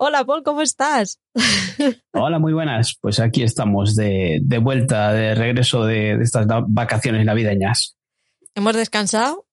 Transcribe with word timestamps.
Hola 0.00 0.24
Paul, 0.24 0.44
¿cómo 0.44 0.62
estás? 0.62 1.20
Hola, 2.12 2.38
muy 2.38 2.52
buenas. 2.52 2.96
Pues 3.00 3.18
aquí 3.18 3.42
estamos 3.42 3.96
de, 3.96 4.38
de 4.42 4.58
vuelta, 4.58 5.12
de 5.12 5.34
regreso 5.34 5.84
de, 5.84 6.16
de 6.16 6.22
estas 6.22 6.46
vacaciones 6.68 7.26
navideñas. 7.26 7.96
¿Hemos 8.54 8.76
descansado? 8.76 9.46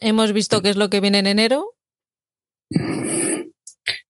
¿Hemos 0.00 0.32
visto 0.32 0.62
qué 0.62 0.70
es 0.70 0.76
lo 0.76 0.90
que 0.90 1.00
viene 1.00 1.20
en 1.20 1.28
enero? 1.28 1.74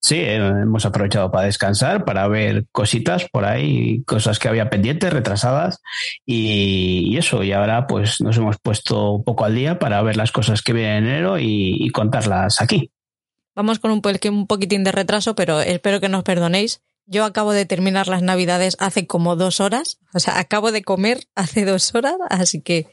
Sí, 0.01 0.17
eh, 0.17 0.37
hemos 0.37 0.87
aprovechado 0.87 1.30
para 1.30 1.45
descansar, 1.47 2.07
para 2.07 2.27
ver 2.27 2.65
cositas 2.73 3.29
por 3.30 3.45
ahí, 3.45 4.02
cosas 4.05 4.39
que 4.39 4.49
había 4.49 4.71
pendientes, 4.71 5.13
retrasadas 5.13 5.83
y, 6.25 7.13
y 7.13 7.19
eso. 7.19 7.43
Y 7.43 7.52
ahora 7.52 7.87
pues 7.87 8.23
nos 8.23 8.39
hemos 8.39 8.57
puesto 8.59 9.13
un 9.13 9.25
poco 9.25 9.45
al 9.45 9.55
día 9.55 9.79
para 9.79 10.01
ver 10.02 10.16
las 10.16 10.33
cosas 10.33 10.63
que 10.63 10.73
vienen 10.73 11.05
en 11.05 11.11
enero 11.11 11.39
y, 11.39 11.77
y 11.79 11.91
contarlas 11.91 12.63
aquí. 12.63 12.91
Vamos 13.55 13.79
con 13.79 13.91
un, 13.91 14.03
un 14.31 14.47
poquitín 14.47 14.85
de 14.85 14.93
retraso, 14.93 15.35
pero 15.35 15.61
espero 15.61 16.01
que 16.01 16.09
nos 16.09 16.23
perdonéis. 16.23 16.81
Yo 17.07 17.25
acabo 17.25 17.53
de 17.53 17.67
terminar 17.67 18.07
las 18.07 18.23
navidades 18.23 18.77
hace 18.79 19.07
como 19.07 19.35
dos 19.35 19.61
horas, 19.61 19.99
o 20.15 20.21
sea, 20.21 20.38
acabo 20.38 20.71
de 20.71 20.83
comer 20.83 21.27
hace 21.35 21.65
dos 21.65 21.93
horas, 21.95 22.15
así 22.29 22.63
que 22.63 22.87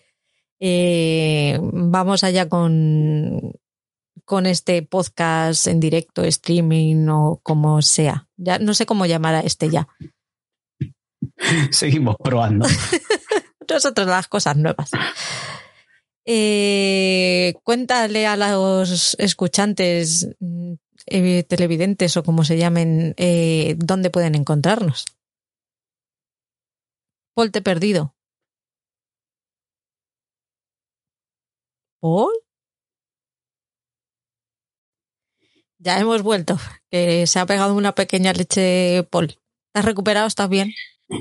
eh, 0.60 1.60
vamos 1.62 2.24
allá 2.24 2.50
con, 2.50 3.54
con 4.26 4.46
este 4.46 4.82
podcast 4.82 5.68
en 5.68 5.80
directo, 5.80 6.24
streaming 6.24 7.08
o 7.10 7.40
como 7.44 7.82
sea. 7.82 8.28
Ya 8.38 8.60
no 8.60 8.74
sé 8.74 8.86
cómo 8.86 9.06
llamar 9.06 9.36
a 9.36 9.40
este 9.42 9.70
ya. 9.70 9.88
Seguimos 11.72 12.16
probando. 12.24 12.68
Nosotros 13.70 14.08
las 14.08 14.28
cosas 14.28 14.58
nuevas. 14.58 14.90
Eh, 16.30 17.54
cuéntale 17.64 18.28
a 18.28 18.36
los 18.36 19.16
escuchantes, 19.18 20.28
mm, 20.42 20.74
eh, 21.06 21.44
televidentes 21.44 22.18
o 22.18 22.24
como 22.24 22.44
se 22.44 22.58
llamen, 22.58 23.14
eh, 23.16 23.76
dónde 23.78 24.10
pueden 24.10 24.36
encontrarnos. 24.36 25.06
Paul, 27.34 27.52
te 27.52 27.60
he 27.60 27.62
perdido. 27.62 28.14
¿Paul? 32.02 32.34
Ya 35.80 35.98
hemos 36.00 36.24
vuelto, 36.24 36.58
que 36.92 37.26
se 37.26 37.40
ha 37.40 37.46
pegado 37.46 37.74
una 37.74 37.94
pequeña 37.96 38.34
leche, 38.34 39.04
Paul. 39.10 39.28
¿Te 39.72 39.80
has 39.80 39.86
recuperado? 39.86 40.28
¿Estás 40.28 40.50
bien? 40.50 40.74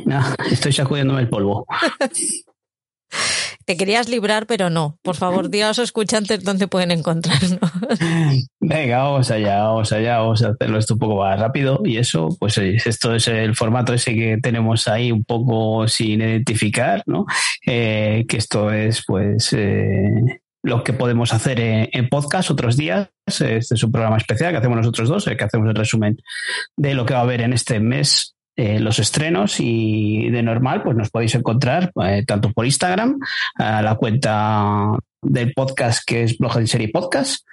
No, 0.05 0.19
estoy 0.51 0.73
sacudiéndome 0.73 1.21
el 1.21 1.29
polvo. 1.29 1.65
Te 3.67 3.77
querías 3.77 4.09
librar, 4.09 4.47
pero 4.47 4.71
no. 4.71 4.97
Por 5.03 5.17
favor, 5.17 5.51
di 5.51 5.61
a 5.61 5.69
los 5.69 5.81
escuchantes 5.81 6.45
dónde 6.45 6.69
pueden 6.69 6.93
encontrarnos. 6.93 7.59
Venga, 8.61 8.99
vamos 9.03 9.29
allá, 9.33 9.65
vamos 9.65 9.93
allá, 9.93 10.19
vamos 10.19 10.45
a 10.45 10.51
hacerlo 10.51 10.79
esto 10.79 10.95
un 10.95 11.01
poco 11.01 11.17
más 11.17 11.41
rápido 11.41 11.81
y 11.85 11.97
eso, 11.97 12.29
pues 12.39 12.59
eh, 12.59 12.77
esto 12.85 13.13
es 13.13 13.27
el 13.27 13.57
formato 13.57 13.93
ese 13.93 14.15
que 14.15 14.39
tenemos 14.41 14.87
ahí 14.87 15.11
un 15.11 15.25
poco 15.25 15.89
sin 15.89 16.21
identificar, 16.21 17.03
¿no? 17.07 17.27
Eh, 17.67 18.25
que 18.29 18.37
esto 18.37 18.71
es 18.71 19.03
pues 19.05 19.53
eh, 19.53 20.41
lo 20.63 20.85
que 20.85 20.93
podemos 20.93 21.33
hacer 21.33 21.59
en, 21.59 22.09
podcast 22.09 22.53
otros 22.53 22.77
días. 22.77 23.09
Este 23.27 23.57
es 23.57 23.83
un 23.83 23.91
programa 23.91 24.17
especial 24.17 24.53
que 24.53 24.59
hacemos 24.59 24.77
nosotros 24.77 25.09
dos, 25.09 25.25
que 25.25 25.45
hacemos 25.45 25.69
el 25.69 25.75
resumen 25.75 26.17
de 26.77 26.95
lo 26.95 27.05
que 27.05 27.15
va 27.15 27.21
a 27.21 27.25
haber 27.25 27.41
en 27.41 27.53
este 27.53 27.81
mes. 27.81 28.36
Eh, 28.57 28.81
los 28.81 28.99
estrenos 28.99 29.61
y 29.61 30.31
de 30.31 30.43
normal 30.43 30.83
pues 30.83 30.97
nos 30.97 31.11
podéis 31.11 31.35
encontrar 31.35 31.93
eh, 32.05 32.25
tanto 32.27 32.53
por 32.53 32.65
Instagram 32.65 33.19
la 33.59 33.95
cuenta 33.97 34.93
del 35.23 35.53
podcast 35.53 36.03
que 36.07 36.23
es 36.23 36.39
Blog 36.39 36.59
en 36.59 36.67
Serie 36.67 36.89
Podcast 36.89 37.47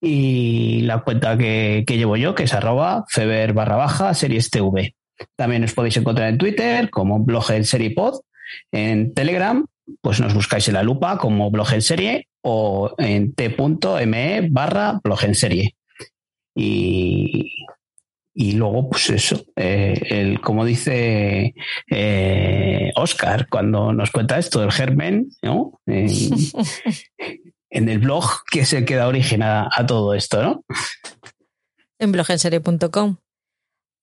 y 0.00 0.80
la 0.82 1.00
cuenta 1.00 1.36
que, 1.36 1.84
que 1.86 1.96
llevo 1.96 2.16
yo, 2.16 2.34
que 2.34 2.44
es 2.44 2.54
arroba 2.54 3.04
feber 3.08 3.52
barra 3.52 3.76
baja 3.76 4.14
series 4.14 4.50
TV. 4.50 4.94
También 5.34 5.64
os 5.64 5.72
podéis 5.72 5.96
encontrar 5.96 6.28
en 6.28 6.38
Twitter 6.38 6.90
como 6.90 7.18
blog 7.20 7.50
en 7.50 7.64
serie 7.64 7.90
pod, 7.90 8.20
en 8.70 9.14
Telegram, 9.14 9.64
pues 10.00 10.20
nos 10.20 10.34
buscáis 10.34 10.68
en 10.68 10.74
la 10.74 10.82
lupa 10.82 11.18
como 11.18 11.50
blog 11.50 11.72
en 11.72 11.82
serie 11.82 12.28
o 12.42 12.94
en 12.98 13.32
t.me 13.32 14.48
barra 14.50 15.00
blog 15.02 15.24
en 15.24 15.34
serie. 15.34 15.76
Y, 16.54 17.52
y 18.38 18.52
luego, 18.52 18.90
pues 18.90 19.08
eso, 19.10 19.42
eh, 19.56 19.94
el, 20.10 20.40
como 20.42 20.64
dice 20.66 21.54
eh, 21.90 22.92
Oscar 22.96 23.48
cuando 23.48 23.92
nos 23.94 24.10
cuenta 24.10 24.38
esto 24.38 24.60
del 24.60 24.70
germen, 24.72 25.30
¿no? 25.42 25.80
En- 25.86 26.10
en 27.70 27.88
el 27.88 27.98
blog 27.98 28.24
que 28.50 28.60
es 28.60 28.72
el 28.74 28.84
que 28.84 28.94
da 28.96 29.08
origen 29.08 29.42
a, 29.42 29.68
a 29.74 29.86
todo 29.86 30.12
esto, 30.14 30.42
¿no? 30.42 30.64
en 31.98 32.12
blogenserie.com. 32.12 33.16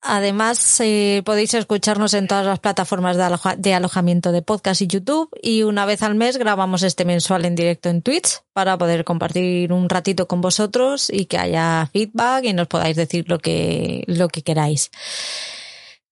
Además, 0.05 0.79
eh, 0.81 1.21
podéis 1.25 1.53
escucharnos 1.53 2.13
en 2.13 2.27
todas 2.27 2.45
las 2.45 2.59
plataformas 2.59 3.15
de, 3.15 3.23
aloja- 3.23 3.55
de 3.55 3.73
alojamiento 3.73 4.33
de 4.33 4.41
podcast 4.41 4.81
y 4.81 4.87
YouTube. 4.87 5.29
Y 5.41 5.63
una 5.63 5.85
vez 5.85 6.03
al 6.03 6.15
mes 6.15 6.37
grabamos 6.37 6.83
este 6.83 7.05
mensual 7.05 7.45
en 7.45 7.55
directo 7.55 7.87
en 7.87 8.01
Twitch 8.01 8.41
para 8.51 8.77
poder 8.77 9.05
compartir 9.05 9.71
un 9.71 9.87
ratito 9.87 10.27
con 10.27 10.41
vosotros 10.41 11.09
y 11.09 11.25
que 11.25 11.37
haya 11.37 11.89
feedback 11.93 12.43
y 12.43 12.53
nos 12.53 12.67
podáis 12.67 12.97
decir 12.97 13.25
lo 13.29 13.39
que, 13.39 14.03
lo 14.07 14.27
que 14.27 14.41
queráis. 14.41 14.91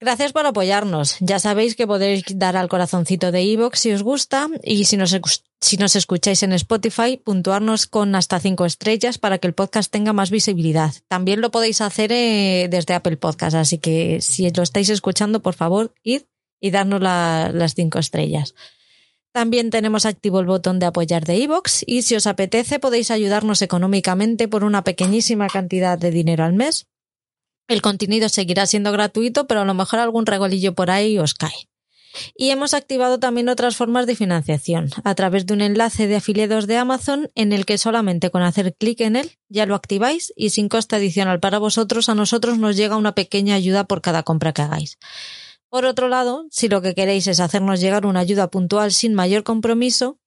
Gracias 0.03 0.33
por 0.33 0.47
apoyarnos. 0.47 1.17
Ya 1.19 1.37
sabéis 1.37 1.75
que 1.75 1.85
podéis 1.85 2.23
dar 2.33 2.57
al 2.57 2.67
corazoncito 2.69 3.31
de 3.31 3.43
iVoox 3.43 3.77
si 3.77 3.91
os 3.91 4.01
gusta 4.01 4.49
y 4.63 4.85
si 4.85 4.97
nos, 4.97 5.15
si 5.61 5.77
nos 5.77 5.95
escucháis 5.95 6.41
en 6.41 6.53
Spotify, 6.53 7.17
puntuarnos 7.23 7.85
con 7.85 8.15
hasta 8.15 8.39
cinco 8.39 8.65
estrellas 8.65 9.19
para 9.19 9.37
que 9.37 9.45
el 9.45 9.53
podcast 9.53 9.91
tenga 9.91 10.11
más 10.11 10.31
visibilidad. 10.31 10.91
También 11.07 11.39
lo 11.39 11.51
podéis 11.51 11.81
hacer 11.81 12.11
eh, 12.11 12.67
desde 12.71 12.95
Apple 12.95 13.17
Podcast, 13.17 13.55
así 13.55 13.77
que 13.77 14.21
si 14.21 14.49
lo 14.49 14.63
estáis 14.63 14.89
escuchando, 14.89 15.43
por 15.43 15.53
favor, 15.53 15.93
id 16.01 16.23
y 16.59 16.71
darnos 16.71 16.99
la- 16.99 17.51
las 17.53 17.75
cinco 17.75 17.99
estrellas. 17.99 18.55
También 19.33 19.69
tenemos 19.69 20.07
activo 20.07 20.39
el 20.39 20.47
botón 20.47 20.79
de 20.79 20.87
apoyar 20.87 21.25
de 21.25 21.37
iVoox 21.37 21.83
y 21.85 22.01
si 22.01 22.15
os 22.15 22.25
apetece 22.25 22.79
podéis 22.79 23.11
ayudarnos 23.11 23.61
económicamente 23.61 24.47
por 24.47 24.63
una 24.63 24.83
pequeñísima 24.83 25.47
cantidad 25.47 25.97
de 25.99 26.09
dinero 26.09 26.43
al 26.43 26.53
mes. 26.53 26.87
El 27.71 27.81
contenido 27.81 28.27
seguirá 28.27 28.65
siendo 28.65 28.91
gratuito, 28.91 29.47
pero 29.47 29.61
a 29.61 29.65
lo 29.65 29.73
mejor 29.73 29.99
algún 29.99 30.25
regolillo 30.25 30.75
por 30.75 30.91
ahí 30.91 31.17
os 31.17 31.33
cae. 31.33 31.69
Y 32.35 32.49
hemos 32.49 32.73
activado 32.73 33.17
también 33.17 33.47
otras 33.47 33.77
formas 33.77 34.07
de 34.07 34.17
financiación, 34.17 34.89
a 35.05 35.15
través 35.15 35.45
de 35.45 35.53
un 35.53 35.61
enlace 35.61 36.07
de 36.07 36.17
afiliados 36.17 36.67
de 36.67 36.75
Amazon 36.75 37.31
en 37.33 37.53
el 37.53 37.65
que 37.65 37.77
solamente 37.77 38.29
con 38.29 38.41
hacer 38.41 38.75
clic 38.75 38.99
en 38.99 39.15
él 39.15 39.31
ya 39.47 39.65
lo 39.65 39.75
activáis 39.75 40.33
y 40.35 40.49
sin 40.49 40.67
coste 40.67 40.97
adicional 40.97 41.39
para 41.39 41.59
vosotros, 41.59 42.09
a 42.09 42.13
nosotros 42.13 42.57
nos 42.57 42.75
llega 42.75 42.97
una 42.97 43.15
pequeña 43.15 43.55
ayuda 43.55 43.85
por 43.85 44.01
cada 44.01 44.23
compra 44.23 44.51
que 44.51 44.63
hagáis. 44.63 44.97
Por 45.69 45.85
otro 45.85 46.09
lado, 46.09 46.47
si 46.51 46.67
lo 46.67 46.81
que 46.81 46.93
queréis 46.93 47.27
es 47.27 47.39
hacernos 47.39 47.79
llegar 47.79 48.05
una 48.05 48.19
ayuda 48.19 48.51
puntual 48.51 48.91
sin 48.91 49.13
mayor 49.13 49.43
compromiso, 49.43 50.19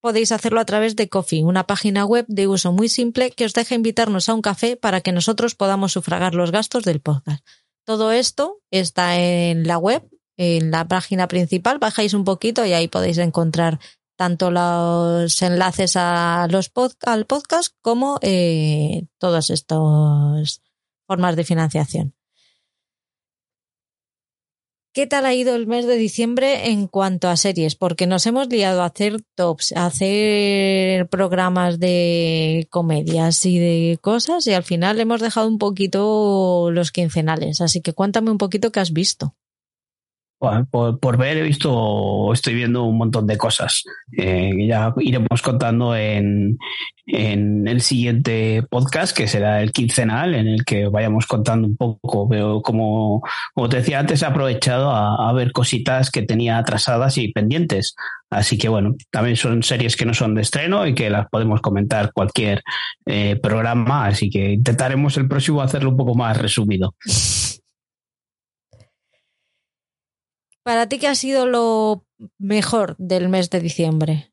podéis 0.00 0.32
hacerlo 0.32 0.60
a 0.60 0.64
través 0.64 0.96
de 0.96 1.08
Coffee, 1.08 1.44
una 1.44 1.66
página 1.66 2.04
web 2.04 2.24
de 2.28 2.48
uso 2.48 2.72
muy 2.72 2.88
simple 2.88 3.30
que 3.30 3.44
os 3.44 3.54
deja 3.54 3.74
invitarnos 3.74 4.28
a 4.28 4.34
un 4.34 4.42
café 4.42 4.76
para 4.76 5.00
que 5.00 5.12
nosotros 5.12 5.54
podamos 5.54 5.92
sufragar 5.92 6.34
los 6.34 6.50
gastos 6.50 6.84
del 6.84 7.00
podcast. 7.00 7.44
Todo 7.84 8.12
esto 8.12 8.60
está 8.70 9.18
en 9.18 9.66
la 9.66 9.78
web, 9.78 10.08
en 10.36 10.70
la 10.70 10.86
página 10.86 11.28
principal, 11.28 11.78
bajáis 11.78 12.14
un 12.14 12.24
poquito 12.24 12.64
y 12.64 12.72
ahí 12.72 12.88
podéis 12.88 13.18
encontrar 13.18 13.78
tanto 14.16 14.50
los 14.50 15.40
enlaces 15.42 15.96
a 15.96 16.46
los 16.50 16.70
al 17.06 17.26
podcast 17.26 17.74
como 17.80 18.18
eh, 18.20 19.06
todas 19.18 19.48
estas 19.50 20.62
formas 21.06 21.36
de 21.36 21.44
financiación. 21.44 22.19
¿Qué 24.92 25.06
tal 25.06 25.24
ha 25.24 25.32
ido 25.34 25.54
el 25.54 25.68
mes 25.68 25.86
de 25.86 25.94
diciembre 25.94 26.70
en 26.70 26.88
cuanto 26.88 27.28
a 27.28 27.36
series? 27.36 27.76
Porque 27.76 28.08
nos 28.08 28.26
hemos 28.26 28.48
liado 28.48 28.82
a 28.82 28.86
hacer 28.86 29.22
tops, 29.36 29.70
a 29.70 29.86
hacer 29.86 31.08
programas 31.08 31.78
de 31.78 32.66
comedias 32.70 33.46
y 33.46 33.60
de 33.60 33.98
cosas 34.00 34.48
y 34.48 34.52
al 34.52 34.64
final 34.64 34.98
hemos 34.98 35.20
dejado 35.20 35.46
un 35.46 35.58
poquito 35.58 36.72
los 36.72 36.90
quincenales. 36.90 37.60
Así 37.60 37.82
que 37.82 37.92
cuéntame 37.92 38.32
un 38.32 38.38
poquito 38.38 38.72
qué 38.72 38.80
has 38.80 38.92
visto. 38.92 39.36
Por, 40.70 40.98
por, 40.98 41.18
ver 41.18 41.36
he 41.36 41.42
visto, 41.42 42.32
estoy 42.32 42.54
viendo 42.54 42.84
un 42.84 42.96
montón 42.96 43.26
de 43.26 43.36
cosas. 43.36 43.84
Eh, 44.16 44.50
ya 44.66 44.94
iremos 44.98 45.42
contando 45.42 45.94
en, 45.94 46.56
en 47.06 47.68
el 47.68 47.82
siguiente 47.82 48.62
podcast, 48.70 49.14
que 49.14 49.28
será 49.28 49.62
el 49.62 49.70
quincenal, 49.72 50.34
en 50.34 50.48
el 50.48 50.64
que 50.64 50.88
vayamos 50.88 51.26
contando 51.26 51.68
un 51.68 51.76
poco. 51.76 52.26
Veo 52.26 52.62
como, 52.62 53.22
como 53.54 53.68
te 53.68 53.78
decía 53.78 53.98
antes, 53.98 54.22
he 54.22 54.26
aprovechado 54.26 54.90
a, 54.90 55.28
a, 55.28 55.32
ver 55.34 55.52
cositas 55.52 56.10
que 56.10 56.22
tenía 56.22 56.56
atrasadas 56.56 57.18
y 57.18 57.32
pendientes. 57.32 57.94
Así 58.30 58.56
que 58.56 58.70
bueno, 58.70 58.94
también 59.10 59.36
son 59.36 59.62
series 59.62 59.94
que 59.94 60.06
no 60.06 60.14
son 60.14 60.34
de 60.34 60.42
estreno 60.42 60.86
y 60.86 60.94
que 60.94 61.10
las 61.10 61.28
podemos 61.28 61.60
comentar 61.60 62.12
cualquier 62.14 62.62
eh, 63.04 63.36
programa. 63.42 64.06
Así 64.06 64.30
que 64.30 64.52
intentaremos 64.52 65.18
el 65.18 65.28
próximo 65.28 65.60
hacerlo 65.60 65.90
un 65.90 65.96
poco 65.98 66.14
más 66.14 66.38
resumido. 66.38 66.94
Para 70.62 70.88
ti, 70.88 70.98
¿qué 70.98 71.08
ha 71.08 71.14
sido 71.14 71.46
lo 71.46 72.04
mejor 72.38 72.96
del 72.98 73.28
mes 73.28 73.50
de 73.50 73.60
diciembre? 73.60 74.30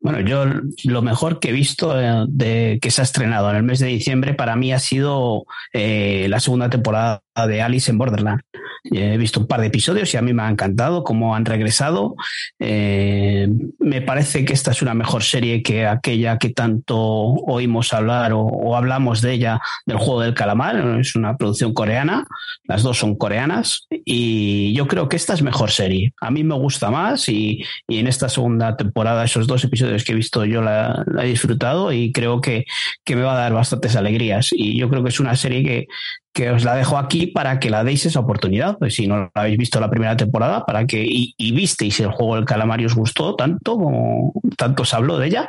Bueno, 0.00 0.20
yo 0.20 0.44
lo 0.84 1.00
mejor 1.00 1.38
que 1.38 1.50
he 1.50 1.52
visto 1.52 1.98
eh, 2.00 2.26
de 2.28 2.80
que 2.82 2.90
se 2.90 3.02
ha 3.02 3.04
estrenado 3.04 3.48
en 3.50 3.56
el 3.56 3.62
mes 3.62 3.78
de 3.78 3.86
diciembre 3.86 4.34
para 4.34 4.56
mí 4.56 4.72
ha 4.72 4.80
sido 4.80 5.44
eh, 5.72 6.26
la 6.28 6.40
segunda 6.40 6.68
temporada 6.68 7.22
de 7.46 7.62
Alice 7.62 7.88
en 7.88 7.98
Borderland. 7.98 8.40
He 8.84 9.16
visto 9.16 9.40
un 9.40 9.46
par 9.46 9.60
de 9.60 9.68
episodios 9.68 10.12
y 10.12 10.16
a 10.16 10.22
mí 10.22 10.32
me 10.32 10.42
ha 10.42 10.50
encantado 10.50 11.04
cómo 11.04 11.36
han 11.36 11.44
regresado. 11.44 12.16
Eh, 12.58 13.48
me 13.78 14.02
parece 14.02 14.44
que 14.44 14.52
esta 14.52 14.72
es 14.72 14.82
una 14.82 14.94
mejor 14.94 15.22
serie 15.22 15.62
que 15.62 15.86
aquella 15.86 16.38
que 16.38 16.50
tanto 16.50 16.96
oímos 16.96 17.92
hablar 17.92 18.32
o, 18.34 18.76
hablamos 18.76 19.20
de 19.22 19.34
ella, 19.34 19.60
del 19.86 19.98
juego 19.98 20.20
del 20.20 20.34
calamar. 20.34 20.98
Es 20.98 21.14
una 21.14 21.36
producción 21.36 21.74
coreana, 21.74 22.26
las 22.64 22.82
dos 22.82 22.98
son 22.98 23.14
coreanas 23.16 23.86
y 23.90 24.74
yo 24.74 24.88
creo 24.88 25.08
que 25.08 25.16
esta 25.16 25.34
es 25.34 25.42
mejor 25.42 25.70
serie. 25.70 26.12
A 26.20 26.30
mí 26.30 26.42
me 26.42 26.56
gusta 26.56 26.90
más 26.90 27.28
y, 27.28 27.62
y 27.86 27.98
en 27.98 28.08
esta 28.08 28.28
segunda 28.28 28.76
temporada, 28.76 29.24
esos 29.24 29.46
dos 29.46 29.62
episodios 29.62 30.02
que 30.02 30.12
he 30.12 30.16
visto, 30.16 30.44
yo 30.44 30.60
la, 30.60 31.04
la 31.06 31.24
he 31.24 31.28
disfrutado 31.28 31.92
y 31.92 32.10
creo 32.10 32.40
que, 32.40 32.64
que 33.04 33.14
me 33.14 33.22
va 33.22 33.34
a 33.34 33.40
dar 33.40 33.52
bastantes 33.52 33.94
alegrías. 33.94 34.48
Y 34.52 34.76
yo 34.76 34.88
creo 34.88 35.04
que 35.04 35.10
es 35.10 35.20
una 35.20 35.36
serie 35.36 35.62
que, 35.62 35.86
que 36.32 36.50
os 36.50 36.64
la 36.64 36.74
dejo 36.74 36.96
aquí 36.96 37.26
para 37.26 37.60
que 37.60 37.70
la 37.70 37.84
deis 37.84 38.06
esa 38.06 38.20
oportunidad. 38.20 38.78
Pues 38.78 38.94
si 38.94 39.06
no 39.06 39.16
la 39.16 39.30
habéis 39.34 39.58
visto 39.58 39.80
la 39.80 39.90
primera 39.90 40.16
temporada, 40.16 40.64
para 40.64 40.86
que 40.86 41.04
y, 41.06 41.52
visteis 41.52 42.00
el 42.00 42.10
juego 42.10 42.36
del 42.36 42.44
calamar 42.44 42.80
y 42.80 42.86
os 42.86 42.94
gustó 42.94 43.36
tanto 43.36 43.76
como 43.76 44.32
tanto 44.56 44.82
os 44.82 44.94
habló 44.94 45.18
de 45.18 45.26
ella, 45.26 45.46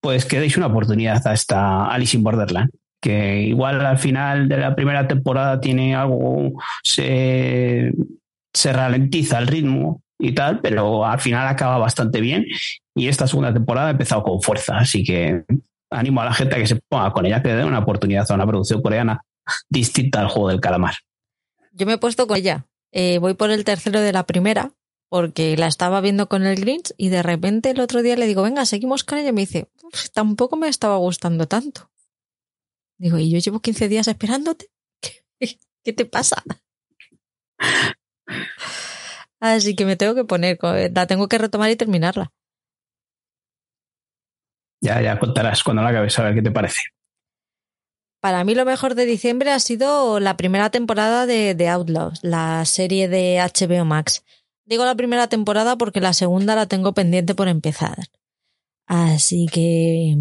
pues 0.00 0.24
que 0.24 0.40
deis 0.40 0.56
una 0.56 0.66
oportunidad 0.66 1.26
a 1.26 1.34
esta 1.34 1.86
Alice 1.86 2.16
in 2.16 2.22
Borderland. 2.22 2.70
Que 3.00 3.42
igual 3.42 3.84
al 3.84 3.98
final 3.98 4.48
de 4.48 4.58
la 4.58 4.74
primera 4.74 5.08
temporada 5.08 5.60
tiene 5.60 5.94
algo, 5.94 6.52
se, 6.84 7.92
se 8.54 8.72
ralentiza 8.72 9.38
el 9.38 9.48
ritmo 9.48 10.02
y 10.20 10.32
tal, 10.32 10.60
pero 10.60 11.04
al 11.04 11.18
final 11.20 11.48
acaba 11.48 11.78
bastante 11.78 12.20
bien. 12.20 12.46
Y 12.94 13.08
esta 13.08 13.26
segunda 13.26 13.52
temporada 13.52 13.88
ha 13.88 13.90
empezado 13.90 14.22
con 14.22 14.40
fuerza, 14.40 14.78
así 14.78 15.02
que 15.02 15.42
animo 15.90 16.22
a 16.22 16.26
la 16.26 16.32
gente 16.32 16.54
a 16.54 16.58
que 16.58 16.66
se 16.66 16.76
ponga 16.88 17.10
con 17.10 17.26
ella, 17.26 17.42
que 17.42 17.52
dé 17.52 17.64
una 17.64 17.80
oportunidad 17.80 18.30
a 18.30 18.34
una 18.34 18.46
producción 18.46 18.80
coreana 18.80 19.20
distinta 19.68 20.20
al 20.20 20.28
juego 20.28 20.48
del 20.48 20.60
calamar. 20.60 20.94
Yo 21.72 21.86
me 21.86 21.94
he 21.94 21.98
puesto 21.98 22.26
con 22.26 22.36
ella. 22.36 22.66
Eh, 22.92 23.18
voy 23.18 23.34
por 23.34 23.50
el 23.50 23.64
tercero 23.64 24.00
de 24.00 24.12
la 24.12 24.26
primera, 24.26 24.72
porque 25.08 25.56
la 25.56 25.66
estaba 25.66 26.00
viendo 26.00 26.28
con 26.28 26.44
el 26.44 26.60
Grinch 26.60 26.92
y 26.96 27.08
de 27.08 27.22
repente 27.22 27.70
el 27.70 27.80
otro 27.80 28.02
día 28.02 28.16
le 28.16 28.26
digo, 28.26 28.42
venga, 28.42 28.66
seguimos 28.66 29.04
con 29.04 29.18
ella. 29.18 29.30
Y 29.30 29.32
me 29.32 29.42
dice, 29.42 29.68
tampoco 30.12 30.56
me 30.56 30.68
estaba 30.68 30.96
gustando 30.96 31.46
tanto. 31.46 31.90
Digo, 32.98 33.18
y 33.18 33.30
yo 33.30 33.38
llevo 33.38 33.60
15 33.60 33.88
días 33.88 34.08
esperándote. 34.08 34.70
¿Qué, 35.00 35.58
qué 35.82 35.92
te 35.92 36.04
pasa? 36.04 36.42
Así 39.40 39.74
que 39.74 39.84
me 39.84 39.96
tengo 39.96 40.14
que 40.14 40.24
poner, 40.24 40.58
la 40.94 41.06
tengo 41.06 41.28
que 41.28 41.38
retomar 41.38 41.70
y 41.70 41.76
terminarla. 41.76 42.32
Ya, 44.80 45.00
ya 45.00 45.18
contarás 45.18 45.62
cuando 45.64 45.82
la 45.82 45.88
acabes 45.88 46.18
a 46.18 46.24
ver 46.24 46.34
qué 46.34 46.42
te 46.42 46.50
parece. 46.50 46.82
Para 48.22 48.44
mí 48.44 48.54
lo 48.54 48.64
mejor 48.64 48.94
de 48.94 49.04
diciembre 49.04 49.50
ha 49.50 49.58
sido 49.58 50.20
la 50.20 50.36
primera 50.36 50.70
temporada 50.70 51.26
de, 51.26 51.56
de, 51.56 51.68
Outlaws, 51.68 52.20
la 52.22 52.64
serie 52.64 53.08
de 53.08 53.40
HBO 53.40 53.84
Max. 53.84 54.22
Digo 54.64 54.84
la 54.84 54.94
primera 54.94 55.26
temporada 55.26 55.76
porque 55.76 56.00
la 56.00 56.12
segunda 56.12 56.54
la 56.54 56.66
tengo 56.66 56.94
pendiente 56.94 57.34
por 57.34 57.48
empezar. 57.48 57.98
Así 58.86 59.46
que... 59.52 60.16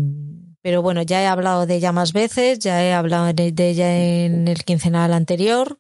Pero 0.64 0.82
bueno, 0.82 1.04
ya 1.04 1.22
he 1.22 1.28
hablado 1.28 1.68
de 1.68 1.76
ella 1.76 1.92
más 1.92 2.12
veces, 2.12 2.58
ya 2.58 2.84
he 2.84 2.92
hablado 2.92 3.32
de 3.34 3.70
ella 3.70 3.96
en 3.96 4.48
el 4.48 4.64
quincenal 4.64 5.14
anterior. 5.14 5.80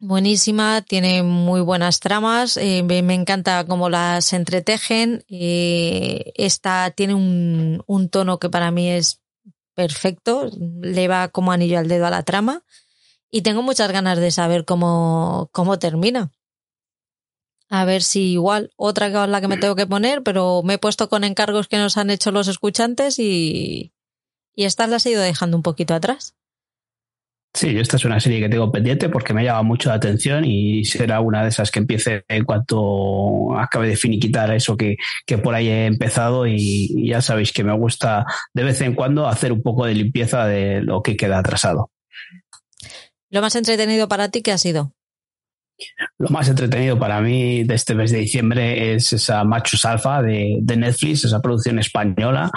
Buenísima, 0.00 0.82
tiene 0.82 1.22
muy 1.22 1.60
buenas 1.60 2.00
tramas, 2.00 2.56
eh, 2.56 2.82
me, 2.82 3.14
encanta 3.14 3.64
cómo 3.64 3.88
las 3.88 4.32
entretejen. 4.32 5.24
Eh, 5.28 6.32
esta 6.34 6.90
tiene 6.90 7.14
un 7.14 8.08
tono 8.10 8.40
que 8.40 8.50
para 8.50 8.72
mí 8.72 8.90
es 8.90 9.21
perfecto, 9.82 10.48
le 10.80 11.08
va 11.08 11.28
como 11.28 11.50
anillo 11.50 11.78
al 11.78 11.88
dedo 11.88 12.06
a 12.06 12.10
la 12.10 12.22
trama 12.22 12.62
y 13.32 13.42
tengo 13.42 13.62
muchas 13.62 13.90
ganas 13.90 14.18
de 14.18 14.30
saber 14.30 14.64
cómo, 14.64 15.48
cómo 15.50 15.80
termina. 15.80 16.30
A 17.68 17.84
ver 17.84 18.02
si 18.02 18.32
igual, 18.32 18.70
otra 18.76 19.10
que 19.10 19.20
es 19.20 19.28
la 19.28 19.40
que 19.40 19.48
me 19.48 19.56
tengo 19.56 19.74
que 19.74 19.88
poner, 19.88 20.22
pero 20.22 20.62
me 20.62 20.74
he 20.74 20.78
puesto 20.78 21.08
con 21.08 21.24
encargos 21.24 21.66
que 21.66 21.78
nos 21.78 21.96
han 21.96 22.10
hecho 22.10 22.30
los 22.30 22.46
escuchantes 22.46 23.18
y, 23.18 23.92
y 24.54 24.64
estas 24.64 24.88
las 24.88 25.04
he 25.04 25.10
ido 25.10 25.22
dejando 25.22 25.56
un 25.56 25.64
poquito 25.64 25.94
atrás. 25.94 26.36
Sí, 27.54 27.76
esta 27.78 27.96
es 27.96 28.04
una 28.06 28.18
serie 28.18 28.40
que 28.40 28.48
tengo 28.48 28.72
pendiente 28.72 29.10
porque 29.10 29.34
me 29.34 29.44
llama 29.44 29.62
mucho 29.62 29.90
la 29.90 29.96
atención 29.96 30.44
y 30.46 30.84
será 30.86 31.20
una 31.20 31.42
de 31.42 31.50
esas 31.50 31.70
que 31.70 31.80
empiece 31.80 32.24
en 32.28 32.44
cuanto 32.44 33.54
acabe 33.58 33.88
de 33.88 33.96
finiquitar 33.96 34.50
eso 34.54 34.74
que, 34.76 34.96
que 35.26 35.36
por 35.36 35.54
ahí 35.54 35.68
he 35.68 35.84
empezado 35.84 36.46
y, 36.46 36.56
y 36.56 37.08
ya 37.10 37.20
sabéis 37.20 37.52
que 37.52 37.62
me 37.62 37.76
gusta 37.76 38.24
de 38.54 38.64
vez 38.64 38.80
en 38.80 38.94
cuando 38.94 39.28
hacer 39.28 39.52
un 39.52 39.62
poco 39.62 39.84
de 39.84 39.94
limpieza 39.94 40.46
de 40.46 40.80
lo 40.80 41.02
que 41.02 41.14
queda 41.14 41.38
atrasado. 41.38 41.90
¿Lo 43.28 43.42
más 43.42 43.54
entretenido 43.54 44.08
para 44.08 44.30
ti 44.30 44.40
qué 44.40 44.52
ha 44.52 44.58
sido? 44.58 44.92
Lo 46.18 46.28
más 46.28 46.48
entretenido 46.48 46.98
para 46.98 47.20
mí 47.20 47.64
de 47.64 47.74
este 47.74 47.94
mes 47.94 48.10
de 48.10 48.18
diciembre 48.18 48.94
es 48.94 49.12
esa 49.12 49.44
Machos 49.44 49.84
Alfa 49.84 50.22
de, 50.22 50.58
de, 50.60 50.76
Netflix, 50.76 51.24
esa 51.24 51.40
producción 51.40 51.78
española 51.78 52.50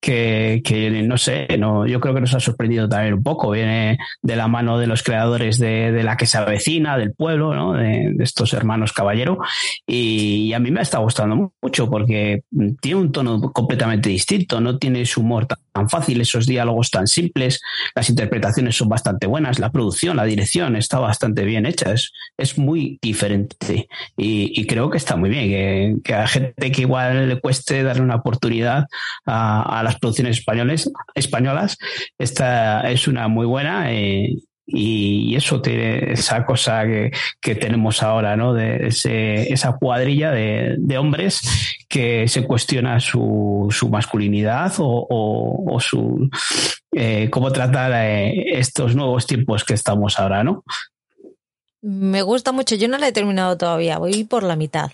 que, 0.00 0.60
que, 0.64 0.90
no 1.02 1.16
sé, 1.16 1.46
no, 1.58 1.86
yo 1.86 2.00
creo 2.00 2.14
que 2.14 2.20
nos 2.20 2.34
ha 2.34 2.40
sorprendido 2.40 2.88
también 2.88 3.14
un 3.14 3.22
poco. 3.22 3.50
Viene 3.50 3.98
de 4.22 4.36
la 4.36 4.48
mano 4.48 4.78
de 4.78 4.86
los 4.86 5.02
creadores 5.02 5.58
de, 5.58 5.92
de 5.92 6.02
la 6.02 6.16
que 6.16 6.26
se 6.26 6.38
avecina, 6.38 6.96
del 6.98 7.14
pueblo, 7.14 7.54
¿no? 7.54 7.72
de, 7.74 8.12
de, 8.14 8.24
estos 8.24 8.52
hermanos 8.52 8.92
Caballero. 8.92 9.38
Y, 9.86 10.48
y, 10.48 10.52
a 10.52 10.58
mí 10.58 10.70
me 10.70 10.80
está 10.80 10.98
gustando 10.98 11.52
mucho 11.60 11.88
porque 11.88 12.42
tiene 12.80 13.00
un 13.00 13.12
tono 13.12 13.40
completamente 13.52 14.08
distinto, 14.08 14.60
no 14.60 14.78
tiene 14.78 15.04
su 15.06 15.20
humor 15.20 15.46
tan 15.46 15.88
fácil, 15.88 16.20
esos 16.20 16.46
diálogos 16.46 16.90
tan 16.90 17.06
simples, 17.06 17.60
las 17.94 18.10
interpretaciones 18.10 18.76
son 18.76 18.88
bastante 18.88 19.26
buenas, 19.26 19.58
la 19.58 19.70
producción, 19.70 20.16
la 20.16 20.24
dirección 20.24 20.76
está 20.76 20.98
bastante 20.98 21.44
bien 21.44 21.66
hecha, 21.66 21.92
es, 21.92 22.12
es 22.36 22.58
muy 22.58 22.71
diferente 23.00 23.88
y, 24.16 24.66
creo 24.66 24.90
que 24.90 24.98
está 24.98 25.16
muy 25.16 25.30
bien, 25.30 25.48
que, 25.48 25.96
que, 26.04 26.14
a 26.14 26.26
gente 26.26 26.72
que 26.72 26.82
igual 26.82 27.28
le 27.28 27.40
cueste 27.40 27.82
darle 27.82 28.02
una 28.02 28.16
oportunidad 28.16 28.86
a, 29.26 29.82
las 29.84 29.98
producciones 29.98 30.38
españoles, 30.38 30.90
españolas, 31.14 31.78
esta 32.18 32.90
es 32.90 33.08
una 33.08 33.28
muy 33.28 33.46
buena 33.46 33.92
eh, 33.92 34.36
y 34.66 35.34
eso 35.34 35.60
tiene 35.60 36.12
esa 36.12 36.44
cosa 36.46 36.86
que, 36.86 37.10
que 37.40 37.54
tenemos 37.54 38.02
ahora, 38.02 38.36
¿no? 38.36 38.54
De 38.54 38.86
ese, 38.86 39.52
esa 39.52 39.76
cuadrilla 39.76 40.30
de, 40.30 40.98
hombres 40.98 41.40
que 41.88 42.28
se 42.28 42.44
cuestiona 42.46 43.00
su, 43.00 43.68
su 43.70 43.88
masculinidad 43.88 44.72
o, 44.78 45.78
su 45.80 46.28
eh, 46.94 47.28
cómo 47.30 47.50
tratar 47.50 47.92
eh, 47.94 48.58
estos 48.58 48.94
nuevos 48.94 49.26
tiempos 49.26 49.64
que 49.64 49.74
estamos 49.74 50.18
ahora, 50.18 50.44
¿no? 50.44 50.64
Me 51.82 52.22
gusta 52.22 52.52
mucho, 52.52 52.76
yo 52.76 52.88
no 52.88 52.96
la 52.96 53.08
he 53.08 53.12
terminado 53.12 53.58
todavía, 53.58 53.98
voy 53.98 54.24
por 54.24 54.44
la 54.44 54.56
mitad. 54.56 54.92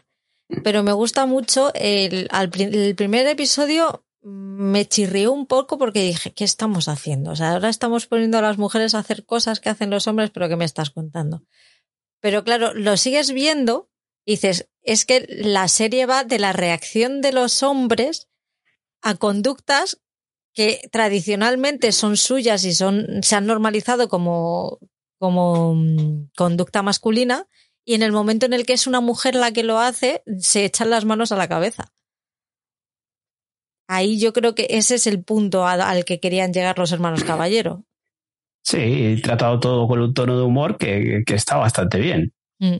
Pero 0.65 0.83
me 0.83 0.93
gusta 0.93 1.27
mucho 1.27 1.71
el, 1.75 2.27
al, 2.31 2.51
el 2.59 2.95
primer 2.95 3.27
episodio 3.27 4.05
me 4.23 4.87
chirrió 4.87 5.33
un 5.33 5.47
poco 5.47 5.79
porque 5.79 6.03
dije, 6.03 6.33
¿qué 6.33 6.45
estamos 6.45 6.89
haciendo? 6.89 7.31
O 7.31 7.37
sea, 7.37 7.53
ahora 7.53 7.69
estamos 7.69 8.07
poniendo 8.07 8.39
a 8.39 8.43
las 8.43 8.59
mujeres 8.59 8.95
a 8.95 8.99
hacer 8.99 9.25
cosas 9.25 9.61
que 9.61 9.69
hacen 9.69 9.91
los 9.91 10.07
hombres, 10.07 10.31
pero 10.31 10.49
¿qué 10.49 10.57
me 10.57 10.65
estás 10.65 10.91
contando? 10.91 11.45
Pero 12.21 12.43
claro, 12.45 12.75
lo 12.75 12.97
sigues 12.97 13.33
viendo 13.33 13.91
y 14.25 14.33
dices, 14.33 14.69
es 14.83 15.05
que 15.05 15.27
la 15.29 15.69
serie 15.69 16.07
va 16.07 16.25
de 16.25 16.39
la 16.39 16.53
reacción 16.53 17.21
de 17.21 17.33
los 17.33 17.63
hombres 17.63 18.29
a 19.01 19.15
conductas 19.15 20.01
que 20.53 20.89
tradicionalmente 20.91 21.93
son 21.93 22.17
suyas 22.17 22.65
y 22.65 22.75
son, 22.75 23.23
se 23.23 23.37
han 23.37 23.47
normalizado 23.47 24.09
como, 24.09 24.81
como 25.19 25.73
um, 25.73 26.29
conducta 26.37 26.83
masculina 26.83 27.47
y 27.85 27.95
en 27.95 28.03
el 28.03 28.13
momento 28.13 28.47
en 28.47 28.53
el 28.53 28.67
que 28.67 28.75
es 28.75 28.87
una 28.87 29.01
mujer 29.01 29.35
la 29.35 29.53
que 29.53 29.65
lo 29.65 29.79
hace, 29.79 30.23
se 30.39 30.65
echan 30.65 30.91
las 30.91 31.05
manos 31.05 31.33
a 31.33 31.37
la 31.37 31.49
cabeza. 31.49 31.93
Ahí 33.89 34.21
yo 34.21 34.33
creo 34.35 34.55
que 34.55 34.67
ese 34.71 34.97
es 34.97 35.07
el 35.07 35.25
punto 35.25 35.67
al, 35.67 35.81
al 35.81 36.05
que 36.05 36.21
querían 36.21 36.53
llegar 36.53 36.79
los 36.79 36.93
hermanos 36.93 37.25
Caballero. 37.25 37.85
Sí, 38.63 39.19
tratado 39.23 39.59
todo 39.61 39.89
con 39.89 40.01
un 40.01 40.13
tono 40.13 40.37
de 40.37 40.45
humor 40.45 40.77
que, 40.77 41.23
que 41.27 41.35
está 41.35 41.57
bastante 41.57 41.99
bien. 41.99 42.35
Mm. 42.59 42.77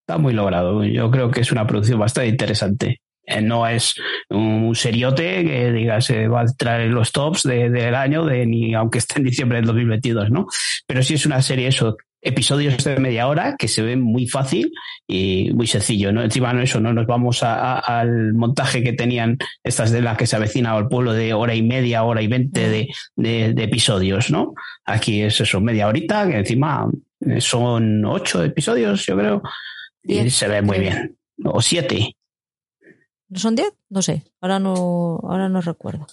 está 0.00 0.18
muy 0.18 0.32
logrado. 0.32 0.82
Yo 0.84 1.10
creo 1.10 1.30
que 1.30 1.40
es 1.40 1.52
una 1.52 1.66
producción 1.66 2.00
bastante 2.00 2.28
interesante. 2.28 3.00
Eh, 3.24 3.40
no 3.40 3.66
es 3.66 3.94
un 4.30 4.74
seriote 4.74 5.44
que 5.44 5.70
digas 5.72 6.06
se 6.06 6.26
va 6.28 6.40
a 6.40 6.44
entrar 6.44 6.80
en 6.80 6.92
los 6.94 7.12
tops 7.12 7.44
de- 7.44 7.70
del 7.70 7.94
año, 7.94 8.24
de, 8.24 8.44
ni 8.46 8.74
aunque 8.74 8.98
esté 8.98 9.18
en 9.20 9.24
diciembre 9.24 9.58
del 9.58 9.66
2022, 9.66 10.30
¿no? 10.30 10.46
Pero 10.86 11.02
sí 11.02 11.14
es 11.14 11.24
una 11.26 11.40
serie, 11.40 11.68
eso, 11.68 11.96
episodios 12.20 12.82
de 12.84 12.96
media 12.98 13.26
hora 13.28 13.56
que 13.58 13.66
se 13.68 13.82
ven 13.82 14.00
muy 14.00 14.26
fácil 14.28 14.72
y 15.08 15.50
muy 15.54 15.66
sencillo, 15.66 16.12
¿no? 16.12 16.22
Encima 16.22 16.52
no 16.52 16.62
eso, 16.62 16.80
no 16.80 16.92
nos 16.92 17.06
vamos 17.06 17.42
a- 17.42 17.78
a- 17.78 18.00
al 18.00 18.32
montaje 18.34 18.82
que 18.82 18.92
tenían 18.92 19.38
estas 19.64 19.90
de 19.92 20.02
las 20.02 20.16
que 20.16 20.26
se 20.26 20.36
avecina 20.36 20.72
al 20.72 20.88
pueblo 20.88 21.12
de 21.12 21.32
hora 21.34 21.54
y 21.54 21.62
media, 21.62 22.02
hora 22.04 22.22
y 22.22 22.26
veinte 22.28 22.68
de, 22.68 22.88
de- 23.16 23.54
de 23.54 23.62
episodios, 23.64 24.30
¿no? 24.30 24.54
Aquí 24.84 25.22
es 25.22 25.40
eso, 25.40 25.60
media 25.60 25.86
horita, 25.88 26.28
que 26.28 26.38
encima 26.38 26.88
eh, 27.26 27.40
son 27.40 28.04
ocho 28.04 28.42
episodios, 28.42 29.06
yo 29.06 29.16
creo, 29.16 29.42
y 30.04 30.14
Diez, 30.20 30.34
se 30.34 30.48
ve 30.48 30.60
muy 30.62 30.78
bien. 30.80 31.16
O 31.44 31.60
siete. 31.62 32.16
¿No 33.32 33.38
son 33.38 33.54
10? 33.54 33.72
No 33.88 34.02
sé. 34.02 34.24
Ahora 34.42 34.58
no, 34.58 35.18
ahora 35.22 35.48
no 35.48 35.62
recuerdo. 35.62 36.06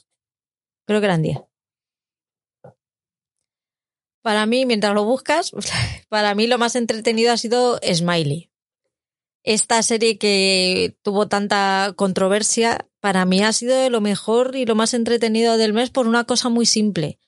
Creo 0.86 1.02
que 1.02 1.06
eran 1.06 1.22
10. 1.22 1.38
Para 4.22 4.46
mí, 4.46 4.66
mientras 4.66 4.94
lo 4.94 5.04
buscas, 5.04 5.52
para 6.10 6.34
mí 6.34 6.48
lo 6.48 6.58
más 6.58 6.78
entretenido 6.78 7.34
ha 7.34 7.38
sido 7.38 7.78
Smiley. 7.84 8.50
Esta 9.44 9.84
serie 9.84 10.18
que 10.18 10.98
tuvo 11.02 11.28
tanta 11.28 11.92
controversia, 11.98 12.88
para 13.02 13.26
mí 13.26 13.44
ha 13.44 13.52
sido 13.52 13.90
lo 13.90 14.00
mejor 14.00 14.56
y 14.56 14.66
lo 14.66 14.76
más 14.76 14.94
entretenido 14.94 15.58
del 15.58 15.74
mes 15.74 15.90
por 15.90 16.08
una 16.08 16.24
cosa 16.24 16.48
muy 16.48 16.66
simple. 16.66 17.20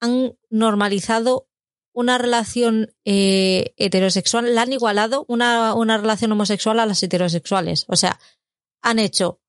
Han 0.00 0.36
normalizado 0.48 1.48
una 1.92 2.18
relación 2.18 2.94
eh, 3.04 3.74
heterosexual, 3.76 4.54
la 4.54 4.62
han 4.62 4.72
igualado 4.72 5.24
una, 5.26 5.74
una 5.74 5.98
relación 5.98 6.30
homosexual 6.30 6.78
a 6.78 6.86
las 6.86 7.02
heterosexuales. 7.02 7.84
O 7.88 7.96
sea, 7.96 8.20
han 8.82 8.98
hecho 8.98 9.40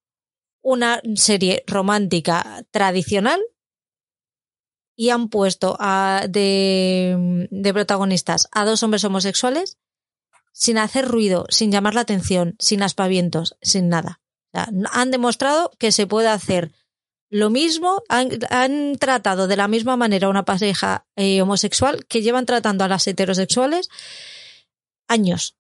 una 0.62 1.02
serie 1.16 1.64
romántica 1.68 2.66
tradicional 2.72 3.42
y 4.96 5.10
han 5.10 5.30
puesto 5.30 5.76
a- 5.80 6.26
de, 6.30 7.48
de 7.50 7.74
protagonistas 7.74 8.48
a 8.52 8.66
dos 8.66 8.84
hombres 8.84 9.04
homosexuales 9.04 9.78
sin 10.54 10.78
hacer 10.78 11.08
ruido, 11.08 11.46
sin 11.50 11.72
llamar 11.72 11.96
la 11.96 12.02
atención, 12.02 12.56
sin 12.60 12.84
aspavientos, 12.84 13.56
sin 13.62 13.90
nada. 13.90 14.20
Han 14.92 15.12
demostrado 15.12 15.72
que 15.80 15.92
se 15.94 16.08
puede 16.08 16.28
hacer 16.28 16.74
lo 17.30 17.50
mismo, 17.50 18.04
han, 18.10 18.30
han 18.50 18.98
tratado 18.98 19.48
de 19.48 19.56
la 19.56 19.70
misma 19.70 19.96
manera 19.96 20.28
a 20.28 20.30
una 20.30 20.44
pareja 20.44 21.08
eh, 21.16 21.42
homosexual 21.42 22.06
que 22.06 22.22
llevan 22.22 22.46
tratando 22.46 22.84
a 22.84 22.90
las 22.90 23.08
heterosexuales 23.08 23.88
años. 25.08 25.56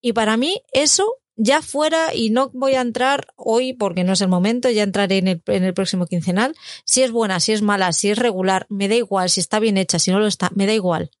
Y 0.00 0.12
para 0.12 0.36
mí 0.36 0.60
eso 0.72 1.14
ya 1.38 1.62
fuera, 1.62 2.14
y 2.14 2.30
no 2.30 2.50
voy 2.52 2.74
a 2.74 2.80
entrar 2.80 3.28
hoy 3.36 3.72
porque 3.72 4.02
no 4.02 4.12
es 4.12 4.20
el 4.20 4.28
momento, 4.28 4.68
ya 4.70 4.82
entraré 4.82 5.18
en 5.18 5.28
el, 5.28 5.42
en 5.46 5.62
el 5.62 5.72
próximo 5.72 6.06
quincenal, 6.06 6.54
si 6.84 7.02
es 7.02 7.12
buena, 7.12 7.38
si 7.38 7.52
es 7.52 7.62
mala, 7.62 7.92
si 7.92 8.10
es 8.10 8.18
regular, 8.18 8.66
me 8.68 8.88
da 8.88 8.96
igual, 8.96 9.30
si 9.30 9.38
está 9.38 9.60
bien 9.60 9.78
hecha, 9.78 10.00
si 10.00 10.10
no 10.10 10.18
lo 10.18 10.26
está, 10.26 10.50
me 10.56 10.66
da 10.66 10.74
igual. 10.74 11.12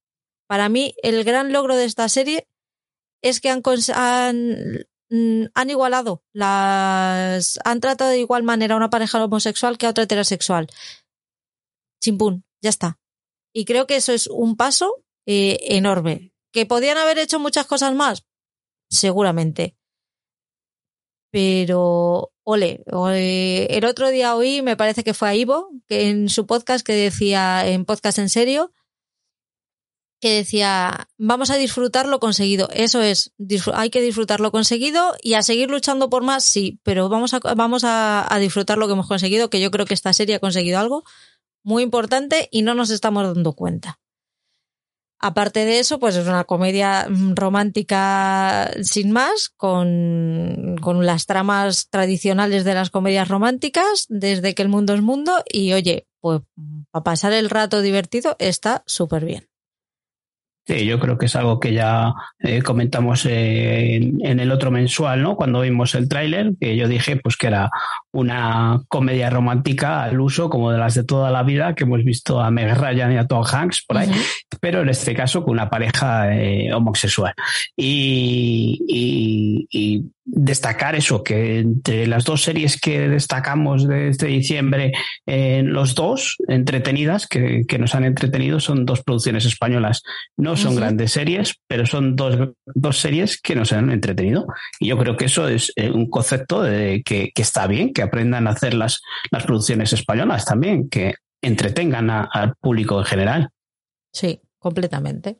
Para 0.48 0.68
mí 0.68 0.94
el 1.04 1.22
gran 1.22 1.52
logro 1.52 1.76
de 1.76 1.84
esta 1.84 2.08
serie 2.08 2.48
es 3.22 3.40
que 3.40 3.48
han, 3.48 3.62
han, 3.94 4.86
mm, 5.08 5.44
han 5.54 5.70
igualado 5.70 6.24
las... 6.32 7.60
han 7.64 7.80
tratado 7.80 8.10
de 8.10 8.18
igual 8.18 8.42
manera 8.42 8.74
a 8.74 8.76
una 8.76 8.90
pareja 8.90 9.22
homosexual 9.24 9.78
que 9.78 9.86
a 9.86 9.90
otra 9.90 10.04
heterosexual. 10.04 10.66
Chimpún, 12.02 12.44
ya 12.60 12.70
está. 12.70 12.98
Y 13.54 13.66
creo 13.66 13.86
que 13.86 13.96
eso 13.96 14.12
es 14.12 14.26
un 14.26 14.56
paso 14.56 15.04
eh, 15.26 15.58
enorme. 15.76 16.32
¿Que 16.52 16.66
podían 16.66 16.98
haber 16.98 17.18
hecho 17.18 17.38
muchas 17.38 17.66
cosas 17.66 17.94
más? 17.94 18.24
Seguramente. 18.90 19.77
Pero, 21.30 22.32
ole, 22.42 22.82
el 23.68 23.84
otro 23.84 24.08
día 24.08 24.34
oí, 24.34 24.62
me 24.62 24.76
parece 24.76 25.04
que 25.04 25.14
fue 25.14 25.28
a 25.28 25.34
Ivo, 25.34 25.70
que 25.86 26.08
en 26.08 26.28
su 26.28 26.46
podcast 26.46 26.84
que 26.84 26.94
decía, 26.94 27.66
en 27.66 27.84
podcast 27.84 28.18
en 28.18 28.30
serio, 28.30 28.72
que 30.20 30.34
decía, 30.34 31.08
vamos 31.16 31.50
a 31.50 31.56
disfrutar 31.56 32.08
lo 32.08 32.18
conseguido. 32.18 32.68
Eso 32.72 33.02
es, 33.02 33.34
hay 33.74 33.90
que 33.90 34.00
disfrutar 34.00 34.40
lo 34.40 34.50
conseguido 34.50 35.14
y 35.22 35.34
a 35.34 35.42
seguir 35.42 35.70
luchando 35.70 36.10
por 36.10 36.22
más, 36.22 36.44
sí, 36.44 36.80
pero 36.82 37.08
vamos 37.08 37.34
a, 37.34 37.38
vamos 37.38 37.84
a, 37.84 38.32
a 38.32 38.38
disfrutar 38.38 38.78
lo 38.78 38.86
que 38.86 38.94
hemos 38.94 39.06
conseguido, 39.06 39.50
que 39.50 39.60
yo 39.60 39.70
creo 39.70 39.86
que 39.86 39.94
esta 39.94 40.12
serie 40.12 40.36
ha 40.36 40.40
conseguido 40.40 40.78
algo 40.78 41.04
muy 41.62 41.82
importante 41.82 42.48
y 42.50 42.62
no 42.62 42.74
nos 42.74 42.90
estamos 42.90 43.34
dando 43.34 43.52
cuenta. 43.52 44.00
Aparte 45.20 45.64
de 45.64 45.80
eso, 45.80 45.98
pues 45.98 46.14
es 46.16 46.26
una 46.26 46.44
comedia 46.44 47.06
mm, 47.08 47.34
romántica 47.34 48.70
sin 48.82 49.10
más, 49.10 49.48
con, 49.48 50.76
con 50.80 51.06
las 51.06 51.26
tramas 51.26 51.88
tradicionales 51.90 52.64
de 52.64 52.74
las 52.74 52.90
comedias 52.90 53.28
románticas, 53.28 54.06
desde 54.08 54.54
que 54.54 54.62
el 54.62 54.68
mundo 54.68 54.94
es 54.94 55.02
mundo, 55.02 55.32
y 55.52 55.72
oye, 55.72 56.06
pues 56.20 56.42
para 56.90 57.04
pasar 57.04 57.32
el 57.32 57.50
rato 57.50 57.82
divertido 57.82 58.36
está 58.38 58.82
súper 58.86 59.24
bien. 59.24 59.47
Sí, 60.68 60.84
yo 60.84 61.00
creo 61.00 61.16
que 61.16 61.24
es 61.26 61.34
algo 61.34 61.58
que 61.58 61.72
ya 61.72 62.12
eh, 62.40 62.60
comentamos 62.60 63.24
eh, 63.24 63.96
en, 63.96 64.18
en 64.22 64.38
el 64.38 64.52
otro 64.52 64.70
mensual, 64.70 65.22
¿no? 65.22 65.34
Cuando 65.34 65.62
vimos 65.62 65.94
el 65.94 66.10
tráiler, 66.10 66.52
que 66.60 66.76
yo 66.76 66.86
dije 66.88 67.16
pues 67.16 67.38
que 67.38 67.46
era 67.46 67.70
una 68.12 68.82
comedia 68.88 69.30
romántica 69.30 70.02
al 70.02 70.20
uso, 70.20 70.50
como 70.50 70.70
de 70.70 70.76
las 70.76 70.94
de 70.94 71.04
toda 71.04 71.30
la 71.30 71.42
vida, 71.42 71.74
que 71.74 71.84
hemos 71.84 72.04
visto 72.04 72.38
a 72.42 72.50
Meg 72.50 72.76
Ryan 72.76 73.12
y 73.12 73.16
a 73.16 73.26
Tom 73.26 73.44
Hanks 73.50 73.84
por 73.86 73.96
ahí, 73.96 74.10
pero 74.60 74.82
en 74.82 74.90
este 74.90 75.14
caso 75.14 75.42
con 75.42 75.52
una 75.52 75.70
pareja 75.70 76.34
eh, 76.36 76.70
homosexual. 76.74 77.32
Y, 77.74 78.78
y- 78.88 79.66
y 79.70 80.04
destacar 80.30 80.94
eso, 80.94 81.22
que 81.24 81.58
entre 81.60 82.06
las 82.06 82.24
dos 82.24 82.42
series 82.42 82.78
que 82.78 83.08
destacamos 83.08 83.88
de 83.88 84.08
este 84.10 84.26
diciembre, 84.26 84.92
eh, 85.26 85.62
los 85.64 85.94
dos 85.94 86.36
entretenidas, 86.48 87.26
que, 87.26 87.62
que 87.66 87.78
nos 87.78 87.94
han 87.94 88.04
entretenido, 88.04 88.60
son 88.60 88.84
dos 88.84 89.02
producciones 89.02 89.46
españolas. 89.46 90.02
No 90.36 90.54
son 90.56 90.76
grandes 90.76 91.12
series, 91.12 91.54
pero 91.66 91.86
son 91.86 92.14
dos, 92.14 92.50
dos 92.66 92.98
series 92.98 93.40
que 93.40 93.54
nos 93.54 93.72
han 93.72 93.90
entretenido. 93.90 94.46
Y 94.78 94.88
yo 94.88 94.98
creo 94.98 95.16
que 95.16 95.24
eso 95.24 95.48
es 95.48 95.72
eh, 95.76 95.90
un 95.90 96.10
concepto 96.10 96.62
de 96.62 97.02
que, 97.04 97.30
que 97.34 97.42
está 97.42 97.66
bien, 97.66 97.92
que 97.94 98.02
aprendan 98.02 98.46
a 98.46 98.50
hacer 98.50 98.74
las, 98.74 99.00
las 99.30 99.44
producciones 99.44 99.92
españolas 99.94 100.44
también, 100.44 100.88
que 100.90 101.14
entretengan 101.42 102.10
a- 102.10 102.28
al 102.30 102.54
público 102.56 102.98
en 102.98 103.04
general. 103.06 103.48
Sí, 104.12 104.40
completamente. 104.58 105.38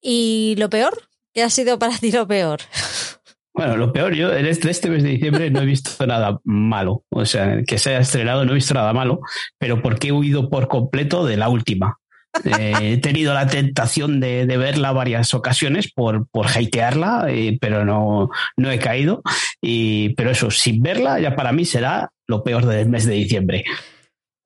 ¿Y 0.00 0.54
lo 0.58 0.70
peor? 0.70 1.08
¿Qué 1.34 1.42
ha 1.42 1.50
sido 1.50 1.78
para 1.78 1.96
ti 1.98 2.12
lo 2.12 2.26
peor? 2.28 2.60
Bueno, 3.58 3.76
lo 3.76 3.92
peor, 3.92 4.14
yo 4.14 4.32
en 4.32 4.46
este, 4.46 4.70
este 4.70 4.88
mes 4.88 5.02
de 5.02 5.08
diciembre 5.08 5.50
no 5.50 5.62
he 5.62 5.66
visto 5.66 6.06
nada 6.06 6.38
malo. 6.44 7.02
O 7.08 7.24
sea, 7.24 7.64
que 7.66 7.76
se 7.76 7.90
haya 7.90 7.98
estrenado 7.98 8.44
no 8.44 8.52
he 8.52 8.54
visto 8.54 8.72
nada 8.72 8.92
malo, 8.92 9.18
pero 9.58 9.82
porque 9.82 10.08
he 10.08 10.12
huido 10.12 10.48
por 10.48 10.68
completo 10.68 11.26
de 11.26 11.36
la 11.36 11.48
última. 11.48 11.98
Eh, 12.44 12.74
he 12.80 12.98
tenido 12.98 13.34
la 13.34 13.48
tentación 13.48 14.20
de, 14.20 14.46
de 14.46 14.56
verla 14.58 14.92
varias 14.92 15.34
ocasiones 15.34 15.90
por, 15.92 16.28
por 16.28 16.46
hatearla, 16.46 17.26
eh, 17.30 17.58
pero 17.60 17.84
no, 17.84 18.30
no 18.56 18.70
he 18.70 18.78
caído. 18.78 19.22
Y, 19.60 20.10
pero 20.10 20.30
eso, 20.30 20.52
sin 20.52 20.80
verla, 20.80 21.18
ya 21.18 21.34
para 21.34 21.50
mí 21.50 21.64
será 21.64 22.12
lo 22.28 22.44
peor 22.44 22.64
del 22.64 22.88
mes 22.88 23.06
de 23.06 23.14
diciembre. 23.14 23.64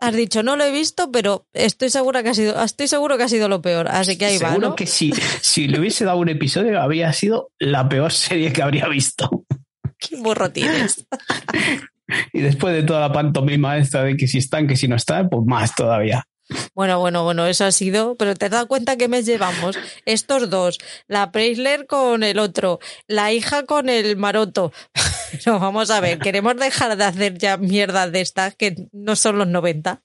Has 0.03 0.17
dicho, 0.17 0.43
no 0.43 0.57
lo 0.57 0.65
he 0.65 0.73
visto, 0.73 1.13
pero 1.13 1.47
estoy 1.53 1.89
segura 1.89 2.25
que 2.25 2.31
ha 2.31 2.35
sido, 2.35 2.61
estoy 2.61 2.89
seguro 2.89 3.17
que 3.17 3.23
ha 3.23 3.29
sido 3.29 3.49
lo 3.49 3.63
peor. 3.63 3.87
Así 3.87 4.19
que 4.19 4.25
ahí 4.25 4.39
va, 4.39 4.49
Seguro 4.49 4.71
¿no? 4.71 4.75
que 4.75 4.85
si, 4.85 5.13
si 5.41 5.69
le 5.69 5.79
hubiese 5.79 6.05
dado 6.05 6.19
un 6.19 6.29
episodio, 6.29 6.83
habría 6.83 7.13
sido 7.13 7.53
la 7.61 7.89
peor 7.89 8.13
serie 8.13 8.53
que 8.53 8.63
habría 8.63 8.89
visto. 8.89 9.31
Qué 9.99 10.17
burro 10.17 10.51
tienes. 10.51 11.07
Y 12.35 12.41
después 12.41 12.75
de 12.75 12.83
toda 12.83 13.01
la 13.01 13.13
pantomima 13.13 13.79
esta 13.79 14.03
de 14.03 14.17
que 14.17 14.27
si 14.27 14.37
están, 14.37 14.67
que 14.67 14.77
si 14.77 14.87
no 14.87 14.97
están, 14.97 15.31
pues 15.31 15.47
más 15.47 15.75
todavía. 15.75 16.27
Bueno, 16.75 16.99
bueno, 16.99 17.25
bueno, 17.25 17.47
eso 17.47 17.65
ha 17.65 17.73
sido, 17.73 18.17
pero 18.17 18.35
te 18.35 18.47
has 18.47 18.51
dado 18.51 18.69
cuenta 18.69 18.97
que 18.97 19.09
mes 19.09 19.25
llevamos 19.25 19.79
estos 20.05 20.51
dos, 20.51 20.79
la 21.07 21.33
Preisler 21.33 21.87
con 21.87 22.23
el 22.23 22.39
otro, 22.39 22.81
la 23.07 23.33
hija 23.33 23.65
con 23.65 23.89
el 23.89 24.17
maroto. 24.19 24.73
No, 25.47 25.59
vamos 25.59 25.91
a 25.91 26.01
ver, 26.01 26.19
queremos 26.19 26.57
dejar 26.57 26.97
de 26.97 27.05
hacer 27.05 27.39
ya 27.39 27.57
mierdas 27.57 28.13
de 28.13 28.21
estas 28.21 28.55
que 28.57 28.75
no 28.93 29.17
son 29.17 29.39
los 29.39 29.49
90. 29.49 30.03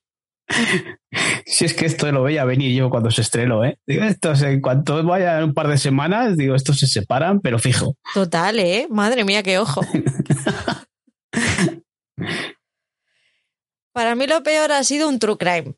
Si 1.46 1.66
es 1.66 1.74
que 1.74 1.86
esto 1.86 2.10
lo 2.12 2.24
veía 2.24 2.46
venir 2.46 2.74
yo 2.74 2.90
cuando 2.90 3.12
se 3.12 3.20
estrenó, 3.22 3.66
¿eh? 3.66 3.78
Digo, 3.86 4.04
estos 4.04 4.42
en 4.44 4.62
cuanto 4.62 5.04
vaya 5.04 5.44
un 5.44 5.54
par 5.54 5.68
de 5.68 5.78
semanas, 5.78 6.38
digo, 6.38 6.56
estos 6.56 6.80
se 6.80 6.88
separan, 6.88 7.42
pero 7.42 7.60
fijo. 7.60 7.96
Total, 8.14 8.58
¿eh? 8.60 8.88
Madre 8.90 9.26
mía, 9.26 9.44
qué 9.44 9.60
ojo. 9.60 9.82
Para 13.94 14.16
mí 14.16 14.28
lo 14.28 14.44
peor 14.44 14.72
ha 14.72 14.84
sido 14.84 15.10
un 15.10 15.20
true 15.20 15.38
crime. 15.38 15.76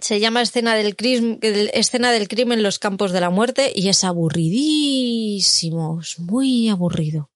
Se 0.00 0.18
llama 0.18 0.40
escena 0.42 0.74
del, 0.74 0.96
crim- 0.96 1.38
escena 1.42 2.10
del 2.10 2.26
crimen 2.28 2.58
en 2.58 2.62
los 2.62 2.78
campos 2.78 3.12
de 3.12 3.20
la 3.20 3.28
muerte 3.30 3.70
y 3.74 3.88
es 3.88 4.02
aburridísimo, 4.04 6.00
es 6.00 6.18
muy 6.18 6.68
aburrido. 6.70 7.29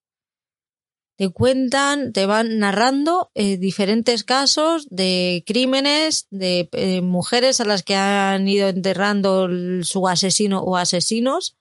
Te 1.16 1.28
cuentan, 1.28 2.12
te 2.12 2.26
van 2.26 2.58
narrando 2.58 3.30
eh, 3.34 3.56
diferentes 3.56 4.24
casos 4.24 4.88
de 4.90 5.44
crímenes 5.46 6.26
de 6.30 6.68
eh, 6.72 7.02
mujeres 7.02 7.60
a 7.60 7.64
las 7.64 7.84
que 7.84 7.94
han 7.94 8.48
ido 8.48 8.68
enterrando 8.68 9.48
su 9.82 10.08
asesino 10.08 10.60
o 10.62 10.76
asesinos 10.76 11.56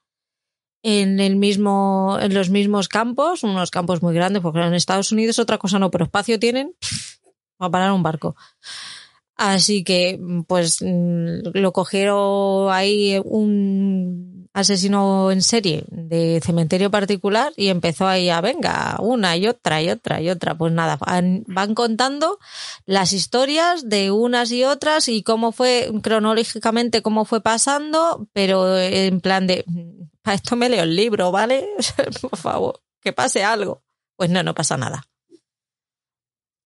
en 0.82 1.20
el 1.20 1.36
mismo, 1.36 2.18
en 2.20 2.34
los 2.34 2.50
mismos 2.50 2.90
campos, 2.90 3.44
unos 3.44 3.72
campos 3.72 4.02
muy 4.02 4.14
grandes, 4.14 4.42
porque 4.42 4.60
en 4.60 4.74
Estados 4.74 5.12
Unidos 5.12 5.40
otra 5.40 5.58
cosa 5.58 5.80
no, 5.80 5.92
pero 5.92 6.06
espacio 6.06 6.40
tienen, 6.40 6.76
va 7.62 7.68
a 7.68 7.72
parar 7.72 7.92
un 7.94 8.04
barco. 8.04 8.36
Así 9.36 9.84
que, 9.84 10.20
pues, 10.48 10.82
mm, 10.82 11.50
lo 11.54 11.74
cogieron 11.74 12.72
ahí 12.72 13.20
un 13.24 14.33
asesino 14.54 15.32
en 15.32 15.42
serie 15.42 15.84
de 15.90 16.40
cementerio 16.44 16.92
particular 16.92 17.52
y 17.58 17.70
empezó 17.70 18.08
ahí 18.08 18.30
a, 18.30 18.40
venga, 18.40 18.98
una 19.00 19.36
y 19.36 19.48
otra 19.48 19.82
y 19.82 19.90
otra 19.90 20.22
y 20.22 20.30
otra. 20.30 20.56
Pues 20.56 20.72
nada, 20.72 20.98
van, 20.98 21.74
contando 21.74 22.40
las 22.86 23.14
historias 23.14 23.90
de 23.90 24.12
unas 24.12 24.52
y 24.52 24.64
otras 24.64 25.10
y 25.10 25.24
cómo 25.24 25.52
fue, 25.52 25.92
cronológicamente, 26.02 27.02
cómo 27.02 27.26
fue 27.26 27.42
pasando, 27.42 28.28
pero 28.34 28.78
en 28.78 29.22
plan 29.22 29.48
de, 29.48 29.66
para 30.22 30.36
esto 30.36 30.56
me 30.56 30.70
leo 30.70 30.84
el 30.84 30.96
libro, 30.96 31.32
¿vale? 31.32 31.68
Por 32.22 32.38
favor, 32.38 32.82
que 33.02 33.12
pase 33.12 33.44
algo. 33.44 33.84
Pues 34.16 34.30
no, 34.30 34.44
no 34.44 34.54
pasa 34.54 34.78
nada. 34.78 35.04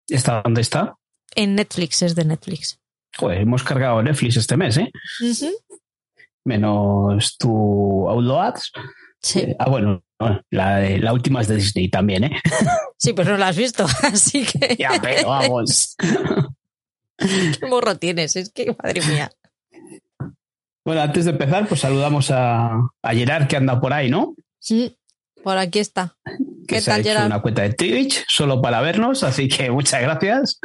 ¿Está 0.10 0.42
dónde 0.44 0.62
está? 0.62 0.96
En 1.36 1.56
Netflix, 1.56 2.02
es 2.02 2.16
de 2.16 2.26
Netflix. 2.26 2.80
Joder, 3.18 3.42
hemos 3.42 3.64
cargado 3.64 4.02
Netflix 4.04 4.38
este 4.38 4.58
mes, 4.58 4.78
¿eh? 4.78 4.92
Ujú. 5.22 5.52
Menos 6.48 7.38
tu 7.38 8.08
Outlaws. 8.10 8.72
Sí, 9.22 9.40
Eh, 9.40 9.56
ah, 9.60 9.70
bueno, 9.70 10.02
no, 10.20 10.42
la, 10.50 10.78
de- 10.78 11.00
la 11.00 11.12
última 11.12 11.42
es 11.42 11.48
de 11.50 11.56
Disney 11.58 11.90
también, 11.90 12.24
¿eh? 12.24 12.42
sí, 12.98 13.12
pero 13.14 13.32
no 13.32 13.38
lo 13.38 13.46
has 13.46 13.58
visto, 13.58 13.86
así 14.04 14.46
que 14.46 14.76
ya, 14.80 14.92
pero 15.02 15.28
vamos. 15.28 15.96
qué 16.00 17.68
morro 17.68 17.98
tienes, 17.98 18.36
es 18.38 18.50
que 18.52 18.74
madre 18.82 19.02
mía. 19.02 19.30
Bueno, 20.86 21.02
antes 21.02 21.26
de 21.26 21.32
empezar, 21.32 21.68
pues 21.68 21.82
saludamos 21.82 22.32
a, 22.32 22.70
a 23.02 23.14
Gerard 23.14 23.48
que 23.48 23.58
anda 23.58 23.82
por 23.82 23.92
ahí, 23.92 24.10
¿no? 24.10 24.36
Sí, 24.60 24.98
por 25.44 25.58
aquí 25.58 25.80
está. 25.80 26.16
Que 26.26 26.76
¿Qué 26.76 26.82
se 26.82 26.92
ha 26.92 26.94
tal, 26.94 27.02
hecho 27.02 27.10
Gerard? 27.10 27.26
una 27.26 27.42
cuenta 27.42 27.64
de 27.64 27.74
Twitch 27.74 28.24
solo 28.30 28.62
para 28.62 28.80
vernos, 28.80 29.24
así 29.24 29.50
que 29.50 29.70
muchas 29.70 30.02
gracias. 30.02 30.60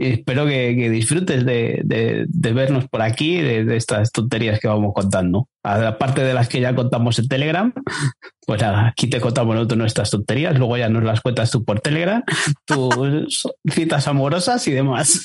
Y 0.00 0.06
espero 0.14 0.46
que, 0.46 0.74
que 0.76 0.90
disfrutes 0.90 1.44
de, 1.44 1.80
de- 1.84 2.24
de 2.28 2.52
vernos 2.52 2.88
por 2.88 3.02
aquí, 3.02 3.40
de, 3.40 3.64
de 3.64 3.76
estas 3.76 4.10
tonterías 4.10 4.58
que 4.58 4.68
vamos 4.68 4.92
contando. 4.94 5.48
Aparte 5.62 6.22
de 6.22 6.32
las 6.34 6.48
que 6.48 6.60
ya 6.60 6.74
contamos 6.74 7.18
en 7.18 7.28
Telegram, 7.28 7.72
pues 8.46 8.62
aquí 8.62 9.08
te 9.10 9.20
contamos 9.20 9.54
nosotros 9.54 9.78
nuestras 9.78 10.10
tonterías, 10.10 10.58
luego 10.58 10.76
ya 10.78 10.88
nos 10.88 11.04
las 11.04 11.20
cuentas 11.20 11.50
tú 11.50 11.64
por 11.64 11.80
Telegram, 11.80 12.22
tus 12.64 13.46
citas 13.70 14.08
amorosas 14.08 14.66
y 14.66 14.72
demás. 14.72 15.22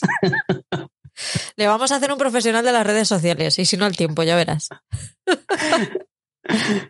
Le 1.55 1.67
vamos 1.67 1.93
a 1.93 1.95
hacer 1.95 2.11
un 2.11 2.17
profesional 2.17 2.65
de 2.65 2.73
las 2.73 2.85
redes 2.85 3.07
sociales 3.07 3.57
y 3.59 3.65
si 3.65 3.77
no 3.77 3.85
al 3.85 3.95
tiempo, 3.95 4.23
ya 4.23 4.35
verás. 4.35 4.67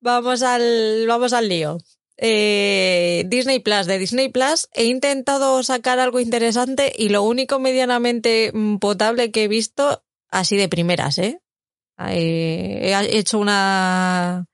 vamos 0.00 0.42
al, 0.42 1.04
vamos 1.06 1.32
al 1.32 1.48
lío. 1.48 1.78
Eh, 2.24 3.24
Disney 3.26 3.58
Plus, 3.58 3.86
de 3.86 3.98
Disney 3.98 4.28
Plus, 4.28 4.68
he 4.74 4.84
intentado 4.84 5.60
sacar 5.64 5.98
algo 5.98 6.20
interesante 6.20 6.92
y 6.96 7.08
lo 7.08 7.24
único 7.24 7.58
medianamente 7.58 8.52
mm, 8.54 8.76
potable 8.76 9.32
que 9.32 9.42
he 9.42 9.48
visto, 9.48 10.04
así 10.30 10.56
de 10.56 10.68
primeras, 10.68 11.18
¿eh? 11.18 11.40
He 11.98 13.18
hecho 13.18 13.40
una, 13.40 14.46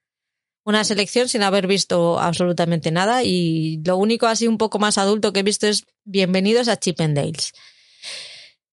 una 0.65 0.83
selección 0.85 1.29
sin 1.29 1.43
haber 1.43 1.67
visto 1.67 2.19
absolutamente 2.19 2.91
nada 2.91 3.23
y 3.23 3.83
lo 3.85 3.99
único 3.99 4.27
así 4.27 4.49
un 4.49 4.57
poco 4.57 4.79
más 4.79 4.97
adulto 4.97 5.35
que 5.35 5.41
he 5.41 5.43
visto 5.43 5.67
es 5.67 5.85
Bienvenidos 6.05 6.69
a 6.69 6.79
Chippendales. 6.79 7.53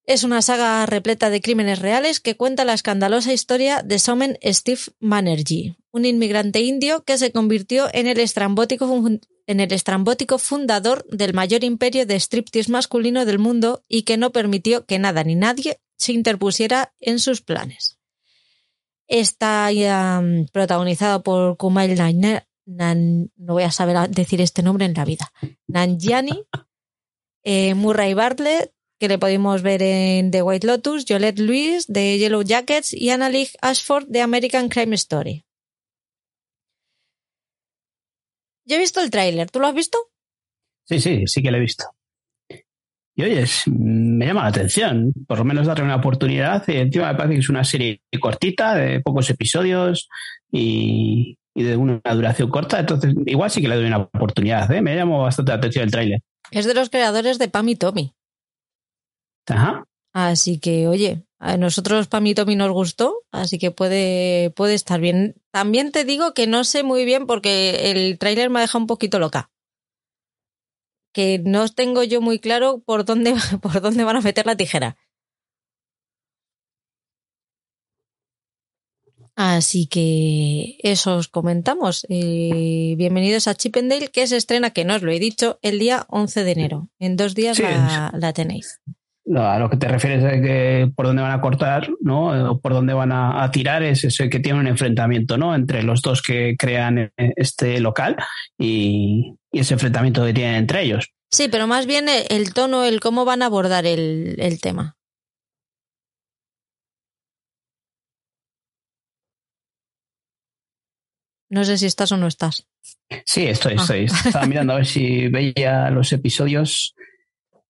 Es 0.05 0.24
una 0.24 0.43
saga 0.43 0.85
repleta 0.85 1.31
de 1.31 1.41
crímenes 1.41 1.79
reales 1.79 2.19
que 2.19 2.38
cuenta 2.38 2.63
la 2.63 2.74
escandalosa 2.74 3.33
historia 3.33 3.81
de 3.81 3.97
Somen 3.97 4.38
Steve 4.43 4.81
Banerjee, 5.00 5.77
un 5.91 6.05
inmigrante 6.05 6.62
indio 6.62 7.03
que 7.03 7.17
se 7.17 7.31
convirtió 7.31 7.88
en 7.91 8.05
el 8.05 8.19
estrambótico, 8.19 8.88
en 9.47 9.59
el 9.59 9.71
estrambótico 9.74 10.38
fundador 10.38 11.05
del 11.09 11.33
mayor 11.33 11.63
imperio 11.63 12.05
de 12.05 12.19
striptease 12.19 12.71
masculino 12.71 13.25
del 13.25 13.39
mundo 13.39 13.83
y 13.88 14.03
que 14.03 14.17
no 14.17 14.31
permitió 14.31 14.85
que 14.85 15.00
nada 15.00 15.24
ni 15.24 15.33
nadie 15.33 15.79
se 15.97 16.13
interpusiera 16.13 16.93
en 17.00 17.17
sus 17.17 17.41
planes. 17.41 17.97
Está 19.07 19.69
um, 19.71 20.45
protagonizado 20.51 21.24
por 21.24 21.57
Kumail 21.57 21.96
Nanjiani, 21.96 22.41
Nan- 22.68 23.31
no 23.37 23.53
voy 23.53 23.63
a 23.63 23.72
saber 23.72 24.09
decir 24.09 24.39
este 24.41 24.61
nombre 24.61 24.85
en 24.85 24.94
la 24.94 25.05
vida, 25.05 25.31
Nanjiani, 25.68 26.44
eh, 27.44 27.74
Murray 27.74 28.13
Bartlett, 28.13 28.72
que 29.00 29.08
le 29.08 29.18
podemos 29.18 29.62
ver 29.62 29.81
en 29.81 30.31
The 30.31 30.42
White 30.42 30.68
Lotus, 30.68 31.05
Jolette 31.08 31.40
Lewis 31.40 31.86
de 31.88 32.18
Yellow 32.18 32.44
Jackets 32.44 32.94
y 32.94 33.10
Annalise 33.10 33.58
Ashford 33.62 34.08
de 34.08 34.22
American 34.22 34.70
Crime 34.70 34.96
Story. 34.96 35.44
Yo 38.66 38.77
he 38.77 38.79
visto 38.79 39.01
el 39.01 39.12
tráiler, 39.12 39.51
¿tú 39.51 39.60
lo 39.60 39.68
has 39.68 39.75
visto? 39.75 39.98
Sí, 40.86 41.00
sí, 41.00 41.24
sí 41.27 41.42
que 41.42 41.51
lo 41.51 41.58
he 41.58 41.62
visto. 41.62 41.86
Y 43.18 43.24
oyes, 43.24 43.64
me 43.68 44.25
llama 44.25 44.42
la 44.42 44.50
atención, 44.50 45.14
por 45.27 45.38
lo 45.38 45.46
menos 45.46 45.68
darle 45.68 45.86
una 45.86 45.96
oportunidad. 45.96 46.68
Y 46.68 46.77
encima 46.77 47.12
me 47.12 47.18
parece 47.18 47.36
que 47.36 47.40
es 47.40 47.50
una 47.50 47.64
serie 47.64 48.01
cortita, 48.20 48.75
de 48.75 49.00
pocos 49.00 49.29
episodios 49.29 50.10
y, 50.51 51.38
y 51.53 51.64
de 51.64 51.77
una 51.77 52.01
duración 52.14 52.50
corta. 52.50 52.79
Entonces, 52.79 53.14
igual 53.25 53.50
sí 53.50 53.62
que 53.62 53.70
le 53.70 53.75
doy 53.75 53.86
una 53.86 54.00
oportunidad. 54.00 54.70
¿eh? 54.72 54.81
Me 54.81 54.96
llamó 54.96 55.24
bastante 55.24 55.53
la 55.53 55.58
atención 55.58 55.86
el 55.86 55.92
tráiler. 55.92 56.20
Es 56.51 56.66
de 56.66 56.74
los 56.74 56.90
creadores 56.90 57.40
de 57.40 57.48
Pam 57.48 57.70
y 57.70 57.75
Tommy. 57.75 58.14
Ajá. 59.48 59.86
Así 60.14 60.60
que, 60.60 60.88
oye, 60.88 61.25
a 61.40 61.58
nosotros 61.58 62.08
Pam 62.08 62.25
y 62.27 62.34
Tommy 62.34 62.55
nos 62.55 62.72
gustó, 62.72 63.24
así 63.31 63.60
que 63.60 63.70
puede, 63.70 64.50
puede 64.51 64.74
estar 64.74 65.01
bien. 65.01 65.36
También 65.51 65.92
te 65.92 66.05
digo 66.05 66.34
que 66.34 66.48
no 66.48 66.64
sé 66.64 66.84
muy 66.84 67.03
bien 67.03 67.27
porque 67.27 67.92
el 67.92 68.18
tráiler 68.18 68.50
me 68.50 68.60
ha 68.60 68.62
dejado 68.62 68.79
un 68.79 68.88
poquito 68.88 69.20
loca. 69.20 69.51
Que 71.14 71.40
no 71.40 71.68
tengo 71.68 72.03
yo 72.03 72.22
muy 72.22 72.40
claro 72.40 72.79
por 72.86 73.03
dónde, 73.03 73.34
por 73.62 73.81
dónde 73.81 74.03
van 74.03 74.16
a 74.16 74.22
meter 74.22 74.46
la 74.46 74.55
tijera. 74.55 74.98
Así 79.36 79.88
que 79.88 80.77
eso 80.79 81.18
os 81.18 81.27
comentamos. 81.27 82.05
Eh, 82.08 82.96
bienvenidos 82.98 83.50
a 83.50 83.55
Chippendale, 83.55 84.08
que 84.08 84.27
se 84.27 84.38
estrena, 84.38 84.72
que 84.72 84.86
no 84.86 84.96
os 84.96 85.01
lo 85.01 85.12
he 85.12 85.20
dicho, 85.20 85.60
el 85.62 85.77
día 85.77 86.05
11 86.08 86.46
de 86.46 86.51
enero. 86.51 86.90
En 87.00 87.18
dos 87.18 87.36
días 87.36 87.58
Sí, 87.58 87.64
la, 87.64 88.14
la 88.18 88.31
tenéis. 88.31 88.79
A 89.35 89.57
lo 89.57 89.72
que 89.72 89.77
te 89.77 89.88
refieres 89.88 90.24
es 90.24 90.40
que 90.42 90.92
por 90.96 91.07
dónde 91.07 91.24
van 91.24 91.31
a 91.31 91.42
cortar, 91.42 91.90
¿no? 92.00 92.51
O 92.51 92.59
por 92.61 92.74
dónde 92.74 92.94
van 92.94 93.11
a, 93.11 93.44
a 93.44 93.50
tirar 93.50 93.81
es 93.81 94.03
eso 94.03 94.24
que 94.29 94.40
tiene 94.40 94.59
un 94.59 94.68
enfrentamiento, 94.68 95.35
¿no? 95.35 95.55
Entre 95.55 95.81
los 95.81 96.03
dos 96.03 96.22
que 96.22 96.55
crean 96.57 97.00
eh, 97.00 97.11
este 97.35 97.79
local 97.79 98.16
y, 98.55 99.33
y 99.51 99.59
ese 99.59 99.74
enfrentamiento 99.74 100.24
que 100.24 100.33
tienen 100.33 100.55
entre 100.55 100.83
ellos. 100.83 101.09
Sí, 101.31 101.48
pero 101.50 101.66
más 101.66 101.88
bien 101.88 102.07
el, 102.07 102.25
el 102.29 102.53
tono, 102.53 102.85
el 102.85 103.00
cómo 103.00 103.25
van 103.25 103.42
a 103.42 103.48
abordar 103.48 103.88
el, 103.88 104.35
el 104.38 104.61
tema. 104.61 104.96
No 111.50 111.64
sé 111.64 111.77
si 111.77 111.85
estás 111.85 112.11
o 112.11 112.18
no 112.18 112.27
estás. 112.27 112.68
Sí, 113.25 113.46
estoy, 113.48 113.74
Ah. 113.77 113.81
estoy. 113.81 114.05
Estaba 114.05 114.46
mirando 114.46 114.74
a 114.74 114.77
ver 114.77 114.85
si 114.85 115.27
veía 115.27 115.90
los 115.92 116.11
episodios, 116.11 116.96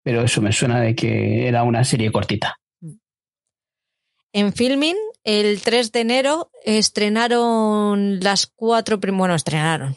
pero 0.06 0.22
eso 0.22 0.40
me 0.40 0.54
suena 0.54 0.80
de 0.80 0.96
que 0.96 1.48
era 1.48 1.64
una 1.64 1.84
serie 1.84 2.12
cortita. 2.12 2.60
En 4.34 4.54
Filming, 4.54 4.96
el 5.24 5.60
3 5.62 5.92
de 5.92 6.02
enero 6.02 6.52
estrenaron 6.64 8.20
las 8.20 8.46
cuatro, 8.46 9.00
bueno, 9.00 9.34
estrenaron. 9.34 9.96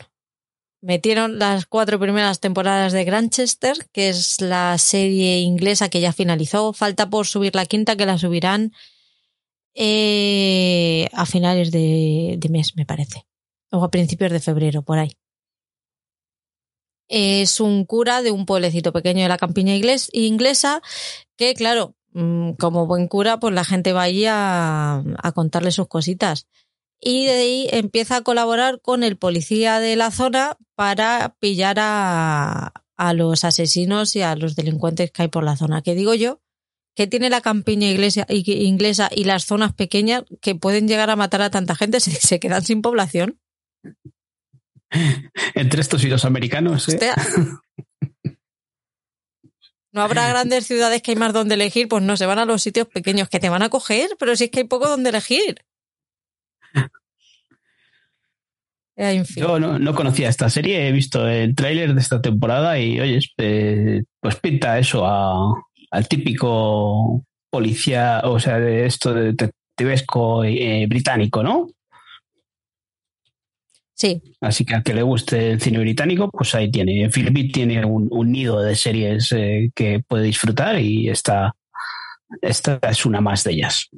Metieron 0.81 1.39
las 1.39 1.67
cuatro 1.67 1.99
primeras 2.01 2.41
temporadas 2.41 2.95
de 2.95 3.05
Grantchester, 3.05 3.77
que 3.93 4.09
es 4.09 4.41
la 4.41 4.79
serie 4.79 5.41
inglesa 5.41 5.91
que 5.91 6.01
ya 6.01 6.15
finalizó. 6.15 6.73
Falta 6.73 7.11
por 7.11 7.27
subir 7.27 7.55
la 7.55 7.67
quinta, 7.67 7.97
que 7.97 8.07
la 8.07 8.17
subirán 8.17 8.73
eh, 9.75 11.07
a 11.13 11.27
finales 11.27 11.71
de 11.71 12.49
mes, 12.49 12.75
me 12.77 12.87
parece. 12.87 13.27
O 13.71 13.85
a 13.85 13.91
principios 13.91 14.33
de 14.33 14.41
febrero, 14.41 14.81
por 14.81 14.99
ahí. 15.01 15.13
Es 17.09 17.61
un 17.61 17.85
cura 17.85 18.23
de 18.23 18.31
un 18.31 18.47
pueblecito 18.47 18.93
pequeño 18.93 19.23
de 19.23 19.29
la 19.29 19.39
campiña 19.39 19.75
ingles- 19.75 20.11
inglesa 20.13 20.83
que, 21.37 21.55
claro, 21.55 21.95
mm, 22.13 22.53
como 22.53 22.87
buen 22.87 23.09
cura, 23.09 23.41
pues 23.41 23.55
la 23.55 23.65
gente 23.65 23.93
va 23.93 24.03
allí 24.03 24.25
a, 24.27 25.03
contarle 25.35 25.71
sus 25.71 25.89
cositas. 25.89 26.47
Y 27.01 27.25
de 27.27 27.33
ahí 27.33 27.69
empieza 27.73 28.17
a 28.17 28.23
colaborar 28.23 28.81
con 28.81 29.05
el 29.05 29.17
policía 29.17 29.81
de 29.81 29.97
la 29.97 30.11
zona 30.11 30.57
para 30.75 31.37
pillar 31.41 31.77
a, 31.81 32.73
los 33.15 33.45
asesinos 33.45 34.17
y 34.17 34.23
a 34.23 34.35
los 34.35 34.57
delincuentes 34.57 35.13
que 35.13 35.23
hay 35.23 35.29
por 35.29 35.45
la 35.45 35.57
zona. 35.57 35.83
Que 35.83 35.95
digo 35.95 36.15
yo, 36.15 36.41
que 36.97 37.07
tiene 37.07 37.31
la 37.31 37.41
campiña 37.41 37.89
inglesa 37.89 39.09
y 39.15 39.25
las 39.25 39.45
zonas 39.45 39.73
pequeñas 39.73 40.25
que 40.41 40.57
pueden 40.57 40.89
llegar 40.89 41.11
a 41.11 41.17
matar 41.17 41.43
a 41.43 41.51
tanta 41.51 41.77
gente 41.77 42.01
si 42.01 42.11
se 42.11 42.41
quedan 42.41 42.65
sin 42.65 42.83
población. 42.83 43.39
Entre 45.55 45.81
estos 45.81 46.03
y 46.05 46.09
los 46.09 46.25
americanos, 46.25 46.89
¿eh? 46.89 46.99
No 49.93 50.03
habrá 50.03 50.29
grandes 50.29 50.67
ciudades 50.67 51.03
que 51.03 51.13
hay 51.13 51.17
más 51.17 51.33
donde 51.33 51.55
elegir, 51.55 51.89
pues 51.89 52.03
no, 52.03 52.17
se 52.17 52.27
van 52.27 52.39
a 52.39 52.45
los 52.45 52.63
sitios 52.63 52.87
pequeños 52.89 53.29
que 53.29 53.41
te 53.41 53.49
van 53.49 53.63
a 53.63 53.69
coger, 53.71 54.11
pero 54.19 54.37
si 54.37 54.45
es 54.45 54.51
que 54.51 54.61
hay 54.61 54.65
poco 54.67 54.89
donde 54.89 55.11
elegir. 55.11 55.57
Eh, 58.97 59.13
En 59.15 59.25
fin. 59.27 59.43
Yo 59.45 59.59
no, 59.59 59.79
no 59.79 59.95
conocía 59.95 60.29
esta 60.29 60.51
serie, 60.51 60.89
he 60.89 60.93
visto 60.93 61.27
el 61.29 61.55
tráiler 61.55 61.95
de 61.95 62.01
esta 62.01 62.21
temporada 62.21 62.79
y, 62.79 63.01
oye, 63.01 63.21
eh, 63.39 64.03
pues 64.21 64.37
pinta 64.37 64.79
eso 64.79 65.07
a- 65.07 65.55
al 65.91 66.09
típico 66.09 67.25
policía, 67.51 68.21
o 68.25 68.39
sea, 68.39 68.59
de 68.59 68.85
esto 68.87 69.15
de 69.15 69.33
detectivesco 69.33 70.45
eh, 70.45 70.87
británico, 70.89 71.43
¿no? 71.43 71.69
Sí, 73.99 74.23
Así 74.41 74.65
que 74.65 74.77
al 74.77 74.85
que 74.85 74.95
le 74.95 75.03
guste 75.03 75.51
el 75.51 75.61
cine 75.61 75.81
británico, 75.81 76.31
pues 76.31 76.55
ahí 76.55 76.71
tiene. 76.71 77.11
Philip 77.11 77.53
tiene 77.53 77.85
un, 77.85 78.07
un 78.13 78.31
nido 78.31 78.61
de 78.61 78.77
series 78.77 79.33
eh, 79.33 79.73
que 79.75 79.99
puede 80.07 80.23
disfrutar 80.23 80.79
y 80.79 81.09
esta, 81.09 81.57
esta 82.41 82.79
es 82.89 83.05
una 83.05 83.21
más 83.21 83.43
de 83.43 83.55
ellas. 83.55 83.89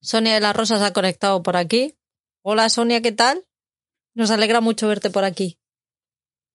Sonia 0.00 0.32
de 0.32 0.40
las 0.40 0.56
Rosas 0.56 0.80
ha 0.80 0.94
conectado 0.94 1.42
por 1.42 1.58
aquí. 1.58 1.98
Hola 2.40 2.70
Sonia, 2.70 3.02
¿qué 3.02 3.12
tal? 3.12 3.44
Nos 4.14 4.30
alegra 4.30 4.62
mucho 4.62 4.88
verte 4.88 5.10
por 5.10 5.24
aquí. 5.24 5.58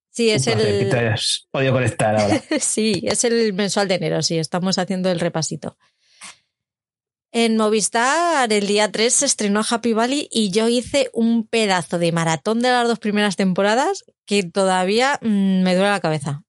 Sí, 0.10 0.32
es 0.32 0.46
placer 0.46 0.80
que 0.80 0.86
te 0.86 1.00
el 1.00 1.08
hayas 1.08 1.48
podido 1.52 1.74
conectar 1.74 2.16
ahora. 2.16 2.42
sí, 2.60 3.04
es 3.04 3.24
el 3.26 3.54
mensual 3.54 3.88
de 3.88 3.96
enero, 3.96 4.24
sí, 4.24 4.40
estamos 4.40 4.80
haciendo 4.80 5.12
el 5.12 5.20
repasito. 5.20 5.78
En 7.32 7.58
Movistar 7.58 8.52
el 8.52 8.66
día 8.66 8.92
3 8.92 9.14
se 9.14 9.26
estrenó 9.28 9.62
Happy 9.70 9.94
Valley 9.94 10.28
y 10.32 10.50
yo 10.52 10.68
hice 10.68 11.12
un 11.14 11.46
pedazo 11.46 12.00
de 12.00 12.12
maratón 12.12 12.60
de 12.60 12.70
las 12.70 12.88
dos 12.88 12.98
primeras 12.98 13.36
temporadas 13.36 14.04
que 14.26 14.44
todavía 14.44 15.20
mm, 15.22 15.62
me 15.62 15.76
duele 15.76 15.92
la 15.92 16.00
cabeza. 16.00 16.42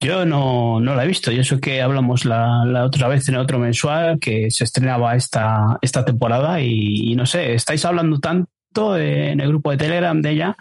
Yo 0.00 0.24
no, 0.24 0.80
no 0.80 0.94
la 0.94 1.04
he 1.04 1.08
visto, 1.08 1.30
y 1.30 1.38
eso 1.38 1.60
que 1.60 1.82
hablamos 1.82 2.24
la, 2.24 2.64
la 2.64 2.84
otra 2.84 3.08
vez 3.08 3.28
en 3.28 3.36
otro 3.36 3.58
mensual 3.58 4.18
que 4.18 4.50
se 4.50 4.64
estrenaba 4.64 5.14
esta, 5.16 5.78
esta 5.82 6.04
temporada 6.04 6.60
y, 6.60 7.14
no 7.14 7.26
sé, 7.26 7.54
estáis 7.54 7.84
hablando 7.84 8.18
tanto 8.20 8.96
en 8.96 9.40
el 9.40 9.48
grupo 9.48 9.70
de 9.70 9.76
Telegram 9.76 10.20
de 10.20 10.30
ella 10.30 10.56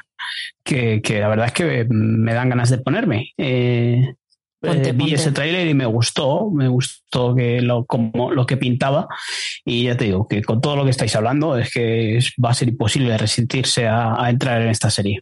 que, 0.63 1.01
que 1.01 1.19
la 1.19 1.29
verdad 1.29 1.47
es 1.47 1.53
que 1.53 1.85
me 1.89 2.33
dan 2.33 2.49
ganas 2.49 2.69
de 2.69 2.77
ponerme. 2.77 3.31
Eh, 3.37 4.15
Ponte, 4.63 4.89
eh, 4.89 4.93
vi 4.93 5.13
ese 5.13 5.33
tráiler 5.33 5.67
y 5.67 5.73
me 5.73 5.85
gustó, 5.85 6.49
me 6.49 6.69
gustó 6.69 7.35
que 7.35 7.61
lo, 7.61 7.83
como, 7.85 8.31
lo 8.31 8.45
que 8.45 8.55
pintaba 8.55 9.09
y 9.65 9.83
ya 9.83 9.97
te 9.97 10.05
digo 10.05 10.25
que 10.25 10.41
con 10.41 10.61
todo 10.61 10.77
lo 10.77 10.85
que 10.85 10.91
estáis 10.91 11.13
hablando 11.17 11.57
es 11.57 11.69
que 11.73 12.19
va 12.43 12.51
a 12.51 12.53
ser 12.53 12.69
imposible 12.69 13.17
resistirse 13.17 13.87
a, 13.87 14.23
a 14.23 14.29
entrar 14.29 14.61
en 14.61 14.69
esta 14.69 14.89
serie. 14.89 15.21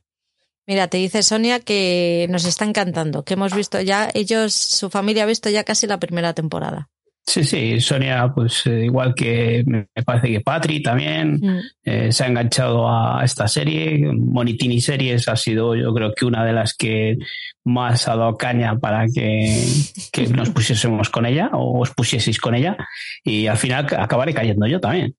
Mira, 0.67 0.87
te 0.87 0.97
dice 0.97 1.23
Sonia 1.23 1.59
que 1.59 2.27
nos 2.29 2.45
está 2.45 2.65
encantando, 2.65 3.23
que 3.23 3.33
hemos 3.33 3.55
visto 3.55 3.81
ya, 3.81 4.11
ellos, 4.13 4.53
su 4.53 4.91
familia 4.91 5.23
ha 5.23 5.25
visto 5.25 5.49
ya 5.49 5.63
casi 5.63 5.87
la 5.87 5.99
primera 5.99 6.33
temporada. 6.33 6.89
Sí, 7.25 7.43
sí, 7.43 7.79
Sonia, 7.79 8.31
pues 8.33 8.65
eh, 8.65 8.85
igual 8.85 9.13
que 9.15 9.63
me 9.67 9.87
parece 10.03 10.27
que 10.29 10.41
Patri 10.41 10.81
también 10.81 11.33
Mm. 11.41 11.59
eh, 11.83 12.11
se 12.11 12.23
ha 12.23 12.27
enganchado 12.27 12.89
a 12.89 13.23
esta 13.23 13.47
serie. 13.47 14.11
Monitini 14.11 14.81
Series 14.81 15.27
ha 15.27 15.35
sido, 15.35 15.75
yo 15.75 15.93
creo 15.93 16.13
que 16.13 16.25
una 16.25 16.43
de 16.43 16.51
las 16.53 16.73
que 16.73 17.17
más 17.63 18.07
ha 18.07 18.15
dado 18.15 18.35
caña 18.37 18.79
para 18.79 19.05
que, 19.07 19.63
que 20.11 20.27
nos 20.27 20.49
pusiésemos 20.51 21.09
con 21.09 21.25
ella 21.27 21.49
o 21.53 21.79
os 21.81 21.91
pusieseis 21.91 22.39
con 22.39 22.55
ella. 22.55 22.75
Y 23.23 23.45
al 23.47 23.57
final 23.57 23.85
acabaré 23.97 24.33
cayendo 24.33 24.65
yo 24.65 24.79
también. 24.79 25.15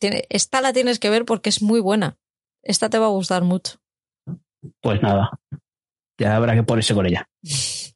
Esta 0.00 0.60
la 0.62 0.72
tienes 0.72 0.98
que 0.98 1.10
ver 1.10 1.24
porque 1.24 1.50
es 1.50 1.60
muy 1.62 1.80
buena. 1.80 2.16
Esta 2.62 2.88
te 2.88 2.98
va 2.98 3.06
a 3.06 3.10
gustar 3.10 3.42
mucho. 3.42 3.80
Pues 4.80 5.02
nada, 5.02 5.30
ya 6.18 6.36
habrá 6.36 6.54
que 6.54 6.62
ponerse 6.62 6.94
con 6.94 7.06
ella. 7.06 7.28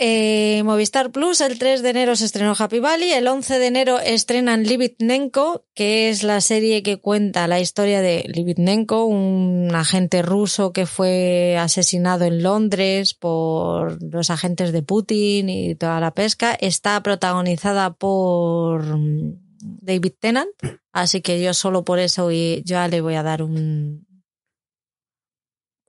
Eh, 0.00 0.62
Movistar 0.62 1.10
Plus, 1.10 1.40
el 1.40 1.58
3 1.58 1.82
de 1.82 1.90
enero 1.90 2.14
se 2.14 2.24
estrenó 2.24 2.54
Happy 2.56 2.78
Valley, 2.78 3.10
el 3.10 3.26
11 3.26 3.58
de 3.58 3.66
enero 3.66 3.98
estrenan 3.98 4.62
Livitnenko, 4.62 5.64
que 5.74 6.08
es 6.08 6.22
la 6.22 6.40
serie 6.40 6.84
que 6.84 7.00
cuenta 7.00 7.48
la 7.48 7.58
historia 7.58 8.00
de 8.00 8.24
Livitnenko, 8.28 9.06
un 9.06 9.74
agente 9.74 10.22
ruso 10.22 10.72
que 10.72 10.86
fue 10.86 11.56
asesinado 11.58 12.26
en 12.26 12.44
Londres 12.44 13.14
por 13.14 14.00
los 14.00 14.30
agentes 14.30 14.70
de 14.70 14.84
Putin 14.84 15.48
y 15.48 15.74
toda 15.74 15.98
la 15.98 16.14
pesca. 16.14 16.54
Está 16.54 17.02
protagonizada 17.02 17.92
por 17.94 18.96
mm, 18.96 19.32
David 19.58 20.12
Tennant, 20.20 20.54
así 20.92 21.22
que 21.22 21.42
yo 21.42 21.52
solo 21.54 21.84
por 21.84 21.98
eso 21.98 22.30
ya 22.30 22.86
le 22.86 23.00
voy 23.00 23.16
a 23.16 23.24
dar 23.24 23.42
un, 23.42 24.06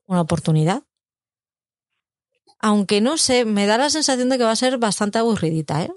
una 0.07 0.21
oportunidad. 0.21 0.81
Aunque 2.59 3.01
no 3.01 3.17
sé, 3.17 3.45
me 3.45 3.65
da 3.65 3.77
la 3.77 3.89
sensación 3.89 4.29
de 4.29 4.37
que 4.37 4.43
va 4.43 4.51
a 4.51 4.55
ser 4.55 4.77
bastante 4.77 5.17
aburridita, 5.17 5.83
¿eh? 5.83 5.91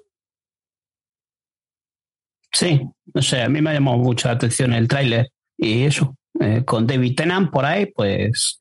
Sí, 2.52 2.82
no 3.14 3.22
sé, 3.22 3.42
a 3.42 3.48
mí 3.48 3.62
me 3.62 3.70
ha 3.70 3.74
llamado 3.74 3.98
mucho 3.98 4.28
la 4.28 4.34
atención 4.34 4.72
el 4.74 4.86
tráiler 4.86 5.30
y 5.56 5.84
eso, 5.84 6.16
eh, 6.38 6.64
con 6.64 6.86
David 6.86 7.16
Tennant 7.16 7.50
por 7.50 7.64
ahí, 7.64 7.86
pues, 7.86 8.60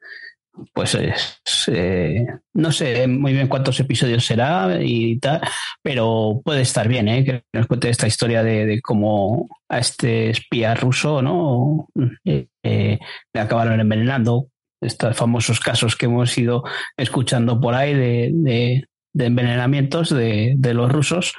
pues 0.74 0.96
es, 0.96 1.42
eh, 1.68 2.26
no 2.54 2.72
sé 2.72 3.08
muy 3.08 3.34
bien 3.34 3.48
cuántos 3.48 3.80
episodios 3.80 4.26
será 4.26 4.80
y 4.82 5.20
tal, 5.20 5.42
pero 5.82 6.42
puede 6.44 6.62
estar 6.62 6.88
bien, 6.88 7.08
¿eh? 7.08 7.24
que 7.26 7.44
nos 7.54 7.68
cuente 7.68 7.90
esta 7.90 8.08
historia 8.08 8.44
de, 8.44 8.80
cómo 8.82 9.48
a 9.70 9.80
este 9.80 10.30
espía 10.30 10.74
ruso, 10.74 11.22
¿no? 11.22 11.88
Eh, 12.24 12.48
le 12.64 13.40
acabaron 13.40 13.80
envenenando, 13.80 14.50
estos 14.82 15.16
famosos 15.16 15.60
casos 15.60 15.96
que 15.96 16.08
hemos 16.08 16.38
ido 16.38 16.64
escuchando 16.98 17.60
por 17.62 17.76
ahí 17.76 17.94
de, 17.94 18.84
envenenamientos 19.18 20.10
de, 20.10 20.56
de 20.58 20.74
los 20.74 20.92
rusos. 20.92 21.34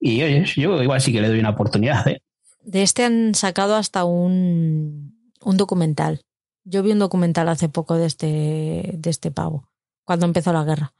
Y 0.00 0.22
oye, 0.22 0.44
yo 0.56 0.82
igual 0.82 1.00
sí 1.00 1.12
que 1.12 1.20
le 1.20 1.28
doy 1.28 1.40
una 1.40 1.50
oportunidad, 1.50 2.06
¿eh? 2.08 2.20
De 2.62 2.82
este 2.82 3.04
han 3.04 3.34
sacado 3.34 3.76
hasta 3.76 4.04
un, 4.04 5.32
un 5.40 5.56
documental. 5.56 6.22
Yo 6.64 6.82
vi 6.82 6.92
un 6.92 6.98
documental 6.98 7.48
hace 7.48 7.68
poco 7.68 7.94
de 7.96 8.06
este, 8.06 8.92
de 8.96 9.10
este 9.10 9.30
pavo, 9.30 9.68
cuando 10.04 10.26
empezó 10.26 10.52
la 10.52 10.64
guerra. 10.64 10.92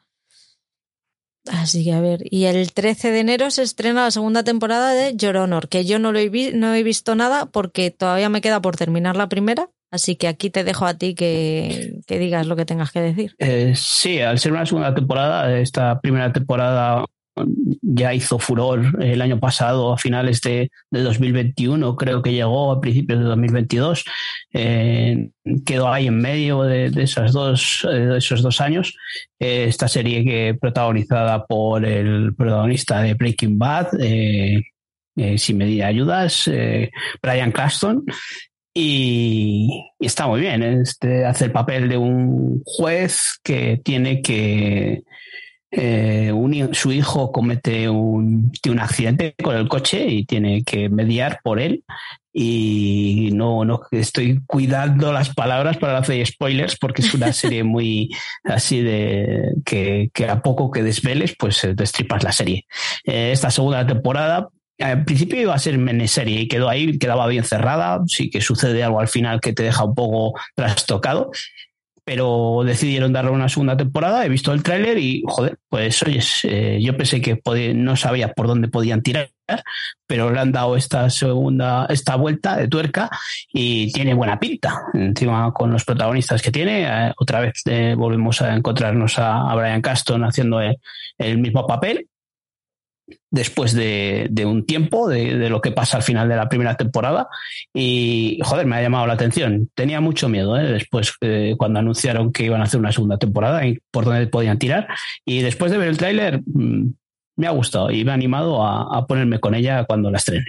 Así 1.49 1.85
que 1.85 1.93
a 1.93 2.01
ver, 2.01 2.23
y 2.31 2.45
el 2.47 2.73
13 2.73 3.13
de 3.13 3.21
enero 3.21 3.51
se 3.53 3.63
estrena 3.63 4.05
la 4.05 4.11
segunda 4.11 4.43
temporada 4.43 4.93
de 4.95 5.15
Your 5.17 5.37
Honor, 5.37 5.69
que 5.69 5.85
yo 5.85 6.01
no, 6.01 6.11
lo 6.11 6.19
he, 6.19 6.29
vi- 6.29 6.53
no 6.53 6.75
he 6.75 6.83
visto 6.83 7.15
nada 7.15 7.47
porque 7.47 7.93
todavía 7.93 8.29
me 8.29 8.41
queda 8.41 8.61
por 8.61 8.77
terminar 8.77 9.17
la 9.17 9.29
primera, 9.29 9.71
así 9.97 10.17
que 10.17 10.29
aquí 10.29 10.51
te 10.51 10.65
dejo 10.65 10.87
a 10.87 10.95
ti 10.95 11.15
que, 11.15 12.01
digas 12.09 12.47
lo 12.47 12.57
que 12.57 12.65
tengas 12.65 12.93
que 12.93 13.01
decir. 13.01 13.35
Eh, 13.39 13.75
sí, 13.75 14.21
al 14.21 14.39
ser 14.39 14.53
una 14.53 14.67
segunda 14.67 14.95
temporada, 14.95 15.59
esta 15.59 16.01
primera 16.01 16.33
temporada 16.33 17.05
mm, 17.35 17.73
ya 17.83 18.15
hizo 18.15 18.39
furor 18.39 19.03
el 19.03 19.21
año 19.21 19.39
pasado, 19.41 19.93
a 19.93 19.99
finales 19.99 20.41
de, 20.41 20.71
de 20.91 21.03
2021, 21.03 21.97
creo 21.97 22.23
que 22.23 22.33
llegó 22.33 22.73
a 22.73 22.81
principios 22.81 23.19
de 23.19 23.25
2022. 23.25 24.05
Eh, 24.53 25.29
quedó 25.65 25.93
ahí 25.93 26.07
en 26.07 26.19
medio 26.19 26.63
de, 26.63 26.87
eh, 26.87 26.93
esos 28.17 28.43
dos 28.43 28.61
años. 28.61 28.97
Eh, 29.39 29.67
esta 29.69 29.89
serie 29.89 30.25
que 30.25 30.57
protagonizada 30.59 31.45
por 31.45 31.85
el 31.85 32.35
protagonista 32.35 33.03
de 33.03 33.15
Breaking 33.15 33.59
Bad, 33.59 33.89
eh, 34.01 34.63
sin 35.37 35.57
medir 35.59 35.85
ayudas, 35.85 36.51
Brian 37.23 37.53
Cranston. 37.53 38.05
Y, 38.79 39.87
y 39.99 40.07
está 40.07 40.27
muy 40.27 40.43
bien. 40.43 40.63
Este 40.63 41.25
hace 41.25 41.47
el 41.47 41.51
papel 41.51 41.89
de 41.89 41.97
un 41.97 42.63
juez 42.67 43.41
que 43.43 43.81
tiene 43.83 44.21
que 44.21 45.03
eh, 45.71 46.31
un 46.31 46.75
su 46.75 46.93
hijo 46.93 47.33
comete 47.33 47.89
un, 47.89 48.53
tiene 48.53 48.77
un 48.77 48.83
accidente 48.83 49.35
con 49.43 49.57
el 49.57 49.67
coche 49.67 50.07
y 50.07 50.27
tiene 50.27 50.63
que 50.63 50.91
mediar 50.91 51.41
por 51.43 51.59
él. 51.59 51.85
Y 52.35 53.31
no, 53.33 53.65
no 53.65 53.81
estoy 53.93 54.43
cuidando 54.47 55.11
las 55.11 55.35
palabras 55.35 55.79
para 55.79 55.95
no 55.95 56.01
hacer 56.01 56.27
spoilers 56.27 56.77
porque 56.79 57.01
es 57.01 57.15
una 57.15 57.33
serie 57.33 57.65
muy 57.65 58.11
así 58.45 58.83
de 58.83 59.55
que, 59.65 60.11
que 60.13 60.29
a 60.29 60.43
poco 60.43 60.71
que 60.71 60.83
desveles, 60.83 61.35
pues 61.39 61.65
eh, 61.65 61.73
destripas 61.75 62.23
la 62.23 62.33
serie. 62.33 62.67
Eh, 63.05 63.31
esta 63.33 63.51
segunda 63.51 63.87
temporada 63.87 64.51
al 64.79 65.05
principio 65.05 65.41
iba 65.41 65.55
a 65.55 65.59
ser 65.59 65.79
miniserie 65.79 66.41
y 66.41 66.49
quedó 66.49 66.69
ahí, 66.69 66.99
quedaba 66.99 67.27
bien 67.27 67.45
cerrada. 67.45 68.03
Sí 68.07 68.31
que 68.31 68.41
sucede 68.41 68.83
algo 68.83 69.01
al 69.01 69.09
final 69.09 69.41
que 69.41 69.53
te 69.53 69.63
deja 69.63 69.85
un 69.85 69.95
poco 69.95 70.39
trastocado, 70.55 71.31
pero 72.05 72.63
decidieron 72.65 73.13
darle 73.13 73.31
una 73.31 73.49
segunda 73.49 73.77
temporada. 73.77 74.25
He 74.25 74.29
visto 74.29 74.53
el 74.53 74.63
tráiler 74.63 74.99
y, 74.99 75.25
joder, 75.27 75.59
pues 75.69 76.03
oye, 76.03 76.21
eh, 76.45 76.79
yo 76.81 76.97
pensé 76.97 77.21
que 77.21 77.41
no 77.75 77.97
sabía 77.97 78.33
por 78.33 78.47
dónde 78.47 78.69
podían 78.69 79.03
tirar, 79.03 79.31
pero 80.07 80.31
le 80.31 80.41
han 80.41 80.53
dado 80.53 80.77
esta 80.77 81.09
segunda, 81.09 81.87
esta 81.89 82.17
vuelta 82.17 82.57
de 82.57 82.69
tuerca 82.69 83.11
y 83.53 83.91
tiene 83.93 84.15
buena 84.15 84.39
pinta. 84.39 84.83
Encima 84.93 85.53
con 85.53 85.73
los 85.73 85.85
protagonistas 85.85 86.43
que 86.43 86.53
tiene, 86.53 86.85
eh, 86.85 87.13
otra 87.19 87.41
vez 87.41 87.63
eh, 87.65 87.95
volvemos 87.97 88.43
a 88.43 88.55
encontrarnos 88.55 89.19
a, 89.19 89.51
a 89.51 89.55
Brian 89.55 89.81
Caston 89.81 90.23
haciendo 90.25 90.61
el 90.61 91.39
mismo 91.39 91.67
papel 91.67 92.09
después 93.31 93.73
de, 93.73 94.29
un 94.45 94.67
tiempo 94.67 95.09
de, 95.09 95.49
lo 95.49 95.61
que 95.61 95.71
pasa 95.71 95.97
al 95.97 96.03
final 96.03 96.29
de 96.29 96.37
la 96.37 96.49
primera 96.49 96.77
temporada 96.77 97.29
y 97.73 98.41
joder 98.43 98.67
me 98.67 98.77
ha 98.77 98.83
llamado 98.83 99.07
la 99.07 99.13
atención 99.13 99.71
tenía 99.75 100.01
mucho 100.01 100.29
miedo 100.29 100.59
¿eh? 100.59 100.73
después 100.73 101.13
eh, 101.21 101.55
cuando 101.57 101.79
anunciaron 101.79 102.33
que 102.33 102.45
iban 102.45 102.61
a 102.61 102.65
hacer 102.65 102.81
una 102.81 102.93
segunda 102.93 103.19
temporada 103.19 103.65
y 103.67 103.79
por 103.91 104.05
dónde 104.05 104.27
podían 104.27 104.59
tirar 104.59 104.89
y 105.25 105.43
después 105.43 105.71
de 105.71 105.79
ver 105.79 105.89
el 105.89 105.99
tráiler 105.99 106.43
mm, 106.47 106.95
me 107.37 107.47
ha 107.47 107.51
gustado 107.51 107.91
y 107.91 108.05
me 108.05 108.11
ha 108.11 108.15
animado 108.15 108.65
a, 108.65 109.07
ponerme 109.07 109.39
con 109.41 109.55
ella 109.55 109.85
cuando 109.85 110.11
la 110.11 110.17
estrene. 110.17 110.47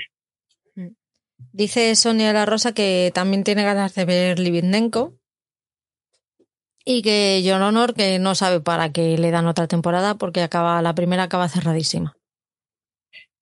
Dice 1.52 1.94
Sonia 1.96 2.32
La 2.32 2.46
Rosa 2.46 2.72
que 2.72 3.12
también 3.14 3.44
tiene 3.44 3.64
ganas 3.64 3.94
de 3.94 4.06
ver 4.06 4.40
Libidnenko 4.40 5.16
y 6.86 7.02
que 7.02 7.44
John 7.46 7.62
Honor 7.62 7.94
que 7.94 8.20
no 8.20 8.36
sabe 8.36 8.62
para 8.62 8.94
qué 8.94 9.18
le 9.18 9.32
dan 9.32 9.48
otra 9.48 9.68
temporada 9.68 10.16
porque 10.16 10.42
acaba 10.42 10.82
la 10.82 10.96
primera 10.96 11.24
acaba 11.24 11.50
cerradísima. 11.50 12.16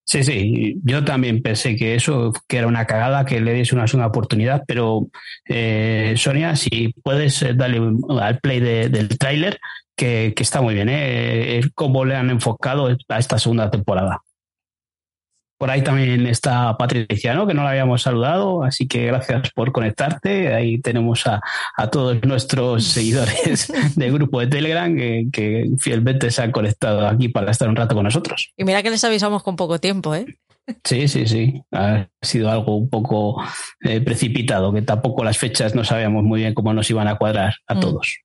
Sí, 0.07 0.23
sí, 0.23 0.75
yo 0.83 1.03
también 1.03 1.41
pensé 1.41 1.75
que 1.75 1.95
eso, 1.95 2.31
que 2.47 2.57
era 2.57 2.67
una 2.67 2.85
cagada, 2.85 3.25
que 3.25 3.41
le 3.41 3.53
diese 3.53 3.73
una 3.73 3.87
segunda 3.87 4.07
oportunidad, 4.07 4.63
pero 4.67 5.07
eh, 5.49 6.13
Sonia, 6.15 6.55
si 6.55 6.93
puedes 7.03 7.41
eh, 7.41 7.53
darle 7.55 7.79
al 8.21 8.39
play 8.39 8.59
de- 8.59 8.89
del 8.89 9.17
tráiler, 9.17 9.59
que, 9.95 10.33
que 10.35 10.43
está 10.43 10.61
muy 10.61 10.75
bien, 10.75 10.89
¿eh? 10.89 11.57
Es 11.57 11.69
cómo 11.73 12.05
le 12.05 12.15
han 12.15 12.29
enfocado 12.29 12.87
a 13.09 13.17
esta 13.17 13.39
segunda 13.39 13.71
temporada. 13.71 14.21
Por 15.65 15.71
ahí 15.71 15.81
también 15.83 16.27
está 16.27 16.77
Patricia, 16.77 17.33
¿no? 17.33 17.47
Que 17.47 17.55
no 17.55 17.63
la 17.63 17.71
habíamos 17.71 18.03
saludado, 18.03 18.61
así 18.63 18.87
que 18.87 19.07
gracias 19.07 19.49
por 19.55 19.71
conectarte. 19.71 20.53
Ahí 20.53 20.77
tenemos 20.77 21.25
a, 21.25 21.41
a 21.75 21.87
todos 21.89 22.21
nuestros 22.23 22.83
seguidores 22.93 23.73
del 23.95 24.13
grupo 24.13 24.39
de 24.41 24.45
Telegram 24.45 24.95
que, 24.95 25.25
que 25.33 25.71
fielmente 25.79 26.29
se 26.29 26.43
han 26.43 26.51
conectado 26.51 27.07
aquí 27.07 27.29
para 27.29 27.49
estar 27.49 27.67
un 27.67 27.75
rato 27.75 27.95
con 27.95 28.03
nosotros. 28.03 28.51
Y 28.55 28.63
mira 28.63 28.83
que 28.83 28.91
les 28.91 29.03
avisamos 29.03 29.41
con 29.41 29.55
poco 29.55 29.79
tiempo, 29.79 30.13
¿eh? 30.13 30.27
Sí, 30.83 31.07
sí, 31.07 31.25
sí. 31.25 31.63
Ha 31.71 32.09
sido 32.21 32.51
algo 32.51 32.75
un 32.75 32.87
poco 32.87 33.41
eh, 33.81 34.01
precipitado, 34.01 34.71
que 34.71 34.83
tampoco 34.83 35.23
las 35.23 35.39
fechas 35.39 35.73
no 35.73 35.83
sabíamos 35.83 36.23
muy 36.23 36.41
bien 36.41 36.53
cómo 36.53 36.73
nos 36.73 36.87
iban 36.91 37.07
a 37.07 37.15
cuadrar 37.15 37.55
a 37.67 37.73
Mm. 37.73 37.79
todos. 37.79 38.19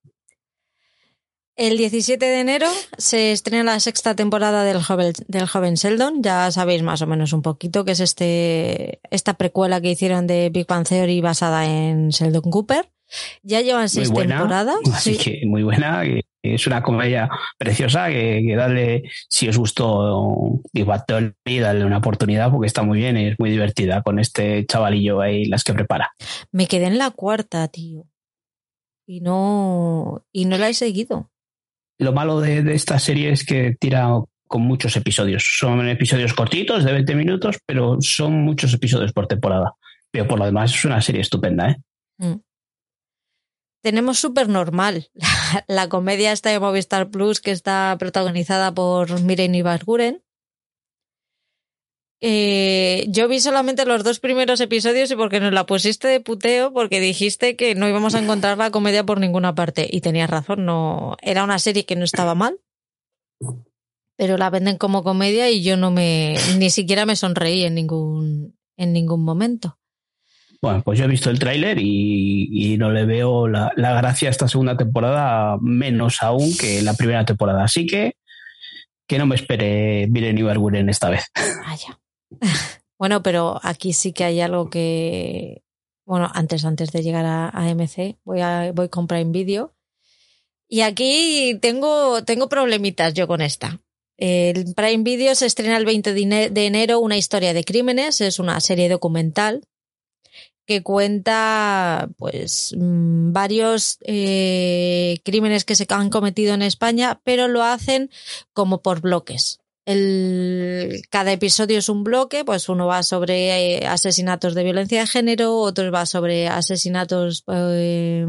El 1.57 1.77
17 1.77 2.25
de 2.25 2.41
enero 2.41 2.67
se 2.97 3.33
estrena 3.33 3.65
la 3.65 3.81
sexta 3.81 4.15
temporada 4.15 4.65
del 4.65 4.83
joven, 4.83 5.13
del 5.29 5.47
joven 5.47 5.75
Sheldon. 5.75 6.23
Ya 6.23 6.51
sabéis 6.51 6.83
más 6.83 7.03
o 7.03 7.07
menos 7.07 7.33
un 7.33 7.43
poquito 7.43 7.85
que 7.85 7.93
es 7.93 8.01
este 8.01 9.01
esta 9.11 9.35
precuela 9.35 9.81
que 9.81 9.91
hicieron 9.91 10.27
de 10.27 10.49
Big 10.51 10.67
Bang 10.67 10.87
Theory 10.89 11.21
basada 11.21 11.67
en 11.67 12.11
Sheldon 12.11 12.51
Cooper. 12.51 12.91
Ya 13.43 13.61
llevan 13.61 13.83
Muy 13.83 13.89
seis 13.89 14.11
buena. 14.11 14.37
temporadas. 14.39 14.77
Así 14.95 15.17
sí. 15.17 15.41
que 15.41 15.47
muy 15.47 15.63
buena. 15.63 16.03
Es 16.43 16.67
una 16.67 16.83
comedia 16.83 17.29
preciosa 17.59 18.09
que, 18.09 18.43
que 18.47 18.57
darle, 18.57 19.03
si 19.29 19.47
os 19.49 19.59
gustó 19.59 20.63
Big 20.73 20.87
Bang 20.87 21.03
Theory, 21.07 21.59
darle 21.59 21.85
una 21.85 21.99
oportunidad 21.99 22.51
porque 22.51 22.69
está 22.69 22.83
muy 22.83 22.99
bien 22.99 23.19
y 23.19 23.27
es 23.27 23.39
muy 23.39 23.51
divertida 23.51 24.01
con 24.03 24.19
este 24.19 24.65
chavalillo 24.65 25.21
ahí, 25.21 25.45
las 25.45 25.65
que 25.65 25.75
prepara. 25.75 26.13
Me 26.53 26.67
quedé 26.67 26.87
en 26.87 26.97
la 26.97 27.11
cuarta, 27.11 27.69
tío. 27.69 28.07
Y 29.07 29.21
no, 29.21 30.25
y 30.33 30.47
no 30.47 30.57
la 30.57 30.71
he 30.71 30.75
seguido. 30.75 31.31
Lo 32.01 32.13
malo 32.13 32.41
de, 32.41 32.63
de 32.63 32.75
esta 32.75 32.99
serie 32.99 33.31
es 33.31 33.45
que 33.45 33.77
tira 33.79 34.09
con 34.49 34.63
muchos 34.63 34.97
episodios. 34.97 35.45
Son 35.59 35.87
episodios 35.87 36.33
cortitos, 36.33 36.83
de 36.83 36.93
20 36.93 37.15
minutos, 37.15 37.59
pero 37.67 37.99
son 38.01 38.43
muchos 38.43 38.73
episodios 38.73 39.13
por 39.13 39.27
temporada. 39.27 39.75
Pero 40.11 40.27
por 40.27 40.39
lo 40.39 40.47
demás 40.47 40.75
es 40.75 40.85
una 40.85 41.01
serie 41.03 41.21
estupenda, 41.21 41.71
¿eh? 41.71 41.77
Mm. 42.19 42.41
Tenemos 43.83 44.19
Super 44.19 44.49
Normal, 44.49 45.11
la, 45.15 45.65
la 45.69 45.89
comedia 45.89 46.33
esta 46.33 46.51
de 46.51 46.59
Movistar 46.59 47.11
Plus 47.11 47.41
que 47.41 47.51
está 47.51 47.95
protagonizada 47.99 48.75
por 48.75 49.21
Miren 49.21 49.55
Ibarguren. 49.55 50.23
Eh, 52.23 53.07
yo 53.09 53.29
vi 53.29 53.41
solamente 53.41 53.87
los 53.87 54.05
dos 54.05 54.21
primeros 54.21 54.61
episodios 54.61 55.11
y 55.11 55.17
porque 55.17 55.41
nos 55.41 55.53
la 55.53 55.65
pusiste 55.65 56.07
de 56.07 56.21
puteo, 56.21 56.73
porque 56.73 57.01
dijiste 57.01 57.57
que 57.57 57.75
no 57.75 57.89
íbamos 57.89 58.15
a 58.15 58.21
encontrar 58.21 58.59
la 58.59 58.71
comedia 58.71 59.05
por 59.05 59.21
ninguna 59.21 59.55
parte. 59.55 59.89
Y 59.91 60.03
tenías 60.03 60.29
razón, 60.29 60.67
no 60.67 61.17
era 61.23 61.45
una 61.45 61.59
serie 61.59 61.87
que 61.87 61.97
no 61.97 62.05
estaba 62.05 62.35
mal, 62.35 62.61
pero 64.17 64.37
la 64.37 64.51
venden 64.51 64.77
como 64.77 65.03
comedia 65.03 65.51
y 65.51 65.63
yo 65.63 65.79
no 65.79 65.91
me 65.91 66.37
ni 66.59 66.69
siquiera 66.69 67.07
me 67.07 67.17
sonreí 67.17 67.65
en 67.65 67.75
ningún 67.75 68.55
en 68.77 68.93
ningún 68.93 69.25
momento. 69.25 69.79
Bueno, 70.63 70.83
pues 70.83 70.99
yo 70.99 71.07
he 71.07 71.09
visto 71.09 71.31
el 71.31 71.39
tráiler 71.39 71.79
y, 71.81 72.73
y 72.75 72.77
no 72.77 72.91
le 72.91 73.07
veo 73.07 73.49
la, 73.49 73.73
la 73.77 73.95
gracia 73.95 74.29
a 74.29 74.31
esta 74.31 74.47
segunda 74.47 74.77
temporada, 74.77 75.57
menos 75.63 76.23
aún 76.23 76.55
que 76.55 76.83
la 76.83 76.93
primera 76.93 77.25
temporada. 77.25 77.65
Así 77.65 77.87
que 77.87 78.17
que 79.07 79.19
no 79.19 79.27
me 79.27 79.37
espere 79.37 80.07
Miren 80.09 80.39
Ibarguren 80.39 80.91
esta 80.91 81.09
vez. 81.09 81.25
Vaya. 81.67 82.00
Bueno, 82.99 83.23
pero 83.23 83.59
aquí 83.63 83.95
sí 83.95 84.13
que 84.13 84.25
hay 84.25 84.43
algo 84.43 84.69
que. 84.69 85.63
Bueno, 86.05 86.31
antes, 86.35 86.67
antes 86.67 86.93
de 86.93 87.03
llegar 87.03 87.25
a, 87.25 87.49
a 87.49 87.71
MC, 87.71 88.19
voy 88.25 88.41
a 88.43 88.73
voy 88.75 88.91
con 88.91 89.07
Prime 89.07 89.31
Video. 89.33 89.75
Y 90.69 90.83
aquí 90.83 91.59
tengo, 91.63 92.23
tengo 92.25 92.49
problemitas 92.51 93.15
yo 93.15 93.27
con 93.27 93.41
esta. 93.41 93.81
El 94.19 94.75
Prime 94.75 95.03
Video 95.03 95.35
se 95.35 95.47
estrena 95.47 95.79
el 95.79 95.87
20 95.87 96.13
de 96.13 96.21
ene- 96.21 96.51
de 96.51 96.67
enero 96.67 97.01
una 97.01 97.17
historia 97.17 97.55
de 97.55 97.65
crímenes, 97.65 98.21
es 98.21 98.39
una 98.39 98.61
serie 98.61 98.91
documental 98.91 99.63
que 100.67 100.83
cuenta 100.83 102.11
pues 102.19 102.75
mm, 102.77 103.33
varios 103.33 103.97
eh, 104.03 105.21
crímenes 105.25 105.65
que 105.65 105.75
se 105.75 105.87
han 105.89 106.11
cometido 106.11 106.53
en 106.53 106.63
España, 106.63 107.21
pero 107.25 107.49
lo 107.49 107.63
hacen 107.63 108.11
como 108.53 108.83
por 108.83 109.01
bloques. 109.01 109.60
Cada 111.11 111.33
episodio 111.33 111.79
es 111.79 111.89
un 111.89 112.05
bloque, 112.05 112.45
pues 112.45 112.69
uno 112.69 112.87
va 112.87 113.03
sobre 113.03 113.79
eh, 113.79 113.87
asesinatos 113.87 114.55
de 114.55 114.65
violencia 114.65 115.01
de 115.01 115.07
género, 115.07 115.57
otro 115.57 115.91
va 115.91 116.07
sobre 116.07 116.49
asesinatos 116.49 117.45
eh, 117.49 118.27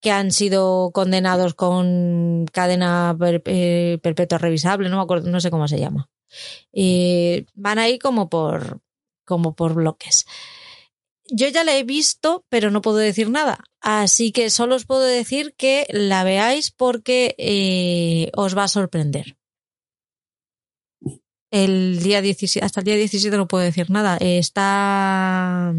que 0.00 0.10
han 0.10 0.30
sido 0.30 0.90
condenados 0.92 1.54
con 1.54 2.46
cadena 2.52 3.16
eh, 3.46 3.98
perpetua 4.02 4.38
revisable, 4.38 4.88
no 4.88 4.96
me 4.96 5.02
acuerdo, 5.02 5.30
no 5.30 5.40
sé 5.40 5.50
cómo 5.50 5.68
se 5.68 5.78
llama. 5.78 6.08
Van 7.54 7.78
ahí 7.78 7.98
como 7.98 8.28
por, 8.28 8.80
como 9.24 9.54
por 9.54 9.74
bloques. 9.74 10.26
Yo 11.28 11.48
ya 11.48 11.64
la 11.64 11.76
he 11.76 11.82
visto, 11.82 12.44
pero 12.48 12.70
no 12.70 12.82
puedo 12.82 12.98
decir 12.98 13.30
nada. 13.30 13.64
Así 13.80 14.32
que 14.32 14.48
solo 14.50 14.76
os 14.76 14.86
puedo 14.86 15.02
decir 15.02 15.54
que 15.56 15.86
la 15.90 16.24
veáis 16.24 16.70
porque 16.70 17.34
eh, 17.38 18.30
os 18.34 18.56
va 18.56 18.64
a 18.64 18.68
sorprender. 18.68 19.36
El 21.64 22.02
día 22.02 22.20
17, 22.20 22.64
hasta 22.64 22.80
el 22.80 22.84
día 22.84 22.96
17 22.96 23.34
no 23.36 23.48
puedo 23.48 23.64
decir 23.64 23.90
nada. 23.90 24.18
Eh, 24.20 24.38
Está 24.38 25.72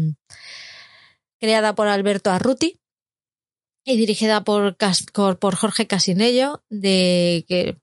creada 1.40 1.74
por 1.76 1.86
Alberto 1.86 2.30
Arruti 2.32 2.80
y 3.84 3.96
dirigida 3.96 4.42
por, 4.42 4.76
por 5.38 5.54
Jorge 5.54 5.86
Casinello, 5.86 6.62
de, 6.68 7.44
que- 7.48 7.76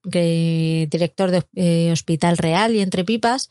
director 0.91 1.31
de 1.31 1.43
eh, 1.55 1.91
Hospital 1.93 2.37
Real 2.37 2.75
y 2.75 2.81
Entre 2.81 3.05
Pipas, 3.05 3.49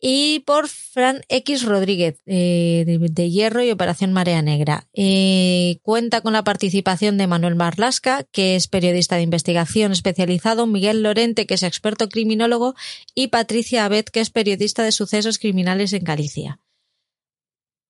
y 0.00 0.40
por 0.40 0.68
Fran 0.68 1.22
X 1.28 1.64
Rodríguez, 1.64 2.20
eh, 2.26 2.84
de, 2.86 3.30
Hierro 3.30 3.62
y 3.62 3.70
Operación 3.70 4.12
Marea 4.12 4.42
Negra. 4.42 4.86
Eh, 4.92 5.78
cuenta 5.82 6.20
con 6.20 6.34
la 6.34 6.44
participación 6.44 7.16
de 7.16 7.26
Manuel 7.26 7.54
Marlasca, 7.54 8.24
que 8.24 8.56
es 8.56 8.68
periodista 8.68 9.16
de 9.16 9.22
investigación 9.22 9.92
especializado, 9.92 10.66
Miguel 10.66 11.02
Lorente, 11.02 11.46
que 11.46 11.54
es 11.54 11.62
experto 11.62 12.08
criminólogo, 12.08 12.74
y 13.14 13.28
Patricia 13.28 13.84
Abed, 13.84 14.04
que 14.06 14.20
es 14.20 14.30
periodista 14.30 14.82
de 14.82 14.92
sucesos 14.92 15.38
criminales 15.38 15.92
en 15.92 16.04
Galicia. 16.04 16.60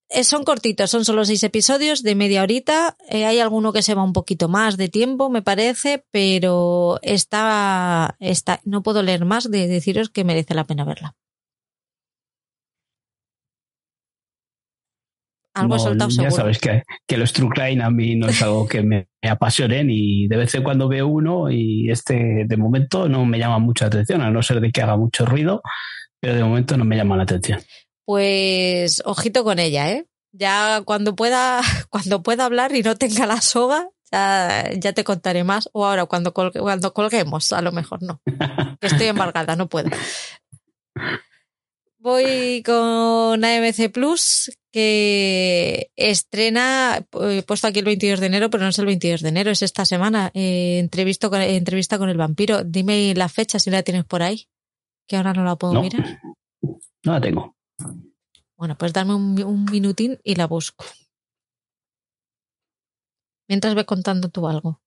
Eh, 0.08 0.22
Son 0.22 0.44
cortitos, 0.44 0.90
son 0.90 1.04
solo 1.04 1.24
seis 1.24 1.42
episodios 1.42 2.02
de 2.02 2.14
media 2.14 2.42
horita. 2.42 2.96
Hay 3.10 3.40
alguno 3.40 3.72
que 3.72 3.82
se 3.82 3.94
va 3.94 4.04
un 4.04 4.12
poquito 4.12 4.48
más 4.48 4.76
de 4.76 4.88
tiempo, 4.88 5.30
me 5.30 5.42
parece, 5.42 6.04
pero 6.10 7.00
está, 7.02 8.16
está, 8.20 8.60
no 8.64 8.82
puedo 8.82 9.02
leer 9.02 9.24
más 9.24 9.50
de 9.50 9.66
deciros 9.66 10.10
que 10.10 10.22
merece 10.22 10.54
la 10.54 10.64
pena 10.64 10.84
verla. 10.84 11.16
Algo 15.54 15.74
No, 15.76 15.80
soltado 15.80 16.10
ya 16.10 16.14
seguro. 16.16 16.34
sabes 16.36 16.58
que, 16.58 16.82
que 17.06 17.16
los 17.16 17.32
True 17.32 17.48
Crime 17.54 17.82
a 17.84 17.90
mí 17.90 18.16
no 18.16 18.28
es 18.28 18.42
algo 18.42 18.66
que 18.66 18.82
me, 18.82 19.06
me 19.22 19.30
apasionen 19.30 19.88
y 19.90 20.26
de 20.26 20.36
vez 20.36 20.54
en 20.54 20.62
cuando 20.64 20.88
veo 20.88 21.06
uno 21.06 21.50
y 21.50 21.90
este 21.90 22.44
de 22.46 22.56
momento 22.56 23.08
no 23.08 23.24
me 23.24 23.38
llama 23.38 23.58
mucha 23.60 23.86
atención, 23.86 24.20
a 24.20 24.30
no 24.30 24.42
ser 24.42 24.60
de 24.60 24.72
que 24.72 24.82
haga 24.82 24.96
mucho 24.96 25.24
ruido, 25.24 25.62
pero 26.20 26.34
de 26.34 26.42
momento 26.44 26.76
no 26.76 26.84
me 26.84 26.96
llama 26.96 27.16
la 27.16 27.22
atención. 27.22 27.60
Pues 28.04 29.00
ojito 29.04 29.44
con 29.44 29.58
ella, 29.58 29.90
¿eh? 29.90 30.04
Ya 30.32 30.82
cuando 30.84 31.14
pueda, 31.14 31.60
cuando 31.90 32.22
pueda 32.22 32.44
hablar 32.46 32.74
y 32.74 32.82
no 32.82 32.96
tenga 32.96 33.24
la 33.26 33.40
soga, 33.40 33.88
ya, 34.10 34.70
ya 34.76 34.92
te 34.92 35.04
contaré 35.04 35.44
más. 35.44 35.68
O 35.72 35.86
ahora 35.86 36.04
cuando, 36.06 36.34
colgue- 36.34 36.60
cuando 36.60 36.92
colguemos, 36.92 37.52
a 37.52 37.62
lo 37.62 37.70
mejor 37.72 38.02
no. 38.02 38.20
Estoy 38.80 39.06
embargada, 39.06 39.54
no 39.56 39.68
puedo. 39.68 39.90
Voy 42.04 42.62
con 42.62 43.42
AMC 43.42 43.90
Plus, 43.90 44.52
que 44.70 45.90
estrena, 45.96 46.98
eh, 46.98 47.38
he 47.38 47.42
puesto 47.42 47.66
aquí 47.66 47.78
el 47.78 47.86
22 47.86 48.20
de 48.20 48.26
enero, 48.26 48.50
pero 48.50 48.62
no 48.64 48.68
es 48.68 48.78
el 48.78 48.84
22 48.84 49.22
de 49.22 49.30
enero, 49.30 49.50
es 49.50 49.62
esta 49.62 49.86
semana. 49.86 50.30
Eh, 50.34 50.80
entrevisto 50.80 51.30
con, 51.30 51.40
entrevista 51.40 51.96
con 51.96 52.10
el 52.10 52.18
vampiro. 52.18 52.62
Dime 52.62 53.14
la 53.14 53.30
fecha 53.30 53.58
si 53.58 53.70
la 53.70 53.82
tienes 53.82 54.04
por 54.04 54.22
ahí, 54.22 54.48
que 55.08 55.16
ahora 55.16 55.32
no 55.32 55.44
la 55.44 55.56
puedo 55.56 55.72
No, 55.72 55.80
mirar. 55.80 56.20
no 56.60 57.12
la 57.12 57.20
tengo. 57.22 57.56
Bueno, 58.54 58.76
pues 58.76 58.92
dame 58.92 59.14
un, 59.14 59.42
un 59.42 59.64
minutín 59.64 60.20
y 60.22 60.34
la 60.34 60.46
busco. 60.46 60.84
Mientras 63.48 63.74
ve 63.74 63.86
contando 63.86 64.28
tú 64.28 64.46
algo. 64.46 64.82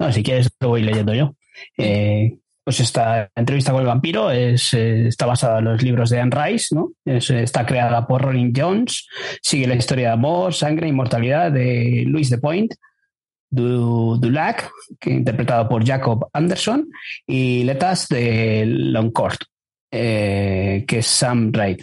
No, 0.00 0.12
si 0.12 0.24
quieres 0.24 0.48
lo 0.58 0.70
voy 0.70 0.82
leyendo 0.82 1.14
yo. 1.14 1.36
Eh, 1.78 2.36
pues 2.64 2.80
esta 2.80 3.30
entrevista 3.34 3.72
con 3.72 3.80
el 3.80 3.86
vampiro 3.86 4.30
eh, 4.30 4.54
está 4.54 5.26
basada 5.26 5.58
en 5.58 5.64
los 5.64 5.82
libros 5.82 6.10
de 6.10 6.20
Anne 6.20 6.36
Rice, 6.44 6.74
¿no? 6.74 6.92
Eh, 7.04 7.20
está 7.42 7.64
creada 7.66 8.06
por 8.06 8.22
Rolling 8.22 8.52
Jones, 8.54 9.08
sigue 9.42 9.66
la 9.66 9.74
historia 9.74 10.08
de 10.08 10.12
amor, 10.14 10.54
sangre 10.54 10.86
e 10.86 10.90
inmortalidad 10.90 11.50
de 11.52 12.04
Louis 12.06 12.28
de 12.28 12.38
Point, 12.38 12.74
du, 13.50 14.16
Dulac, 14.18 14.70
que 14.98 15.10
interpretado 15.10 15.68
por 15.68 15.84
Jacob 15.84 16.28
Anderson, 16.32 16.88
y 17.26 17.64
Letas 17.64 18.08
de 18.08 18.64
Longcourt, 18.66 19.40
eh, 19.90 20.84
que 20.86 20.98
es 20.98 21.06
Sam 21.06 21.50
Wright. 21.52 21.82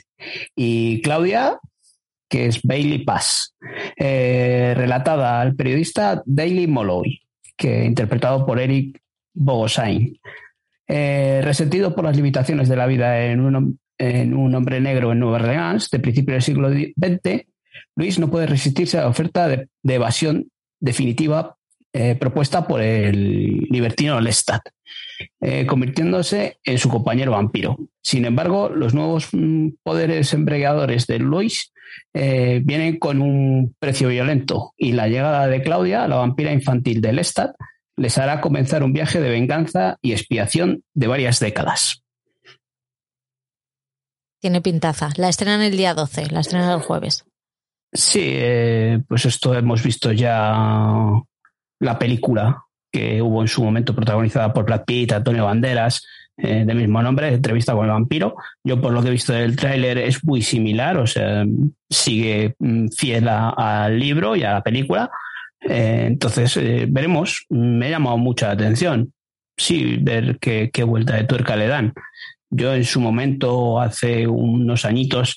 Y 0.55 1.01
Claudia, 1.01 1.59
que 2.29 2.47
es 2.47 2.61
Bailey 2.61 2.99
Pass, 2.99 3.55
eh, 3.95 4.73
relatada 4.75 5.41
al 5.41 5.55
periodista 5.55 6.21
Daily 6.25 6.67
Molloy, 6.67 7.21
que 7.55 7.85
interpretado 7.85 8.45
por 8.45 8.59
Eric 8.59 8.99
Bogosain. 9.33 10.19
Eh, 10.88 11.41
resentido 11.43 11.93
por 11.93 12.06
las 12.06 12.15
limitaciones 12.15 12.69
de 12.69 12.76
la 12.76 12.88
vida 12.88 13.26
en 13.26 13.41
un, 13.41 13.80
en 13.97 14.34
un 14.34 14.56
hombre 14.56 14.80
negro 14.80 15.12
en 15.12 15.19
Nueva 15.19 15.38
Orleans 15.38 15.89
de 15.89 16.00
principios 16.00 16.36
del 16.36 16.41
siglo 16.41 16.69
XX, 16.69 17.45
Luis 17.95 18.19
no 18.19 18.30
puede 18.30 18.47
resistirse 18.47 18.97
a 18.97 19.02
la 19.02 19.10
oferta 19.10 19.47
de, 19.47 19.67
evasión 19.84 20.50
definitiva 20.80 21.56
eh, 21.93 22.15
propuesta 22.15 22.67
por 22.67 22.82
el 22.82 23.67
libertino 23.69 24.21
Lestat, 24.21 24.62
eh, 25.41 25.65
convirtiéndose 25.65 26.60
en 26.63 26.78
su 26.78 26.89
compañero 26.89 27.32
vampiro. 27.32 27.78
Sin 28.02 28.26
embargo, 28.26 28.69
los 28.69 28.93
nuevos 28.93 29.30
mm, 29.32 29.69
poderes 29.84 30.34
embriagadores 30.34 31.08
de 31.08 31.19
Luis 31.19 31.73
eh, 32.13 32.62
vienen 32.63 33.00
con 33.00 33.21
un 33.21 33.76
precio 33.80 34.10
violento 34.10 34.73
y 34.78 34.91
la 34.91 35.08
llegada 35.08 35.47
de 35.47 35.62
Claudia, 35.62 36.08
la 36.08 36.17
vampira 36.17 36.52
infantil 36.52 37.02
de 37.02 37.13
Lestat, 37.13 37.56
les 37.97 38.17
hará 38.17 38.39
comenzar 38.39 38.83
un 38.83 38.93
viaje 38.93 39.19
de 39.19 39.29
venganza 39.29 39.97
y 40.01 40.13
expiación 40.13 40.83
de 40.93 41.07
varias 41.07 41.39
décadas. 41.39 42.03
Tiene 44.39 44.62
pintaza. 44.62 45.10
La 45.17 45.29
estrenan 45.29 45.62
el 45.62 45.75
día 45.75 45.93
12, 45.95 46.29
la 46.31 46.41
estrenan 46.41 46.71
el 46.71 46.81
jueves. 46.81 47.25
Sí, 47.91 48.39
pues 49.07 49.25
esto 49.25 49.55
hemos 49.55 49.81
visto 49.81 50.12
ya 50.12 50.53
la 51.79 51.99
película 51.99 52.63
que 52.91 53.21
hubo 53.21 53.41
en 53.41 53.47
su 53.47 53.63
momento 53.63 53.95
protagonizada 53.95 54.53
por 54.53 54.65
Brad 54.65 54.86
Pitt, 54.86 55.13
Antonio 55.13 55.45
Banderas, 55.45 56.05
eh, 56.38 56.63
de 56.65 56.73
mismo 56.75 57.01
nombre, 57.01 57.33
entrevista 57.33 57.73
con 57.73 57.86
el 57.86 57.91
vampiro. 57.91 58.36
Yo 58.63 58.79
por 58.79 58.93
lo 58.93 59.01
que 59.01 59.07
he 59.07 59.12
visto 59.12 59.33
del 59.33 59.55
tráiler 59.55 59.97
es 59.97 60.23
muy 60.23 60.43
similar, 60.43 60.97
o 60.97 61.07
sea, 61.07 61.45
sigue 61.89 62.55
mm, 62.60 62.89
fiel 62.89 63.27
al 63.27 63.99
libro 63.99 64.36
y 64.36 64.43
a 64.43 64.53
la 64.53 64.62
película. 64.62 65.10
Eh, 65.62 66.06
entonces, 66.08 66.56
eh, 66.58 66.86
veremos. 66.89 67.46
Me 67.50 67.88
ha 67.88 67.91
llamado 67.91 68.17
mucha 68.17 68.52
atención. 68.52 69.13
Sí, 69.58 69.98
ver 70.02 70.38
qué, 70.39 70.70
qué 70.72 70.84
vuelta 70.84 71.15
de 71.15 71.24
tuerca 71.24 71.56
le 71.56 71.67
dan. 71.67 71.93
Yo 72.50 72.74
en 72.74 72.86
su 72.86 73.00
momento, 73.00 73.82
hace 73.82 74.28
unos 74.28 74.86
añitos, 74.86 75.36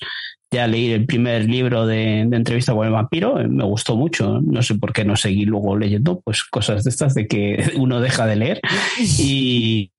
ya 0.53 0.67
leí 0.67 0.91
el 0.91 1.05
primer 1.05 1.45
libro 1.45 1.85
de, 1.85 2.19
entrevista 2.19 2.73
con 2.73 2.85
el 2.85 2.91
vampiro, 2.91 3.39
eh, 3.39 3.47
me 3.47 3.63
gustó 3.63 3.95
mucho, 3.95 4.41
no 4.41 4.61
sé 4.61 4.75
por 4.75 4.91
qué 4.91 5.05
no 5.05 5.15
seguí 5.15 5.45
luego 5.45 5.77
leyendo, 5.77 6.19
pues 6.19 6.43
cosas 6.43 6.83
de 6.83 6.89
estas 6.89 7.13
de 7.13 7.27
que 7.27 7.71
uno 7.77 8.01
deja 8.01 8.25
de 8.25 8.35
leer 8.35 8.61
y, 8.99 9.91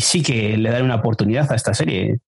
sí 0.00 0.22
que 0.22 0.56
le 0.56 0.70
dan 0.70 0.84
una 0.84 0.96
oportunidad 0.96 1.50
a 1.52 1.54
esta 1.54 1.74
serie. 1.74 2.18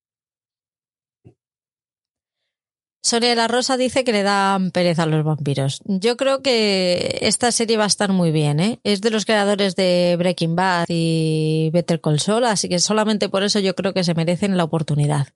Sonia 3.05 3.35
la 3.35 3.49
Rosa 3.49 3.77
dice 3.77 4.03
que 4.03 4.13
le 4.13 4.23
dan 4.23 4.71
pereza 4.71 5.03
a 5.03 5.07
los 5.07 5.23
vampiros. 5.23 5.83
Yo 5.85 6.17
creo 6.17 6.41
que 6.41 7.19
esta 7.21 7.53
serie 7.53 7.77
va 7.77 7.85
a 7.85 7.87
estar 7.87 8.11
muy 8.13 8.31
bien, 8.31 8.61
¿eh? 8.61 8.81
Es 8.83 9.03
de 9.03 9.11
los 9.11 9.27
creadores 9.27 9.77
de 9.77 10.17
Breaking 10.19 10.57
Bad 10.57 10.87
y 10.89 11.69
Better 11.71 12.01
Call 12.01 12.19
Saul, 12.19 12.45
así 12.45 12.67
que 12.71 12.79
solamente 12.79 13.29
por 13.29 13.43
eso 13.43 13.61
yo 13.61 13.75
creo 13.75 13.93
que 13.93 14.05
se 14.05 14.15
merecen 14.15 14.57
la 14.57 14.65
oportunidad. 14.65 15.29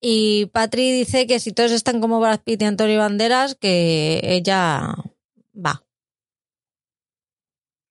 Y 0.00 0.46
Patri 0.46 0.90
dice 0.90 1.26
que 1.26 1.38
si 1.38 1.52
todos 1.52 1.72
están 1.72 2.00
como 2.00 2.18
Brad 2.18 2.40
Pitt 2.40 2.62
y 2.62 2.64
Antonio 2.64 2.98
Banderas, 2.98 3.56
que 3.56 4.20
ella 4.22 4.94
va. 5.54 5.84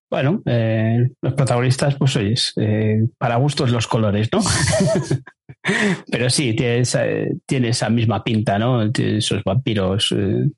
Bueno, 0.09 0.41
eh, 0.45 1.09
los 1.21 1.33
protagonistas, 1.33 1.95
pues 1.95 2.15
oyes, 2.15 2.53
eh, 2.57 3.07
para 3.17 3.35
gustos 3.35 3.69
los 3.71 3.87
colores, 3.87 4.29
¿no? 4.31 4.39
Pero 6.11 6.29
sí, 6.29 6.55
tiene 6.55 6.79
esa, 6.79 7.03
tiene 7.45 7.69
esa 7.69 7.89
misma 7.89 8.23
pinta, 8.23 8.57
¿no? 8.57 8.81
esos 8.81 9.43
vampiros 9.43 10.13
eh, 10.17 10.49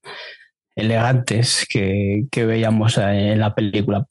elegantes 0.75 1.65
que, 1.69 2.27
que 2.31 2.45
veíamos 2.45 2.97
en 2.97 3.39
la 3.39 3.53
película. 3.53 4.07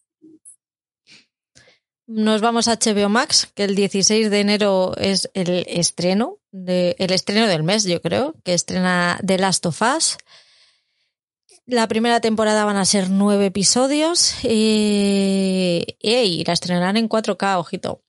Nos 2.07 2.40
vamos 2.40 2.66
a 2.66 2.76
HBO 2.76 3.09
Max, 3.09 3.50
que 3.55 3.64
el 3.64 3.76
16 3.76 4.31
de 4.31 4.40
enero 4.40 4.96
es 4.96 5.31
el 5.33 5.64
estreno, 5.68 6.38
de, 6.50 6.96
el 6.98 7.12
estreno 7.12 7.46
del 7.46 7.62
mes, 7.62 7.85
yo 7.85 8.03
creo, 8.03 8.35
que 8.44 8.53
estrena 8.53 9.18
The 9.24 9.38
Last 9.38 9.64
of 9.64 9.81
Us. 9.81 10.18
La 11.70 11.87
primera 11.87 12.20
temporada 12.20 12.64
van 12.64 12.76
a 12.76 12.85
ser 12.85 13.11
nueve 13.11 13.46
episodios 13.46 14.35
y, 14.44 15.87
y 16.00 16.42
la 16.44 16.52
estrenarán 16.52 16.96
en 16.96 17.09
4K, 17.09 17.59
ojito. 17.61 18.02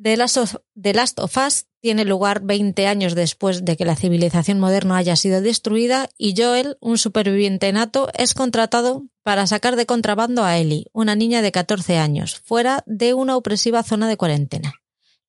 The 0.00 0.16
Last, 0.16 0.38
of, 0.38 0.56
The 0.74 0.94
Last 0.94 1.20
of 1.20 1.36
Us 1.36 1.66
tiene 1.80 2.06
lugar 2.06 2.40
20 2.40 2.86
años 2.86 3.14
después 3.14 3.66
de 3.66 3.76
que 3.76 3.84
la 3.84 3.94
civilización 3.94 4.58
moderna 4.58 4.96
haya 4.96 5.16
sido 5.16 5.42
destruida 5.42 6.08
y 6.16 6.34
Joel, 6.34 6.78
un 6.80 6.96
superviviente 6.96 7.70
nato, 7.74 8.08
es 8.14 8.32
contratado 8.32 9.04
para 9.22 9.46
sacar 9.46 9.76
de 9.76 9.84
contrabando 9.84 10.44
a 10.44 10.56
Ellie, 10.56 10.86
una 10.94 11.16
niña 11.16 11.42
de 11.42 11.52
14 11.52 11.98
años, 11.98 12.40
fuera 12.40 12.82
de 12.86 13.12
una 13.12 13.36
opresiva 13.36 13.82
zona 13.82 14.08
de 14.08 14.16
cuarentena. 14.16 14.72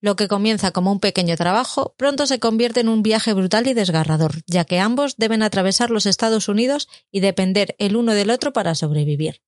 Lo 0.06 0.16
que 0.16 0.28
comienza 0.28 0.70
como 0.70 0.92
un 0.92 1.00
pequeño 1.00 1.36
trabajo 1.36 1.96
pronto 1.98 2.28
se 2.28 2.40
convierte 2.40 2.80
en 2.80 2.90
un 2.90 3.02
viaje 3.02 3.34
brutal 3.34 3.66
y 3.66 3.74
desgarrador, 3.74 4.34
ya 4.46 4.64
que 4.64 4.80
ambos 4.80 5.18
deben 5.18 5.42
atravesar 5.42 5.90
los 5.90 6.06
Estados 6.06 6.48
Unidos 6.48 6.88
y 7.10 7.22
depender 7.22 7.76
el 7.80 7.96
uno 7.96 8.14
del 8.14 8.30
otro 8.30 8.54
para 8.54 8.76
sobrevivir. 8.76 9.42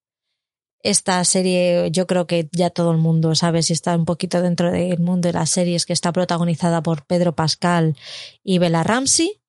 Esta 0.82 1.24
serie 1.26 1.91
yo 1.91 2.08
creo 2.08 2.26
que 2.26 2.50
ya 2.52 2.72
todo 2.72 2.89
el 2.89 2.98
mundo 2.98 3.36
sabe 3.36 3.62
si 3.62 3.74
está 3.74 3.96
un 3.96 4.06
poquito 4.06 4.41
dentro 4.41 4.72
del 4.72 4.98
mundo 4.98 5.28
de 5.28 5.34
las 5.34 5.52
series 5.52 5.86
que 5.86 5.93
está 5.93 6.12
protagonizada 6.12 6.82
por 6.82 7.06
Pedro 7.06 7.36
Pascal 7.36 7.96
y 8.43 8.58
Bella 8.58 8.82
Ramsey. 8.82 9.39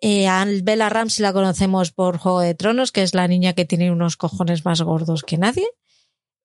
Eh, 0.00 0.26
a 0.26 0.44
Bella 0.44 0.88
Ramsey 0.88 1.22
la 1.22 1.32
conocemos 1.32 1.92
por 1.92 2.18
Juego 2.18 2.40
de 2.40 2.56
Tronos, 2.56 2.90
que 2.90 3.02
es 3.02 3.14
la 3.14 3.28
niña 3.28 3.52
que 3.52 3.64
tiene 3.64 3.92
unos 3.92 4.16
cojones 4.16 4.64
más 4.64 4.82
gordos 4.82 5.22
que 5.22 5.38
nadie. 5.38 5.68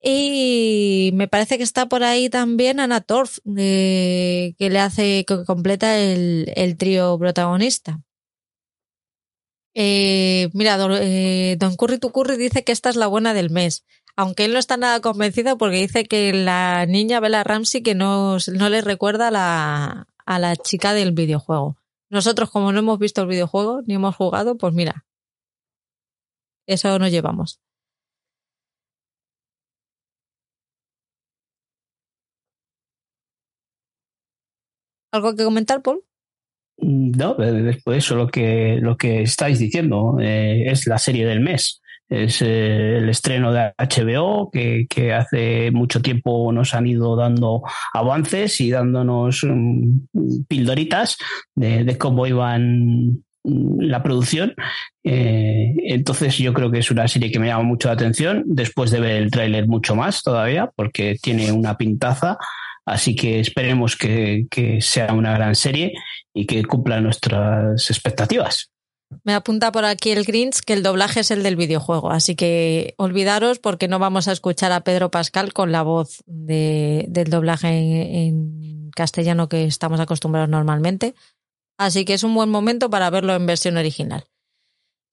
Y 0.07 1.09
me 1.15 1.27
parece 1.27 1.57
que 1.57 1.63
está 1.63 1.87
por 1.87 2.03
ahí 2.03 2.29
también 2.29 2.79
Anna 2.79 3.01
Torf, 3.01 3.39
que 3.43 4.55
le 4.59 4.79
hace, 4.79 5.25
que 5.25 5.43
completa 5.45 5.97
el, 5.97 6.53
el 6.55 6.77
trío 6.77 7.17
protagonista. 7.17 8.03
Eh, 9.73 10.49
mira, 10.53 10.77
don, 10.77 10.91
eh, 10.93 11.57
don 11.57 11.75
Curry 11.75 11.97
dice 12.37 12.63
que 12.63 12.71
esta 12.71 12.91
es 12.91 12.95
la 12.97 13.07
buena 13.07 13.33
del 13.33 13.49
mes. 13.49 13.83
Aunque 14.15 14.45
él 14.45 14.53
no 14.53 14.59
está 14.59 14.77
nada 14.77 15.01
convencido 15.01 15.57
porque 15.57 15.77
dice 15.77 16.05
que 16.05 16.31
la 16.33 16.85
niña 16.85 17.19
Bella 17.19 17.43
Ramsey 17.43 17.81
que 17.81 17.95
no, 17.95 18.37
no 18.53 18.69
le 18.69 18.81
recuerda 18.81 19.29
a 19.29 19.31
la, 19.31 20.07
a 20.23 20.39
la 20.39 20.55
chica 20.55 20.93
del 20.93 21.13
videojuego. 21.13 21.77
Nosotros, 22.11 22.51
como 22.51 22.71
no 22.71 22.77
hemos 22.77 22.99
visto 22.99 23.23
el 23.23 23.27
videojuego 23.27 23.81
ni 23.87 23.95
hemos 23.95 24.15
jugado, 24.15 24.55
pues 24.55 24.71
mira, 24.75 25.03
eso 26.67 26.99
nos 26.99 27.09
llevamos. 27.09 27.59
¿Algo 35.15 35.33
que 35.33 35.45
comentar, 35.45 35.81
Paul? 35.81 36.03
No, 36.77 37.35
después 37.35 37.99
eso 37.99 38.17
lo 38.17 38.27
que, 38.27 38.79
lo 38.81 38.97
que 38.97 39.21
estáis 39.21 39.59
diciendo 39.59 40.17
eh, 40.19 40.65
es 40.67 40.87
la 40.87 40.97
serie 40.97 41.25
del 41.25 41.39
mes. 41.39 41.81
Es 42.09 42.41
eh, 42.41 42.97
el 42.97 43.07
estreno 43.07 43.53
de 43.53 43.73
HBO 43.77 44.51
que, 44.51 45.13
hace 45.13 45.71
mucho 45.71 46.01
tiempo 46.01 46.51
nos 46.51 46.73
han 46.73 46.85
ido 46.85 47.15
dando 47.15 47.63
avances 47.93 48.59
y 48.59 48.71
dándonos 48.71 49.43
um, 49.43 50.05
pildoritas 50.49 51.17
de, 51.55 51.97
cómo 51.97 52.27
iban 52.27 53.23
mm, 53.45 53.79
la 53.79 54.03
producción. 54.03 54.53
Eh, 55.05 55.73
entonces 55.85 56.37
yo 56.37 56.53
creo 56.53 56.71
que 56.71 56.79
es 56.79 56.91
una 56.91 57.07
serie 57.07 57.31
que 57.31 57.39
me 57.39 57.47
llama 57.47 57.63
mucho 57.63 57.87
la 57.87 57.93
atención 57.93 58.43
después 58.47 58.91
de 58.91 58.99
ver 58.99 59.23
el 59.23 59.31
tráiler 59.31 59.65
mucho 59.65 59.95
más 59.95 60.23
todavía 60.23 60.69
porque 60.75 61.15
tiene 61.21 61.53
una 61.53 61.77
pintaza. 61.77 62.37
Así 62.85 63.15
que 63.15 63.39
esperemos 63.39 63.95
que, 63.95 64.47
sea 64.79 65.13
una 65.13 65.33
gran 65.33 65.55
serie 65.55 65.93
y 66.33 66.45
que 66.45 66.63
cumpla 66.63 67.01
nuestras 67.01 67.89
expectativas. 67.89 68.71
Me 69.23 69.33
apunta 69.33 69.71
por 69.71 69.85
aquí 69.85 70.11
el 70.11 70.23
Grinch 70.23 70.59
que 70.59 70.73
el 70.73 70.83
doblaje 70.83 71.21
es 71.21 71.31
el 71.31 71.43
del 71.43 71.55
videojuego, 71.55 72.11
así 72.11 72.35
que 72.35 72.95
olvidaros 72.97 73.59
porque 73.59 73.87
no 73.87 73.99
vamos 73.99 74.27
a 74.27 74.31
escuchar 74.31 74.71
a 74.71 74.81
Pedro 74.81 75.09
Pascal 75.11 75.53
con 75.53 75.71
la 75.71 75.83
voz 75.83 76.23
de, 76.25 77.05
del 77.07 77.29
doblaje 77.29 77.67
en 77.67 78.89
castellano 78.91 79.47
que 79.47 79.65
estamos 79.65 79.99
acostumbrados 79.99 80.49
normalmente. 80.49 81.15
Así 81.77 82.05
que 82.05 82.13
es 82.13 82.23
un 82.23 82.33
buen 82.33 82.49
momento 82.49 82.89
para 82.89 83.09
verlo 83.09 83.35
en 83.35 83.45
versión 83.45 83.77
original. 83.77 84.25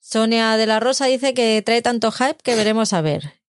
Sonia 0.01 0.57
de 0.57 0.66
la 0.66 0.81
Rosa 0.81 1.07
dice 1.07 1.35
que 1.35 1.62
trae 1.62 1.83
tanto 1.83 2.11
hype 2.11 2.43
que 2.43 2.57
veremos 2.57 2.93
a 2.93 3.03
ver. 3.03 3.41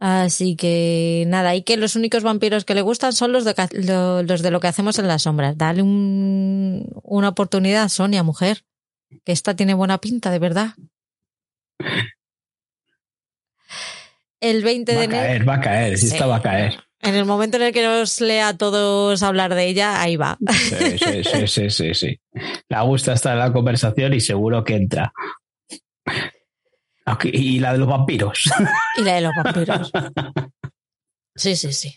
Así 0.00 0.56
que 0.56 1.24
nada, 1.28 1.54
y 1.54 1.62
que 1.62 1.76
los 1.76 1.94
únicos 1.94 2.22
vampiros 2.22 2.64
que 2.64 2.74
le 2.74 2.80
gustan 2.80 3.12
son 3.12 3.32
los 3.32 3.44
de, 3.44 3.54
lo- 3.72 4.22
los 4.22 4.40
de 4.42 4.50
lo 4.50 4.58
que 4.58 4.66
hacemos 4.68 4.98
en 4.98 5.06
las 5.06 5.22
sombras. 5.22 5.58
Dale 5.58 5.82
un- 5.82 6.86
una 7.02 7.28
oportunidad, 7.28 7.86
Sonia, 7.88 8.22
mujer, 8.22 8.64
que 9.24 9.32
esta 9.32 9.54
tiene 9.54 9.74
buena 9.74 9.98
pinta, 9.98 10.30
de 10.30 10.38
verdad. 10.38 10.70
El 14.40 14.62
20 14.64 14.92
Va 14.92 14.96
de 14.96 15.02
a 15.02 15.04
enero. 15.04 15.22
caer, 15.22 15.48
va 15.48 15.54
a 15.54 15.60
caer, 15.60 15.98
sí, 15.98 16.06
esta 16.06 16.26
va 16.26 16.36
a 16.36 16.42
caer. 16.42 16.80
En 17.02 17.14
el 17.14 17.24
momento 17.24 17.56
en 17.58 17.64
el 17.64 17.72
que 17.72 17.82
nos 17.84 18.20
lea 18.20 18.48
a 18.48 18.56
todos 18.56 19.22
hablar 19.22 19.54
de 19.54 19.66
ella, 19.68 20.00
ahí 20.02 20.16
va. 20.16 20.38
Sí, 20.50 20.98
sí, 20.98 21.24
sí, 21.24 21.46
sí, 21.46 21.70
sí, 21.70 21.94
sí. 21.94 22.20
Le 22.68 22.80
gusta 22.82 23.12
estar 23.14 23.32
en 23.34 23.38
la 23.40 23.52
conversación 23.52 24.12
y 24.14 24.20
seguro 24.20 24.64
que 24.64 24.76
entra. 24.76 25.12
Y 27.24 27.58
la 27.60 27.72
de 27.72 27.78
los 27.78 27.88
vampiros. 27.88 28.50
Y 28.96 29.02
la 29.02 29.14
de 29.14 29.20
los 29.20 29.32
vampiros. 29.34 29.92
Sí, 31.34 31.56
sí, 31.56 31.72
sí. 31.72 31.96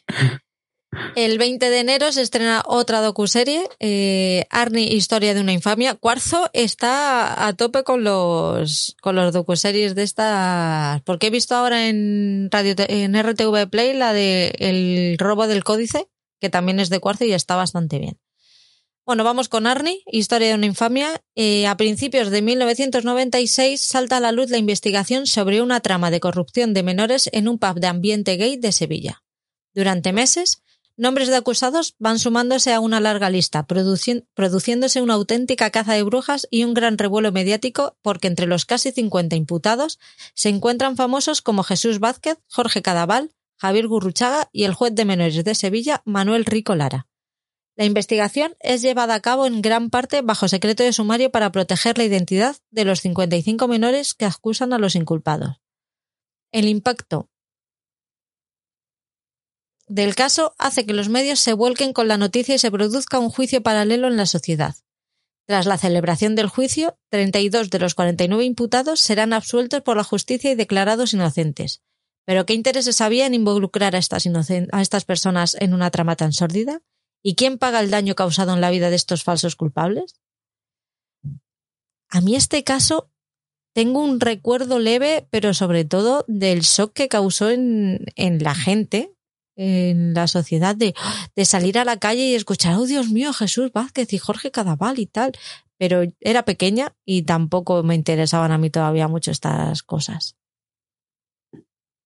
El 1.15 1.37
20 1.37 1.69
de 1.69 1.79
enero 1.79 2.11
se 2.11 2.21
estrena 2.21 2.63
otra 2.65 3.01
docuserie, 3.01 3.67
eh, 3.79 4.45
Arnie, 4.49 4.93
Historia 4.93 5.33
de 5.33 5.41
una 5.41 5.51
infamia. 5.51 5.95
Cuarzo 5.95 6.49
está 6.53 7.47
a 7.47 7.53
tope 7.53 7.83
con 7.83 8.03
los, 8.03 8.95
con 9.01 9.15
los 9.15 9.33
docuseries 9.33 9.95
de 9.95 10.03
estas, 10.03 11.01
porque 11.01 11.27
he 11.27 11.31
visto 11.31 11.55
ahora 11.55 11.87
en, 11.87 12.49
radio, 12.51 12.75
en 12.77 13.21
RTV 13.21 13.69
Play 13.69 13.93
la 13.93 14.13
de 14.13 14.53
El 14.59 15.17
robo 15.17 15.47
del 15.47 15.63
códice, 15.63 16.07
que 16.39 16.49
también 16.49 16.79
es 16.79 16.89
de 16.89 16.99
Cuarzo 16.99 17.25
y 17.25 17.33
está 17.33 17.55
bastante 17.55 17.99
bien. 17.99 18.17
Bueno, 19.05 19.25
vamos 19.25 19.49
con 19.49 19.67
Arnie, 19.67 20.01
Historia 20.05 20.47
de 20.49 20.55
una 20.55 20.65
infamia. 20.65 21.21
Eh, 21.35 21.67
a 21.67 21.75
principios 21.75 22.29
de 22.29 22.41
1996 22.41 23.81
salta 23.81 24.17
a 24.17 24.19
la 24.21 24.31
luz 24.31 24.49
la 24.49 24.57
investigación 24.57 25.27
sobre 25.27 25.61
una 25.61 25.81
trama 25.81 26.09
de 26.09 26.21
corrupción 26.21 26.73
de 26.73 26.83
menores 26.83 27.29
en 27.33 27.49
un 27.49 27.59
pub 27.59 27.79
de 27.81 27.87
ambiente 27.87 28.37
gay 28.37 28.55
de 28.55 28.71
Sevilla. 28.71 29.21
Durante 29.73 30.13
meses, 30.13 30.61
nombres 30.95 31.27
de 31.27 31.35
acusados 31.35 31.95
van 31.99 32.17
sumándose 32.17 32.71
a 32.71 32.79
una 32.79 33.01
larga 33.01 33.29
lista, 33.29 33.67
produci- 33.67 34.25
produciéndose 34.35 35.01
una 35.01 35.15
auténtica 35.15 35.69
caza 35.69 35.95
de 35.95 36.03
brujas 36.03 36.47
y 36.49 36.63
un 36.63 36.73
gran 36.73 36.97
revuelo 36.97 37.33
mediático 37.33 37.97
porque 38.01 38.27
entre 38.27 38.45
los 38.47 38.65
casi 38.65 38.93
50 38.93 39.35
imputados 39.35 39.99
se 40.33 40.47
encuentran 40.47 40.95
famosos 40.95 41.41
como 41.41 41.63
Jesús 41.63 41.99
Vázquez, 41.99 42.37
Jorge 42.47 42.81
Cadaval, 42.81 43.31
Javier 43.57 43.87
Gurruchaga 43.87 44.49
y 44.53 44.63
el 44.63 44.73
juez 44.73 44.95
de 44.95 45.03
menores 45.03 45.43
de 45.43 45.55
Sevilla, 45.55 46.01
Manuel 46.05 46.45
Rico 46.45 46.73
Lara. 46.75 47.07
La 47.75 47.85
investigación 47.85 48.55
es 48.59 48.81
llevada 48.83 49.15
a 49.15 49.19
cabo 49.19 49.47
en 49.47 49.61
gran 49.61 49.89
parte 49.89 50.21
bajo 50.21 50.47
secreto 50.47 50.83
de 50.83 50.93
sumario 50.93 51.31
para 51.31 51.51
proteger 51.51 51.97
la 51.97 52.03
identidad 52.03 52.55
de 52.69 52.85
los 52.85 53.01
55 53.01 53.67
menores 53.67 54.13
que 54.13 54.25
acusan 54.25 54.73
a 54.73 54.77
los 54.77 54.95
inculpados. 54.95 55.59
El 56.51 56.67
impacto 56.67 57.29
del 59.87 60.15
caso 60.15 60.55
hace 60.59 60.85
que 60.85 60.93
los 60.93 61.09
medios 61.09 61.39
se 61.39 61.53
vuelquen 61.53 61.93
con 61.93 62.07
la 62.07 62.17
noticia 62.17 62.55
y 62.55 62.59
se 62.59 62.71
produzca 62.71 63.19
un 63.19 63.29
juicio 63.29 63.63
paralelo 63.63 64.07
en 64.07 64.17
la 64.17 64.25
sociedad. 64.27 64.75
Tras 65.45 65.65
la 65.65 65.77
celebración 65.77 66.35
del 66.35 66.47
juicio, 66.47 66.97
32 67.09 67.69
de 67.69 67.79
los 67.79 67.95
49 67.95 68.45
imputados 68.45 68.99
serán 69.01 69.33
absueltos 69.33 69.81
por 69.81 69.97
la 69.97 70.03
justicia 70.03 70.51
y 70.51 70.55
declarados 70.55 71.13
inocentes. 71.13 71.81
¿Pero 72.25 72.45
qué 72.45 72.53
intereses 72.53 73.01
había 73.01 73.25
en 73.25 73.33
involucrar 73.33 73.95
a 73.95 73.99
estas, 73.99 74.25
a 74.71 74.81
estas 74.81 75.03
personas 75.03 75.57
en 75.59 75.73
una 75.73 75.91
trama 75.91 76.15
tan 76.15 76.31
sórdida? 76.31 76.81
¿Y 77.23 77.35
quién 77.35 77.57
paga 77.57 77.79
el 77.79 77.89
daño 77.89 78.15
causado 78.15 78.53
en 78.53 78.61
la 78.61 78.69
vida 78.69 78.89
de 78.89 78.97
estos 78.97 79.23
falsos 79.23 79.55
culpables? 79.55 80.19
A 82.09 82.21
mí 82.21 82.35
este 82.35 82.63
caso 82.63 83.09
tengo 83.73 84.03
un 84.03 84.19
recuerdo 84.19 84.77
leve, 84.77 85.27
pero 85.31 85.53
sobre 85.53 85.85
todo 85.85 86.25
del 86.27 86.61
shock 86.61 86.93
que 86.93 87.07
causó 87.07 87.49
en, 87.49 88.05
en 88.15 88.43
la 88.43 88.53
gente, 88.53 89.11
en 89.55 90.13
la 90.13 90.27
sociedad, 90.27 90.75
de, 90.75 90.93
de 91.35 91.45
salir 91.45 91.79
a 91.79 91.85
la 91.85 91.97
calle 91.97 92.27
y 92.27 92.35
escuchar, 92.35 92.75
oh 92.75 92.85
Dios 92.85 93.09
mío, 93.09 93.33
Jesús 93.33 93.71
Vázquez 93.71 94.13
y 94.13 94.19
Jorge 94.19 94.51
Cadaval 94.51 94.99
y 94.99 95.07
tal. 95.07 95.31
Pero 95.77 96.03
era 96.19 96.45
pequeña 96.45 96.93
y 97.03 97.23
tampoco 97.23 97.81
me 97.83 97.95
interesaban 97.95 98.51
a 98.51 98.57
mí 98.57 98.69
todavía 98.69 99.07
mucho 99.07 99.31
estas 99.31 99.81
cosas. 99.81 100.37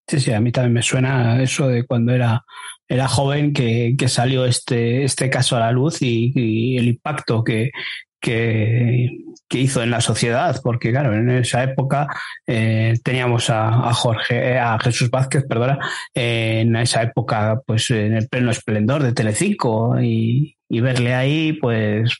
Sí, 0.07 0.22
sí, 0.22 0.32
a 0.32 0.39
mí 0.39 0.53
también 0.53 0.74
me 0.74 0.84
suena 0.84 1.43
eso 1.43 1.68
de 1.68 1.86
cuando 1.86 2.13
era, 2.13 2.45
era 2.88 3.07
joven 3.07 3.53
que, 3.53 3.95
que 3.97 4.07
salió 4.07 4.45
este, 4.45 5.03
este 5.03 5.29
caso 5.29 5.55
a 5.55 5.59
la 5.59 5.71
luz 5.71 6.01
y, 6.01 6.77
el 6.77 6.88
impacto 6.88 7.43
que, 7.43 7.71
que, 8.19 9.09
hizo 9.49 9.81
en 9.81 9.91
la 9.91 10.01
sociedad, 10.01 10.59
porque 10.63 10.91
claro, 10.91 11.13
en 11.13 11.29
esa 11.29 11.63
época 11.63 12.07
eh, 12.45 12.95
teníamos 13.03 13.49
a, 13.49 13.89
a 13.89 13.93
Jorge, 13.93 14.57
a 14.57 14.77
Jesús 14.79 15.09
Vázquez, 15.09 15.45
perdona, 15.47 15.79
eh, 16.13 16.59
en 16.61 16.75
esa 16.75 17.03
época, 17.03 17.61
pues 17.65 17.89
en 17.91 18.13
el 18.13 18.27
pleno 18.27 18.51
esplendor 18.51 19.03
de 19.03 19.13
Telecinco 19.13 19.99
y, 20.01 20.57
y 20.69 20.81
verle 20.81 21.15
ahí, 21.15 21.53
pues 21.53 22.17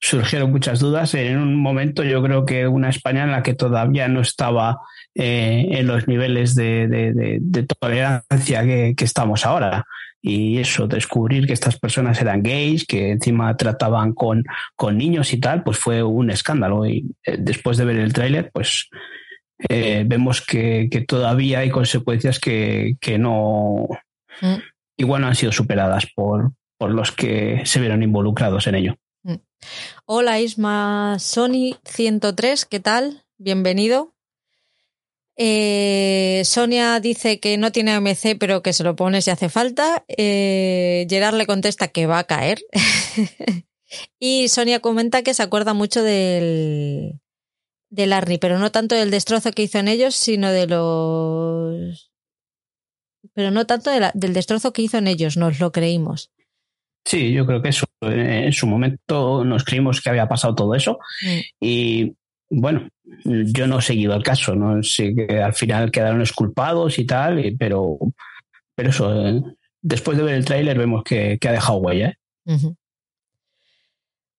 surgieron 0.00 0.52
muchas 0.52 0.78
dudas 0.78 1.14
en 1.14 1.38
un 1.38 1.56
momento, 1.56 2.04
yo 2.04 2.22
creo 2.22 2.44
que 2.44 2.68
una 2.68 2.90
España 2.90 3.24
en 3.24 3.32
la 3.32 3.42
que 3.42 3.54
todavía 3.54 4.08
no 4.08 4.20
estaba 4.20 4.78
eh, 5.14 5.66
en 5.70 5.86
los 5.86 6.06
niveles 6.06 6.54
de, 6.54 6.86
de 6.88 7.62
tolerancia 7.64 8.62
que, 8.62 8.94
que, 8.96 9.04
estamos 9.04 9.44
ahora. 9.44 9.84
Y 10.20 10.58
eso, 10.58 10.88
descubrir 10.88 11.46
que 11.46 11.52
estas 11.52 11.78
personas 11.78 12.20
eran 12.20 12.42
gays, 12.42 12.84
que 12.86 13.10
encima 13.10 13.56
trataban 13.56 14.12
con, 14.14 14.44
con 14.74 14.98
niños 14.98 15.32
y 15.32 15.38
tal, 15.38 15.62
pues 15.62 15.78
fue 15.78 16.02
un 16.02 16.30
escándalo. 16.30 16.86
Y 16.86 17.14
eh, 17.24 17.36
después 17.38 17.76
de 17.76 17.84
ver 17.84 17.96
el 17.96 18.12
tráiler, 18.12 18.50
pues 18.52 18.88
eh, 19.68 20.04
vemos 20.06 20.40
que, 20.40 20.88
que, 20.90 21.02
todavía 21.02 21.60
hay 21.60 21.70
consecuencias 21.70 22.38
que, 22.38 22.96
que 23.00 23.18
no, 23.18 23.86
mm. 24.40 24.56
igual 24.96 25.22
no 25.22 25.28
han 25.28 25.36
sido 25.36 25.52
superadas 25.52 26.06
por, 26.14 26.52
por 26.78 26.90
los 26.90 27.12
que 27.12 27.62
se 27.64 27.80
vieron 27.80 28.02
involucrados 28.02 28.66
en 28.66 28.74
ello. 28.76 28.96
Mm. 29.22 29.34
Hola 30.06 30.40
Isma 30.40 31.16
Sony 31.18 31.76
103, 31.84 32.64
¿qué 32.66 32.80
tal? 32.80 33.24
Bienvenido. 33.36 34.14
Eh, 35.40 36.42
Sonia 36.44 36.98
dice 36.98 37.38
que 37.38 37.56
no 37.58 37.70
tiene 37.70 37.92
AMC, 37.92 38.36
pero 38.40 38.60
que 38.60 38.72
se 38.72 38.82
lo 38.82 38.96
pone 38.96 39.22
si 39.22 39.30
hace 39.30 39.48
falta. 39.48 40.04
Eh, 40.08 41.06
Gerard 41.08 41.36
le 41.36 41.46
contesta 41.46 41.88
que 41.88 42.06
va 42.06 42.18
a 42.18 42.24
caer. 42.24 42.58
y 44.18 44.48
Sonia 44.48 44.80
comenta 44.80 45.22
que 45.22 45.34
se 45.34 45.44
acuerda 45.44 45.74
mucho 45.74 46.02
del, 46.02 47.20
del 47.88 48.12
Arnie, 48.12 48.40
pero 48.40 48.58
no 48.58 48.72
tanto 48.72 48.96
del 48.96 49.12
destrozo 49.12 49.52
que 49.52 49.62
hizo 49.62 49.78
en 49.78 49.86
ellos, 49.86 50.16
sino 50.16 50.50
de 50.50 50.66
los. 50.66 52.10
Pero 53.32 53.52
no 53.52 53.64
tanto 53.64 53.92
de 53.92 54.00
la, 54.00 54.12
del 54.14 54.32
destrozo 54.32 54.72
que 54.72 54.82
hizo 54.82 54.98
en 54.98 55.06
ellos, 55.06 55.36
nos 55.36 55.60
lo 55.60 55.70
creímos. 55.70 56.32
Sí, 57.04 57.32
yo 57.32 57.46
creo 57.46 57.62
que 57.62 57.68
eso. 57.68 57.86
En 58.00 58.52
su 58.52 58.66
momento 58.66 59.44
nos 59.44 59.64
creímos 59.64 60.00
que 60.00 60.10
había 60.10 60.28
pasado 60.28 60.56
todo 60.56 60.74
eso. 60.74 60.98
Mm. 61.22 61.38
Y 61.60 62.16
bueno, 62.50 62.88
yo 63.24 63.66
no 63.66 63.78
he 63.78 63.82
seguido 63.82 64.14
el 64.14 64.22
caso, 64.22 64.54
no 64.54 64.82
sé 64.82 65.14
que 65.14 65.42
al 65.42 65.54
final 65.54 65.90
quedaron 65.90 66.20
exculpados 66.20 66.98
y 66.98 67.04
tal, 67.04 67.44
y, 67.44 67.56
pero, 67.56 67.98
pero 68.74 68.90
eso, 68.90 69.26
eh, 69.26 69.42
después 69.82 70.16
de 70.16 70.24
ver 70.24 70.34
el 70.34 70.44
tráiler 70.44 70.78
vemos 70.78 71.02
que, 71.04 71.38
que, 71.40 71.48
ha 71.48 71.52
dejado 71.52 71.78
huella. 71.78 72.08
¿eh? 72.08 72.18
Uh 72.46 72.52
-huh. 72.52 72.76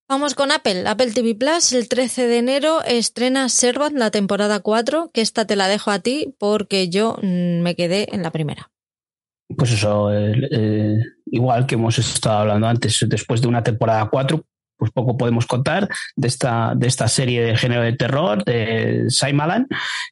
Vamos 0.09 0.33
con 0.33 0.51
Apple. 0.51 0.87
Apple 0.87 1.11
TV 1.11 1.35
Plus, 1.35 1.71
el 1.71 1.87
13 1.87 2.25
de 2.25 2.39
enero 2.39 2.83
estrena 2.83 3.47
Servant, 3.47 3.95
la 3.95 4.09
temporada 4.09 4.59
4, 4.59 5.11
que 5.13 5.21
esta 5.21 5.45
te 5.45 5.55
la 5.55 5.67
dejo 5.67 5.91
a 5.91 5.99
ti 5.99 6.33
porque 6.39 6.89
yo 6.89 7.19
mmm, 7.21 7.61
me 7.61 7.75
quedé 7.75 8.07
en 8.11 8.23
la 8.23 8.31
primera. 8.31 8.71
Pues 9.55 9.71
eso, 9.71 10.11
eh, 10.11 10.33
eh, 10.51 10.97
igual 11.27 11.67
que 11.67 11.75
hemos 11.75 11.99
estado 11.99 12.39
hablando 12.39 12.67
antes, 12.67 13.05
después 13.07 13.39
de 13.41 13.49
una 13.49 13.61
temporada 13.61 14.09
4, 14.09 14.43
pues 14.79 14.91
poco 14.91 15.17
podemos 15.17 15.45
contar 15.45 15.89
de 16.15 16.27
esta, 16.27 16.73
de 16.75 16.87
esta 16.87 17.07
serie 17.09 17.43
de 17.43 17.57
género 17.57 17.83
de 17.83 17.93
terror 17.93 18.43
de 18.45 19.05
Shyamalan, 19.09 19.67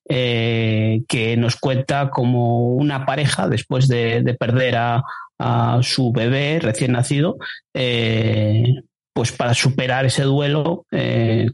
eh, 0.10 1.04
que 1.08 1.38
nos 1.38 1.56
cuenta 1.56 2.10
como 2.10 2.74
una 2.74 3.06
pareja, 3.06 3.48
después 3.48 3.88
de, 3.88 4.22
de 4.22 4.34
perder 4.34 4.76
a, 4.76 5.04
su 5.84 6.12
bebé 6.12 6.58
recién 6.60 6.94
nacido, 6.94 7.38
eh, 7.72 8.74
pues 9.14 9.32
para 9.32 9.54
superar 9.54 10.04
ese 10.04 10.24
duelo 10.24 10.88
eh, 10.90 11.52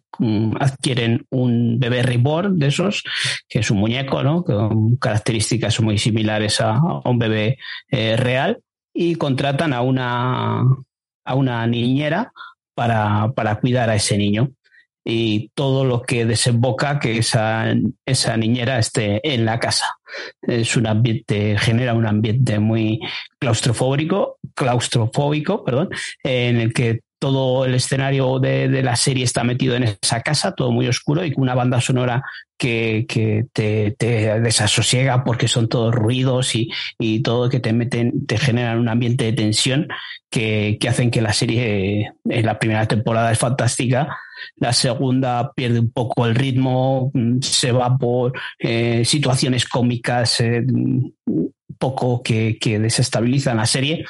adquieren 0.57 1.25
un 1.29 1.79
bebé 1.79 2.01
reborn 2.01 2.57
de 2.57 2.67
esos, 2.67 3.03
que 3.49 3.59
es 3.59 3.69
un 3.71 3.79
muñeco, 3.79 4.23
¿no? 4.23 4.45
con 4.45 4.95
características 4.95 5.81
muy 5.81 5.97
similares 5.97 6.61
a, 6.61 6.79
un 7.03 7.19
bebé 7.19 7.57
real, 7.91 8.61
y 8.93 9.15
contratan 9.15 9.73
a 9.73 9.81
una, 9.81 10.61
a 11.25 11.35
una 11.35 11.67
niñera 11.67 12.31
para, 12.73 13.31
para 13.35 13.59
cuidar 13.59 13.89
a 13.89 13.95
ese 13.95 14.17
niño 14.17 14.51
y 15.05 15.49
todo 15.53 15.83
lo 15.83 16.01
que 16.01 16.25
desemboca 16.25 16.99
que 16.99 17.17
esa, 17.17 17.73
esa 18.05 18.37
niñera 18.37 18.79
esté 18.79 19.33
en 19.33 19.45
la 19.45 19.59
casa. 19.59 19.97
Es 20.41 20.77
un 20.77 20.87
ambiente, 20.87 21.57
genera 21.57 21.93
un 21.93 22.05
ambiente 22.05 22.59
muy 22.59 22.99
claustrofóbico, 23.39 24.37
claustrofóbico, 24.53 25.63
perdón, 25.63 25.89
en 26.23 26.57
el 26.57 26.73
que 26.73 27.01
todo 27.23 27.63
el 27.63 27.73
escenario 27.73 28.37
de, 28.37 28.83
la 28.83 28.97
serie 28.97 29.23
está 29.23 29.45
metido 29.45 29.77
en 29.77 29.83
esa 29.83 30.19
casa, 30.19 30.51
todo 30.51 30.73
muy 30.73 30.89
oscuro 30.89 31.23
y 31.23 31.31
con 31.31 31.43
una 31.43 31.55
banda 31.55 31.79
sonora 31.79 32.21
que, 32.57 33.05
te, 33.53 33.95
desasosiega 34.41 35.23
porque 35.23 35.47
son 35.47 35.69
todos 35.69 35.95
ruidos 35.95 36.53
y, 36.53 36.69
y, 36.99 37.21
todo 37.21 37.49
que 37.49 37.61
te 37.61 37.71
meten, 37.71 38.25
te 38.25 38.37
generan 38.37 38.77
un 38.77 38.89
ambiente 38.89 39.23
de 39.23 39.31
tensión 39.31 39.87
que, 40.29 40.77
hacen 40.85 41.11
que 41.11 41.21
la 41.21 41.31
serie 41.31 42.11
en 42.25 42.45
la 42.45 42.59
primera 42.59 42.89
temporada 42.89 43.31
es 43.31 43.39
fantástica. 43.39 44.17
La 44.57 44.73
segunda 44.73 45.53
pierde 45.55 45.79
un 45.79 45.93
poco 45.93 46.25
el 46.25 46.35
ritmo, 46.35 47.09
se 47.39 47.71
va 47.71 47.97
por 47.97 48.33
eh, 48.59 49.05
situaciones 49.05 49.63
cómicas 49.65 50.41
eh, 50.41 50.65
poco 51.77 52.21
que 52.21 52.57
desestabilizan 52.81 53.55
la 53.55 53.65
serie 53.65 54.03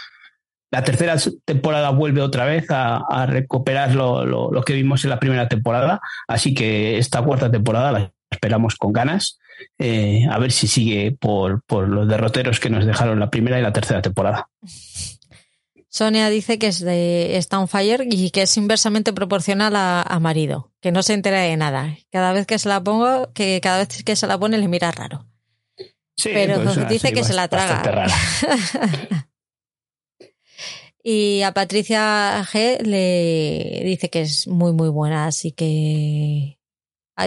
la 0.74 0.84
tercera 0.84 1.16
temporada 1.46 1.92
vuelve 1.92 2.22
otra 2.22 2.46
vez 2.46 2.66
a, 2.72 2.98
a 3.08 3.28
recuperar 3.28 3.94
lo, 3.94 4.26
lo, 4.26 4.50
lo, 4.52 4.64
que 4.64 4.74
vimos 4.74 5.04
en 5.04 5.12
la 5.12 5.20
primera 5.20 5.48
temporada, 5.48 6.02
así 6.28 6.56
que 6.56 6.98
esta 6.98 7.22
cuarta 7.22 7.52
temporada 7.52 7.92
la 7.92 8.12
esperamos 8.32 8.74
con 8.74 8.92
ganas, 8.92 9.38
eh, 9.78 10.26
a 10.32 10.40
ver 10.40 10.52
si 10.52 10.66
sigue 10.66 11.12
por, 11.12 11.62
por, 11.68 11.88
los 11.88 12.08
derroteros 12.08 12.60
que 12.60 12.72
nos 12.72 12.88
dejaron 12.88 13.20
la 13.20 13.30
primera 13.30 13.60
y 13.60 13.62
la 13.62 13.72
tercera 13.72 14.02
temporada. 14.02 14.50
Sonia 15.90 16.28
dice 16.32 16.58
que 16.58 16.66
es 16.66 16.80
de 16.80 17.38
está 17.38 17.60
on 17.60 17.68
fire 17.68 18.08
y 18.10 18.32
que 18.32 18.42
es 18.42 18.58
inversamente 18.58 19.14
proporcional 19.14 19.76
a, 19.76 20.02
a, 20.02 20.20
marido, 20.20 20.72
que 20.82 20.92
no 20.92 21.04
se 21.04 21.14
entera 21.14 21.42
de 21.42 21.56
nada. 21.56 21.98
Cada 22.12 22.34
vez 22.34 22.48
que 22.48 22.58
se 22.58 22.68
la 22.68 22.84
pongo, 22.84 23.32
que 23.34 23.62
cada 23.62 23.78
vez 23.78 24.04
que 24.04 24.16
se 24.16 24.26
la 24.26 24.40
pone 24.40 24.58
le 24.58 24.68
mira 24.68 24.90
raro. 24.90 25.28
Sí, 26.18 26.32
Pero 26.34 26.64
pues 26.64 26.90
dice 26.90 27.14
que 27.14 27.24
se 27.24 27.34
la 27.34 27.48
traga. 27.48 28.08
Y 31.04 31.42
a 31.42 31.52
Patricia 31.52 32.42
G 32.46 32.82
le 32.82 33.82
dice 33.84 34.10
que 34.10 34.22
es 34.22 34.48
muy, 34.48 34.72
muy 34.72 34.88
buena, 34.88 35.26
así 35.28 35.52
que 35.52 36.58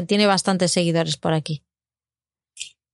tiene 0.06 0.26
bastantes 0.26 0.72
seguidores 0.72 1.18
por 1.18 1.34
aquí. 1.34 1.62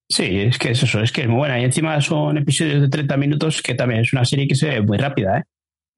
Sí, 0.09 0.41
es 0.41 0.59
que 0.59 0.73
es 0.73 0.83
eso, 0.83 1.01
es 1.01 1.13
que 1.13 1.23
es 1.23 1.29
muy 1.29 1.39
buena. 1.39 1.61
Y 1.61 1.65
encima 1.65 2.01
son 2.01 2.37
episodios 2.37 2.83
de 2.83 2.89
30 2.89 3.17
minutos, 3.17 3.63
que 3.63 3.75
también 3.75 4.01
es 4.01 4.13
una 4.13 4.25
serie 4.25 4.49
que 4.49 4.57
se 4.57 4.69
ve 4.69 4.83
muy 4.83 4.99
rápida, 4.99 5.39
¿eh? 5.39 5.45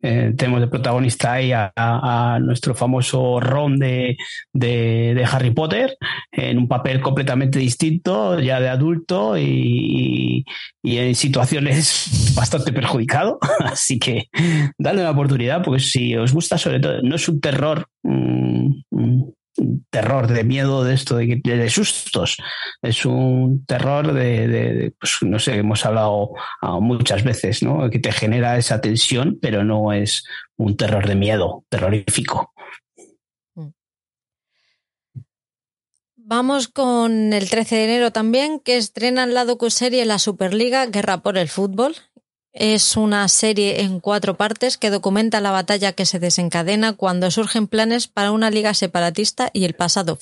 Eh, 0.06 0.34
tenemos 0.36 0.60
de 0.60 0.68
protagonista 0.68 1.32
ahí 1.32 1.50
a, 1.54 2.38
nuestro 2.42 2.74
famoso 2.74 3.40
Ron 3.40 3.78
de, 3.78 4.18
de, 4.52 5.26
Harry 5.32 5.50
Potter 5.50 5.96
en 6.30 6.58
un 6.58 6.68
papel 6.68 7.00
completamente 7.00 7.58
distinto, 7.58 8.38
ya 8.38 8.60
de 8.60 8.68
adulto 8.68 9.38
y, 9.38 10.44
y 10.82 10.98
en 10.98 11.14
situaciones 11.14 12.34
bastante 12.36 12.70
perjudicado. 12.70 13.38
Así 13.60 13.98
que 13.98 14.28
dale 14.76 15.00
una 15.00 15.12
oportunidad, 15.12 15.62
porque 15.62 15.80
si 15.80 16.14
os 16.16 16.34
gusta, 16.34 16.58
sobre 16.58 16.80
todo, 16.80 17.00
no 17.00 17.16
es 17.16 17.26
un 17.26 17.40
terror. 17.40 17.86
Mmm, 18.02 18.82
terror, 19.90 20.26
de 20.26 20.44
miedo 20.44 20.84
de 20.84 20.94
esto, 20.94 21.16
de, 21.16 21.40
de, 21.42 21.70
sustos. 21.70 22.36
Es 22.82 23.04
un 23.04 23.64
terror 23.66 24.12
de, 24.12 24.92
pues 24.98 25.18
no 25.22 25.38
sé, 25.38 25.56
hemos 25.56 25.84
hablado 25.86 26.30
muchas 26.80 27.22
veces, 27.24 27.62
¿no? 27.62 27.88
Que 27.90 27.98
te 27.98 28.12
genera 28.12 28.58
esa 28.58 28.80
tensión, 28.80 29.38
pero 29.40 29.64
no 29.64 29.92
es 29.92 30.24
un 30.56 30.76
terror 30.76 31.06
de 31.06 31.14
miedo, 31.14 31.64
terrorífico. 31.68 32.52
Vamos 36.26 36.68
con 36.68 37.34
el 37.34 37.50
13 37.50 37.76
de 37.76 37.84
enero 37.84 38.10
también, 38.10 38.58
que 38.58 38.78
estrenan 38.78 39.34
la 39.34 39.44
docuserie 39.44 40.06
La 40.06 40.18
Superliga 40.18 40.86
Guerra 40.86 41.18
por 41.18 41.36
el 41.36 41.50
Fútbol. 41.50 41.96
Es 42.56 42.96
una 42.96 43.26
serie 43.26 43.80
en 43.80 43.98
cuatro 43.98 44.36
partes 44.36 44.78
que 44.78 44.90
documenta 44.90 45.40
la 45.40 45.50
batalla 45.50 45.92
que 45.92 46.06
se 46.06 46.20
desencadena 46.20 46.92
cuando 46.92 47.32
surgen 47.32 47.66
planes 47.66 48.06
para 48.06 48.30
una 48.30 48.48
liga 48.48 48.74
separatista 48.74 49.50
y 49.52 49.64
el 49.64 49.74
pasado, 49.74 50.16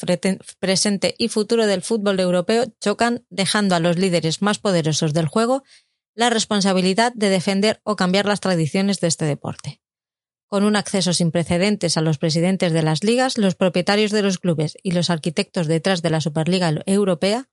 presente 0.59 1.14
y 1.18 1.28
futuro 1.28 1.66
del 1.66 1.83
fútbol 1.83 2.18
europeo 2.20 2.64
chocan, 2.80 3.26
dejando 3.28 3.74
a 3.74 3.80
los 3.80 3.99
líderes 3.99 4.41
más 4.41 4.59
poderosos 4.59 5.12
del 5.12 5.28
juego 5.28 5.62
la 6.14 6.30
responsabilidad 6.30 7.12
de 7.14 7.28
defender 7.28 7.83
o 7.85 7.97
cambiar 7.97 8.24
las 8.24 8.41
tradiciones 8.41 8.99
de 9.01 9.09
este 9.09 9.26
deporte. 9.26 9.83
Con 10.47 10.64
un 10.64 10.76
acceso 10.76 11.12
sin 11.12 11.33
precedentes 11.33 11.99
a 11.99 12.01
los 12.01 12.16
presidentes 12.16 12.72
de 12.72 12.83
las 12.83 13.05
ligas, 13.05 13.37
los 13.37 13.57
propietarios 13.57 14.11
de 14.11 14.22
los 14.22 14.39
clubes 14.39 14.78
y 14.83 14.93
los 14.93 15.11
arquitectos 15.11 15.66
detrás 15.66 16.01
de 16.01 16.09
la 16.09 16.22
Superliga 16.22 16.72
Europea, 16.87 17.51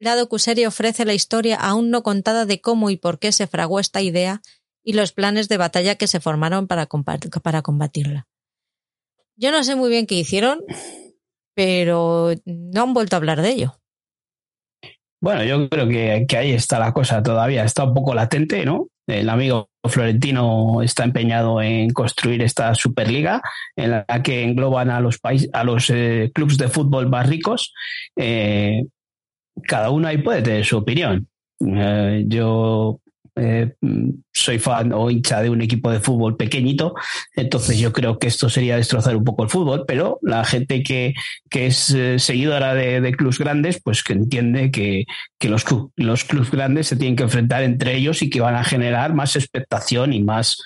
la 0.00 0.16
docuserie 0.16 0.66
ofrece 0.66 1.04
la 1.04 1.14
historia 1.14 1.56
aún 1.56 1.90
no 1.90 2.02
contada 2.02 2.46
de 2.46 2.60
cómo 2.60 2.90
y 2.90 2.96
por 2.96 3.18
qué 3.18 3.32
se 3.32 3.46
fraguó 3.46 3.78
esta 3.78 4.00
idea 4.00 4.40
y 4.82 4.94
los 4.94 5.12
planes 5.12 5.48
de 5.48 5.58
batalla 5.58 5.94
que 5.94 6.06
se 6.06 6.20
formaron 6.20 6.66
para, 6.66 6.88
para 7.42 7.62
combatirla. 7.62 8.26
Yo 9.36 9.52
no 9.52 9.62
sé 9.62 9.76
muy 9.76 9.90
bien 9.90 10.06
qué 10.06 10.16
hicieron, 10.16 10.60
pero 11.54 12.30
no 12.46 12.82
han 12.82 12.94
vuelto 12.94 13.14
a 13.14 13.18
hablar 13.18 13.42
de 13.42 13.50
ello. 13.50 13.76
Bueno, 15.22 15.44
yo 15.44 15.68
creo 15.68 15.86
que, 15.86 16.36
ahí 16.36 16.52
está 16.52 16.78
la 16.78 16.94
cosa 16.94 17.22
todavía, 17.22 17.64
está 17.64 17.84
un 17.84 17.92
poco 17.92 18.14
latente, 18.14 18.64
¿no? 18.64 18.88
El 19.06 19.28
amigo 19.28 19.68
Florentino 19.84 20.80
está 20.82 21.04
empeñado 21.04 21.60
en 21.60 21.90
construir 21.90 22.40
esta 22.42 22.74
Superliga 22.74 23.42
en 23.76 23.90
la 23.90 24.04
que 24.22 24.44
engloban 24.44 24.88
a 24.88 25.00
los, 25.00 25.18
países, 25.18 25.50
a 25.52 25.64
los 25.64 25.90
eh, 25.90 26.30
clubes 26.32 26.56
de 26.56 26.68
fútbol 26.68 27.10
más 27.10 27.28
ricos. 27.28 27.74
Eh, 28.16 28.84
cada 29.66 29.90
uno 29.90 30.08
ahí 30.08 30.18
puede 30.18 30.42
tener 30.42 30.64
su 30.64 30.76
opinión. 30.78 31.28
Eh, 31.60 32.24
yo 32.26 33.00
eh, 33.36 33.74
soy 34.32 34.58
fan 34.58 34.92
o 34.92 35.10
hincha 35.10 35.42
de 35.42 35.50
un 35.50 35.60
equipo 35.60 35.90
de 35.90 36.00
fútbol 36.00 36.36
pequeñito, 36.36 36.94
entonces 37.36 37.78
yo 37.78 37.92
creo 37.92 38.18
que 38.18 38.26
esto 38.26 38.48
sería 38.48 38.76
destrozar 38.76 39.14
un 39.14 39.24
poco 39.24 39.44
el 39.44 39.50
fútbol, 39.50 39.84
pero 39.86 40.18
la 40.22 40.44
gente 40.44 40.82
que, 40.82 41.14
que 41.48 41.66
es 41.66 41.90
eh, 41.90 42.18
seguidora 42.18 42.74
de, 42.74 43.00
de, 43.00 43.12
clubes 43.12 43.38
grandes, 43.38 43.80
pues 43.82 44.02
que 44.02 44.14
entiende 44.14 44.70
que, 44.70 45.04
que 45.38 45.48
los, 45.48 45.64
los 45.96 46.24
clubes 46.24 46.50
grandes 46.50 46.88
se 46.88 46.96
tienen 46.96 47.16
que 47.16 47.24
enfrentar 47.24 47.62
entre 47.62 47.96
ellos 47.96 48.22
y 48.22 48.30
que 48.30 48.40
van 48.40 48.56
a 48.56 48.64
generar 48.64 49.14
más 49.14 49.36
expectación 49.36 50.12
y 50.12 50.22
más, 50.22 50.58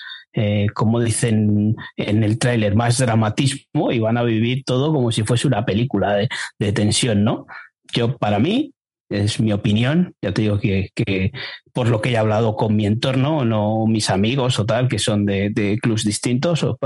como 0.73 0.99
dicen 0.99 1.77
en 1.95 2.23
el 2.23 2.37
tráiler, 2.37 2.75
más 2.75 2.97
dramatismo 2.97 3.93
y 3.93 3.99
van 3.99 4.17
a 4.17 4.23
vivir 4.23 4.65
todo 4.65 4.91
como 4.91 5.09
si 5.13 5.23
fuese 5.23 5.47
una 5.47 5.63
película 5.63 6.13
de, 6.13 6.27
de 6.59 6.73
tensión, 6.73 7.23
¿no? 7.23 7.47
Yo, 7.93 8.17
para 8.17 8.39
mí, 8.39 8.74
es 9.09 9.39
mi 9.39 9.53
opinión. 9.53 10.13
Ya 10.21 10.33
te 10.33 10.43
digo 10.43 10.59
que, 10.59 10.89
que, 10.95 11.31
por 11.73 11.87
lo 11.89 12.01
que 12.01 12.11
he 12.11 12.17
hablado 12.17 12.55
con 12.55 12.75
mi 12.75 12.85
entorno, 12.85 13.45
no 13.45 13.85
mis 13.87 14.09
amigos 14.09 14.59
o 14.59 14.65
tal, 14.65 14.87
que 14.87 14.99
son 14.99 15.25
de, 15.25 15.49
de 15.49 15.77
clubs 15.79 16.03
distintos 16.03 16.63
o 16.63 16.77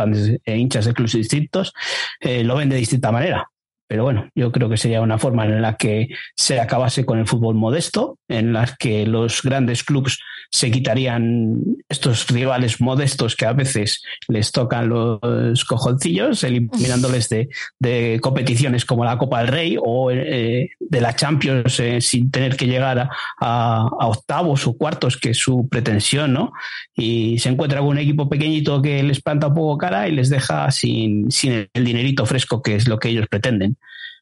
e 0.45 0.57
hinchas 0.57 0.85
de 0.85 0.93
clubs 0.93 1.13
distintos, 1.13 1.73
eh, 2.19 2.43
lo 2.43 2.55
ven 2.55 2.69
de 2.69 2.77
distinta 2.77 3.11
manera. 3.11 3.49
Pero 3.89 4.03
bueno, 4.03 4.29
yo 4.35 4.51
creo 4.51 4.69
que 4.69 4.77
sería 4.77 5.01
una 5.01 5.17
forma 5.17 5.45
en 5.45 5.63
la 5.63 5.75
que 5.75 6.09
se 6.35 6.59
acabase 6.59 7.05
con 7.05 7.17
el 7.17 7.25
fútbol 7.25 7.55
modesto, 7.55 8.19
en 8.27 8.53
la 8.53 8.75
que 8.77 9.07
los 9.07 9.41
grandes 9.41 9.83
clubes 9.83 10.19
se 10.51 10.71
quitarían 10.71 11.61
estos 11.87 12.27
rivales 12.27 12.81
modestos 12.81 13.35
que 13.35 13.45
a 13.45 13.53
veces 13.53 14.01
les 14.27 14.51
tocan 14.51 14.89
los 14.89 15.63
cojoncillos, 15.65 16.43
eliminándoles 16.43 17.29
de, 17.29 17.49
de 17.77 18.19
competiciones 18.21 18.83
como 18.83 19.05
la 19.05 19.17
Copa 19.17 19.39
del 19.39 19.47
Rey 19.47 19.77
o 19.79 20.09
eh, 20.09 20.71
de 20.79 21.01
la 21.01 21.15
Champions 21.15 21.79
eh, 21.79 22.01
sin 22.01 22.31
tener 22.31 22.55
que 22.57 22.65
llegar 22.65 22.97
a, 22.97 23.09
a, 23.39 24.07
octavos 24.07 24.65
o 24.65 24.73
cuartos, 24.73 25.17
que 25.17 25.31
es 25.31 25.37
su 25.37 25.69
pretensión, 25.69 26.33
¿no? 26.33 26.51
Y 26.95 27.37
se 27.37 27.49
encuentra 27.49 27.79
con 27.79 27.89
un 27.89 27.99
equipo 27.99 28.27
pequeñito 28.27 28.81
que 28.81 29.03
les 29.03 29.21
planta 29.21 29.47
un 29.47 29.53
poco 29.53 29.77
cara 29.77 30.07
y 30.07 30.13
les 30.13 30.29
deja 30.29 30.71
sin, 30.71 31.29
sin 31.29 31.69
el 31.71 31.85
dinerito 31.85 32.25
fresco, 32.25 32.63
que 32.63 32.75
es 32.75 32.87
lo 32.87 32.97
que 32.97 33.09
ellos 33.09 33.27
pretenden. 33.27 33.77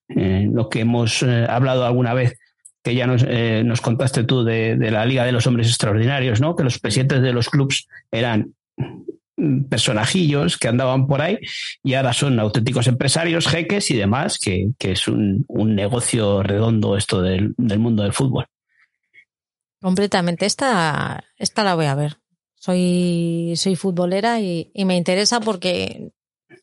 Eh, 0.10 0.48
lo 0.52 0.68
que 0.70 0.82
hemos 0.82 1.24
hablado 1.24 1.86
alguna 1.86 2.14
vez, 2.14 2.38
que 2.88 2.96
ya 2.96 3.06
nos, 3.06 3.26
eh, 3.28 3.64
nos 3.66 3.82
contaste 3.82 4.24
tú 4.24 4.46
de, 4.46 4.78
de, 4.78 4.92
la 4.92 5.06
Liga 5.06 5.26
de 5.26 5.34
los 5.34 5.46
Hombres 5.46 5.68
Extraordinarios, 5.68 6.40
¿no? 6.40 6.56
Que 6.56 6.64
los 6.64 6.80
presidentes 6.80 7.22
de 7.22 7.34
los 7.34 7.50
clubs 7.50 7.86
eran 8.12 8.54
personajillos 9.70 10.58
que 10.58 10.70
andaban 10.70 11.06
por 11.06 11.22
ahí 11.22 11.38
y 11.84 11.96
ahora 11.96 12.14
son 12.14 12.40
auténticos 12.40 12.88
empresarios, 12.88 13.46
jeques 13.50 13.92
y 13.92 13.98
demás, 13.98 14.40
que, 14.40 14.70
que 14.80 14.94
es 14.94 15.10
un, 15.10 15.44
un, 15.50 15.76
negocio 15.76 16.42
redondo 16.44 16.96
esto 16.96 17.22
del, 17.22 17.54
del, 17.58 17.80
mundo 17.80 18.04
del 18.04 18.14
fútbol. 18.14 18.46
Completamente. 19.82 20.46
Esta, 20.46 21.26
esta 21.36 21.66
la 21.66 21.76
voy 21.76 21.88
a 21.88 21.96
ver. 21.96 22.20
Soy, 22.56 23.54
soy 23.58 23.76
futbolera 23.76 24.40
y, 24.40 24.72
y 24.74 24.86
me 24.86 24.96
interesa 24.96 25.42
porque 25.42 26.14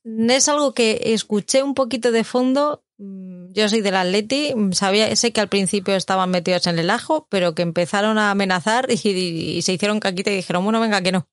es 0.05 0.49
algo 0.49 0.73
que 0.73 1.13
escuché 1.13 1.63
un 1.63 1.75
poquito 1.75 2.13
de 2.13 2.25
fondo. 2.25 2.83
Yo 2.97 3.69
soy 3.69 3.81
del 3.81 3.97
Atleti, 3.97 4.55
sabía, 4.73 5.15
sé 5.17 5.33
que 5.33 5.41
al 5.41 5.49
principio 5.49 5.97
estaban 5.97 6.31
metidos 6.31 6.67
en 6.69 6.79
el 6.79 6.91
ajo, 6.91 7.27
pero 7.29 7.55
que 7.55 7.63
empezaron 7.63 8.19
a 8.19 8.31
amenazar 8.31 8.87
y 8.91 9.63
se 9.63 9.73
hicieron 9.73 10.01
caquita 10.01 10.31
y 10.31 10.37
dijeron, 10.37 10.65
bueno, 10.65 10.81
venga, 10.81 11.03
que 11.03 11.13
no. 11.13 11.29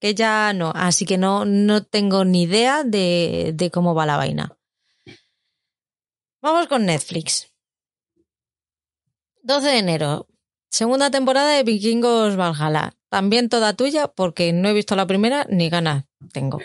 Que 0.00 0.14
ya 0.14 0.52
no. 0.52 0.72
Así 0.74 1.04
que 1.04 1.18
no, 1.18 1.44
no 1.44 1.84
tengo 1.84 2.24
ni 2.24 2.42
idea 2.42 2.82
de, 2.84 3.52
de 3.54 3.70
cómo 3.70 3.94
va 3.94 4.06
la 4.06 4.16
vaina. 4.16 4.56
Vamos 6.40 6.68
con 6.68 6.86
Netflix. 6.86 7.52
12 9.42 9.66
de 9.66 9.78
enero. 9.78 10.26
Segunda 10.70 11.10
temporada 11.10 11.50
de 11.50 11.62
Vikingos 11.62 12.36
Valhalla. 12.36 12.94
También 13.08 13.48
toda 13.48 13.74
tuya 13.74 14.08
porque 14.08 14.52
no 14.52 14.68
he 14.68 14.74
visto 14.74 14.94
la 14.94 15.06
primera 15.06 15.46
ni 15.48 15.70
ganas 15.70 16.04
tengo. 16.32 16.60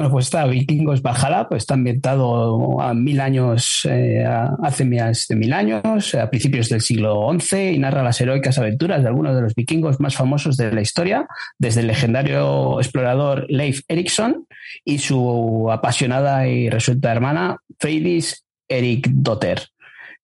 Bueno, 0.00 0.12
pues 0.12 0.28
está 0.28 0.46
Vikingos 0.46 1.02
Valhalla, 1.02 1.46
pues 1.46 1.64
está 1.64 1.74
ambientado 1.74 2.80
a 2.80 2.94
mil 2.94 3.20
años, 3.20 3.86
eh, 3.86 4.24
hace 4.62 4.86
más 4.86 5.28
de 5.28 5.36
mil 5.36 5.52
años, 5.52 6.14
a 6.14 6.30
principios 6.30 6.70
del 6.70 6.80
siglo 6.80 7.30
XI, 7.38 7.72
y 7.74 7.78
narra 7.78 8.02
las 8.02 8.18
heroicas 8.18 8.56
aventuras 8.56 9.02
de 9.02 9.08
algunos 9.08 9.36
de 9.36 9.42
los 9.42 9.54
vikingos 9.54 10.00
más 10.00 10.16
famosos 10.16 10.56
de 10.56 10.72
la 10.72 10.80
historia, 10.80 11.26
desde 11.58 11.82
el 11.82 11.88
legendario 11.88 12.80
explorador 12.80 13.44
Leif 13.50 13.82
Erikson 13.88 14.46
y 14.86 15.00
su 15.00 15.68
apasionada 15.70 16.48
y 16.48 16.70
resuelta 16.70 17.12
hermana 17.12 17.58
Freydis 17.78 18.46
Erik 18.70 19.06
Dotter, 19.10 19.66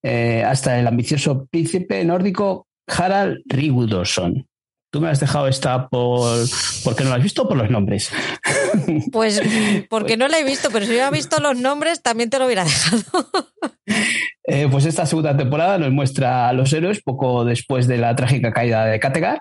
eh, 0.01 0.43
hasta 0.43 0.79
el 0.79 0.87
ambicioso 0.87 1.45
príncipe 1.51 2.03
nórdico 2.03 2.65
Harald 2.87 3.43
Rigurdsson. 3.45 4.46
Tú 4.89 5.01
me 5.01 5.09
has 5.09 5.19
dejado 5.19 5.47
esta 5.47 5.89
por 5.89 6.39
porque 6.83 7.03
no 7.03 7.09
la 7.09 7.17
has 7.17 7.23
visto 7.23 7.43
o 7.43 7.47
por 7.47 7.57
los 7.57 7.69
nombres. 7.69 8.11
Pues 9.11 9.41
porque 9.89 10.17
no 10.17 10.27
la 10.27 10.39
he 10.39 10.43
visto, 10.43 10.69
pero 10.71 10.85
si 10.85 10.91
hubiera 10.91 11.09
visto 11.09 11.39
los 11.39 11.57
nombres 11.57 12.01
también 12.01 12.29
te 12.29 12.39
lo 12.39 12.45
hubiera 12.45 12.63
dejado. 12.63 13.03
Eh, 14.49 14.69
pues 14.71 14.85
esta 14.85 15.05
segunda 15.05 15.35
temporada 15.35 15.77
nos 15.77 15.91
muestra 15.91 16.47
a 16.47 16.53
los 16.53 16.71
héroes 16.71 17.01
poco 17.01 17.43
después 17.43 17.85
de 17.85 17.97
la 17.97 18.15
trágica 18.15 18.53
caída 18.53 18.85
de 18.85 18.97
Kattegat, 18.97 19.39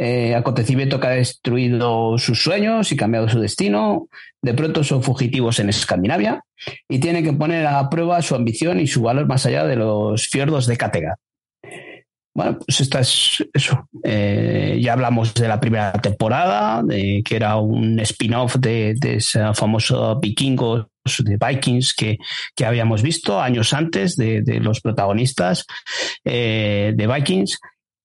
eh, 0.00 0.36
acontecimiento 0.36 1.00
que 1.00 1.06
ha 1.08 1.10
destruido 1.10 2.18
sus 2.18 2.42
sueños 2.42 2.92
y 2.92 2.96
cambiado 2.96 3.28
su 3.28 3.40
destino. 3.40 4.08
De 4.40 4.54
pronto 4.54 4.84
son 4.84 5.02
fugitivos 5.02 5.58
en 5.58 5.68
Escandinavia 5.68 6.44
y 6.88 7.00
tienen 7.00 7.24
que 7.24 7.32
poner 7.32 7.66
a 7.66 7.88
prueba 7.90 8.22
su 8.22 8.36
ambición 8.36 8.78
y 8.78 8.86
su 8.86 9.02
valor 9.02 9.26
más 9.26 9.44
allá 9.46 9.64
de 9.64 9.76
los 9.76 10.28
fiordos 10.28 10.66
de 10.66 10.76
Kattegat. 10.76 11.18
Bueno, 12.38 12.56
pues 12.64 12.80
esta 12.80 13.00
es 13.00 13.44
eso. 13.52 13.88
Eh, 14.04 14.78
ya 14.80 14.92
hablamos 14.92 15.34
de 15.34 15.48
la 15.48 15.58
primera 15.58 15.90
temporada, 15.90 16.84
de, 16.84 17.20
que 17.24 17.34
era 17.34 17.56
un 17.56 17.98
spin-off 17.98 18.54
de, 18.60 18.94
de 18.94 19.16
ese 19.16 19.40
famoso 19.54 20.20
vikingos 20.20 20.86
de 21.18 21.36
Vikings 21.36 21.94
que, 21.94 22.16
que 22.54 22.64
habíamos 22.64 23.02
visto 23.02 23.40
años 23.40 23.72
antes 23.72 24.14
de, 24.14 24.42
de 24.42 24.60
los 24.60 24.80
protagonistas 24.80 25.66
eh, 26.24 26.92
de 26.94 27.06
Vikings. 27.08 27.58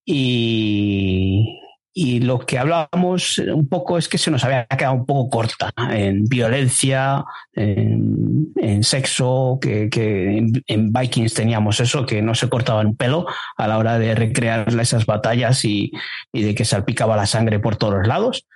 Y, 0.04 1.60
y 1.96 2.22
lo 2.22 2.40
que 2.40 2.58
hablábamos 2.58 3.38
un 3.38 3.68
poco 3.68 4.00
es 4.00 4.10
que 4.10 4.18
se 4.18 4.32
nos 4.32 4.44
había 4.44 4.66
quedado 4.66 4.96
un 4.96 5.06
poco 5.06 5.30
corta 5.30 5.72
en 5.92 6.26
violencia, 6.26 7.24
en, 7.54 8.52
en 8.56 8.84
sexo, 8.84 9.60
que, 9.62 9.90
que 9.90 10.38
en, 10.38 10.64
en, 10.66 10.92
Vikings 10.92 11.36
teníamos 11.36 11.80
eso, 11.80 12.06
que 12.06 12.24
no 12.24 12.34
se 12.34 12.50
cortaba 12.50 12.82
un 12.82 12.96
pelo 12.96 13.28
a 13.58 13.68
la 13.68 13.78
hora 13.78 14.00
de 14.00 14.16
recrear 14.16 14.68
esas 14.80 15.06
batallas 15.06 15.64
y, 15.66 15.92
y 16.32 16.42
de 16.42 16.56
que 16.56 16.66
salpicaba 16.66 17.16
la 17.16 17.28
sangre 17.28 17.60
por 17.60 17.76
todos 17.76 17.94
los 17.96 18.08
lados. 18.08 18.48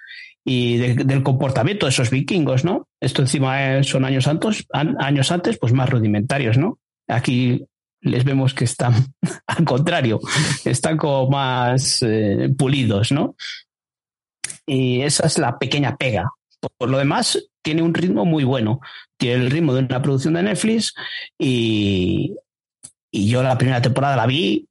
Y 0.44 0.78
de, 0.78 0.96
del 0.96 1.22
comportamiento 1.22 1.86
de 1.86 1.92
esos 1.92 2.10
vikingos, 2.10 2.64
¿no? 2.66 2.88
Esto 3.00 3.22
encima 3.22 3.84
son 3.84 4.06
años 4.06 4.28
antes, 4.28 4.66
años 4.72 5.32
antes, 5.32 5.60
pues 5.60 5.74
más 5.74 5.90
rudimentarios, 5.90 6.58
¿no? 6.58 6.80
Aquí 7.08 7.66
les 8.02 8.24
vemos 8.24 8.54
que 8.54 8.66
están 8.66 8.94
al 9.48 9.66
contrario, 9.66 10.20
están 10.66 10.98
como 10.98 11.30
más 11.30 12.04
eh, 12.04 12.50
pulidos, 12.58 13.12
¿no? 13.12 13.36
Y 14.66 15.02
esa 15.02 15.28
es 15.28 15.38
la 15.38 15.58
pequeña 15.58 15.96
pega. 15.96 16.30
Por 16.78 16.90
lo 16.90 16.98
demás, 16.98 17.50
tiene 17.62 17.82
un 17.82 17.94
ritmo 17.94 18.26
muy 18.26 18.44
bueno. 18.44 18.82
Tiene 19.18 19.46
el 19.46 19.52
ritmo 19.52 19.74
de 19.74 19.82
una 19.82 20.02
producción 20.02 20.34
de 20.34 20.44
Netflix 20.44 20.94
y, 21.40 22.36
y 23.12 23.30
yo 23.30 23.44
la 23.44 23.58
primera 23.58 23.82
temporada 23.82 24.16
la 24.16 24.26
vi, 24.26 24.68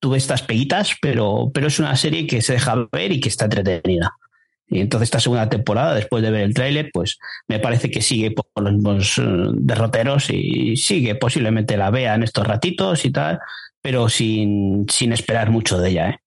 tuve 0.00 0.18
estas 0.18 0.42
peguitas, 0.42 0.96
pero, 1.00 1.50
pero 1.54 1.68
es 1.68 1.78
una 1.78 1.96
serie 1.96 2.26
que 2.26 2.42
se 2.42 2.54
deja 2.54 2.88
ver 2.92 3.12
y 3.12 3.20
que 3.20 3.28
está 3.28 3.44
entretenida. 3.44 4.12
Y 4.68 4.80
entonces 4.80 5.06
esta 5.08 5.20
segunda 5.20 5.48
temporada, 5.48 5.94
después 5.94 6.22
de 6.22 6.30
ver 6.30 6.42
el 6.42 6.54
tráiler, 6.54 6.90
pues 6.92 7.18
me 7.48 7.58
parece 7.58 7.90
que 7.90 8.00
sigue 8.00 8.30
por 8.30 8.46
los 8.62 8.72
mismos 8.72 9.20
derroteros 9.54 10.30
y 10.30 10.76
sigue, 10.76 11.14
posiblemente 11.14 11.76
la 11.76 11.90
vea 11.90 12.14
en 12.14 12.22
estos 12.22 12.46
ratitos 12.46 13.04
y 13.04 13.10
tal, 13.12 13.40
pero 13.82 14.08
sin, 14.08 14.86
sin 14.88 15.12
esperar 15.12 15.50
mucho 15.50 15.78
de 15.78 15.90
ella. 15.90 16.10
¿eh? 16.10 16.18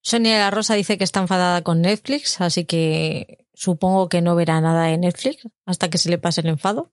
Sonia 0.00 0.34
de 0.34 0.38
la 0.38 0.50
Rosa 0.52 0.74
dice 0.74 0.98
que 0.98 1.04
está 1.04 1.20
enfadada 1.20 1.62
con 1.62 1.82
Netflix, 1.82 2.40
así 2.40 2.64
que 2.64 3.44
supongo 3.54 4.08
que 4.08 4.22
no 4.22 4.36
verá 4.36 4.60
nada 4.60 4.84
de 4.84 4.98
Netflix 4.98 5.48
hasta 5.64 5.90
que 5.90 5.98
se 5.98 6.10
le 6.10 6.18
pase 6.18 6.42
el 6.42 6.46
enfado. 6.46 6.92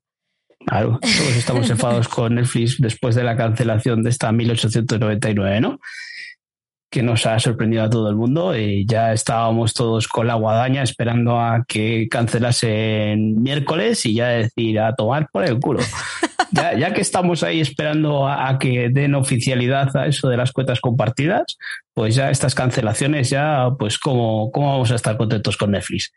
Claro, 0.65 0.99
todos 0.99 1.35
estamos 1.35 1.69
enfadados 1.69 2.07
con 2.07 2.35
Netflix 2.35 2.81
después 2.81 3.13
de 3.13 3.23
la 3.23 3.37
cancelación 3.37 4.01
de 4.01 4.09
esta 4.09 4.31
1899, 4.31 5.61
¿no? 5.61 5.79
Que 6.93 7.01
nos 7.01 7.25
ha 7.25 7.39
sorprendido 7.39 7.81
a 7.81 7.89
todo 7.89 8.07
el 8.07 8.15
mundo. 8.15 8.55
Y 8.55 8.85
ya 8.85 9.13
estábamos 9.13 9.73
todos 9.73 10.07
con 10.07 10.27
la 10.27 10.35
guadaña 10.35 10.83
esperando 10.83 11.39
a 11.39 11.65
que 11.67 12.07
cancelasen 12.07 13.41
miércoles 13.41 14.05
y 14.05 14.13
ya 14.13 14.27
decir 14.27 14.79
a 14.79 14.93
tomar 14.93 15.27
por 15.31 15.43
el 15.43 15.59
culo. 15.59 15.81
Ya, 16.51 16.77
ya 16.77 16.93
que 16.93 17.01
estamos 17.01 17.41
ahí 17.41 17.61
esperando 17.61 18.27
a, 18.27 18.47
a, 18.47 18.59
que 18.59 18.89
den 18.91 19.15
oficialidad 19.15 19.97
a 19.97 20.05
eso 20.05 20.29
de 20.29 20.37
las 20.37 20.51
cuentas 20.51 20.79
compartidas, 20.81 21.57
pues 21.95 22.13
ya 22.13 22.29
estas 22.29 22.53
cancelaciones, 22.53 23.31
ya, 23.31 23.69
pues, 23.79 23.97
¿cómo, 23.97 24.51
cómo 24.51 24.67
vamos 24.73 24.91
a 24.91 24.95
estar 24.95 25.17
contentos 25.17 25.57
con 25.57 25.71
Netflix? 25.71 26.13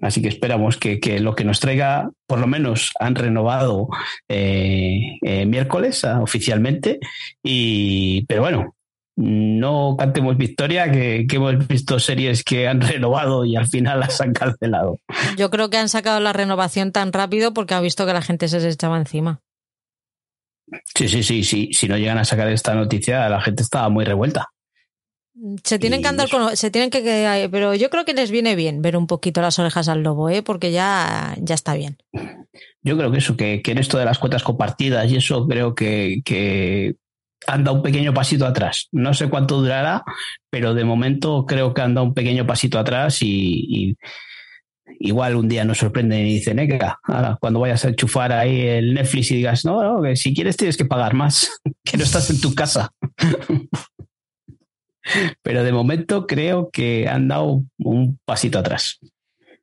Así 0.00 0.22
que 0.22 0.28
esperamos 0.28 0.76
que, 0.76 1.00
que, 1.00 1.18
lo 1.18 1.34
que 1.34 1.42
nos 1.42 1.58
traiga, 1.58 2.08
por 2.28 2.38
lo 2.38 2.46
menos 2.46 2.92
han 3.00 3.16
renovado 3.16 3.88
eh, 4.28 5.18
eh, 5.22 5.44
miércoles 5.44 6.04
uh, 6.04 6.22
oficialmente. 6.22 7.00
Y, 7.42 8.24
pero 8.26 8.42
bueno, 8.42 8.76
no 9.16 9.96
cantemos 9.98 10.36
victoria, 10.36 10.90
que, 10.90 11.26
que, 11.28 11.36
hemos 11.36 11.66
visto 11.66 11.98
series 11.98 12.42
que 12.42 12.66
han 12.66 12.80
renovado 12.80 13.44
y 13.44 13.56
al 13.56 13.66
final 13.66 14.00
las 14.00 14.20
han 14.20 14.32
cancelado. 14.32 14.98
Yo 15.36 15.50
creo 15.50 15.70
que 15.70 15.76
han 15.76 15.88
sacado 15.88 16.20
la 16.20 16.32
renovación 16.32 16.92
tan 16.92 17.12
rápido 17.12 17.54
porque 17.54 17.74
han 17.74 17.82
visto 17.82 18.06
que 18.06 18.12
la 18.12 18.22
gente 18.22 18.48
se 18.48 18.60
les 18.60 18.74
echaba 18.74 18.98
encima. 18.98 19.40
Sí, 20.94 21.08
sí, 21.08 21.22
sí, 21.22 21.44
sí. 21.44 21.70
Si 21.72 21.88
no 21.88 21.96
llegan 21.96 22.18
a 22.18 22.24
sacar 22.24 22.48
esta 22.48 22.74
noticia, 22.74 23.28
la 23.28 23.40
gente 23.40 23.62
estaba 23.62 23.88
muy 23.88 24.04
revuelta. 24.04 24.48
Se 25.64 25.80
tienen 25.80 26.00
que 26.00 26.08
andar 26.08 26.30
con, 26.30 26.56
se 26.56 26.70
tienen 26.70 26.90
que, 26.90 27.48
pero 27.50 27.74
yo 27.74 27.90
creo 27.90 28.04
que 28.04 28.14
les 28.14 28.30
viene 28.30 28.54
bien 28.54 28.82
ver 28.82 28.96
un 28.96 29.08
poquito 29.08 29.40
las 29.42 29.58
orejas 29.58 29.88
al 29.88 30.02
lobo, 30.02 30.30
¿eh? 30.30 30.42
porque 30.42 30.70
ya, 30.70 31.34
ya 31.40 31.56
está 31.56 31.74
bien. 31.74 31.98
Yo 32.82 32.96
creo 32.96 33.10
que 33.10 33.18
eso, 33.18 33.36
que, 33.36 33.60
que 33.60 33.72
en 33.72 33.78
esto 33.78 33.98
de 33.98 34.04
las 34.04 34.20
cuotas 34.20 34.44
compartidas 34.44 35.10
y 35.10 35.16
eso 35.16 35.46
creo 35.48 35.74
que, 35.74 36.22
que 36.24 36.94
han 37.46 37.64
dado 37.64 37.78
un 37.78 37.82
pequeño 37.82 38.14
pasito 38.14 38.46
atrás. 38.46 38.88
No 38.92 39.14
sé 39.14 39.28
cuánto 39.28 39.60
durará, 39.60 40.04
pero 40.50 40.74
de 40.74 40.84
momento 40.84 41.46
creo 41.46 41.74
que 41.74 41.82
han 41.82 41.94
dado 41.94 42.06
un 42.06 42.14
pequeño 42.14 42.46
pasito 42.46 42.78
atrás 42.78 43.22
y, 43.22 43.66
y 43.68 43.96
igual 45.00 45.36
un 45.36 45.48
día 45.48 45.64
nos 45.64 45.78
sorprenden 45.78 46.26
y 46.26 46.34
dicen, 46.34 46.58
eh, 46.58 46.78
ahora, 47.04 47.36
cuando 47.40 47.60
vayas 47.60 47.84
a 47.84 47.88
enchufar 47.88 48.32
ahí 48.32 48.60
el 48.60 48.94
Netflix 48.94 49.30
y 49.30 49.36
digas, 49.36 49.64
no, 49.64 49.82
no, 49.82 50.02
que 50.02 50.16
si 50.16 50.34
quieres 50.34 50.56
tienes 50.56 50.76
que 50.76 50.84
pagar 50.84 51.14
más, 51.14 51.60
que 51.84 51.96
no 51.96 52.04
estás 52.04 52.30
en 52.30 52.40
tu 52.40 52.54
casa. 52.54 52.90
pero 55.42 55.62
de 55.64 55.72
momento 55.72 56.26
creo 56.26 56.70
que 56.70 57.08
han 57.08 57.28
dado 57.28 57.62
un 57.78 58.18
pasito 58.24 58.58
atrás. 58.58 58.98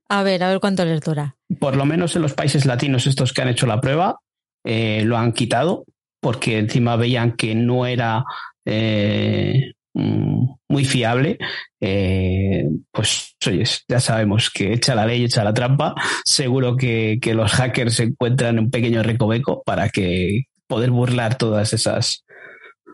A 0.08 0.24
ver, 0.24 0.44
a 0.44 0.50
ver 0.50 0.60
cuánto 0.60 0.86
les 0.86 1.02
dura. 1.02 1.38
Por 1.60 1.76
lo 1.76 1.86
menos 1.86 2.16
en 2.16 2.22
los 2.22 2.34
países 2.34 2.66
latinos, 2.66 3.08
estos 3.08 3.34
que 3.34 3.42
han 3.42 3.48
hecho 3.48 3.66
la 3.66 3.80
prueba, 3.80 4.20
eh, 4.64 5.04
lo 5.06 5.18
han 5.18 5.32
quitado 5.32 5.86
porque 6.22 6.60
encima 6.60 6.96
veían 6.96 7.36
que 7.36 7.54
no 7.56 7.86
era 7.86 8.24
eh, 8.66 9.74
muy 9.94 10.86
fiable, 10.86 11.38
eh, 11.82 12.64
pues 12.92 13.36
oye, 13.46 13.64
ya 13.90 14.00
sabemos 14.00 14.50
que 14.50 14.72
echa 14.72 14.96
la 14.96 15.06
ley, 15.06 15.26
echa 15.26 15.44
la 15.44 15.54
trampa, 15.54 15.96
seguro 16.24 16.78
que, 16.78 17.20
que 17.22 17.34
los 17.34 17.52
hackers 17.52 18.00
encuentran 18.00 18.60
un 18.60 18.72
pequeño 18.72 19.04
recoveco 19.04 19.64
para 19.66 19.90
que 19.90 20.44
poder 20.68 20.92
burlar 20.92 21.38
todas 21.38 21.74
esas 21.74 22.24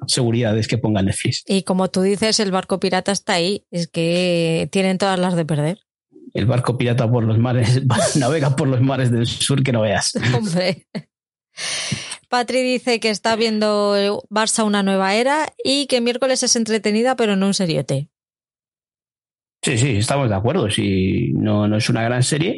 seguridades 0.07 0.67
que 0.67 0.77
ponga 0.77 1.01
Netflix. 1.01 1.43
Y 1.45 1.63
como 1.63 1.89
tú 1.89 2.01
dices, 2.01 2.39
el 2.39 2.51
barco 2.51 2.79
pirata 2.79 3.11
está 3.11 3.33
ahí, 3.33 3.65
es 3.71 3.87
que 3.87 4.67
tienen 4.71 4.97
todas 4.97 5.19
las 5.19 5.35
de 5.35 5.45
perder. 5.45 5.79
El 6.33 6.45
barco 6.45 6.77
pirata 6.77 7.09
por 7.09 7.23
los 7.23 7.37
mares, 7.37 7.81
navega 8.15 8.55
por 8.55 8.67
los 8.67 8.81
mares 8.81 9.11
del 9.11 9.27
sur 9.27 9.63
que 9.63 9.71
no 9.71 9.81
veas. 9.81 10.13
Hombre. 10.35 10.87
Patri 12.29 12.61
dice 12.61 12.99
que 12.99 13.09
está 13.09 13.35
viendo 13.35 13.95
Barça 14.29 14.65
una 14.65 14.83
nueva 14.83 15.15
era 15.15 15.47
y 15.63 15.87
que 15.87 16.01
miércoles 16.01 16.43
es 16.43 16.55
entretenida, 16.55 17.15
pero 17.15 17.35
no 17.35 17.47
un 17.47 17.53
seriote. 17.53 18.09
Sí, 19.61 19.77
sí, 19.77 19.97
estamos 19.97 20.29
de 20.29 20.35
acuerdo. 20.35 20.69
Sí, 20.69 21.31
no, 21.33 21.67
no 21.67 21.77
es 21.77 21.89
una 21.89 22.03
gran 22.03 22.23
serie, 22.23 22.57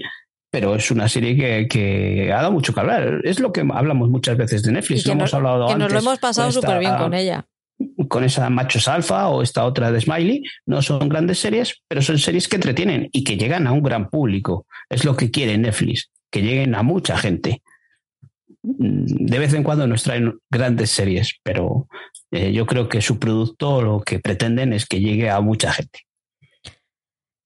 pero 0.51 0.75
es 0.75 0.91
una 0.91 1.07
serie 1.07 1.35
que, 1.35 1.67
que, 1.67 2.33
ha 2.33 2.37
dado 2.37 2.51
mucho 2.51 2.73
que 2.73 2.79
hablar. 2.79 3.21
Es 3.23 3.39
lo 3.39 3.51
que 3.51 3.61
hablamos 3.61 4.09
muchas 4.09 4.37
veces 4.37 4.63
de 4.63 4.71
Netflix. 4.71 5.03
Que, 5.03 5.09
lo 5.09 5.15
nos, 5.15 5.21
hemos 5.21 5.33
hablado 5.35 5.67
que 5.67 5.73
antes, 5.73 5.85
nos 5.85 5.93
lo 5.93 5.99
hemos 5.99 6.19
pasado 6.19 6.51
súper 6.51 6.79
bien 6.79 6.95
con 6.97 7.13
ella. 7.13 7.45
Con 8.09 8.23
esa 8.23 8.49
Machos 8.49 8.87
Alfa 8.87 9.29
o 9.29 9.41
esta 9.41 9.65
otra 9.65 9.91
de 9.91 10.01
Smiley. 10.01 10.43
No 10.65 10.81
son 10.81 11.07
grandes 11.07 11.39
series, 11.39 11.81
pero 11.87 12.01
son 12.01 12.17
series 12.17 12.47
que 12.47 12.57
entretienen 12.57 13.09
y 13.11 13.23
que 13.23 13.37
llegan 13.37 13.67
a 13.67 13.71
un 13.71 13.83
gran 13.83 14.09
público. 14.09 14.65
Es 14.89 15.05
lo 15.05 15.15
que 15.15 15.31
quiere 15.31 15.57
Netflix, 15.57 16.11
que 16.29 16.41
lleguen 16.41 16.75
a 16.75 16.83
mucha 16.83 17.17
gente 17.17 17.61
de 18.61 19.39
vez 19.39 19.53
en 19.53 19.63
cuando 19.63 19.87
nos 19.87 20.03
traen 20.03 20.37
grandes 20.51 20.89
series, 20.91 21.35
pero 21.43 21.87
eh, 22.31 22.51
yo 22.51 22.65
creo 22.65 22.89
que 22.89 23.01
su 23.01 23.17
producto 23.19 23.81
lo 23.81 24.01
que 24.01 24.19
pretenden 24.19 24.73
es 24.73 24.85
que 24.85 24.99
llegue 24.99 25.29
a 25.29 25.39
mucha 25.41 25.71
gente. 25.71 25.99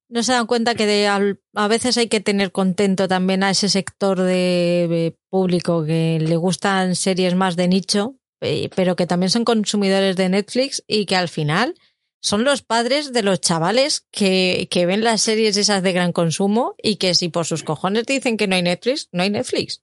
no 0.09 0.22
se 0.22 0.32
dan 0.34 0.45
cuenta 0.45 0.76
que 0.76 0.86
de- 0.86 1.07
a 1.07 1.68
veces 1.68 1.97
hay 1.97 2.07
que 2.07 2.20
tener 2.20 2.51
contento 2.51 3.07
también 3.07 3.43
a 3.43 3.49
ese 3.49 3.68
sector 3.70 4.20
de, 4.20 4.88
de 4.89 5.18
público 5.30 5.84
que 5.86 6.20
le 6.22 6.36
gustan 6.36 6.95
series 6.95 7.34
más 7.36 7.55
de 7.55 7.68
nicho, 7.68 8.16
eh, 8.41 8.70
pero 8.76 8.95
que 8.95 9.07
también 9.07 9.30
son 9.32 9.43
consumidores 9.45 10.16
de 10.16 10.30
Netflix 10.30 10.84
y 10.88 11.05
que 11.05 11.16
al 11.16 11.30
final 11.30 11.74
son 12.22 12.43
los 12.43 12.61
padres 12.61 13.11
de 13.11 13.24
los 13.24 13.41
chavales 13.41 14.05
que, 14.11 14.68
que 14.70 14.86
ven 14.86 15.03
las 15.03 15.22
series 15.22 15.57
esas 15.57 15.82
de 15.82 15.93
gran 15.93 16.11
consumo 16.11 16.76
y 16.82 16.97
que 16.97 17.16
si 17.16 17.30
por 17.30 17.45
sus 17.45 17.64
cojones 17.64 18.05
dicen 18.05 18.38
que 18.38 18.47
no 18.47 18.55
hay 18.55 18.61
Netflix, 18.61 19.09
no 19.11 19.24
hay 19.24 19.30
Netflix. 19.32 19.82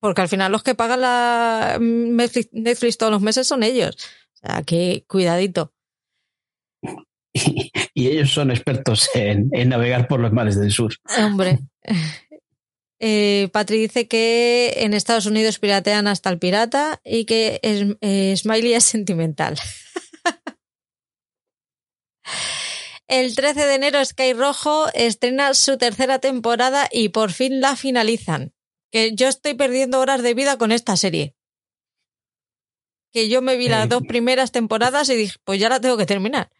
Porque 0.00 0.22
al 0.22 0.28
final 0.28 0.50
los 0.50 0.62
que 0.62 0.74
pagan 0.74 1.02
la 1.02 1.76
Netflix, 1.80 2.48
Netflix 2.52 2.98
todos 2.98 3.12
los 3.12 3.20
meses 3.22 3.46
son 3.46 3.62
ellos. 3.62 3.96
O 4.34 4.46
sea, 4.46 4.62
que 4.62 5.04
cuidadito. 5.06 5.72
Y, 7.32 7.70
y 7.94 8.08
ellos 8.08 8.30
son 8.32 8.50
expertos 8.50 9.08
en, 9.14 9.50
en 9.52 9.68
navegar 9.68 10.08
por 10.08 10.18
los 10.20 10.32
mares 10.32 10.58
del 10.58 10.72
sur. 10.72 10.94
Hombre. 11.18 11.58
Eh, 13.02 13.48
Patri 13.50 13.78
dice 13.78 14.08
que 14.08 14.74
en 14.76 14.92
Estados 14.92 15.24
Unidos 15.24 15.58
piratean 15.58 16.06
hasta 16.06 16.28
el 16.28 16.38
pirata 16.38 17.00
y 17.02 17.24
que 17.24 17.58
es- 17.62 17.96
eh, 18.02 18.36
Smiley 18.36 18.74
es 18.74 18.84
sentimental. 18.84 19.58
El 23.08 23.34
13 23.34 23.66
de 23.66 23.74
enero 23.74 24.04
Sky 24.04 24.34
Rojo 24.34 24.86
estrena 24.92 25.54
su 25.54 25.78
tercera 25.78 26.18
temporada 26.18 26.88
y 26.92 27.08
por 27.08 27.32
fin 27.32 27.60
la 27.62 27.74
finalizan. 27.74 28.52
Que 28.90 29.14
yo 29.14 29.28
estoy 29.28 29.54
perdiendo 29.54 30.00
horas 30.00 30.22
de 30.22 30.34
vida 30.34 30.58
con 30.58 30.72
esta 30.72 30.96
serie. 30.96 31.34
Que 33.12 33.28
yo 33.28 33.42
me 33.42 33.56
vi 33.56 33.68
las 33.68 33.88
dos 33.88 34.02
primeras 34.08 34.52
temporadas 34.52 35.08
y 35.08 35.16
dije, 35.16 35.36
pues 35.44 35.60
ya 35.60 35.68
la 35.68 35.80
tengo 35.80 35.96
que 35.96 36.06
terminar. 36.06 36.50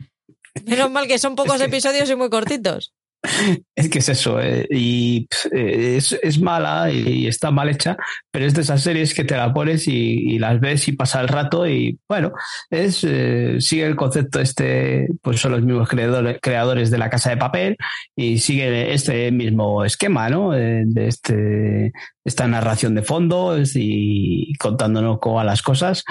Menos 0.64 0.90
mal 0.90 1.06
que 1.06 1.18
son 1.18 1.36
pocos 1.36 1.60
episodios 1.60 2.10
y 2.10 2.16
muy 2.16 2.30
cortitos. 2.30 2.92
Es 3.76 3.88
que 3.88 3.98
es 4.00 4.08
eso, 4.08 4.40
eh, 4.40 4.66
y 4.70 5.26
eh, 5.52 5.96
es, 5.96 6.12
es 6.22 6.40
mala 6.40 6.90
y, 6.90 7.26
está 7.26 7.50
mal 7.50 7.68
hecha, 7.68 7.96
pero 8.30 8.44
es 8.44 8.54
de 8.54 8.62
esas 8.62 8.82
series 8.82 9.14
que 9.14 9.24
te 9.24 9.36
la 9.36 9.52
pones 9.52 9.88
y, 9.88 10.38
las 10.38 10.60
ves 10.60 10.88
y 10.88 10.92
pasa 10.92 11.20
el 11.20 11.28
rato 11.28 11.66
y 11.66 11.98
bueno, 12.08 12.32
es 12.70 13.04
eh, 13.04 13.56
sigue 13.60 13.86
el 13.86 13.96
concepto 13.96 14.40
este, 14.40 15.08
pues 15.22 15.40
son 15.40 15.52
los 15.52 15.62
mismos 15.62 15.88
creadores, 15.88 16.38
creadores 16.40 16.90
de 16.90 16.98
la 16.98 17.10
casa 17.10 17.30
de 17.30 17.36
papel 17.36 17.76
y 18.16 18.38
sigue 18.38 18.92
este 18.92 19.30
mismo 19.32 19.84
esquema, 19.84 20.28
¿no? 20.28 20.50
De 20.52 21.06
este, 21.06 21.92
esta 22.24 22.46
narración 22.46 22.94
de 22.94 23.02
fondo 23.02 23.56
y 23.74 24.52
contándonos 24.58 25.18
cómo 25.20 25.42
las 25.44 25.62
cosas. 25.62 26.04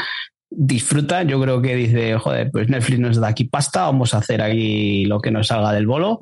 Disfruta, 0.52 1.24
yo 1.24 1.40
creo 1.42 1.62
que 1.62 1.76
dice, 1.76 2.18
joder, 2.18 2.50
pues 2.52 2.70
Netflix 2.70 3.00
nos 3.00 3.20
da 3.20 3.28
aquí 3.30 3.44
pasta, 3.46 3.84
vamos 3.84 4.14
a 4.14 4.18
hacer 4.18 4.42
aquí 4.42 5.06
lo 5.06 5.20
que 5.20 5.32
nos 5.32 5.48
salga 5.48 5.72
del 5.74 5.86
bolo 5.86 6.20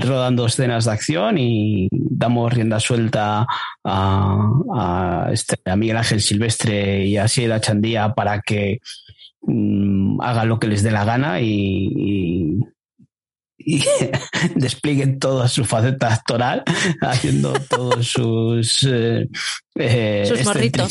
rodando 0.00 0.46
escenas 0.46 0.84
de 0.84 0.92
acción 0.92 1.38
y 1.38 1.88
damos 1.90 2.52
rienda 2.52 2.80
suelta 2.80 3.46
a, 3.84 4.50
a, 4.74 5.28
este, 5.32 5.56
a 5.64 5.76
Miguel 5.76 5.96
Ángel 5.96 6.20
Silvestre 6.20 7.04
y 7.06 7.16
a 7.16 7.28
Sierra 7.28 7.60
Chandía 7.60 8.14
para 8.14 8.40
que 8.40 8.80
mm, 9.42 10.20
hagan 10.20 10.48
lo 10.48 10.58
que 10.58 10.68
les 10.68 10.82
dé 10.82 10.90
la 10.90 11.04
gana 11.04 11.40
y, 11.40 11.88
y, 11.96 12.60
y 13.58 13.84
desplieguen 14.56 15.18
toda 15.18 15.48
su 15.48 15.64
faceta 15.64 16.12
actoral, 16.12 16.64
haciendo 17.00 17.52
todos 17.68 18.06
sus, 18.06 18.84
eh, 18.84 19.28
eh, 19.76 20.42
morritos. 20.44 20.90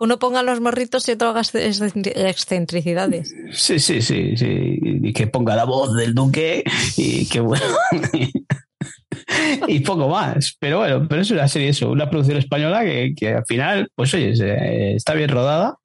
Uno 0.00 0.18
ponga 0.18 0.42
los 0.42 0.60
morritos 0.60 1.08
y 1.08 1.12
otro 1.12 1.28
haga 1.28 1.42
excentricidades. 1.42 3.34
Sí, 3.52 3.78
sí, 3.78 4.02
sí, 4.02 4.36
sí. 4.36 4.78
Y 4.80 5.12
que 5.12 5.26
ponga 5.26 5.56
la 5.56 5.64
voz 5.64 5.94
del 5.94 6.14
duque 6.14 6.64
y 6.96 7.28
que 7.28 7.40
bueno. 7.40 7.64
y 9.68 9.80
poco 9.80 10.08
más. 10.08 10.56
Pero 10.58 10.78
bueno, 10.78 11.06
pero 11.08 11.22
es 11.22 11.30
una 11.30 11.48
serie, 11.48 11.68
eso, 11.68 11.90
una 11.90 12.10
producción 12.10 12.38
española 12.38 12.84
que, 12.84 13.14
que 13.16 13.34
al 13.34 13.46
final, 13.46 13.88
pues 13.94 14.14
oye, 14.14 14.94
está 14.94 15.14
bien 15.14 15.30
rodada. 15.30 15.76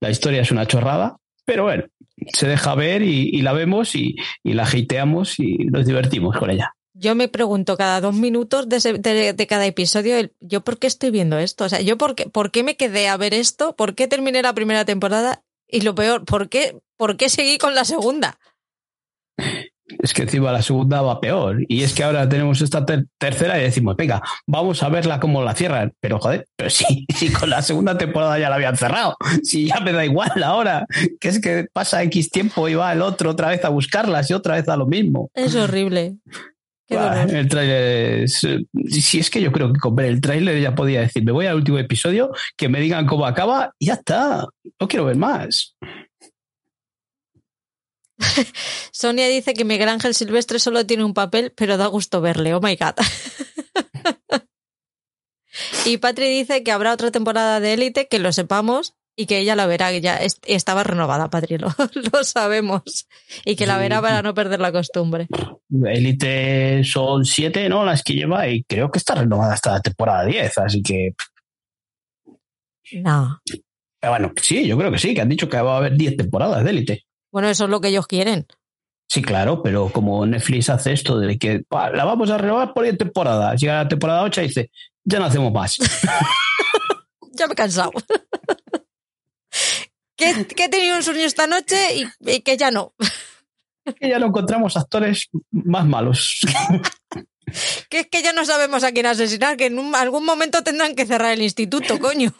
La 0.00 0.10
historia 0.10 0.42
es 0.42 0.50
una 0.50 0.66
chorrada, 0.66 1.16
pero 1.44 1.64
bueno, 1.64 1.84
se 2.32 2.48
deja 2.48 2.74
ver 2.74 3.02
y, 3.02 3.30
y 3.32 3.42
la 3.42 3.52
vemos 3.52 3.94
y, 3.94 4.16
y 4.42 4.54
la 4.54 4.64
hateamos 4.64 5.38
y 5.38 5.56
nos 5.66 5.86
divertimos 5.86 6.36
con 6.36 6.50
ella. 6.50 6.72
Yo 7.00 7.14
me 7.14 7.28
pregunto 7.28 7.76
cada 7.76 8.00
dos 8.00 8.14
minutos 8.14 8.68
de, 8.68 8.76
ese- 8.76 8.94
de- 8.98 9.32
de 9.32 9.46
cada 9.46 9.66
episodio, 9.66 10.16
el- 10.16 10.32
¿yo 10.40 10.62
por 10.62 10.78
qué 10.78 10.86
estoy 10.88 11.10
viendo 11.10 11.38
esto? 11.38 11.64
O 11.64 11.68
sea, 11.68 11.80
¿yo 11.80 11.96
por 11.96 12.14
qué, 12.16 12.28
por 12.28 12.50
qué 12.50 12.62
me 12.64 12.76
quedé 12.76 13.08
a 13.08 13.16
ver 13.16 13.34
esto? 13.34 13.76
¿Por 13.76 13.94
qué 13.94 14.08
terminé 14.08 14.42
la 14.42 14.52
primera 14.52 14.84
temporada? 14.84 15.42
Y 15.68 15.82
lo 15.82 15.94
peor, 15.94 16.24
¿por 16.24 16.48
qué, 16.48 16.78
por 16.96 17.16
qué 17.16 17.28
seguí 17.28 17.58
con 17.58 17.74
la 17.74 17.84
segunda? 17.84 18.38
Es 20.02 20.12
que 20.12 20.22
encima 20.22 20.52
la 20.52 20.60
segunda 20.60 21.00
va 21.00 21.20
peor. 21.20 21.64
Y 21.68 21.82
es 21.82 21.94
que 21.94 22.04
ahora 22.04 22.28
tenemos 22.28 22.60
esta 22.60 22.84
ter- 22.84 23.06
tercera 23.18 23.58
y 23.58 23.62
decimos, 23.62 23.96
venga, 23.96 24.20
vamos 24.46 24.82
a 24.82 24.88
verla 24.90 25.18
como 25.18 25.42
la 25.42 25.54
cierran. 25.54 25.94
Pero 26.00 26.18
joder, 26.18 26.46
pero 26.56 26.68
sí, 26.68 27.06
sí, 27.16 27.32
con 27.32 27.48
la 27.48 27.62
segunda 27.62 27.96
temporada 27.96 28.38
ya 28.38 28.50
la 28.50 28.56
habían 28.56 28.76
cerrado. 28.76 29.16
Si 29.42 29.66
ya 29.68 29.80
me 29.80 29.92
da 29.92 30.04
igual 30.04 30.42
ahora, 30.42 30.86
que 31.20 31.28
es 31.28 31.40
que 31.40 31.66
pasa 31.72 32.02
X 32.02 32.28
tiempo 32.30 32.68
y 32.68 32.74
va 32.74 32.92
el 32.92 33.00
otro 33.02 33.30
otra 33.30 33.48
vez 33.48 33.64
a 33.64 33.70
buscarlas 33.70 34.28
y 34.30 34.34
otra 34.34 34.56
vez 34.56 34.68
a 34.68 34.76
lo 34.76 34.86
mismo. 34.86 35.30
Es 35.34 35.54
horrible. 35.54 36.16
Bah, 36.90 37.24
el 37.24 37.48
tráiler 37.48 38.22
es... 38.24 38.46
Si 38.88 39.18
es 39.18 39.30
que 39.30 39.40
yo 39.40 39.52
creo 39.52 39.72
que 39.72 39.78
con 39.78 39.94
ver 39.94 40.06
el 40.06 40.20
tráiler 40.20 40.60
ya 40.60 40.74
podía 40.74 41.00
decir, 41.00 41.24
me 41.24 41.32
voy 41.32 41.46
al 41.46 41.56
último 41.56 41.78
episodio, 41.78 42.32
que 42.56 42.68
me 42.68 42.80
digan 42.80 43.06
cómo 43.06 43.26
acaba 43.26 43.74
y 43.78 43.86
ya 43.86 43.94
está. 43.94 44.46
No 44.80 44.88
quiero 44.88 45.04
ver 45.04 45.16
más. 45.16 45.76
Sonia 48.92 49.28
dice 49.28 49.54
que 49.54 49.64
Miguel 49.64 49.88
Ángel 49.88 50.14
Silvestre 50.14 50.58
solo 50.58 50.86
tiene 50.86 51.04
un 51.04 51.14
papel, 51.14 51.52
pero 51.56 51.76
da 51.76 51.86
gusto 51.86 52.20
verle. 52.20 52.54
Oh 52.54 52.60
my 52.60 52.76
god. 52.76 52.94
y 55.84 55.98
Patri 55.98 56.28
dice 56.28 56.62
que 56.62 56.72
habrá 56.72 56.92
otra 56.92 57.10
temporada 57.10 57.60
de 57.60 57.74
Élite, 57.74 58.08
que 58.08 58.18
lo 58.18 58.32
sepamos 58.32 58.97
y 59.20 59.26
que 59.26 59.38
ella 59.38 59.56
la 59.56 59.66
verá, 59.66 59.90
que 59.90 60.00
ya 60.00 60.16
est- 60.18 60.44
estaba 60.46 60.84
renovada, 60.84 61.28
Patri, 61.28 61.58
lo, 61.58 61.68
lo 62.12 62.22
sabemos. 62.22 63.08
Y 63.44 63.56
que 63.56 63.66
la 63.66 63.76
verá 63.76 64.00
para 64.00 64.22
no 64.22 64.32
perder 64.32 64.60
la 64.60 64.70
costumbre. 64.70 65.26
Elite 65.84 66.84
son 66.84 67.24
siete, 67.24 67.68
¿no? 67.68 67.84
Las 67.84 68.04
que 68.04 68.14
lleva 68.14 68.46
y 68.48 68.62
creo 68.62 68.90
que 68.92 68.98
está 68.98 69.16
renovada 69.16 69.54
hasta 69.54 69.72
la 69.72 69.80
temporada 69.80 70.24
10, 70.24 70.58
así 70.58 70.82
que... 70.82 71.10
No. 72.92 73.40
Pero 74.00 74.12
bueno, 74.12 74.32
sí, 74.40 74.66
yo 74.66 74.78
creo 74.78 74.92
que 74.92 74.98
sí, 74.98 75.14
que 75.14 75.20
han 75.20 75.28
dicho 75.28 75.48
que 75.48 75.60
va 75.60 75.74
a 75.74 75.78
haber 75.78 75.96
10 75.96 76.16
temporadas 76.16 76.62
de 76.62 76.70
Elite. 76.70 77.04
Bueno, 77.32 77.48
eso 77.48 77.64
es 77.64 77.70
lo 77.70 77.80
que 77.80 77.88
ellos 77.88 78.06
quieren. 78.06 78.46
Sí, 79.10 79.20
claro, 79.22 79.62
pero 79.62 79.88
como 79.90 80.24
Netflix 80.26 80.70
hace 80.70 80.92
esto 80.92 81.18
de 81.18 81.38
que 81.38 81.64
"Pa, 81.68 81.90
la 81.90 82.04
vamos 82.04 82.30
a 82.30 82.38
renovar 82.38 82.72
por 82.72 82.84
10 82.84 82.98
temporadas, 82.98 83.60
llega 83.60 83.82
la 83.82 83.88
temporada 83.88 84.22
8 84.22 84.42
y 84.42 84.46
dice, 84.48 84.70
ya 85.04 85.18
no 85.18 85.24
hacemos 85.24 85.52
más. 85.52 85.76
Ya 87.32 87.46
me 87.46 87.52
he 87.52 87.56
cansado. 87.56 87.92
que, 90.18 90.46
que 90.46 90.64
he 90.64 90.68
tenido 90.68 90.96
un 90.96 91.02
sueño 91.02 91.20
esta 91.22 91.46
noche 91.46 91.76
y, 91.96 92.06
y 92.30 92.40
que 92.42 92.56
ya 92.58 92.70
no. 92.70 92.92
que 93.98 94.08
ya 94.10 94.18
no 94.18 94.26
encontramos 94.26 94.76
actores 94.76 95.28
más 95.50 95.86
malos. 95.86 96.40
Que 97.88 98.00
es 98.00 98.06
que 98.08 98.22
ya 98.22 98.34
no 98.34 98.44
sabemos 98.44 98.84
a 98.84 98.92
quién 98.92 99.06
asesinar, 99.06 99.56
que 99.56 99.64
en 99.66 99.78
un- 99.78 99.94
algún 99.94 100.22
momento 100.26 100.62
tendrán 100.62 100.94
que 100.94 101.06
cerrar 101.06 101.32
el 101.32 101.40
instituto, 101.40 101.98
coño. 101.98 102.30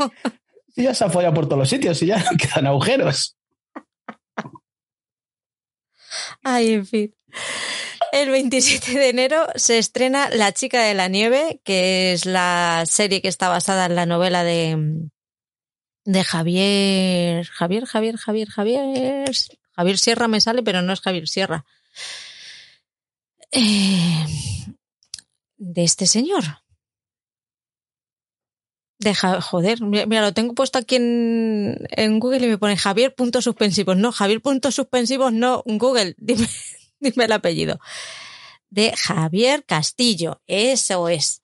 y 0.77 0.83
ya 0.83 0.93
se 0.93 1.03
han 1.05 1.11
follado 1.11 1.33
por 1.33 1.47
todos 1.47 1.61
los 1.61 1.71
sitios 1.71 2.03
y 2.03 2.07
ya 2.09 2.23
quedan 2.39 2.67
agujeros. 2.67 3.35
Ay, 6.43 6.73
en 6.75 6.87
fin. 6.87 7.15
El 8.13 8.31
27 8.31 8.93
de 8.99 9.09
enero 9.09 9.47
se 9.55 9.79
estrena 9.79 10.29
La 10.31 10.53
chica 10.53 10.83
de 10.83 10.93
la 10.95 11.09
nieve, 11.09 11.61
que 11.65 12.13
es 12.13 12.27
la 12.27 12.85
serie 12.87 13.23
que 13.23 13.29
está 13.29 13.49
basada 13.49 13.87
en 13.87 13.95
la 13.95 14.05
novela 14.07 14.45
de, 14.45 14.77
de 16.09 16.25
Javier, 16.25 17.45
Javier, 17.47 17.85
Javier, 17.85 18.17
Javier, 18.17 18.49
Javier, 18.49 19.31
Javier 19.77 19.99
Sierra 19.99 20.27
me 20.27 20.41
sale, 20.41 20.63
pero 20.63 20.81
no 20.81 20.95
es 20.95 21.01
Javier 21.03 21.29
Sierra. 21.29 21.67
Eh, 23.53 24.25
de 25.59 25.85
este 25.85 26.07
señor. 26.07 26.45
De 28.99 29.13
Ja- 29.15 29.43
joder, 29.43 29.83
mira, 29.83 30.23
lo 30.23 30.33
tengo 30.33 30.55
puesto 30.55 30.79
aquí 30.79 30.97
en, 30.97 31.77
en 31.91 32.19
Google 32.19 32.47
y 32.47 32.49
me 32.49 32.59
pone 32.59 32.79
Javier 32.79 33.15
puntos 33.15 33.45
suspensivos. 33.45 33.97
No, 33.99 34.11
Javier 34.11 34.41
puntos 34.41 34.75
suspensivos 34.77 35.31
no, 35.35 35.63
Google, 35.67 36.15
dime, 36.19 36.49
dime 37.01 37.25
el 37.27 37.33
apellido. 37.33 37.79
De 38.71 38.95
Javier 38.97 39.63
Castillo, 39.67 40.41
eso 40.47 41.11
es. 41.11 41.43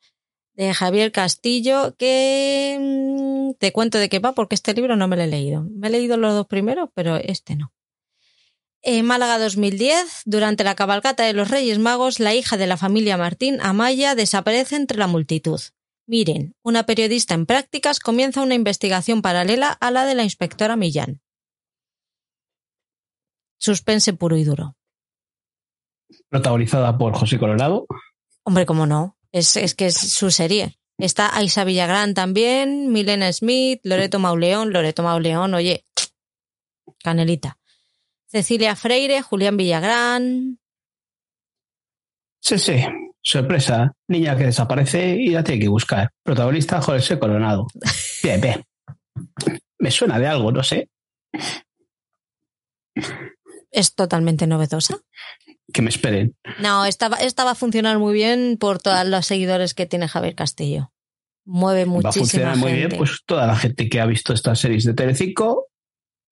De 0.54 0.72
Javier 0.72 1.12
Castillo, 1.12 1.94
que 1.98 2.78
mm, 2.80 3.43
te 3.58 3.72
cuento 3.72 3.98
de 3.98 4.08
qué 4.08 4.18
va, 4.18 4.32
porque 4.32 4.54
este 4.54 4.74
libro 4.74 4.96
no 4.96 5.08
me 5.08 5.16
lo 5.16 5.22
he 5.22 5.26
leído. 5.26 5.66
Me 5.70 5.88
he 5.88 5.90
leído 5.90 6.16
los 6.16 6.34
dos 6.34 6.46
primeros, 6.46 6.90
pero 6.94 7.16
este 7.16 7.56
no. 7.56 7.72
En 8.82 9.06
Málaga 9.06 9.38
2010, 9.38 10.22
durante 10.26 10.62
la 10.62 10.74
cabalgata 10.74 11.24
de 11.24 11.32
los 11.32 11.50
Reyes 11.50 11.78
Magos, 11.78 12.20
la 12.20 12.34
hija 12.34 12.58
de 12.58 12.66
la 12.66 12.76
familia 12.76 13.16
Martín, 13.16 13.58
Amaya, 13.62 14.14
desaparece 14.14 14.76
entre 14.76 14.98
la 14.98 15.06
multitud. 15.06 15.58
Miren, 16.06 16.54
una 16.62 16.84
periodista 16.84 17.32
en 17.32 17.46
prácticas 17.46 17.98
comienza 17.98 18.42
una 18.42 18.54
investigación 18.54 19.22
paralela 19.22 19.68
a 19.68 19.90
la 19.90 20.04
de 20.04 20.14
la 20.14 20.22
inspectora 20.22 20.76
Millán. 20.76 21.22
Suspense 23.58 24.12
puro 24.12 24.36
y 24.36 24.44
duro. 24.44 24.76
protagonizada 26.28 26.98
por 26.98 27.14
José 27.14 27.38
Colorado. 27.38 27.86
Hombre, 28.42 28.66
cómo 28.66 28.84
no. 28.84 29.16
Es, 29.32 29.56
es 29.56 29.74
que 29.74 29.86
es 29.86 29.94
su 29.94 30.30
serie. 30.30 30.78
Está 30.98 31.36
Aisa 31.36 31.64
Villagrán 31.64 32.14
también, 32.14 32.92
Milena 32.92 33.32
Smith, 33.32 33.80
Loreto 33.82 34.18
Mauleón, 34.18 34.72
Loreto 34.72 35.02
Mauleón, 35.02 35.54
oye, 35.54 35.84
Canelita. 37.02 37.58
Cecilia 38.26 38.76
Freire, 38.76 39.22
Julián 39.22 39.56
Villagrán. 39.56 40.58
Sí, 42.40 42.58
sí. 42.58 42.84
Sorpresa. 43.22 43.92
Niña 44.08 44.36
que 44.36 44.44
desaparece 44.44 45.16
y 45.16 45.28
la 45.28 45.42
tiene 45.42 45.62
que 45.62 45.68
buscar. 45.68 46.10
Protagonista 46.22 46.80
José 46.82 47.18
Coronado. 47.18 47.66
Bien, 48.22 48.40
bien. 48.40 48.64
Me 49.78 49.90
suena 49.90 50.18
de 50.18 50.26
algo, 50.26 50.52
no 50.52 50.62
sé. 50.62 50.88
Es 53.70 53.94
totalmente 53.94 54.46
novedosa. 54.46 54.98
Que 55.74 55.82
me 55.82 55.90
esperen. 55.90 56.36
No, 56.60 56.86
esta, 56.86 57.08
esta 57.20 57.44
va 57.44 57.50
a 57.50 57.54
funcionar 57.56 57.98
muy 57.98 58.14
bien 58.14 58.56
por 58.58 58.80
todos 58.80 59.04
los 59.06 59.26
seguidores 59.26 59.74
que 59.74 59.86
tiene 59.86 60.06
Javier 60.08 60.36
Castillo. 60.36 60.92
Mueve 61.44 61.84
Va 61.84 62.10
a 62.10 62.12
funcionar 62.12 62.56
muy 62.56 62.72
bien, 62.72 62.90
pues 62.96 63.20
toda 63.26 63.46
la 63.46 63.56
gente 63.56 63.88
que 63.88 64.00
ha 64.00 64.06
visto 64.06 64.32
estas 64.32 64.60
series 64.60 64.84
de 64.84 64.94
Telecinco 64.94 65.66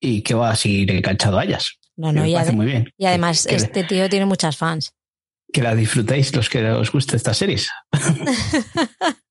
y 0.00 0.22
que 0.22 0.34
va 0.34 0.50
a 0.50 0.56
seguir 0.56 0.90
enganchado 0.92 1.38
a 1.40 1.44
ellas. 1.44 1.72
no, 1.96 2.12
no, 2.12 2.24
y, 2.24 2.34
ade- 2.34 2.52
muy 2.52 2.66
bien. 2.66 2.92
y 2.96 3.04
además 3.04 3.44
que, 3.44 3.56
este 3.56 3.82
tío 3.84 4.08
tiene 4.08 4.26
muchas 4.26 4.56
fans. 4.56 4.94
que 5.52 5.60
la 5.60 5.74
disfrutéis 5.74 6.34
los 6.36 6.48
que 6.48 6.64
os 6.70 6.92
guste 6.92 7.16
estas 7.16 7.36
series. 7.36 7.68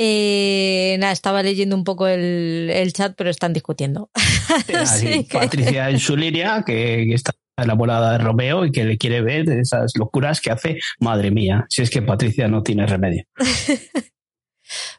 Eh, 0.00 0.96
nada, 1.00 1.12
estaba 1.12 1.42
leyendo 1.42 1.74
un 1.74 1.82
poco 1.82 2.06
el, 2.06 2.70
el 2.72 2.92
chat, 2.92 3.14
pero 3.16 3.30
están 3.30 3.52
discutiendo. 3.52 4.10
Así 4.14 4.72
Así, 4.74 5.24
que- 5.24 5.38
Patricia 5.38 5.90
en 5.90 5.98
su 5.98 6.16
línea, 6.16 6.62
que, 6.64 7.04
que 7.08 7.14
está 7.14 7.32
enamorada 7.56 8.12
de 8.12 8.18
Romeo 8.18 8.64
y 8.64 8.70
que 8.70 8.84
le 8.84 8.96
quiere 8.96 9.20
ver 9.22 9.44
de 9.44 9.60
esas 9.60 9.90
locuras 9.96 10.40
que 10.40 10.52
hace. 10.52 10.78
Madre 11.00 11.32
mía, 11.32 11.66
si 11.68 11.82
es 11.82 11.90
que 11.90 12.00
Patricia 12.00 12.46
no 12.46 12.62
tiene 12.62 12.86
remedio. 12.86 13.24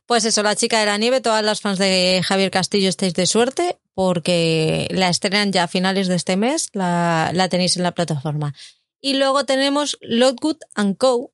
Pues 0.07 0.25
eso, 0.25 0.41
la 0.41 0.55
chica 0.55 0.79
de 0.79 0.87
la 0.87 0.97
nieve, 0.97 1.21
todas 1.21 1.43
las 1.43 1.61
fans 1.61 1.77
de 1.77 2.21
Javier 2.23 2.49
Castillo 2.49 2.89
estáis 2.89 3.13
de 3.13 3.27
suerte 3.27 3.77
porque 3.93 4.87
la 4.89 5.09
estrenan 5.09 5.51
ya 5.51 5.65
a 5.65 5.67
finales 5.67 6.07
de 6.07 6.15
este 6.15 6.37
mes, 6.37 6.69
la, 6.73 7.29
la 7.35 7.49
tenéis 7.49 7.77
en 7.77 7.83
la 7.83 7.91
plataforma. 7.91 8.55
Y 8.99 9.13
luego 9.17 9.45
tenemos 9.45 9.97
Lockwood 10.01 10.57
and 10.73 10.97
Co., 10.97 11.31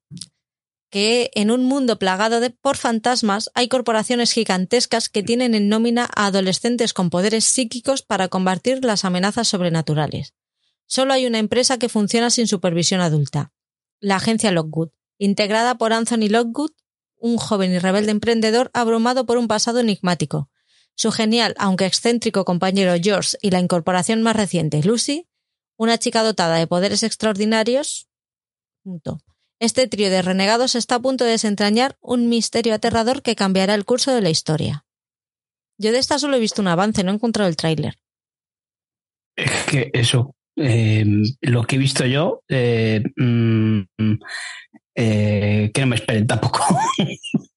que 0.95 1.29
en 1.35 1.51
un 1.51 1.65
mundo 1.65 1.99
plagado 1.99 2.39
de, 2.39 2.51
por 2.51 2.77
fantasmas 2.77 3.51
hay 3.53 3.67
corporaciones 3.67 4.31
gigantescas 4.31 5.09
que 5.09 5.23
tienen 5.23 5.53
en 5.53 5.67
nómina 5.67 6.09
a 6.15 6.27
adolescentes 6.27 6.93
con 6.93 7.09
poderes 7.09 7.43
psíquicos 7.43 8.01
para 8.01 8.29
combatir 8.29 8.85
las 8.85 9.03
amenazas 9.03 9.49
sobrenaturales. 9.49 10.35
Solo 10.85 11.11
hay 11.11 11.25
una 11.25 11.39
empresa 11.39 11.77
que 11.77 11.89
funciona 11.89 12.29
sin 12.29 12.47
supervisión 12.47 13.01
adulta, 13.01 13.51
la 13.99 14.15
agencia 14.15 14.51
Lockwood, 14.51 14.91
integrada 15.17 15.77
por 15.77 15.91
Anthony 15.91 16.29
Lockwood, 16.29 16.71
un 17.17 17.35
joven 17.35 17.73
y 17.73 17.79
rebelde 17.79 18.11
emprendedor 18.11 18.71
abrumado 18.73 19.25
por 19.25 19.37
un 19.37 19.49
pasado 19.49 19.81
enigmático. 19.81 20.49
Su 20.95 21.11
genial, 21.11 21.55
aunque 21.57 21.87
excéntrico 21.87 22.45
compañero 22.45 22.93
George 23.03 23.37
y 23.41 23.49
la 23.49 23.59
incorporación 23.59 24.21
más 24.21 24.37
reciente, 24.37 24.81
Lucy, 24.81 25.27
una 25.75 25.97
chica 25.97 26.23
dotada 26.23 26.55
de 26.55 26.67
poderes 26.67 27.03
extraordinarios. 27.03 28.07
Punto. 28.81 29.19
Este 29.59 29.87
trío 29.87 30.09
de 30.09 30.21
renegados 30.21 30.75
está 30.75 30.95
a 30.95 30.99
punto 30.99 31.23
de 31.23 31.31
desentrañar 31.31 31.97
un 32.01 32.27
misterio 32.29 32.73
aterrador 32.73 33.21
que 33.21 33.35
cambiará 33.35 33.73
el 33.73 33.85
curso 33.85 34.13
de 34.13 34.21
la 34.21 34.29
historia. 34.29 34.85
Yo 35.77 35.91
de 35.91 35.99
esta 35.99 36.19
solo 36.19 36.37
he 36.37 36.39
visto 36.39 36.61
un 36.61 36.67
avance, 36.67 37.03
no 37.03 37.11
he 37.11 37.15
encontrado 37.15 37.49
el 37.49 37.55
tráiler. 37.55 37.95
Es 39.35 39.63
que 39.65 39.91
eso, 39.93 40.35
eh, 40.55 41.05
lo 41.41 41.63
que 41.63 41.75
he 41.75 41.79
visto 41.79 42.05
yo, 42.05 42.41
eh, 42.47 43.03
mm, 43.15 43.81
eh, 44.95 45.71
que 45.73 45.81
no 45.81 45.87
me 45.87 45.95
esperen 45.95 46.27
tampoco. 46.27 46.65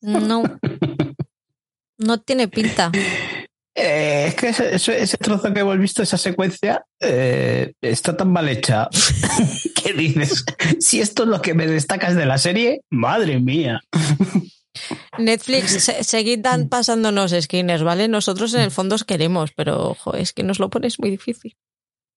No. 0.01 0.43
No 2.01 2.21
tiene 2.21 2.47
pinta. 2.47 2.93
Eh, 3.81 4.27
es 4.29 4.35
que 4.35 4.49
ese, 4.49 4.75
ese- 4.75 5.01
ese 5.03 5.17
trozo 5.19 5.53
que 5.53 5.61
hemos 5.61 5.79
visto, 5.79 6.03
esa 6.03 6.19
secuencia, 6.19 6.85
eh, 7.01 7.73
está 7.81 8.17
tan 8.17 8.33
mal 8.33 8.49
hecha 8.49 8.89
que 9.85 9.93
dices, 9.93 10.45
si 10.81 11.01
esto 11.01 11.23
es 11.23 11.29
lo 11.29 11.41
que 11.41 11.55
me 11.55 11.67
destacas 11.67 12.17
de 12.17 12.27
la 12.27 12.39
serie, 12.39 12.81
madre 12.91 13.39
mía. 13.41 13.81
Netflix, 15.19 15.83
se- 15.85 16.05
seguid 16.05 16.41
dan- 16.41 16.69
pasándonos 16.69 17.33
screeners, 17.41 17.83
¿vale? 17.83 18.09
Nosotros 18.09 18.55
en 18.55 18.61
el 18.63 18.71
fondo 18.71 18.95
os 18.95 19.05
queremos, 19.05 19.53
pero 19.53 19.91
ojo, 19.91 20.15
es 20.15 20.33
que 20.33 20.43
nos 20.43 20.59
lo 20.61 20.71
pones 20.71 20.99
muy 21.01 21.11
difícil. 21.11 21.57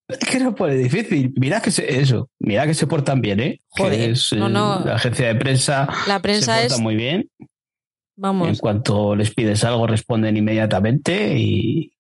Es 0.08 0.18
que 0.20 0.40
no 0.40 0.54
pone 0.56 0.76
difícil. 0.76 1.32
Mira 1.38 1.62
que 1.62 1.72
se, 1.72 2.00
eso, 2.02 2.30
mira 2.40 2.68
que 2.68 2.74
se 2.74 2.86
portan 2.86 3.22
bien, 3.22 3.40
¿eh? 3.40 3.60
Joder, 3.70 3.98
que 3.98 4.12
es, 4.12 4.34
no, 4.34 4.48
eh, 4.48 4.50
no. 4.50 4.84
La 4.86 4.96
agencia 4.96 5.28
de 5.28 5.36
prensa 5.36 5.88
La 6.08 6.16
se 6.16 6.20
prensa 6.20 6.54
porta 6.60 6.76
es, 6.76 6.80
muy 6.82 6.96
bien. 6.96 7.30
En 8.24 8.56
cuanto 8.58 9.16
les 9.16 9.34
pides 9.34 9.64
algo, 9.64 9.88
responden 9.88 10.38
inmediatamente 10.38 11.38
y 11.38 11.92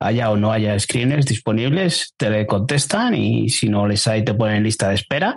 haya 0.00 0.30
o 0.30 0.36
no 0.36 0.50
haya 0.50 0.76
screeners 0.78 1.26
disponibles, 1.26 2.14
te 2.16 2.28
le 2.28 2.46
contestan 2.46 3.14
y 3.14 3.48
si 3.48 3.68
no 3.68 3.86
les 3.86 4.06
hay, 4.08 4.24
te 4.24 4.34
ponen 4.34 4.56
en 4.56 4.62
lista 4.64 4.88
de 4.88 4.96
espera 4.96 5.34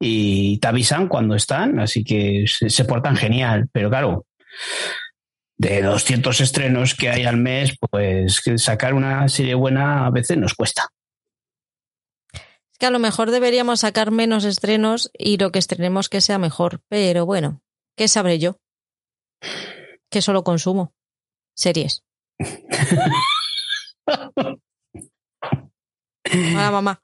y 0.00 0.58
te 0.58 0.66
avisan 0.66 1.06
cuando 1.06 1.36
están. 1.36 1.78
Así 1.78 2.02
que 2.02 2.44
se, 2.48 2.70
se 2.70 2.84
portan 2.84 3.16
genial. 3.16 3.68
Pero 3.72 3.88
claro, 3.88 4.26
de 5.60 5.82
200 5.82 6.40
estrenos 6.40 6.94
que 6.94 7.10
hay 7.10 7.24
al 7.24 7.36
mes, 7.36 7.76
pues 7.90 8.42
sacar 8.56 8.94
una 8.94 9.28
serie 9.28 9.54
buena 9.54 10.06
a 10.06 10.10
veces 10.10 10.38
nos 10.38 10.54
cuesta. 10.54 10.88
es 12.32 12.78
que 12.78 12.86
a 12.86 12.90
lo 12.90 12.98
mejor 12.98 13.30
deberíamos 13.30 13.80
sacar 13.80 14.10
menos 14.10 14.44
estrenos 14.44 15.10
y 15.12 15.36
lo 15.36 15.52
que 15.52 15.58
estrenemos 15.58 16.08
que 16.08 16.20
sea 16.20 16.38
mejor, 16.38 16.80
pero 16.88 17.26
bueno, 17.26 17.60
¿qué 17.94 18.08
sabré 18.08 18.38
yo? 18.38 18.56
Que 20.10 20.22
solo 20.22 20.44
consumo 20.44 20.92
series. 21.54 22.04
Hola, 26.32 26.70
mamá. 26.70 27.02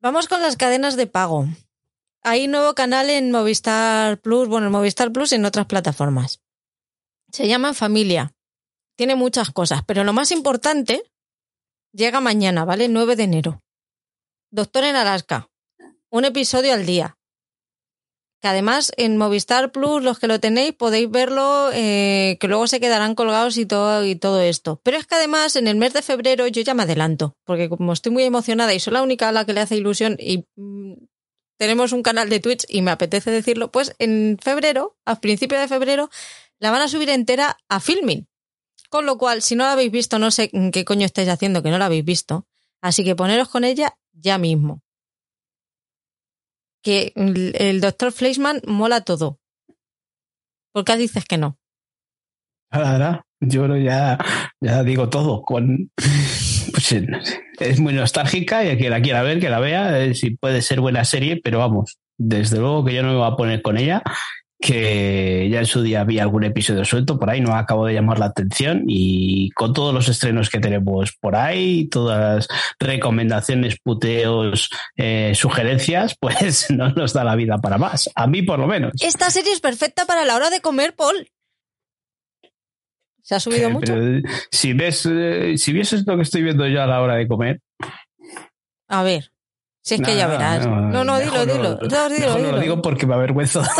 Vamos 0.00 0.28
con 0.28 0.40
las 0.40 0.56
cadenas 0.56 0.96
de 0.96 1.06
pago. 1.06 1.46
Hay 2.22 2.46
nuevo 2.46 2.74
canal 2.74 3.10
en 3.10 3.30
Movistar 3.30 4.20
Plus, 4.20 4.48
bueno, 4.48 4.66
en 4.66 4.72
Movistar 4.72 5.12
Plus 5.12 5.32
y 5.32 5.36
en 5.36 5.44
otras 5.44 5.66
plataformas. 5.66 6.40
Se 7.32 7.48
llama 7.48 7.74
Familia. 7.74 8.34
Tiene 8.96 9.16
muchas 9.16 9.50
cosas, 9.50 9.82
pero 9.86 10.04
lo 10.04 10.12
más 10.12 10.30
importante 10.30 11.02
llega 11.92 12.20
mañana, 12.20 12.64
¿vale? 12.64 12.88
9 12.88 13.16
de 13.16 13.24
enero. 13.24 13.62
Doctor 14.50 14.84
en 14.84 14.96
Alaska. 14.96 15.50
Un 16.10 16.24
episodio 16.24 16.72
al 16.72 16.86
día. 16.86 17.17
Que 18.40 18.48
además 18.48 18.92
en 18.96 19.16
Movistar 19.16 19.72
Plus, 19.72 20.02
los 20.02 20.18
que 20.18 20.28
lo 20.28 20.38
tenéis, 20.38 20.72
podéis 20.72 21.10
verlo, 21.10 21.70
eh, 21.72 22.36
que 22.38 22.46
luego 22.46 22.68
se 22.68 22.78
quedarán 22.78 23.14
colgados 23.14 23.56
y 23.56 23.66
todo, 23.66 24.04
y 24.04 24.14
todo 24.14 24.40
esto. 24.40 24.80
Pero 24.84 24.96
es 24.96 25.06
que 25.06 25.16
además 25.16 25.56
en 25.56 25.66
el 25.66 25.76
mes 25.76 25.92
de 25.92 26.02
febrero 26.02 26.46
yo 26.46 26.62
ya 26.62 26.74
me 26.74 26.84
adelanto, 26.84 27.36
porque 27.44 27.68
como 27.68 27.92
estoy 27.92 28.12
muy 28.12 28.22
emocionada 28.22 28.72
y 28.74 28.80
soy 28.80 28.92
la 28.92 29.02
única 29.02 29.28
a 29.28 29.32
la 29.32 29.44
que 29.44 29.54
le 29.54 29.60
hace 29.60 29.76
ilusión 29.76 30.16
y 30.20 30.46
mm, 30.54 30.94
tenemos 31.58 31.92
un 31.92 32.02
canal 32.02 32.28
de 32.28 32.38
Twitch 32.40 32.64
y 32.68 32.82
me 32.82 32.92
apetece 32.92 33.30
decirlo, 33.30 33.70
pues 33.70 33.94
en 33.98 34.38
febrero, 34.40 34.96
a 35.04 35.20
principios 35.20 35.60
de 35.60 35.68
febrero, 35.68 36.08
la 36.60 36.70
van 36.70 36.82
a 36.82 36.88
subir 36.88 37.10
entera 37.10 37.58
a 37.68 37.80
Filming. 37.80 38.28
Con 38.88 39.04
lo 39.04 39.18
cual, 39.18 39.42
si 39.42 39.54
no 39.54 39.64
la 39.64 39.72
habéis 39.72 39.90
visto, 39.90 40.18
no 40.18 40.30
sé 40.30 40.50
qué 40.72 40.84
coño 40.84 41.04
estáis 41.04 41.28
haciendo 41.28 41.62
que 41.62 41.70
no 41.70 41.78
la 41.78 41.86
habéis 41.86 42.04
visto. 42.04 42.46
Así 42.80 43.04
que 43.04 43.16
poneros 43.16 43.48
con 43.48 43.64
ella 43.64 43.98
ya 44.12 44.38
mismo. 44.38 44.82
Que 46.88 47.12
el, 47.16 47.82
doctor 47.82 48.12
Fleischmann 48.12 48.62
mola 48.66 49.02
todo. 49.02 49.38
¿Por 50.72 50.86
qué 50.86 50.96
dices 50.96 51.26
que 51.26 51.36
no? 51.36 51.58
Ahora, 52.70 53.26
yo 53.40 53.76
ya, 53.76 54.16
ya 54.58 54.82
digo 54.84 55.10
todo. 55.10 55.42
Pues, 55.46 56.94
es 57.60 57.78
muy 57.78 57.92
nostálgica 57.92 58.64
y 58.64 58.70
a 58.70 58.78
quien 58.78 58.88
la 58.88 59.02
quiera 59.02 59.20
ver, 59.22 59.38
que 59.38 59.50
la 59.50 59.60
vea, 59.60 60.02
eh, 60.02 60.14
si 60.14 60.30
puede 60.30 60.62
ser 60.62 60.80
buena 60.80 61.04
serie, 61.04 61.38
pero 61.44 61.58
vamos, 61.58 61.98
desde 62.16 62.58
luego 62.58 62.86
que 62.86 62.94
yo 62.94 63.02
no 63.02 63.10
me 63.10 63.18
voy 63.18 63.30
a 63.30 63.36
poner 63.36 63.60
con 63.60 63.76
ella, 63.76 64.02
que 64.60 65.48
ya 65.50 65.60
en 65.60 65.66
su 65.66 65.82
día 65.82 66.02
vi 66.04 66.18
algún 66.18 66.42
episodio 66.44 66.84
suelto 66.84 67.18
por 67.18 67.30
ahí, 67.30 67.40
no 67.40 67.54
acabo 67.54 67.86
de 67.86 67.94
llamar 67.94 68.18
la 68.18 68.26
atención 68.26 68.82
y 68.88 69.50
con 69.50 69.72
todos 69.72 69.94
los 69.94 70.08
estrenos 70.08 70.50
que 70.50 70.58
tenemos 70.58 71.12
por 71.20 71.36
ahí, 71.36 71.86
todas 71.88 72.48
las 72.48 72.48
recomendaciones, 72.80 73.76
puteos, 73.82 74.68
eh, 74.96 75.32
sugerencias, 75.34 76.16
pues 76.20 76.70
no 76.70 76.88
nos 76.90 77.12
da 77.12 77.22
la 77.24 77.36
vida 77.36 77.58
para 77.58 77.78
más. 77.78 78.10
A 78.14 78.26
mí 78.26 78.42
por 78.42 78.58
lo 78.58 78.66
menos. 78.66 78.92
Esta 79.00 79.30
serie 79.30 79.52
es 79.52 79.60
perfecta 79.60 80.06
para 80.06 80.24
la 80.24 80.34
hora 80.34 80.50
de 80.50 80.60
comer, 80.60 80.94
Paul. 80.96 81.28
¿Se 83.22 83.34
ha 83.34 83.40
subido 83.40 83.68
Eh, 83.68 83.72
mucho? 83.72 83.94
si 84.50 84.72
ves, 84.72 85.06
eh, 85.10 85.54
si 85.56 85.72
vieses 85.72 86.04
lo 86.06 86.16
que 86.16 86.22
estoy 86.22 86.42
viendo 86.42 86.66
yo 86.66 86.82
a 86.82 86.86
la 86.86 87.00
hora 87.00 87.14
de 87.14 87.28
comer, 87.28 87.60
A 88.88 89.02
ver. 89.02 89.30
Si 89.82 89.94
es 89.94 90.02
que 90.02 90.16
ya 90.16 90.26
no, 90.26 90.32
verás. 90.32 90.66
No, 90.66 91.04
no, 91.04 91.18
dilo, 91.18 91.46
dilo. 91.46 91.78
no, 91.80 91.88
No, 91.88 92.08
dilo, 92.10 92.26
mejor 92.26 92.40
no 92.40 92.46
lo 92.46 92.48
dilo. 92.48 92.60
digo 92.60 92.82
porque 92.82 93.06
me 93.06 93.14
avergüenzo. 93.14 93.62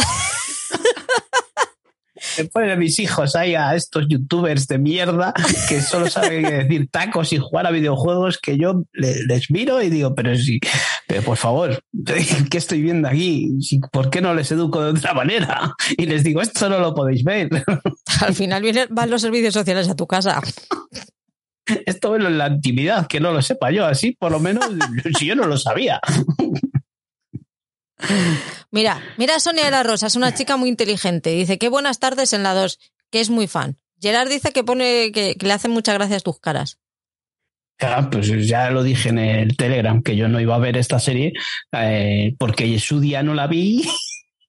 Me 2.38 2.44
ponen 2.44 2.70
a 2.70 2.76
mis 2.76 2.98
hijos 2.98 3.34
ahí 3.36 3.54
a 3.54 3.74
estos 3.74 4.06
youtubers 4.08 4.66
de 4.68 4.78
mierda 4.78 5.34
que 5.68 5.80
solo 5.80 6.08
saben 6.08 6.42
decir 6.68 6.88
tacos 6.90 7.32
y 7.32 7.38
jugar 7.38 7.66
a 7.66 7.70
videojuegos 7.70 8.38
que 8.38 8.56
yo 8.56 8.84
le- 8.92 9.24
les 9.26 9.50
miro 9.50 9.82
y 9.82 9.90
digo, 9.90 10.14
pero 10.14 10.36
sí, 10.36 10.60
pero 11.06 11.22
por 11.22 11.36
favor, 11.36 11.82
¿qué 12.50 12.58
estoy 12.58 12.82
viendo 12.82 13.08
aquí? 13.08 13.50
¿Por 13.92 14.10
qué 14.10 14.20
no 14.20 14.34
les 14.34 14.50
educo 14.52 14.82
de 14.82 14.90
otra 14.90 15.14
manera? 15.14 15.72
Y 15.96 16.06
les 16.06 16.22
digo, 16.24 16.40
esto 16.40 16.68
no 16.68 16.78
lo 16.78 16.94
podéis 16.94 17.24
ver. 17.24 17.48
Al 18.20 18.34
final 18.34 18.62
vienen, 18.62 18.86
van 18.90 19.10
los 19.10 19.22
servicios 19.22 19.54
sociales 19.54 19.88
a 19.88 19.96
tu 19.96 20.06
casa. 20.06 20.40
Esto 21.84 22.16
es 22.16 22.24
en 22.24 22.38
la 22.38 22.48
intimidad, 22.48 23.06
que 23.06 23.20
no 23.20 23.30
lo 23.32 23.42
sepa 23.42 23.70
yo. 23.70 23.84
Así, 23.84 24.12
por 24.18 24.32
lo 24.32 24.40
menos, 24.40 24.64
si 25.18 25.26
yo 25.26 25.34
no 25.34 25.46
lo 25.46 25.58
sabía. 25.58 26.00
Mira, 28.70 29.02
mira 29.16 29.40
Sonia 29.40 29.64
de 29.64 29.70
la 29.70 29.82
Rosa, 29.82 30.06
es 30.06 30.16
una 30.16 30.34
chica 30.34 30.56
muy 30.56 30.68
inteligente. 30.68 31.30
Dice 31.30 31.58
que 31.58 31.68
buenas 31.68 31.98
tardes 31.98 32.32
en 32.32 32.42
la 32.42 32.54
2, 32.54 32.78
que 33.10 33.20
es 33.20 33.30
muy 33.30 33.46
fan. 33.46 33.78
Gerard 34.00 34.28
dice 34.28 34.52
que 34.52 34.64
pone 34.64 35.10
que, 35.12 35.36
le 35.40 35.52
hacen 35.52 35.70
muchas 35.70 35.94
gracias 35.94 36.22
tus 36.22 36.38
caras. 36.38 36.78
Ah, 37.80 38.08
pues 38.10 38.28
ya 38.46 38.70
lo 38.70 38.82
dije 38.82 39.08
en 39.08 39.18
el 39.18 39.56
Telegram 39.56 40.02
que 40.02 40.16
yo 40.16 40.28
no 40.28 40.40
iba 40.40 40.56
a 40.56 40.58
ver 40.58 40.76
esta 40.76 40.98
serie 40.98 41.32
eh, 41.72 42.34
porque 42.36 42.78
su 42.80 42.98
día 42.98 43.22
no 43.22 43.34
la 43.34 43.46
vi 43.46 43.88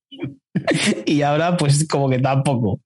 y 1.06 1.22
ahora 1.22 1.56
pues 1.56 1.88
como 1.88 2.10
que 2.10 2.20
tampoco. 2.20 2.82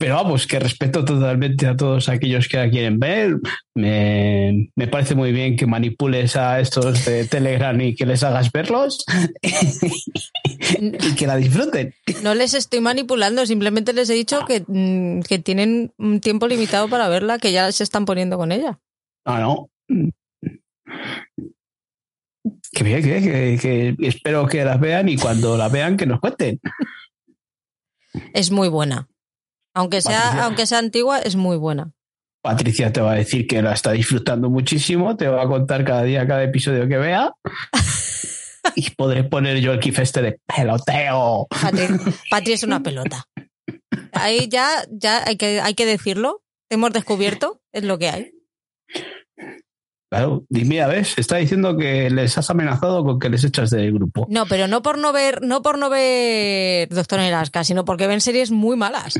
Pero 0.00 0.14
vamos, 0.14 0.46
que 0.46 0.60
respeto 0.60 1.04
totalmente 1.04 1.66
a 1.66 1.76
todos 1.76 2.08
aquellos 2.08 2.46
que 2.46 2.56
la 2.56 2.70
quieren 2.70 3.00
ver. 3.00 3.34
Me, 3.74 4.70
me 4.76 4.86
parece 4.86 5.16
muy 5.16 5.32
bien 5.32 5.56
que 5.56 5.66
manipules 5.66 6.36
a 6.36 6.60
estos 6.60 7.04
de 7.04 7.24
Telegram 7.24 7.78
y 7.80 7.96
que 7.96 8.06
les 8.06 8.22
hagas 8.22 8.52
verlos 8.52 9.04
y 10.80 11.14
que 11.16 11.26
la 11.26 11.34
disfruten. 11.34 11.92
No 12.22 12.36
les 12.36 12.54
estoy 12.54 12.80
manipulando, 12.80 13.44
simplemente 13.44 13.92
les 13.92 14.08
he 14.08 14.14
dicho 14.14 14.44
que, 14.46 14.62
mm, 14.68 15.22
que 15.22 15.40
tienen 15.40 15.92
un 15.98 16.20
tiempo 16.20 16.46
limitado 16.46 16.88
para 16.88 17.08
verla, 17.08 17.40
que 17.40 17.50
ya 17.50 17.72
se 17.72 17.82
están 17.82 18.04
poniendo 18.04 18.38
con 18.38 18.52
ella. 18.52 18.78
Ah, 19.24 19.40
no. 19.40 19.68
Que 22.70 22.84
bien, 22.84 23.02
que, 23.02 23.20
que, 23.20 23.58
que 23.60 24.06
espero 24.06 24.46
que 24.46 24.64
las 24.64 24.78
vean 24.78 25.08
y 25.08 25.16
cuando 25.16 25.56
las 25.56 25.72
vean 25.72 25.96
que 25.96 26.06
nos 26.06 26.20
cuenten. 26.20 26.60
Es 28.32 28.52
muy 28.52 28.68
buena. 28.68 29.08
Aunque 29.78 30.02
sea, 30.02 30.20
Patricia. 30.22 30.44
aunque 30.44 30.66
sea 30.66 30.78
antigua, 30.78 31.20
es 31.20 31.36
muy 31.36 31.56
buena. 31.56 31.92
Patricia 32.42 32.92
te 32.92 33.00
va 33.00 33.12
a 33.12 33.14
decir 33.14 33.46
que 33.46 33.62
la 33.62 33.74
está 33.74 33.92
disfrutando 33.92 34.50
muchísimo, 34.50 35.16
te 35.16 35.28
va 35.28 35.42
a 35.42 35.46
contar 35.46 35.84
cada 35.84 36.02
día, 36.02 36.26
cada 36.26 36.42
episodio 36.42 36.88
que 36.88 36.96
vea. 36.96 37.32
y 38.74 38.90
podré 38.90 39.22
poner 39.22 39.60
yo 39.60 39.72
el 39.72 39.80
gif 39.80 40.00
este 40.00 40.20
de 40.20 40.40
peloteo. 40.44 41.46
Patri, 41.48 41.86
Patri 42.30 42.52
es 42.54 42.64
una 42.64 42.82
pelota. 42.82 43.28
Ahí 44.10 44.48
ya, 44.48 44.68
ya 44.90 45.22
hay 45.24 45.36
que, 45.36 45.60
hay 45.60 45.74
que 45.74 45.86
decirlo. 45.86 46.42
Hemos 46.70 46.92
descubierto, 46.92 47.60
es 47.72 47.84
lo 47.84 48.00
que 48.00 48.08
hay. 48.08 48.32
Claro, 50.10 50.44
y 50.48 50.64
mira, 50.64 50.88
ves, 50.88 51.16
está 51.18 51.36
diciendo 51.36 51.76
que 51.76 52.10
les 52.10 52.36
has 52.36 52.50
amenazado 52.50 53.04
con 53.04 53.20
que 53.20 53.28
les 53.28 53.44
echas 53.44 53.70
del 53.70 53.92
grupo. 53.92 54.26
No, 54.28 54.46
pero 54.46 54.66
no 54.66 54.82
por 54.82 54.98
no 54.98 55.12
ver, 55.12 55.42
no 55.42 55.62
por 55.62 55.78
no 55.78 55.88
ver 55.88 56.88
Doctor 56.88 57.20
Alaska, 57.20 57.62
sino 57.62 57.84
porque 57.84 58.08
ven 58.08 58.20
series 58.20 58.50
muy 58.50 58.76
malas. 58.76 59.14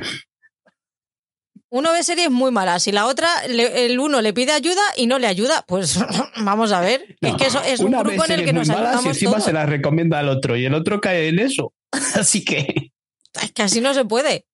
Uno 1.71 1.93
ve 1.93 2.03
series 2.03 2.31
muy 2.31 2.51
malas 2.51 2.87
y 2.87 2.93
la 2.93 3.07
otra, 3.07 3.29
le- 3.47 3.85
el 3.87 3.99
uno 4.01 4.23
le 4.23 4.33
pide 4.33 4.53
ayuda 4.53 4.81
y 4.97 5.07
no 5.07 5.19
le 5.19 5.27
ayuda. 5.27 5.65
Pues 5.69 5.99
vamos 6.45 6.73
a 6.73 6.81
ver. 6.81 7.17
No, 7.21 7.29
es 7.29 7.35
que 7.37 7.47
eso 7.47 7.63
es 7.63 7.81
un 7.81 7.93
grupo 7.93 8.25
en 8.25 8.31
el 8.33 8.45
que 8.45 8.53
nos 8.55 8.69
malas 8.69 8.83
y 8.83 8.87
ayudamos 8.87 9.07
encima 9.07 9.31
todos. 9.33 9.45
se 9.45 9.53
las 9.53 9.69
recomienda 9.69 10.19
al 10.19 10.29
otro 10.31 10.57
y 10.57 10.65
el 10.65 10.73
otro 10.75 11.01
cae 11.01 11.29
en 11.29 11.39
eso. 11.41 11.75
Así 12.15 12.45
que 12.45 12.93
Es 13.41 13.53
que 13.53 13.63
así 13.63 13.81
no 13.81 13.93
se 13.95 14.05
puede. 14.05 14.47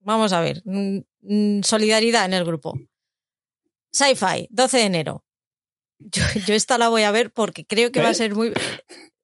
Vamos 0.00 0.32
a 0.32 0.40
ver. 0.40 0.60
mm, 0.64 0.98
mm, 1.22 1.62
Solidaridad 1.62 2.24
en 2.26 2.34
el 2.34 2.44
grupo. 2.44 2.74
Sci-Fi, 3.92 4.48
12 4.50 4.76
de 4.78 4.82
enero. 4.84 5.24
Yo, 5.98 6.22
yo 6.46 6.54
esta 6.54 6.78
la 6.78 6.88
voy 6.88 7.02
a 7.04 7.12
ver 7.12 7.32
porque 7.32 7.64
creo 7.64 7.92
que 7.92 8.02
va 8.02 8.08
a 8.10 8.14
ser 8.14 8.34
muy. 8.34 8.52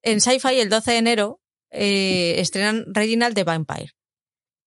En 0.01 0.21
Sci-Fi, 0.21 0.59
el 0.59 0.69
12 0.69 0.91
de 0.91 0.97
enero, 0.97 1.41
eh, 1.69 2.35
estrenan 2.39 2.85
Reginald 2.87 3.35
the 3.35 3.43
Vampire. 3.43 3.91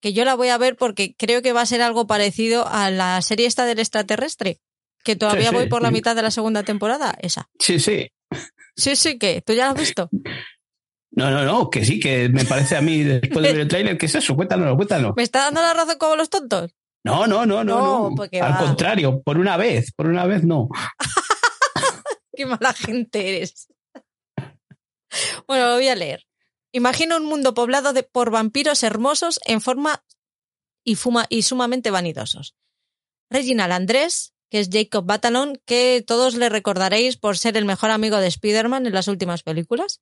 Que 0.05 0.13
yo 0.13 0.27
la 0.27 0.35
voy 0.35 0.51
a 0.51 0.59
ver 0.59 0.77
porque 0.77 1.15
creo 1.17 1.41
que 1.41 1.55
va 1.55 1.63
a 1.63 1.67
ser 1.67 1.81
algo 1.81 2.07
parecido 2.07 2.69
a 2.69 2.91
la 2.91 3.23
serie 3.23 3.47
esta 3.47 3.65
del 3.65 3.79
extraterrestre. 3.79 4.61
Que 5.03 5.17
todavía 5.17 5.49
sí, 5.49 5.55
voy 5.55 5.67
por 5.67 5.81
la 5.81 5.91
mitad 5.91 6.15
de 6.15 6.21
la 6.21 6.31
segunda 6.31 6.63
temporada. 6.63 7.17
Esa. 7.23 7.49
sí, 7.59 7.81
sí. 7.81 8.11
Sí, 8.77 8.97
sí, 8.97 9.19
que. 9.19 9.41
¿Tú 9.41 9.55
ya 9.55 9.65
la 9.65 9.71
has 9.71 9.81
visto? 9.81 10.11
No, 11.17 11.31
no, 11.31 11.45
no, 11.45 11.71
que 11.71 11.85
sí, 11.85 12.01
que 12.01 12.29
me 12.29 12.45
parece 12.45 12.77
a 12.77 12.81
mí 12.81 13.05
después 13.05 13.47
de 13.47 13.53
ver 13.53 13.61
el 13.61 13.69
tráiler, 13.69 13.97
¿qué 13.97 14.07
es 14.07 14.15
eso? 14.17 14.35
Cuéntanos, 14.35 14.75
cuéntanos. 14.75 15.13
¿Me 15.17 15.23
está 15.23 15.45
dando 15.45 15.63
la 15.63 15.73
razón 15.73 15.97
como 15.97 16.17
los 16.17 16.29
tontos? 16.29 16.75
No, 17.05 17.29
no, 17.29 17.47
no, 17.47 17.63
no, 17.63 18.11
No, 18.11 18.23
Al 18.43 18.53
va. 18.53 18.59
contrario, 18.59 19.23
por 19.23 19.39
una 19.39 19.57
vez, 19.57 19.93
por 19.93 20.09
una 20.09 20.27
vez 20.27 20.43
no. 20.43 20.69
Qué 22.37 22.47
mala 22.47 22.73
gente 22.73 23.29
eres. 23.37 23.69
Bueno, 25.47 25.69
lo 25.69 25.75
voy 25.75 25.87
a 25.87 25.95
leer. 25.95 26.27
Imagina 26.75 27.17
un 27.17 27.25
mundo 27.25 27.55
poblado 27.55 27.93
de, 27.93 28.03
por 28.03 28.33
vampiros 28.33 28.83
hermosos 28.83 29.39
en 29.45 29.61
forma 29.61 30.05
y, 30.83 30.97
sumamente 31.43 31.93
vanidosos. 31.93 32.57
Reginald 33.31 33.73
Andrés, 33.73 34.35
que 34.51 34.59
es 34.59 34.71
Jacob 34.73 35.07
Batalon, 35.07 35.63
que 35.67 36.03
todos 36.05 36.35
le 36.35 36.49
recordaréis 36.49 37.17
por 37.17 37.39
ser 37.39 37.57
el 37.57 37.65
mejor 37.65 37.93
amigo 37.93 38.17
de 38.17 38.27
Spider-Man 38.27 38.89
en 38.89 38.93
las 38.93 39.07
últimas 39.07 39.45
películas, 39.45 40.01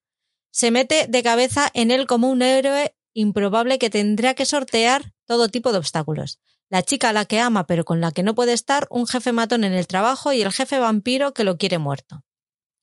se 0.50 0.70
mete 0.70 1.08
de 1.08 1.22
cabeza 1.22 1.70
en 1.74 1.90
él 1.90 2.06
como 2.06 2.30
un 2.30 2.40
héroe 2.40 2.96
improbable 3.12 3.78
que 3.78 3.90
tendrá 3.90 4.32
que 4.32 4.46
sortear 4.46 5.12
todo 5.26 5.50
tipo 5.50 5.72
de 5.72 5.78
obstáculos. 5.78 6.40
La 6.70 6.82
chica 6.82 7.10
a 7.10 7.12
la 7.12 7.26
que 7.26 7.38
ama 7.38 7.66
pero 7.66 7.84
con 7.84 8.00
la 8.00 8.12
que 8.12 8.22
no 8.22 8.34
puede 8.34 8.54
estar, 8.54 8.86
un 8.88 9.06
jefe 9.06 9.32
matón 9.32 9.64
en 9.64 9.74
el 9.74 9.86
trabajo 9.86 10.32
y 10.32 10.40
el 10.40 10.50
jefe 10.50 10.78
vampiro 10.78 11.34
que 11.34 11.44
lo 11.44 11.58
quiere 11.58 11.76
muerto. 11.76 12.24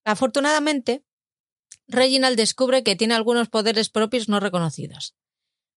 Afortunadamente, 0.05 1.03
Reginald 1.89 2.37
descubre 2.37 2.83
que 2.83 2.95
tiene 2.95 3.15
algunos 3.15 3.49
poderes 3.49 3.89
propios 3.89 4.29
no 4.29 4.39
reconocidos. 4.39 5.15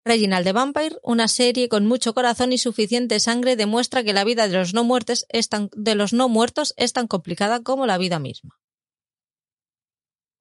Reginald 0.04 0.46
the 0.46 0.52
Vampire, 0.52 0.98
una 1.04 1.28
serie 1.28 1.70
con 1.70 1.86
mucho 1.86 2.14
corazón 2.14 2.52
y 2.52 2.58
suficiente 2.58 3.20
sangre, 3.20 3.56
demuestra 3.56 4.04
que 4.04 4.14
la 4.14 4.24
vida 4.24 4.48
de 4.48 4.58
los 4.58 4.74
no 4.74 4.84
muertos 4.84 5.26
es 5.30 5.48
tan, 5.48 5.70
de 5.74 5.96
los 5.96 6.12
no 6.12 6.28
muertos 6.28 6.74
es 6.76 6.92
tan 6.92 7.08
complicada 7.08 7.62
como 7.64 7.86
la 7.86 7.98
vida 7.98 8.20
misma. 8.20 8.60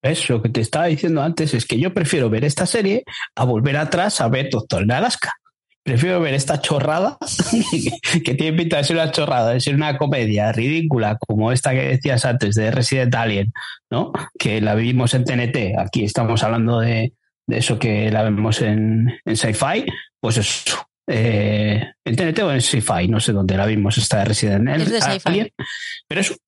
¿Ves? 0.02 0.28
Lo 0.28 0.42
que 0.42 0.48
te 0.48 0.62
estaba 0.62 0.86
diciendo 0.86 1.22
antes 1.22 1.54
es 1.54 1.66
que 1.66 1.78
yo 1.78 1.92
prefiero 1.92 2.30
ver 2.30 2.44
esta 2.44 2.66
serie 2.66 3.04
a 3.36 3.44
volver 3.44 3.76
atrás 3.76 4.20
a 4.20 4.28
ver 4.28 4.48
Doctor 4.50 4.82
en 4.82 4.92
Alaska. 4.92 5.34
Prefiero 5.90 6.20
ver 6.20 6.34
esta 6.34 6.60
chorrada, 6.60 7.18
que 8.24 8.34
tiene 8.34 8.56
pinta 8.56 8.76
de 8.76 8.84
ser 8.84 8.94
una 8.94 9.10
chorrada, 9.10 9.54
de 9.54 9.58
ser 9.58 9.74
una 9.74 9.98
comedia 9.98 10.52
ridícula, 10.52 11.18
como 11.18 11.50
esta 11.50 11.72
que 11.72 11.82
decías 11.82 12.24
antes 12.24 12.54
de 12.54 12.70
Resident 12.70 13.12
Alien, 13.12 13.52
¿no? 13.90 14.12
Que 14.38 14.60
la 14.60 14.76
vivimos 14.76 15.14
en 15.14 15.24
TNT. 15.24 15.76
Aquí 15.76 16.04
estamos 16.04 16.44
hablando 16.44 16.78
de, 16.78 17.14
de 17.44 17.58
eso 17.58 17.76
que 17.80 18.08
la 18.08 18.22
vemos 18.22 18.62
en, 18.62 19.18
en 19.24 19.36
Sci-Fi. 19.36 19.84
Pues 20.20 20.36
eso. 20.36 20.86
Eh, 21.08 21.84
en 22.04 22.14
TNT 22.14 22.38
o 22.44 22.52
en 22.52 22.60
Sci-Fi, 22.60 23.08
no 23.08 23.18
sé 23.18 23.32
dónde 23.32 23.56
la 23.56 23.66
vimos, 23.66 23.98
esta 23.98 24.18
de 24.18 24.26
Resident 24.26 24.68
Es 24.68 24.92
de. 24.92 25.20
Alien. 25.24 25.48
Pero 26.06 26.20
es, 26.20 26.40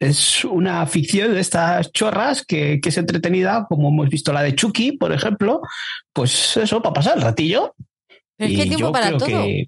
es 0.00 0.44
una 0.44 0.84
ficción 0.86 1.34
de 1.34 1.40
estas 1.40 1.92
chorras 1.92 2.44
que, 2.44 2.80
que 2.80 2.88
es 2.88 2.98
entretenida, 2.98 3.64
como 3.68 3.90
hemos 3.90 4.08
visto 4.08 4.32
la 4.32 4.42
de 4.42 4.56
Chucky, 4.56 4.96
por 4.96 5.12
ejemplo. 5.12 5.60
Pues 6.12 6.56
eso, 6.56 6.82
para 6.82 6.94
pasar 6.94 7.16
el 7.16 7.22
ratillo. 7.22 7.76
Pero 8.38 8.50
es 8.50 8.56
que 8.56 8.62
hay 8.62 8.68
tiempo 8.68 8.86
yo 8.86 8.92
para 8.92 9.10
todo. 9.18 9.26
que- 9.26 9.66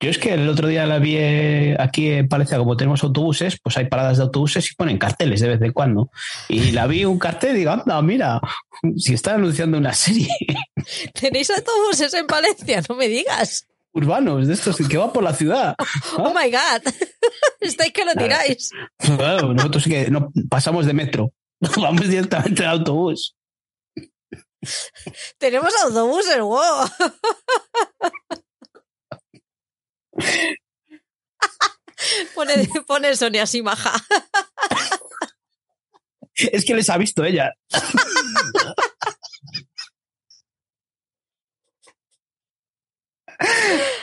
yo 0.00 0.10
es 0.10 0.18
que 0.18 0.32
el 0.32 0.48
otro 0.48 0.68
día 0.68 0.86
la 0.86 1.00
vi 1.00 1.16
eh, 1.18 1.76
aquí 1.76 2.08
en 2.10 2.28
Palencia, 2.28 2.56
como 2.56 2.76
tenemos 2.76 3.02
autobuses, 3.02 3.58
pues 3.60 3.76
hay 3.78 3.86
paradas 3.86 4.18
de 4.18 4.22
autobuses 4.22 4.70
y 4.70 4.74
ponen 4.76 4.96
carteles 4.96 5.40
de 5.40 5.48
vez 5.48 5.60
en 5.60 5.72
cuando. 5.72 6.10
Y 6.48 6.70
la 6.70 6.86
vi 6.86 7.04
un 7.04 7.18
cartel 7.18 7.56
y 7.56 7.58
digo, 7.60 7.72
anda, 7.72 8.00
mira, 8.00 8.40
si 8.96 9.14
están 9.14 9.36
anunciando 9.40 9.76
una 9.76 9.92
serie 9.92 10.28
¿Tenéis 11.20 11.50
autobuses 11.50 12.14
en 12.14 12.28
Valencia? 12.28 12.80
No 12.88 12.94
me 12.94 13.08
digas. 13.08 13.66
urbanos 13.92 14.46
de 14.46 14.54
estos 14.54 14.76
que 14.88 14.96
va 14.98 15.12
por 15.12 15.24
la 15.24 15.34
ciudad. 15.34 15.74
Oh 16.16 16.32
my 16.32 16.48
god. 16.48 16.92
Estáis 17.60 17.92
que 17.92 18.04
lo 18.04 18.12
tiráis. 18.14 18.70
Claro, 18.98 19.52
nosotros 19.52 19.82
sí 19.82 19.90
que 19.90 20.10
no 20.12 20.30
pasamos 20.48 20.86
de 20.86 20.92
metro, 20.94 21.32
vamos 21.76 22.08
directamente 22.08 22.64
al 22.64 22.78
autobús. 22.78 23.34
Tenemos 25.38 25.74
autobuses, 25.82 26.40
wow. 26.40 26.88
Pone, 32.34 32.68
pone 32.86 33.16
Sonia 33.16 33.42
así 33.42 33.60
maja. 33.60 33.92
Es 36.36 36.64
que 36.64 36.74
les 36.74 36.88
ha 36.88 36.96
visto 36.96 37.24
ella. 37.24 37.52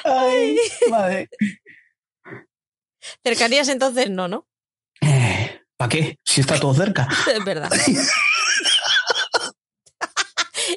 Ay, 0.04 0.58
madre. 0.90 1.30
Cercanías 3.24 3.70
entonces 3.70 4.10
no, 4.10 4.28
¿no? 4.28 4.48
¿Para 5.78 5.90
qué? 5.90 6.20
Si 6.24 6.42
está 6.42 6.60
todo 6.60 6.74
cerca. 6.74 7.08
Es 7.34 7.44
verdad. 7.44 7.70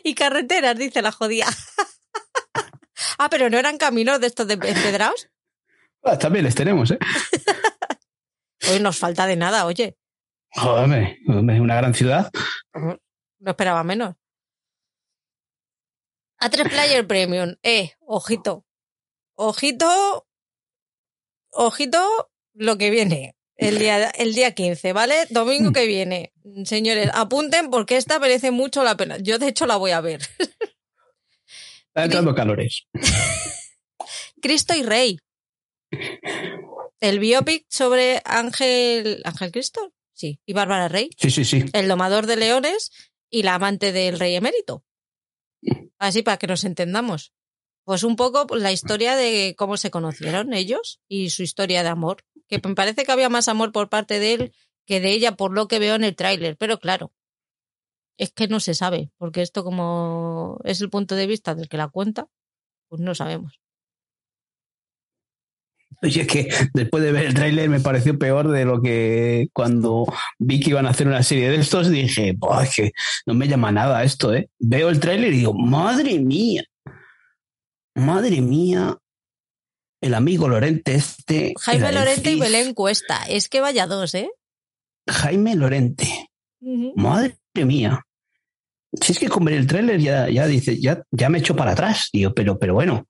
Y 0.08 0.14
carreteras, 0.14 0.76
dice 0.76 1.02
la 1.02 1.12
jodía. 1.12 1.46
Ah, 3.20 3.28
pero 3.30 3.50
no 3.50 3.58
eran 3.58 3.78
caminos 3.78 4.20
de 4.20 4.28
estos 4.28 4.46
de 4.46 4.54
empedrados. 4.54 5.28
Ah, 6.02 6.18
también 6.18 6.44
les 6.44 6.54
tenemos, 6.54 6.90
¿eh? 6.90 6.98
Hoy 8.70 8.80
nos 8.80 8.96
falta 8.98 9.26
de 9.26 9.36
nada, 9.36 9.66
oye. 9.66 9.96
Joder, 10.52 11.18
una 11.26 11.76
gran 11.76 11.94
ciudad. 11.94 12.30
No 12.74 13.50
esperaba 13.50 13.82
menos. 13.84 14.14
A3 16.40 16.68
Player 16.68 17.06
Premium. 17.06 17.54
Eh, 17.62 17.92
ojito. 18.00 18.64
Ojito. 19.34 20.26
Ojito 21.50 22.30
lo 22.54 22.78
que 22.78 22.90
viene. 22.90 23.36
El 23.58 23.78
día, 23.80 24.08
el 24.10 24.34
día 24.34 24.54
15, 24.54 24.92
¿vale? 24.92 25.26
Domingo 25.30 25.72
que 25.72 25.84
viene. 25.86 26.32
Señores, 26.64 27.10
apunten 27.12 27.70
porque 27.70 27.96
esta 27.96 28.20
merece 28.20 28.52
mucho 28.52 28.84
la 28.84 28.96
pena. 28.96 29.18
Yo, 29.18 29.38
de 29.38 29.48
hecho, 29.48 29.66
la 29.66 29.76
voy 29.76 29.90
a 29.90 30.00
ver. 30.00 30.20
Está 31.88 32.04
entrando 32.04 32.34
calores. 32.36 32.86
Cristo 34.40 34.74
y 34.76 34.84
Rey. 34.84 35.18
El 37.00 37.18
biopic 37.18 37.66
sobre 37.68 38.22
Ángel. 38.24 39.22
¿Ángel 39.24 39.50
Cristo? 39.50 39.92
Sí. 40.12 40.40
Y 40.46 40.52
Bárbara 40.52 40.86
Rey. 40.86 41.10
Sí, 41.18 41.30
sí, 41.30 41.44
sí. 41.44 41.64
El 41.72 41.88
domador 41.88 42.26
de 42.26 42.36
leones 42.36 42.92
y 43.28 43.42
la 43.42 43.54
amante 43.54 43.90
del 43.90 44.20
rey 44.20 44.36
emérito. 44.36 44.84
Así 45.98 46.22
para 46.22 46.36
que 46.36 46.46
nos 46.46 46.62
entendamos. 46.62 47.32
Pues 47.88 48.04
un 48.04 48.16
poco 48.16 48.46
la 48.54 48.70
historia 48.70 49.16
de 49.16 49.54
cómo 49.56 49.78
se 49.78 49.90
conocieron 49.90 50.52
ellos 50.52 51.00
y 51.08 51.30
su 51.30 51.42
historia 51.42 51.82
de 51.82 51.88
amor. 51.88 52.18
Que 52.46 52.60
me 52.62 52.74
parece 52.74 53.04
que 53.04 53.12
había 53.12 53.30
más 53.30 53.48
amor 53.48 53.72
por 53.72 53.88
parte 53.88 54.18
de 54.18 54.34
él 54.34 54.52
que 54.84 55.00
de 55.00 55.10
ella 55.10 55.36
por 55.36 55.54
lo 55.54 55.68
que 55.68 55.78
veo 55.78 55.94
en 55.94 56.04
el 56.04 56.14
tráiler. 56.14 56.58
Pero 56.58 56.80
claro, 56.80 57.14
es 58.18 58.30
que 58.30 58.46
no 58.46 58.60
se 58.60 58.74
sabe, 58.74 59.10
porque 59.16 59.40
esto 59.40 59.64
como 59.64 60.60
es 60.64 60.82
el 60.82 60.90
punto 60.90 61.14
de 61.14 61.26
vista 61.26 61.54
del 61.54 61.70
que 61.70 61.78
la 61.78 61.88
cuenta, 61.88 62.26
pues 62.88 63.00
no 63.00 63.14
sabemos. 63.14 63.58
Oye, 66.02 66.20
es 66.20 66.26
que 66.26 66.48
después 66.74 67.02
de 67.02 67.12
ver 67.12 67.24
el 67.24 67.34
tráiler 67.34 67.70
me 67.70 67.80
pareció 67.80 68.18
peor 68.18 68.48
de 68.50 68.66
lo 68.66 68.82
que 68.82 69.48
cuando 69.54 70.04
vi 70.38 70.60
que 70.60 70.70
iban 70.70 70.84
a 70.84 70.90
hacer 70.90 71.08
una 71.08 71.22
serie 71.22 71.48
de 71.48 71.56
estos 71.56 71.88
dije, 71.90 72.34
"Buah, 72.36 72.64
es 72.64 72.76
que 72.76 72.92
no 73.24 73.32
me 73.32 73.48
llama 73.48 73.72
nada 73.72 74.04
esto, 74.04 74.34
¿eh? 74.34 74.50
Veo 74.58 74.90
el 74.90 75.00
tráiler 75.00 75.32
y 75.32 75.38
digo, 75.38 75.54
madre 75.54 76.18
mía, 76.18 76.64
madre 77.98 78.40
mía, 78.40 78.96
el 80.00 80.14
amigo 80.14 80.48
Lorente 80.48 80.94
este. 80.94 81.54
Jaime 81.60 81.92
Lorente 81.92 82.30
y 82.32 82.38
Belén 82.40 82.74
Cuesta. 82.74 83.24
Es 83.28 83.48
que 83.48 83.60
vaya 83.60 83.86
dos, 83.86 84.14
¿eh? 84.14 84.30
Jaime 85.08 85.54
Lorente, 85.56 86.30
madre 86.96 87.38
mía. 87.54 88.04
Si 89.00 89.12
es 89.12 89.18
que 89.18 89.28
con 89.28 89.44
ver 89.44 89.54
el 89.54 89.66
tráiler 89.66 90.00
ya, 90.00 90.28
ya 90.30 90.46
dice, 90.46 90.80
ya, 90.80 91.02
ya 91.10 91.28
me 91.28 91.38
echo 91.38 91.54
para 91.54 91.72
atrás, 91.72 92.08
digo, 92.12 92.32
pero, 92.34 92.58
pero 92.58 92.74
bueno. 92.74 93.06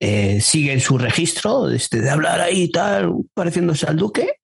eh, 0.00 0.40
sigue 0.40 0.72
en 0.72 0.80
su 0.80 0.98
registro 0.98 1.68
este, 1.70 2.00
de 2.00 2.10
hablar 2.10 2.40
ahí 2.40 2.62
y 2.64 2.70
tal, 2.70 3.12
pareciéndose 3.34 3.86
al 3.86 3.96
duque, 3.96 4.34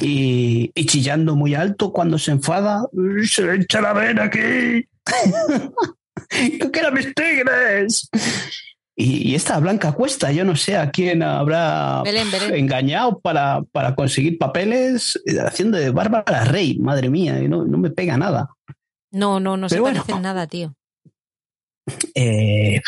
y, 0.00 0.70
y 0.74 0.86
chillando 0.86 1.36
muy 1.36 1.54
alto 1.54 1.92
cuando 1.92 2.18
se 2.18 2.32
enfada. 2.32 2.84
¡Se 3.28 3.42
le 3.42 3.62
echa 3.62 3.80
la 3.80 3.92
vena 3.92 4.24
aquí! 4.24 4.88
¡Yo 6.60 6.70
quiero 6.70 6.92
mis 6.92 7.14
tigres! 7.14 8.08
Y, 8.96 9.30
y 9.30 9.34
esta 9.34 9.58
Blanca 9.58 9.92
Cuesta, 9.92 10.30
yo 10.30 10.44
no 10.44 10.54
sé 10.54 10.76
a 10.76 10.90
quién 10.90 11.22
habrá 11.22 12.02
Belén, 12.04 12.30
Belén. 12.30 12.54
engañado 12.54 13.18
para, 13.18 13.62
para 13.72 13.94
conseguir 13.96 14.38
papeles 14.38 15.20
eh, 15.26 15.40
haciendo 15.40 15.78
de 15.78 15.90
Bárbara 15.90 16.44
Rey, 16.44 16.78
madre 16.78 17.10
mía, 17.10 17.40
y 17.42 17.48
no, 17.48 17.64
no 17.64 17.78
me 17.78 17.90
pega 17.90 18.16
nada. 18.16 18.50
No, 19.10 19.40
no, 19.40 19.56
no 19.56 19.68
se 19.68 19.80
bueno. 19.80 20.00
parecen 20.00 20.22
nada, 20.22 20.46
tío. 20.46 20.74
Eh, 22.14 22.80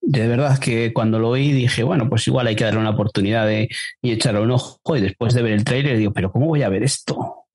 de 0.00 0.26
verdad 0.26 0.58
que 0.58 0.92
cuando 0.92 1.20
lo 1.20 1.30
oí 1.30 1.52
dije, 1.52 1.84
bueno, 1.84 2.08
pues 2.08 2.26
igual 2.26 2.48
hay 2.48 2.56
que 2.56 2.64
darle 2.64 2.80
una 2.80 2.90
oportunidad 2.90 3.46
de, 3.46 3.68
y 4.02 4.10
echarle 4.12 4.40
un 4.40 4.50
ojo. 4.50 4.96
Y 4.96 5.00
después 5.00 5.32
de 5.32 5.42
ver 5.42 5.52
el 5.52 5.64
trailer 5.64 5.96
digo, 5.96 6.12
pero 6.12 6.32
¿cómo 6.32 6.46
voy 6.46 6.62
a 6.62 6.68
ver 6.68 6.82
esto? 6.82 7.46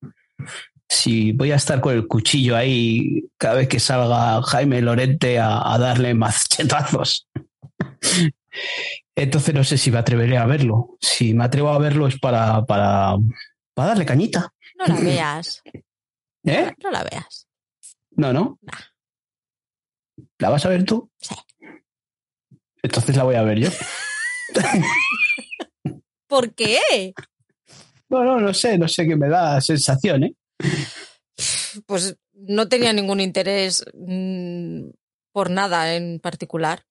Si 0.89 1.33
voy 1.33 1.51
a 1.51 1.55
estar 1.55 1.81
con 1.81 1.95
el 1.95 2.07
cuchillo 2.07 2.55
ahí 2.55 3.29
cada 3.37 3.55
vez 3.55 3.67
que 3.67 3.79
salga 3.79 4.41
Jaime 4.41 4.81
Lorente 4.81 5.39
a, 5.39 5.73
a 5.73 5.77
darle 5.77 6.13
machetazos. 6.13 7.27
Entonces 9.15 9.53
no 9.53 9.63
sé 9.63 9.77
si 9.77 9.91
me 9.91 9.97
atreveré 9.97 10.37
a 10.37 10.45
verlo. 10.45 10.97
Si 11.01 11.33
me 11.33 11.43
atrevo 11.43 11.69
a 11.69 11.79
verlo 11.79 12.07
es 12.07 12.19
para, 12.19 12.63
para, 12.65 13.15
para 13.73 13.89
darle 13.89 14.05
cañita. 14.05 14.53
No 14.77 14.85
la 14.85 14.95
veas. 15.01 15.63
¿Eh? 16.45 16.71
No 16.83 16.91
la 16.91 17.03
veas. 17.03 17.47
No, 18.11 18.31
no. 18.31 18.59
¿La 20.39 20.49
vas 20.49 20.65
a 20.65 20.69
ver 20.69 20.85
tú? 20.85 21.09
Sí. 21.19 21.35
Entonces 22.83 23.15
la 23.15 23.23
voy 23.23 23.35
a 23.35 23.41
ver 23.41 23.59
yo. 23.59 23.69
¿Por 26.27 26.53
qué? 26.53 27.13
No, 28.09 28.23
no, 28.23 28.39
no 28.39 28.53
sé, 28.53 28.77
no 28.77 28.87
sé 28.87 29.07
qué 29.07 29.15
me 29.15 29.29
da 29.29 29.59
sensación, 29.61 30.23
¿eh? 30.25 30.35
Pues 31.85 32.17
no 32.33 32.67
tenía 32.67 32.93
ningún 32.93 33.19
interés 33.19 33.85
mm, 33.93 34.89
por 35.31 35.49
nada 35.49 35.95
en 35.95 36.19
particular. 36.19 36.85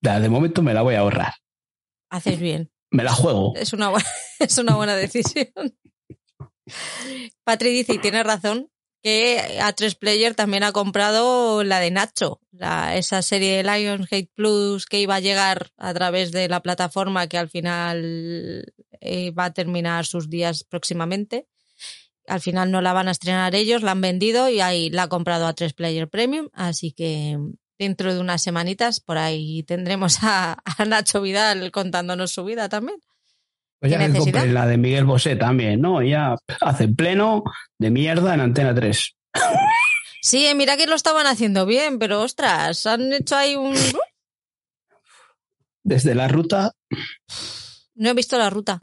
De 0.00 0.28
momento 0.28 0.62
me 0.62 0.74
la 0.74 0.82
voy 0.82 0.94
a 0.94 1.00
ahorrar. 1.00 1.34
Haces 2.10 2.38
bien. 2.38 2.70
Me 2.90 3.04
la 3.04 3.12
juego. 3.12 3.54
Es 3.56 3.72
una 3.72 3.88
buena, 3.88 4.08
es 4.38 4.58
una 4.58 4.76
buena 4.76 4.96
decisión. 4.96 5.52
Patri 7.44 7.70
dice, 7.70 7.94
y 7.94 7.98
tiene 7.98 8.22
razón, 8.22 8.70
que 9.02 9.58
A3 9.58 9.98
Player 9.98 10.34
también 10.34 10.62
ha 10.62 10.72
comprado 10.72 11.64
la 11.64 11.80
de 11.80 11.90
Nacho, 11.90 12.40
la, 12.52 12.96
esa 12.96 13.20
serie 13.22 13.56
de 13.56 13.64
Lionsgate 13.64 14.30
Plus 14.34 14.86
que 14.86 15.00
iba 15.00 15.16
a 15.16 15.20
llegar 15.20 15.70
a 15.76 15.92
través 15.92 16.30
de 16.30 16.48
la 16.48 16.60
plataforma 16.60 17.26
que 17.26 17.38
al 17.38 17.48
final 17.48 18.72
eh, 19.00 19.30
va 19.32 19.46
a 19.46 19.52
terminar 19.52 20.06
sus 20.06 20.30
días 20.30 20.64
próximamente. 20.64 21.48
Al 22.26 22.40
final 22.40 22.70
no 22.70 22.80
la 22.80 22.92
van 22.92 23.08
a 23.08 23.10
estrenar 23.10 23.54
ellos, 23.54 23.82
la 23.82 23.92
han 23.92 24.00
vendido 24.00 24.48
y 24.48 24.60
ahí 24.60 24.90
la 24.90 25.04
ha 25.04 25.08
comprado 25.08 25.48
A3 25.48 25.74
Player 25.74 26.08
Premium, 26.08 26.48
así 26.52 26.92
que 26.92 27.38
dentro 27.78 28.14
de 28.14 28.20
unas 28.20 28.42
semanitas 28.42 29.00
por 29.00 29.18
ahí 29.18 29.64
tendremos 29.64 30.18
a, 30.22 30.62
a 30.64 30.84
Nacho 30.84 31.20
Vidal 31.20 31.70
contándonos 31.72 32.30
su 32.30 32.44
vida 32.44 32.68
también. 32.68 32.98
Pues 33.82 33.90
ya 33.90 34.12
compré 34.12 34.52
la 34.52 34.66
de 34.66 34.78
Miguel 34.78 35.04
Bosé 35.04 35.34
también, 35.34 35.80
¿no? 35.80 36.00
Ya 36.02 36.36
hace 36.60 36.86
pleno 36.86 37.42
de 37.78 37.90
mierda 37.90 38.32
en 38.32 38.40
Antena 38.40 38.72
3. 38.72 39.16
Sí, 40.22 40.46
eh, 40.46 40.54
mira 40.54 40.76
que 40.76 40.86
lo 40.86 40.94
estaban 40.94 41.26
haciendo 41.26 41.66
bien, 41.66 41.98
pero 41.98 42.20
ostras, 42.20 42.86
han 42.86 43.12
hecho 43.12 43.34
ahí 43.34 43.56
un... 43.56 43.74
Desde 45.82 46.14
la 46.14 46.28
ruta, 46.28 46.70
No 47.96 48.10
he 48.10 48.14
visto 48.14 48.38
la 48.38 48.50
ruta. 48.50 48.80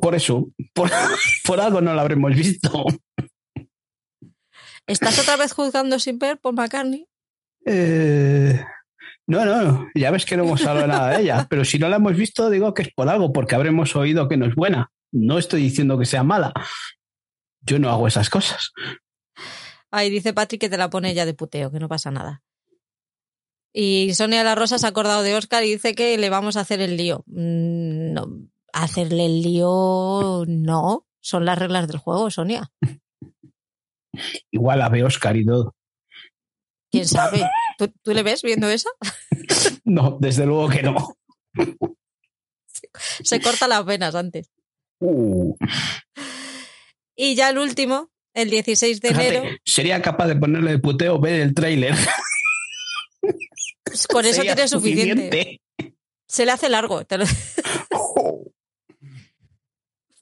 Por 0.00 0.14
eso, 0.14 0.48
por, 0.72 0.90
por 1.44 1.60
algo 1.60 1.80
no 1.80 1.94
la 1.94 2.02
habremos 2.02 2.34
visto. 2.34 2.84
¿Estás 4.86 5.18
otra 5.18 5.36
vez 5.36 5.52
juzgando 5.52 5.98
sin 5.98 6.18
ver 6.18 6.38
por 6.38 6.54
McCartney? 6.54 7.06
Eh, 7.66 8.62
no, 9.26 9.44
no, 9.44 9.88
ya 9.94 10.10
ves 10.10 10.26
que 10.26 10.36
no 10.36 10.44
hemos 10.44 10.66
hablado 10.66 10.86
nada 10.86 11.10
de 11.16 11.22
ella, 11.22 11.46
pero 11.48 11.64
si 11.64 11.78
no 11.78 11.88
la 11.88 11.96
hemos 11.96 12.14
visto, 12.14 12.50
digo 12.50 12.74
que 12.74 12.82
es 12.82 12.92
por 12.94 13.08
algo, 13.08 13.32
porque 13.32 13.54
habremos 13.54 13.96
oído 13.96 14.28
que 14.28 14.36
no 14.36 14.46
es 14.46 14.54
buena. 14.54 14.90
No 15.12 15.38
estoy 15.38 15.62
diciendo 15.62 15.98
que 15.98 16.04
sea 16.04 16.22
mala. 16.22 16.52
Yo 17.62 17.78
no 17.78 17.88
hago 17.88 18.06
esas 18.06 18.28
cosas. 18.28 18.72
Ay, 19.90 20.10
dice 20.10 20.34
Patrick 20.34 20.60
que 20.60 20.68
te 20.68 20.76
la 20.76 20.90
pone 20.90 21.14
ya 21.14 21.24
de 21.24 21.34
puteo, 21.34 21.70
que 21.70 21.78
no 21.78 21.88
pasa 21.88 22.10
nada. 22.10 22.42
Y 23.72 24.12
Sonia 24.14 24.44
La 24.44 24.54
Rosa 24.54 24.78
se 24.78 24.86
ha 24.86 24.90
acordado 24.90 25.22
de 25.22 25.34
Oscar 25.34 25.64
y 25.64 25.72
dice 25.72 25.94
que 25.94 26.18
le 26.18 26.30
vamos 26.30 26.56
a 26.56 26.60
hacer 26.60 26.80
el 26.80 26.96
lío. 26.96 27.24
Mm, 27.26 28.12
No, 28.12 28.26
hacerle 28.82 29.26
el 29.26 29.42
lío 29.42 30.44
no. 30.46 31.06
Son 31.20 31.44
las 31.44 31.58
reglas 31.58 31.88
del 31.88 31.98
juego, 31.98 32.30
Sonia. 32.30 32.70
Igual 34.50 34.78
la 34.80 34.88
ve 34.90 35.02
Oscar 35.04 35.36
y 35.36 35.44
todo. 35.46 35.74
¿Quién 36.90 37.08
sabe? 37.08 37.42
¿Tú, 37.78 37.92
tú 38.02 38.12
le 38.12 38.22
ves 38.22 38.42
viendo 38.42 38.68
esa? 38.68 38.88
No, 39.84 40.16
desde 40.20 40.46
luego 40.46 40.68
que 40.68 40.82
no. 40.82 41.16
Se 43.24 43.40
corta 43.40 43.66
las 43.68 43.84
venas 43.84 44.14
antes. 44.14 44.50
Uh, 45.00 45.54
Y 47.16 47.34
ya 47.34 47.50
el 47.50 47.58
último, 47.58 48.10
el 48.34 48.50
16 48.50 49.00
de 49.00 49.08
fíjate, 49.08 49.36
enero. 49.38 49.56
sería 49.64 50.00
capaz 50.02 50.26
de 50.28 50.36
ponerle 50.36 50.72
de 50.72 50.78
puteo 50.78 51.18
ver 51.20 51.40
el 51.40 51.54
tráiler. 51.54 51.94
Con 54.10 54.24
eso 54.24 54.42
tiene 54.42 54.68
suficiente. 54.68 55.60
Se 56.28 56.44
le 56.46 56.52
hace 56.52 56.68
largo. 56.68 57.04
te 57.04 57.18
lo- 57.18 57.24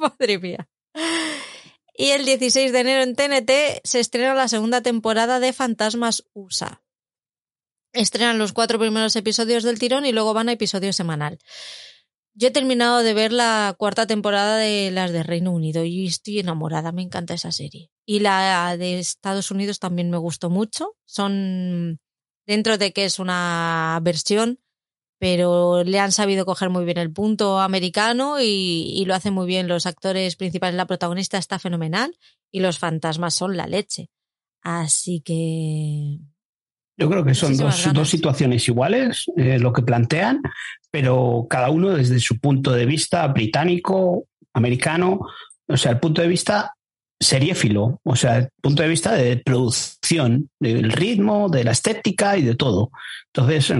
Madre 0.02 0.38
mía. 0.38 0.68
Y 1.94 2.08
el 2.10 2.24
16 2.24 2.72
de 2.72 2.80
enero 2.80 3.02
en 3.02 3.14
TNT 3.14 3.80
se 3.84 4.00
estrena 4.00 4.34
la 4.34 4.48
segunda 4.48 4.80
temporada 4.80 5.40
de 5.40 5.52
Fantasmas 5.52 6.24
USA. 6.32 6.82
Estrenan 7.92 8.38
los 8.38 8.52
cuatro 8.52 8.78
primeros 8.78 9.14
episodios 9.16 9.62
del 9.62 9.78
tirón 9.78 10.06
y 10.06 10.12
luego 10.12 10.32
van 10.32 10.48
a 10.48 10.52
episodio 10.52 10.92
semanal. 10.92 11.38
Yo 12.34 12.48
he 12.48 12.50
terminado 12.50 13.02
de 13.02 13.12
ver 13.12 13.30
la 13.32 13.74
cuarta 13.78 14.06
temporada 14.06 14.56
de 14.56 14.90
las 14.90 15.12
de 15.12 15.22
Reino 15.22 15.52
Unido 15.52 15.84
y 15.84 16.06
estoy 16.06 16.38
enamorada, 16.38 16.90
me 16.90 17.02
encanta 17.02 17.34
esa 17.34 17.52
serie. 17.52 17.90
Y 18.06 18.20
la 18.20 18.76
de 18.78 18.98
Estados 18.98 19.50
Unidos 19.50 19.78
también 19.78 20.10
me 20.10 20.16
gustó 20.16 20.48
mucho. 20.48 20.96
Son 21.04 22.00
dentro 22.46 22.78
de 22.78 22.94
que 22.94 23.04
es 23.04 23.18
una 23.18 23.98
versión, 24.02 24.60
pero 25.22 25.84
le 25.84 26.00
han 26.00 26.10
sabido 26.10 26.44
coger 26.44 26.68
muy 26.68 26.84
bien 26.84 26.98
el 26.98 27.12
punto 27.12 27.60
americano 27.60 28.40
y, 28.40 28.92
y 28.92 29.04
lo 29.04 29.14
hacen 29.14 29.32
muy 29.32 29.46
bien. 29.46 29.68
Los 29.68 29.86
actores 29.86 30.34
principales, 30.34 30.74
la 30.74 30.88
protagonista 30.88 31.38
está 31.38 31.60
fenomenal 31.60 32.18
y 32.50 32.58
los 32.58 32.80
fantasmas 32.80 33.32
son 33.32 33.56
la 33.56 33.68
leche. 33.68 34.10
Así 34.62 35.20
que 35.20 36.18
Yo 36.96 37.08
creo 37.08 37.24
que 37.24 37.34
son 37.34 37.56
dos 37.56 38.10
situaciones 38.10 38.66
iguales, 38.66 39.26
eh, 39.36 39.60
lo 39.60 39.72
que 39.72 39.82
plantean, 39.82 40.42
pero 40.90 41.46
cada 41.48 41.70
uno 41.70 41.90
desde 41.90 42.18
su 42.18 42.40
punto 42.40 42.72
de 42.72 42.84
vista 42.84 43.24
británico, 43.28 44.26
americano, 44.52 45.20
o 45.68 45.76
sea, 45.76 45.92
el 45.92 46.00
punto 46.00 46.20
de 46.20 46.26
vista 46.26 46.74
seriéfilo, 47.22 48.00
o 48.02 48.16
sea, 48.16 48.36
el 48.38 48.48
punto 48.60 48.82
de 48.82 48.88
vista 48.88 49.12
de 49.12 49.36
producción, 49.38 50.50
del 50.60 50.90
ritmo, 50.92 51.48
de 51.48 51.64
la 51.64 51.72
estética 51.72 52.36
y 52.36 52.42
de 52.42 52.54
todo. 52.54 52.90
Entonces, 53.34 53.72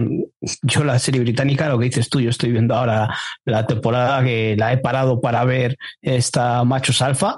yo 0.63 0.85
la 0.85 0.99
serie 0.99 1.21
británica, 1.21 1.69
lo 1.69 1.79
que 1.79 1.87
dices 1.87 2.09
tú, 2.09 2.21
yo 2.21 2.31
estoy 2.31 2.53
viendo 2.53 2.75
ahora 2.75 3.15
la 3.45 3.67
temporada 3.67 4.23
que 4.25 4.57
la 4.57 4.73
he 4.73 4.79
parado 4.79 5.21
para 5.21 5.45
ver 5.45 5.77
esta 6.01 6.65
Machos 6.65 7.03
Alfa 7.03 7.37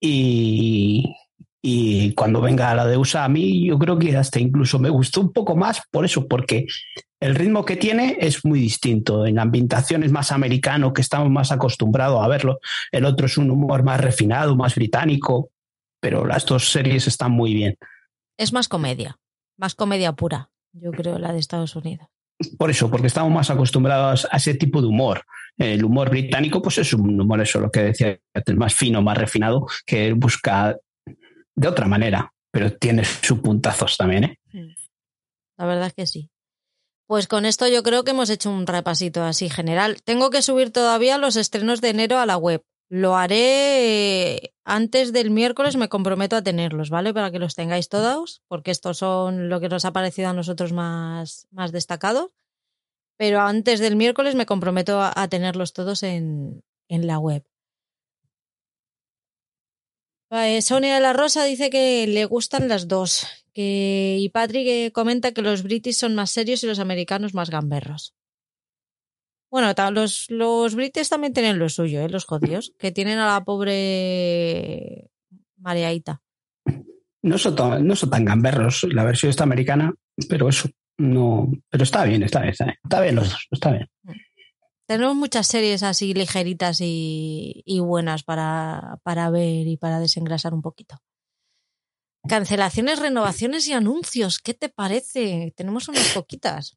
y, 0.00 1.14
y 1.64 2.12
cuando 2.14 2.40
venga 2.40 2.74
la 2.74 2.84
de 2.84 2.96
USA, 2.96 3.24
a 3.24 3.28
mí 3.28 3.68
yo 3.68 3.78
creo 3.78 3.96
que 3.96 4.16
hasta 4.16 4.40
incluso 4.40 4.80
me 4.80 4.90
gustó 4.90 5.20
un 5.20 5.32
poco 5.32 5.54
más 5.54 5.80
por 5.92 6.04
eso, 6.04 6.26
porque 6.26 6.66
el 7.20 7.36
ritmo 7.36 7.64
que 7.64 7.76
tiene 7.76 8.16
es 8.20 8.44
muy 8.44 8.58
distinto. 8.58 9.24
En 9.26 9.36
la 9.36 9.42
ambientación 9.42 10.02
es 10.02 10.10
más 10.10 10.32
americano, 10.32 10.92
que 10.92 11.02
estamos 11.02 11.30
más 11.30 11.52
acostumbrados 11.52 12.20
a 12.20 12.26
verlo. 12.26 12.58
El 12.90 13.04
otro 13.04 13.26
es 13.26 13.38
un 13.38 13.48
humor 13.48 13.84
más 13.84 14.00
refinado, 14.00 14.56
más 14.56 14.74
británico, 14.74 15.50
pero 16.00 16.26
las 16.26 16.44
dos 16.44 16.72
series 16.72 17.06
están 17.06 17.30
muy 17.30 17.54
bien. 17.54 17.76
es 18.36 18.52
más 18.52 18.66
comedia, 18.66 19.20
más 19.56 19.76
comedia 19.76 20.14
pura, 20.14 20.50
yo 20.72 20.90
creo, 20.90 21.20
la 21.20 21.32
de 21.32 21.38
Estados 21.38 21.76
Unidos. 21.76 22.08
Por 22.58 22.70
eso, 22.70 22.90
porque 22.90 23.06
estamos 23.06 23.32
más 23.32 23.50
acostumbrados 23.50 24.26
a 24.28 24.38
ese 24.38 24.54
tipo 24.54 24.80
de 24.80 24.88
humor. 24.88 25.22
El 25.56 25.84
humor 25.84 26.10
británico, 26.10 26.60
pues 26.60 26.78
es 26.78 26.92
un 26.92 27.20
humor, 27.20 27.40
eso 27.40 27.60
lo 27.60 27.70
que 27.70 27.82
decía, 27.84 28.18
más 28.56 28.74
fino, 28.74 29.00
más 29.00 29.16
refinado, 29.16 29.68
que 29.86 30.12
busca 30.12 30.76
de 31.54 31.68
otra 31.68 31.86
manera, 31.86 32.32
pero 32.50 32.72
tiene 32.72 33.04
sus 33.04 33.40
puntazos 33.40 33.96
también, 33.96 34.24
¿eh? 34.24 34.38
La 35.58 35.66
verdad 35.66 35.86
es 35.88 35.94
que 35.94 36.06
sí. 36.06 36.30
Pues 37.06 37.28
con 37.28 37.44
esto 37.44 37.68
yo 37.68 37.82
creo 37.82 38.04
que 38.04 38.12
hemos 38.12 38.30
hecho 38.30 38.50
un 38.50 38.66
repasito 38.66 39.22
así 39.22 39.50
general. 39.50 40.02
Tengo 40.02 40.30
que 40.30 40.42
subir 40.42 40.72
todavía 40.72 41.18
los 41.18 41.36
estrenos 41.36 41.80
de 41.80 41.90
enero 41.90 42.18
a 42.18 42.26
la 42.26 42.36
web. 42.36 42.64
Lo 42.88 43.16
haré 43.16 44.54
antes 44.64 45.12
del 45.12 45.30
miércoles, 45.30 45.76
me 45.76 45.88
comprometo 45.88 46.36
a 46.36 46.42
tenerlos, 46.42 46.90
¿vale? 46.90 47.12
Para 47.12 47.30
que 47.30 47.38
los 47.38 47.54
tengáis 47.54 47.88
todos, 47.88 48.42
porque 48.48 48.70
estos 48.70 48.98
son 48.98 49.48
lo 49.48 49.60
que 49.60 49.68
nos 49.68 49.84
ha 49.84 49.92
parecido 49.92 50.28
a 50.28 50.32
nosotros 50.32 50.72
más, 50.72 51.48
más 51.50 51.72
destacados. 51.72 52.30
Pero 53.18 53.40
antes 53.40 53.80
del 53.80 53.96
miércoles 53.96 54.34
me 54.34 54.46
comprometo 54.46 55.00
a, 55.00 55.12
a 55.14 55.28
tenerlos 55.28 55.72
todos 55.72 56.02
en, 56.02 56.62
en 56.88 57.06
la 57.06 57.18
web. 57.18 57.44
Sonia 60.62 60.94
de 60.94 61.00
la 61.00 61.12
Rosa 61.12 61.44
dice 61.44 61.68
que 61.68 62.06
le 62.06 62.24
gustan 62.24 62.68
las 62.68 62.88
dos. 62.88 63.26
Que, 63.52 64.16
y 64.18 64.30
Patrick 64.30 64.92
comenta 64.92 65.32
que 65.32 65.42
los 65.42 65.62
british 65.62 65.94
son 65.94 66.14
más 66.14 66.30
serios 66.30 66.64
y 66.64 66.66
los 66.66 66.78
americanos 66.78 67.34
más 67.34 67.50
gamberros. 67.50 68.14
Bueno, 69.50 69.74
los, 69.90 70.30
los 70.30 70.74
british 70.74 71.10
también 71.10 71.34
tienen 71.34 71.58
lo 71.58 71.68
suyo, 71.68 72.00
¿eh? 72.00 72.08
los 72.08 72.24
jodidos, 72.24 72.72
que 72.78 72.90
tienen 72.90 73.18
a 73.18 73.26
la 73.26 73.44
pobre 73.44 75.10
Mariaita. 75.58 76.22
No 77.20 77.36
son, 77.36 77.54
tan, 77.54 77.86
no 77.86 77.94
son 77.94 78.08
tan 78.08 78.24
gamberros 78.24 78.84
la 78.84 79.04
versión 79.04 79.28
esta 79.28 79.44
americana, 79.44 79.92
pero 80.30 80.48
eso 80.48 80.70
no. 80.96 81.52
Pero 81.68 81.84
está 81.84 82.04
bien, 82.04 82.22
está 82.22 82.40
bien, 82.40 82.52
está 82.52 82.64
bien. 82.64 82.78
Está 82.82 83.00
bien 83.02 83.14
los 83.16 83.28
dos, 83.28 83.46
está 83.50 83.72
bien. 83.72 83.90
Tenemos 84.92 85.16
muchas 85.16 85.46
series 85.46 85.82
así 85.82 86.12
ligeritas 86.12 86.76
y, 86.82 87.64
buenas 87.80 88.24
para, 88.24 88.98
para 89.02 89.30
ver 89.30 89.66
y 89.66 89.78
para 89.78 89.98
desengrasar 89.98 90.52
un 90.52 90.60
poquito. 90.60 90.98
Cancelaciones, 92.28 92.98
renovaciones 92.98 93.66
y 93.68 93.72
anuncios. 93.72 94.38
¿Qué 94.38 94.52
te 94.52 94.68
parece? 94.68 95.54
Tenemos 95.56 95.88
unas 95.88 96.12
poquitas. 96.12 96.76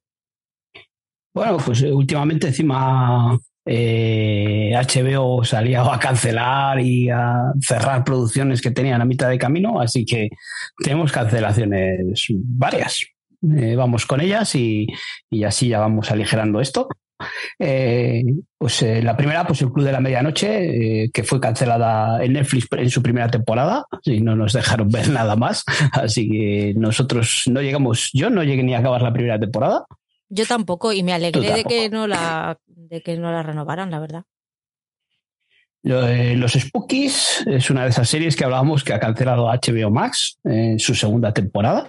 Bueno, 1.34 1.58
pues 1.58 1.82
eh, 1.82 1.92
últimamente 1.92 2.48
encima 2.48 3.38
eh, 3.66 4.72
HBO 4.74 5.44
salía 5.44 5.82
a 5.82 6.00
cancelar 6.00 6.80
y 6.80 7.10
a 7.10 7.52
cerrar 7.60 8.06
producciones 8.06 8.62
que 8.62 8.72
tenían 8.72 9.02
a 9.02 9.06
mitad 9.06 9.28
de 9.28 9.38
camino, 9.38 9.82
así 9.82 10.06
que 10.06 10.30
tenemos 10.78 11.12
cancelaciones 11.12 12.28
varias. 12.30 13.08
Eh, 13.58 13.76
vamos 13.76 14.06
con 14.06 14.22
ellas 14.22 14.56
y, 14.56 14.88
y 15.30 15.44
así 15.44 15.68
ya 15.68 15.80
vamos 15.80 16.10
aligerando 16.12 16.62
esto. 16.62 16.88
Eh, 17.58 18.24
pues 18.58 18.82
eh, 18.82 19.02
la 19.02 19.16
primera, 19.16 19.46
pues 19.48 19.62
el 19.62 19.72
Club 19.72 19.86
de 19.86 19.92
la 19.92 20.00
Medianoche, 20.00 21.04
eh, 21.04 21.12
que 21.14 21.24
fue 21.24 21.40
cancelada 21.40 22.24
en 22.24 22.34
Netflix 22.34 22.68
en 22.72 22.90
su 22.90 23.02
primera 23.02 23.30
temporada, 23.30 23.86
y 24.04 24.22
no 24.22 24.36
nos 24.36 24.54
dejaron 24.54 24.90
ver 24.90 25.10
nada 25.10 25.36
más, 25.36 25.64
así 25.94 26.30
que 26.30 26.74
nosotros 26.76 27.44
no 27.48 27.62
llegamos, 27.62 28.10
yo 28.14 28.30
no 28.30 28.44
llegué 28.44 28.64
ni 28.64 28.76
a 28.76 28.80
acabar 28.80 29.02
la 29.02 29.14
primera 29.14 29.40
temporada. 29.40 29.86
Yo 30.28 30.46
tampoco, 30.46 30.92
y 30.92 31.04
me 31.04 31.14
alegré 31.14 31.54
de 31.54 31.64
que 31.64 31.90
no 31.90 32.08
la 32.08 32.58
de 32.68 33.02
que 33.02 33.18
no 33.18 33.32
la 33.32 33.44
renovaran, 33.44 33.92
la 33.92 34.00
verdad. 34.00 34.24
Los 35.86 36.54
Spookies 36.54 37.44
es 37.46 37.70
una 37.70 37.84
de 37.84 37.90
esas 37.90 38.10
series 38.10 38.36
que 38.36 38.44
hablábamos 38.44 38.84
que 38.84 38.92
ha 38.92 39.00
cancelado 39.00 39.46
HBO 39.46 39.92
Max 39.92 40.40
en 40.44 40.80
su 40.80 40.96
segunda 40.96 41.32
temporada. 41.32 41.88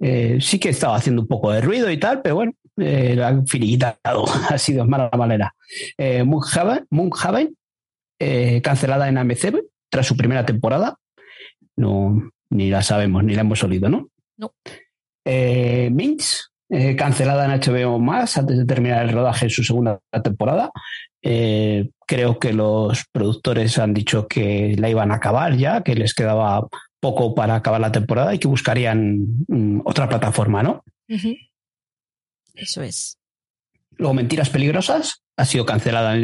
Eh, 0.00 0.38
sí 0.40 0.58
que 0.58 0.70
estaba 0.70 0.96
haciendo 0.96 1.20
un 1.20 1.28
poco 1.28 1.52
de 1.52 1.60
ruido 1.60 1.90
y 1.90 1.98
tal, 1.98 2.22
pero 2.22 2.36
bueno, 2.36 2.52
eh, 2.80 3.14
lo 3.14 3.26
han 3.26 3.46
finiquitado, 3.46 4.24
ha 4.48 4.58
sido 4.58 4.84
de 4.84 4.90
mala 4.90 5.10
manera. 5.16 5.54
Eh, 5.96 6.24
Moonhaven, 6.24 6.86
Moonhaven, 6.90 7.56
eh, 8.18 8.60
cancelada 8.62 9.08
en 9.08 9.18
AMC 9.18 9.54
tras 9.88 10.06
su 10.06 10.16
primera 10.16 10.44
temporada. 10.44 10.96
No, 11.76 12.30
ni 12.50 12.70
la 12.70 12.82
sabemos, 12.82 13.24
ni 13.24 13.34
la 13.34 13.42
hemos 13.42 13.62
oído, 13.62 13.88
¿no? 13.88 14.08
No. 14.36 14.52
Eh, 15.24 15.90
eh, 16.72 16.94
cancelada 16.96 17.44
en 17.44 17.60
HBO 17.60 17.98
Max 17.98 18.38
antes 18.38 18.56
de 18.56 18.64
terminar 18.64 19.04
el 19.04 19.12
rodaje 19.12 19.46
en 19.46 19.50
su 19.50 19.64
segunda 19.64 20.00
temporada. 20.22 20.70
Eh, 21.22 21.90
creo 22.06 22.38
que 22.38 22.52
los 22.52 23.04
productores 23.12 23.76
han 23.78 23.92
dicho 23.92 24.26
que 24.28 24.76
la 24.78 24.88
iban 24.88 25.10
a 25.10 25.16
acabar 25.16 25.56
ya, 25.56 25.82
que 25.82 25.94
les 25.94 26.14
quedaba 26.14 26.66
poco 27.00 27.34
para 27.34 27.56
acabar 27.56 27.80
la 27.80 27.92
temporada 27.92 28.34
y 28.34 28.38
que 28.38 28.48
buscarían 28.48 29.26
mm, 29.48 29.80
otra 29.84 30.08
plataforma, 30.08 30.62
¿no? 30.62 30.84
Ujú. 31.08 31.34
Eso 32.54 32.82
es. 32.82 33.16
Luego, 33.96 34.14
Mentiras 34.14 34.48
Peligrosas 34.48 35.22
ha 35.36 35.44
sido 35.44 35.66
cancelada 35.66 36.14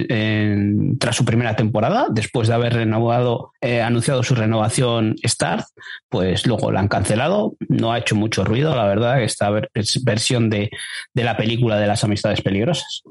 tras 0.99 1.17
su 1.17 1.25
primera 1.25 1.57
temporada, 1.57 2.07
después 2.11 2.49
de 2.49 2.55
haber 2.55 2.73
renovado, 2.75 3.53
eh, 3.61 3.83
anunciado 3.83 4.23
su 4.23 4.35
renovación 4.35 5.17
Start, 5.27 5.67
pues 6.09 6.47
luego 6.47 6.71
la 6.73 6.81
han 6.81 6.89
cancelado. 6.89 7.55
No 7.69 7.93
ha 7.93 7.99
hecho 7.99 8.15
mucho 8.15 8.45
ruido, 8.45 8.75
la 8.75 8.87
verdad, 8.87 9.23
esta 9.23 9.51
ver- 9.51 9.71
es 9.75 10.03
versión 10.05 10.49
de, 10.49 10.71
de 11.13 11.25
la 11.25 11.37
película 11.37 11.79
de 11.79 11.87
las 11.87 12.03
amistades 12.05 12.41
peligrosas. 12.41 13.03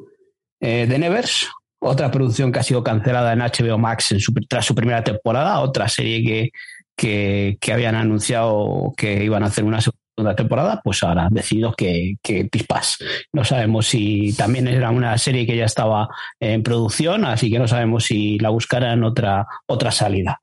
Eh, 0.59 0.85
The 0.89 0.97
Nevers, 0.99 1.47
otra 1.79 2.09
producción 2.09 2.51
que 2.51 2.59
ha 2.59 2.63
sido 2.63 2.83
cancelada 2.83 3.33
en 3.33 3.39
HBO 3.39 3.77
Max 3.77 4.11
en 4.13 4.19
tras 4.47 4.65
su 4.65 4.73
primera 4.73 5.03
temporada, 5.03 5.59
otra 5.59 5.87
serie 5.89 6.23
que, 6.23 6.49
que, 6.95 7.57
que 7.59 7.73
habían 7.73 7.95
anunciado 7.95 8.93
que 8.97 9.23
iban 9.23 9.43
a 9.43 9.47
hacer 9.47 9.63
una 9.63 9.81
segunda 9.81 10.01
temporada, 10.35 10.81
pues 10.83 11.03
ahora 11.03 11.25
han 11.25 11.33
decidido 11.33 11.73
que, 11.73 12.15
que 12.23 12.45
pispas. 12.45 12.97
No 13.33 13.43
sabemos 13.43 13.87
si 13.87 14.33
también 14.37 14.67
era 14.67 14.89
una 14.91 15.17
serie 15.17 15.45
que 15.45 15.57
ya 15.57 15.65
estaba 15.65 16.07
en 16.39 16.63
producción, 16.63 17.25
así 17.25 17.49
que 17.51 17.59
no 17.59 17.67
sabemos 17.67 18.05
si 18.05 18.39
la 18.39 18.49
buscarán 18.49 19.03
otra, 19.03 19.45
otra 19.67 19.91
salida. 19.91 20.39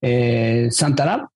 Eh, 0.00 0.68
Santana, 0.70 1.28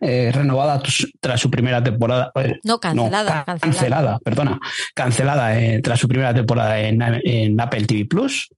eh, 0.00 0.30
renovada 0.32 0.80
tras- 1.20 1.40
su 1.40 1.50
primera 1.50 1.82
temporada. 1.82 2.32
eh, 2.36 2.54
No, 2.64 2.74
no, 2.74 2.80
cancelada, 2.80 3.44
ca- 3.44 3.58
cancelada. 3.58 4.18
perdona. 4.24 4.58
Cancelada 4.94 5.60
eh, 5.60 5.80
tras 5.82 6.00
su 6.00 6.08
primera 6.08 6.32
temporada 6.34 6.80
en, 6.80 7.00
en 7.02 7.60
Apple 7.60 7.84
TV 7.84 8.06
Plus. 8.06 8.48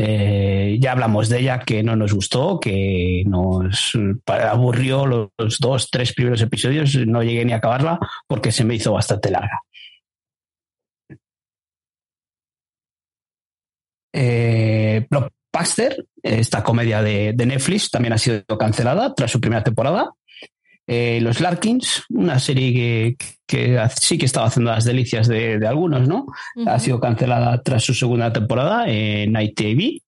Eh, 0.00 0.76
ya 0.78 0.92
hablamos 0.92 1.28
de 1.28 1.40
ella 1.40 1.58
que 1.58 1.82
no 1.82 1.96
nos 1.96 2.12
gustó, 2.12 2.60
que 2.60 3.24
nos 3.26 3.98
aburrió 4.26 5.04
los, 5.06 5.30
los 5.36 5.58
dos, 5.58 5.90
tres 5.90 6.14
primeros 6.14 6.40
episodios. 6.40 6.94
No 7.04 7.24
llegué 7.24 7.44
ni 7.44 7.52
a 7.52 7.56
acabarla 7.56 7.98
porque 8.28 8.52
se 8.52 8.62
me 8.62 8.76
hizo 8.76 8.92
bastante 8.92 9.28
larga. 9.32 9.60
Eh, 14.12 15.04
Blockbuster, 15.10 16.06
esta 16.22 16.62
comedia 16.62 17.02
de, 17.02 17.32
de 17.34 17.46
Netflix, 17.46 17.90
también 17.90 18.12
ha 18.12 18.18
sido 18.18 18.44
cancelada 18.56 19.12
tras 19.16 19.32
su 19.32 19.40
primera 19.40 19.64
temporada. 19.64 20.12
Eh, 20.86 21.18
Los 21.20 21.40
Larkins, 21.40 22.04
una 22.10 22.38
serie 22.38 23.16
que, 23.16 23.37
que 23.48 23.80
sí 23.98 24.18
que 24.18 24.26
estaba 24.26 24.46
haciendo 24.46 24.70
las 24.70 24.84
delicias 24.84 25.26
de, 25.26 25.58
de 25.58 25.66
algunos, 25.66 26.06
¿no? 26.06 26.26
Ha 26.66 26.78
sido 26.78 27.00
cancelada 27.00 27.62
tras 27.62 27.82
su 27.82 27.94
segunda 27.94 28.30
temporada 28.32 28.86
en 28.86 29.32
Night 29.32 29.54
TV. 29.56 30.02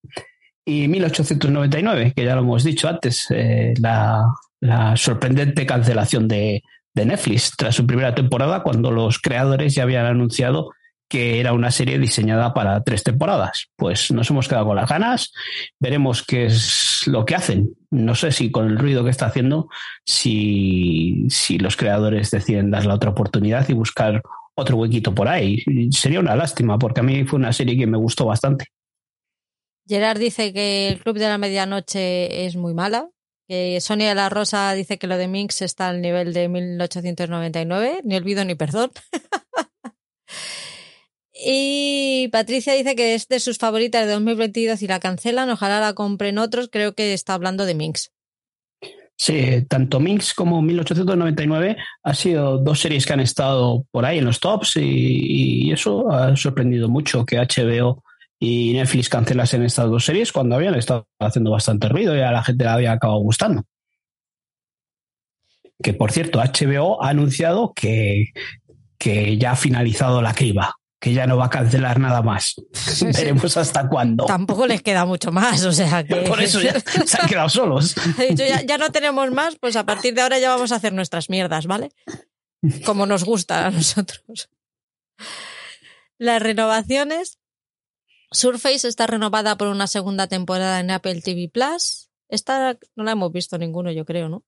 Y 0.67 0.87
1899, 0.89 2.13
que 2.15 2.25
ya 2.25 2.35
lo 2.35 2.43
hemos 2.43 2.63
dicho 2.63 2.87
antes, 2.87 3.27
eh, 3.31 3.73
la, 3.81 4.27
la 4.61 4.95
sorprendente 4.97 5.65
cancelación 5.65 6.29
de, 6.29 6.63
de 6.95 7.07
Netflix 7.07 7.55
tras 7.57 7.75
su 7.75 7.87
primera 7.87 8.15
temporada, 8.15 8.63
cuando 8.63 8.91
los 8.91 9.19
creadores 9.19 9.75
ya 9.75 9.85
habían 9.85 10.05
anunciado 10.05 10.73
que 11.11 11.41
era 11.41 11.53
una 11.53 11.73
serie 11.73 11.99
diseñada 11.99 12.55
para 12.55 12.85
tres 12.85 13.03
temporadas. 13.03 13.67
Pues 13.75 14.13
nos 14.13 14.31
hemos 14.31 14.47
quedado 14.47 14.67
con 14.67 14.77
las 14.77 14.89
ganas, 14.89 15.33
veremos 15.81 16.23
qué 16.23 16.47
es 16.47 17.03
lo 17.07 17.25
que 17.25 17.35
hacen. 17.35 17.75
No 17.91 18.15
sé 18.15 18.31
si 18.31 18.53
con 18.53 18.67
el 18.67 18.79
ruido 18.79 19.03
que 19.03 19.11
está 19.11 19.27
haciendo, 19.27 19.69
si, 20.07 21.27
si 21.29 21.59
los 21.59 21.77
creadores 21.77 22.31
deciden 22.31 22.71
darle 22.71 22.93
otra 22.93 23.11
oportunidad 23.11 23.69
y 23.69 23.73
buscar 23.73 24.23
otro 24.55 24.77
huequito 24.77 25.13
por 25.13 25.27
ahí. 25.27 25.65
Sería 25.91 26.21
una 26.21 26.37
lástima, 26.37 26.79
porque 26.79 27.01
a 27.01 27.03
mí 27.03 27.25
fue 27.25 27.41
una 27.41 27.53
serie 27.53 27.77
que 27.77 27.89
me 27.89 27.99
gustó 27.99 28.27
bastante. 28.27 28.67
Gerard 29.89 30.21
dice 30.21 30.53
que 30.53 30.91
el 30.91 31.01
Club 31.01 31.19
de 31.19 31.29
la 31.29 31.39
Medianoche 31.39 32.47
es 32.47 32.55
muy 32.55 32.73
mala. 32.73 33.09
Que 33.49 33.81
Sonia 33.81 34.11
de 34.11 34.15
la 34.15 34.29
Rosa 34.29 34.73
dice 34.75 34.97
que 34.97 35.09
lo 35.09 35.17
de 35.17 35.27
Minx 35.27 35.63
está 35.63 35.89
al 35.89 36.01
nivel 36.01 36.33
de 36.33 36.49
1899. 36.49 38.03
Ni 38.05 38.15
olvido 38.15 38.45
ni 38.45 38.55
perdón. 38.55 38.93
y 41.43 42.29
Patricia 42.33 42.75
dice 42.75 42.95
que 42.95 43.15
es 43.15 43.29
de 43.29 43.41
sus 43.41 43.59
favoritas 43.59 44.07
de 44.07 44.13
2022 44.13 44.83
y 44.83 44.87
la 44.87 45.01
cancelan. 45.01 45.51
Ojalá 45.51 45.81
la 45.81 45.95
compren 45.95 46.39
otros. 46.39 46.69
Creo 46.71 46.95
que 46.95 47.15
está 47.15 47.35
hablando 47.35 47.65
de 47.65 47.75
Minx. 47.75 48.13
Sí, 49.21 49.67
tanto 49.69 50.01
Minx 50.01 50.33
como 50.33 50.63
1899 50.63 51.77
ha 52.03 52.15
sido 52.15 52.57
dos 52.57 52.81
series 52.81 53.05
que 53.05 53.13
han 53.13 53.21
estado 53.21 53.85
por 53.91 54.07
ahí 54.07 54.17
en 54.17 54.25
los 54.25 54.41
tops 54.41 54.79
y, 54.79 55.71
eso 55.71 56.11
ha 56.11 56.35
sorprendido 56.37 56.89
mucho 56.89 57.27
que 57.27 57.37
HBO 57.37 58.03
y 58.39 58.73
Netflix 58.73 59.11
cancelasen 59.11 59.63
estas 59.63 59.91
dos 59.91 60.07
series 60.07 60.33
cuando 60.33 60.57
habían 60.57 60.75
estado 60.75 61.07
haciendo 61.19 61.51
bastante 61.51 61.91
ruido 61.91 62.17
y 62.17 62.21
a 62.21 62.33
la 62.33 62.43
gente 62.43 62.65
le 62.65 62.71
había 62.71 62.93
acabado 62.93 63.21
gustando. 63.21 63.65
Que 65.83 65.93
por 65.93 66.13
cierto, 66.13 66.41
HBO 66.41 67.03
ha 67.05 67.11
anunciado 67.11 67.75
que, 67.75 68.33
que 68.97 69.37
ya 69.37 69.53
ha 69.53 69.57
finalizado 69.57 70.23
la 70.23 70.33
criba, 70.33 70.77
que 71.01 71.15
ya 71.15 71.27
no 71.27 71.39
va 71.39 71.47
a 71.47 71.51
cancelar 71.51 71.99
nada 71.99 72.21
más. 72.21 72.57
Veremos 73.01 73.57
hasta 73.57 73.89
cuándo. 73.89 74.27
Tampoco 74.27 74.67
les 74.67 74.83
queda 74.83 75.07
mucho 75.07 75.33
más, 75.33 75.65
o 75.65 75.73
sea 75.73 76.05
que. 76.05 76.17
Por 76.17 76.41
eso 76.43 76.61
ya 76.61 76.79
se 76.79 77.21
han 77.21 77.27
quedado 77.27 77.49
solos. 77.49 77.97
Ya, 78.35 78.63
ya 78.63 78.79
no 78.79 78.93
tenemos 78.93 79.31
más, 79.33 79.57
pues 79.57 79.77
a 79.77 79.87
partir 79.87 80.15
de 80.15 80.21
ahora 80.21 80.39
ya 80.39 80.51
vamos 80.51 80.73
a 80.73 80.77
hacer 80.77 80.93
nuestras 80.93 81.31
mierdas, 81.31 81.67
¿vale? 81.67 81.91
Como 82.85 83.07
nos 83.07 83.25
gusta 83.25 83.67
a 83.67 83.71
nosotros. 83.71 84.51
Las 86.19 86.43
renovaciones. 86.43 87.39
Surface 88.31 88.87
está 88.87 89.07
renovada 89.07 89.57
por 89.57 89.69
una 89.69 89.87
segunda 89.87 90.29
temporada 90.29 90.81
en 90.81 90.91
Apple 90.91 91.23
TV 91.23 91.49
Plus. 91.49 92.11
Esta 92.29 92.79
no 92.95 93.05
la 93.05 93.13
hemos 93.13 93.33
visto 93.33 93.59
ninguno, 93.59 93.91
yo 93.91 94.05
creo, 94.05 94.29
¿no? 94.29 94.45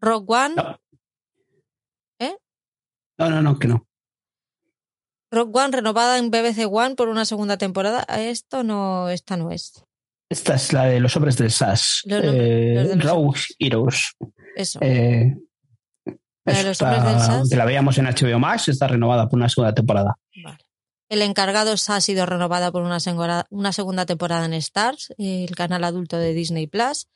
Rock 0.00 0.30
One. 0.30 0.54
No. 0.56 0.80
¿Eh? 2.18 2.36
No, 3.18 3.30
no, 3.30 3.42
no, 3.42 3.58
que 3.58 3.68
no. 3.68 3.86
Rock 5.30 5.54
One 5.56 5.70
renovada 5.72 6.18
en 6.18 6.30
BBC 6.30 6.66
One 6.70 6.94
por 6.94 7.08
una 7.08 7.24
segunda 7.24 7.56
temporada. 7.56 8.02
Esto 8.18 8.62
no, 8.62 9.08
esta 9.08 9.36
no 9.36 9.50
es. 9.50 9.82
Esta 10.30 10.54
es 10.54 10.72
la 10.72 10.84
de 10.86 11.00
los 11.00 11.14
hombres 11.16 11.36
del 11.36 11.50
SAS. 11.50 12.02
Los- 12.04 12.24
los 12.24 12.34
eh, 12.34 12.38
de 12.38 12.96
los 12.96 13.04
Rogue 13.04 13.22
hombres. 13.26 13.54
Heroes. 13.58 14.12
Eso. 14.56 14.78
Eh, 14.82 15.36
La 16.44 16.52
de 16.54 16.62
los 16.64 16.80
hombres 16.82 17.04
del 17.04 17.20
SAS. 17.20 17.48
que 17.50 17.56
la 17.56 17.64
veíamos 17.64 17.98
en 17.98 18.06
HBO 18.06 18.38
Max, 18.38 18.68
está 18.68 18.86
renovada 18.88 19.28
por 19.28 19.38
una 19.38 19.48
segunda 19.48 19.74
temporada. 19.74 20.14
Vale. 20.42 20.58
El 21.08 21.22
encargado 21.22 21.72
ha 21.88 22.00
sido 22.00 22.26
renovada 22.26 22.72
por 22.72 22.82
una, 22.82 22.98
una 23.50 23.72
segunda 23.72 24.06
temporada 24.06 24.44
en 24.44 24.54
Stars, 24.54 25.14
el 25.18 25.54
canal 25.54 25.84
adulto 25.84 26.18
de 26.18 26.34
Disney 26.34 26.66
Plus. 26.66 27.06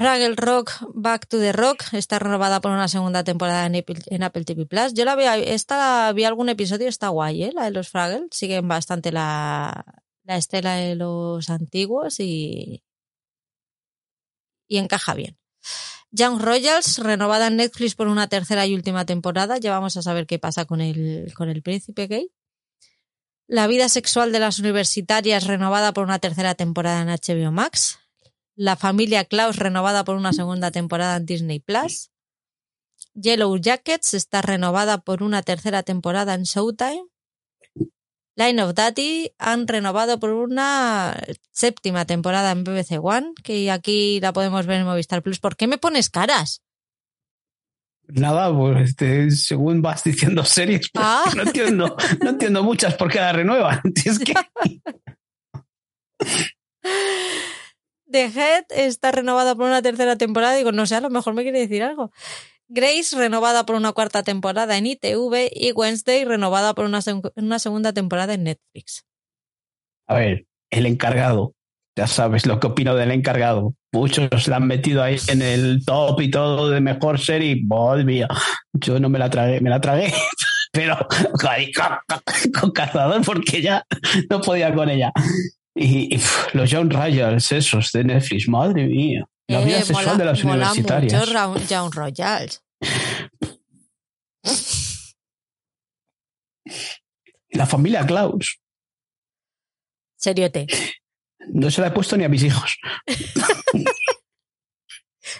Fraggle 0.00 0.34
Rock 0.34 0.72
Back 0.94 1.26
to 1.26 1.38
the 1.38 1.52
Rock 1.52 1.92
está 1.92 2.18
renovada 2.18 2.62
por 2.62 2.70
una 2.70 2.88
segunda 2.88 3.22
temporada 3.22 3.66
en 3.66 4.22
Apple, 4.22 4.44
TV 4.46 4.64
Plus. 4.64 4.94
Yo 4.94 5.04
la 5.04 5.14
vi, 5.14 5.24
esta 5.44 6.10
vi 6.14 6.24
algún 6.24 6.48
episodio, 6.48 6.88
está 6.88 7.08
guay, 7.08 7.44
¿eh? 7.44 7.52
la 7.54 7.64
de 7.64 7.70
los 7.70 7.90
Fraggle. 7.90 8.26
Siguen 8.30 8.66
bastante 8.66 9.12
la, 9.12 9.84
la 10.24 10.38
estela 10.38 10.76
de 10.76 10.94
los 10.94 11.50
antiguos 11.50 12.18
y, 12.18 12.82
y 14.66 14.78
encaja 14.78 15.12
bien. 15.12 15.38
Young 16.12 16.40
Royals, 16.40 16.96
renovada 16.96 17.48
en 17.48 17.56
Netflix 17.56 17.94
por 17.94 18.08
una 18.08 18.26
tercera 18.26 18.64
y 18.64 18.74
última 18.74 19.04
temporada. 19.04 19.58
Ya 19.58 19.70
vamos 19.70 19.98
a 19.98 20.02
saber 20.02 20.26
qué 20.26 20.38
pasa 20.38 20.64
con 20.64 20.80
el, 20.80 21.30
con 21.34 21.50
el 21.50 21.60
príncipe 21.60 22.06
gay. 22.06 22.32
La 23.46 23.66
vida 23.66 23.90
sexual 23.90 24.32
de 24.32 24.38
las 24.38 24.60
universitarias, 24.60 25.46
renovada 25.46 25.92
por 25.92 26.04
una 26.04 26.20
tercera 26.20 26.54
temporada 26.54 27.02
en 27.02 27.08
HBO 27.08 27.52
Max. 27.52 27.98
La 28.56 28.76
familia 28.76 29.24
Klaus, 29.24 29.56
renovada 29.56 30.04
por 30.04 30.16
una 30.16 30.32
segunda 30.32 30.70
temporada 30.70 31.16
en 31.16 31.26
Disney 31.26 31.60
Plus. 31.60 32.10
Yellow 33.14 33.56
Jackets 33.56 34.14
está 34.14 34.42
renovada 34.42 34.98
por 34.98 35.22
una 35.22 35.42
tercera 35.42 35.82
temporada 35.82 36.34
en 36.34 36.42
Showtime. 36.42 37.04
Line 38.36 38.62
of 38.62 38.74
Daddy 38.74 39.32
han 39.38 39.66
renovado 39.66 40.20
por 40.20 40.30
una 40.30 41.20
séptima 41.50 42.04
temporada 42.06 42.52
en 42.52 42.64
BBC 42.64 42.98
One, 43.02 43.32
que 43.42 43.70
aquí 43.70 44.20
la 44.20 44.32
podemos 44.32 44.66
ver 44.66 44.80
en 44.80 44.86
Movistar 44.86 45.22
Plus. 45.22 45.40
¿Por 45.40 45.56
qué 45.56 45.66
me 45.66 45.78
pones 45.78 46.08
caras? 46.10 46.62
Nada, 48.06 48.52
pues 48.56 48.90
este, 48.90 49.30
según 49.30 49.82
vas 49.82 50.02
diciendo 50.04 50.44
series, 50.44 50.90
pues, 50.92 51.04
Ah. 51.06 51.24
no 51.36 51.42
entiendo, 51.42 51.96
no 52.22 52.30
entiendo 52.30 52.62
muchas 52.64 52.94
por 52.94 53.10
qué 53.10 53.18
la 53.20 53.32
renuevan. 53.32 53.80
Es 54.04 54.18
que 54.18 54.34
The 58.10 58.26
Head 58.26 58.64
está 58.70 59.12
renovada 59.12 59.54
por 59.54 59.66
una 59.66 59.82
tercera 59.82 60.16
temporada. 60.16 60.56
Digo, 60.56 60.72
no 60.72 60.86
sé, 60.86 60.96
a 60.96 61.00
lo 61.00 61.10
mejor 61.10 61.34
me 61.34 61.42
quiere 61.42 61.60
decir 61.60 61.82
algo. 61.82 62.10
Grace 62.68 63.16
renovada 63.16 63.66
por 63.66 63.76
una 63.76 63.92
cuarta 63.92 64.22
temporada 64.22 64.76
en 64.76 64.86
ITV 64.86 65.50
y 65.52 65.72
Wednesday 65.72 66.24
renovada 66.24 66.74
por 66.74 66.84
una, 66.84 67.00
una 67.34 67.58
segunda 67.58 67.92
temporada 67.92 68.34
en 68.34 68.44
Netflix. 68.44 69.04
A 70.06 70.14
ver, 70.14 70.46
el 70.70 70.86
encargado. 70.86 71.54
Ya 71.96 72.06
sabes 72.06 72.46
lo 72.46 72.60
que 72.60 72.68
opino 72.68 72.94
del 72.94 73.10
encargado. 73.10 73.74
Muchos 73.92 74.46
la 74.46 74.56
han 74.56 74.68
metido 74.68 75.02
ahí 75.02 75.16
en 75.26 75.42
el 75.42 75.84
top 75.84 76.20
y 76.20 76.30
todo 76.30 76.70
de 76.70 76.80
mejor 76.80 77.18
serie. 77.18 77.60
Mía, 78.04 78.28
yo 78.72 79.00
no 79.00 79.08
me 79.08 79.18
la 79.18 79.28
tragué, 79.28 79.60
me 79.60 79.70
la 79.70 79.80
tragué, 79.80 80.12
pero 80.72 80.96
con, 81.08 82.52
con 82.60 82.70
cazador 82.70 83.24
porque 83.24 83.60
ya 83.60 83.84
no 84.30 84.40
podía 84.40 84.72
con 84.72 84.88
ella. 84.88 85.12
Y, 85.74 86.16
los 86.52 86.70
John 86.72 86.90
Royals, 86.90 87.52
esos 87.52 87.90
de 87.92 88.04
Netflix, 88.04 88.48
madre 88.48 88.86
mía. 88.86 89.26
La 89.48 89.60
vida 89.64 89.78
Eh, 89.78 89.82
sexual 89.82 90.06
mola- 90.06 90.18
de 90.18 90.24
las 90.24 90.44
universitarias. 90.44 91.48
mucho 91.48 91.64
Young 91.66 91.92
Royals. 91.94 92.62
La 97.50 97.66
familia 97.66 98.06
Klaus. 98.06 98.60
Seriote. 100.16 100.66
No 101.48 101.70
se 101.70 101.80
la 101.80 101.88
he 101.88 101.90
puesto 101.90 102.16
ni 102.16 102.24
a 102.24 102.28
mis 102.28 102.42
hijos. 102.44 102.78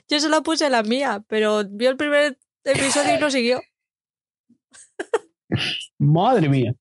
Yo 0.08 0.18
se 0.20 0.28
la 0.28 0.40
puse 0.40 0.66
a 0.66 0.70
la 0.70 0.82
mía, 0.82 1.22
pero 1.28 1.62
vio 1.68 1.90
el 1.90 1.96
primer 1.96 2.38
episodio 2.64 3.14
y 3.16 3.20
no 3.20 3.30
siguió. 3.30 3.60
Madre 5.98 6.48
mía. 6.48 6.74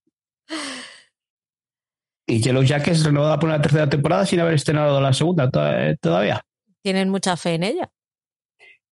Y 2.30 2.42
Yellow 2.42 2.64
Jackets 2.64 3.04
renovada 3.04 3.40
por 3.40 3.50
una 3.50 3.62
tercera 3.62 3.90
temporada 3.90 4.26
sin 4.26 4.40
haber 4.40 4.54
estrenado 4.54 5.02
la 5.02 5.12
segunda 5.14 5.50
to- 5.50 5.66
eh, 5.68 5.98
todavía. 6.00 6.42
Tienen 6.84 7.10
mucha 7.10 7.36
fe 7.36 7.56
en 7.56 7.64
ella. 7.64 7.92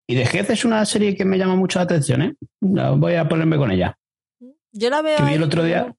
Y 0.07 0.15
The 0.15 0.23
Head 0.38 0.51
es 0.51 0.65
una 0.65 0.85
serie 0.85 1.15
que 1.15 1.23
me 1.26 1.38
llama 1.38 1.55
mucho 1.55 1.80
la 1.80 1.84
atención, 1.84 2.22
¿eh? 2.22 2.35
Voy 2.61 3.15
a 3.15 3.27
ponerme 3.30 3.57
con 3.57 3.72
ella. 3.72 3.97
Yo 4.72 4.89
la 4.89 5.01
veo. 5.01 5.18
Que 5.18 5.23
vi 5.23 5.34
el 5.34 5.43
otro 5.43 5.64
día, 5.64 5.95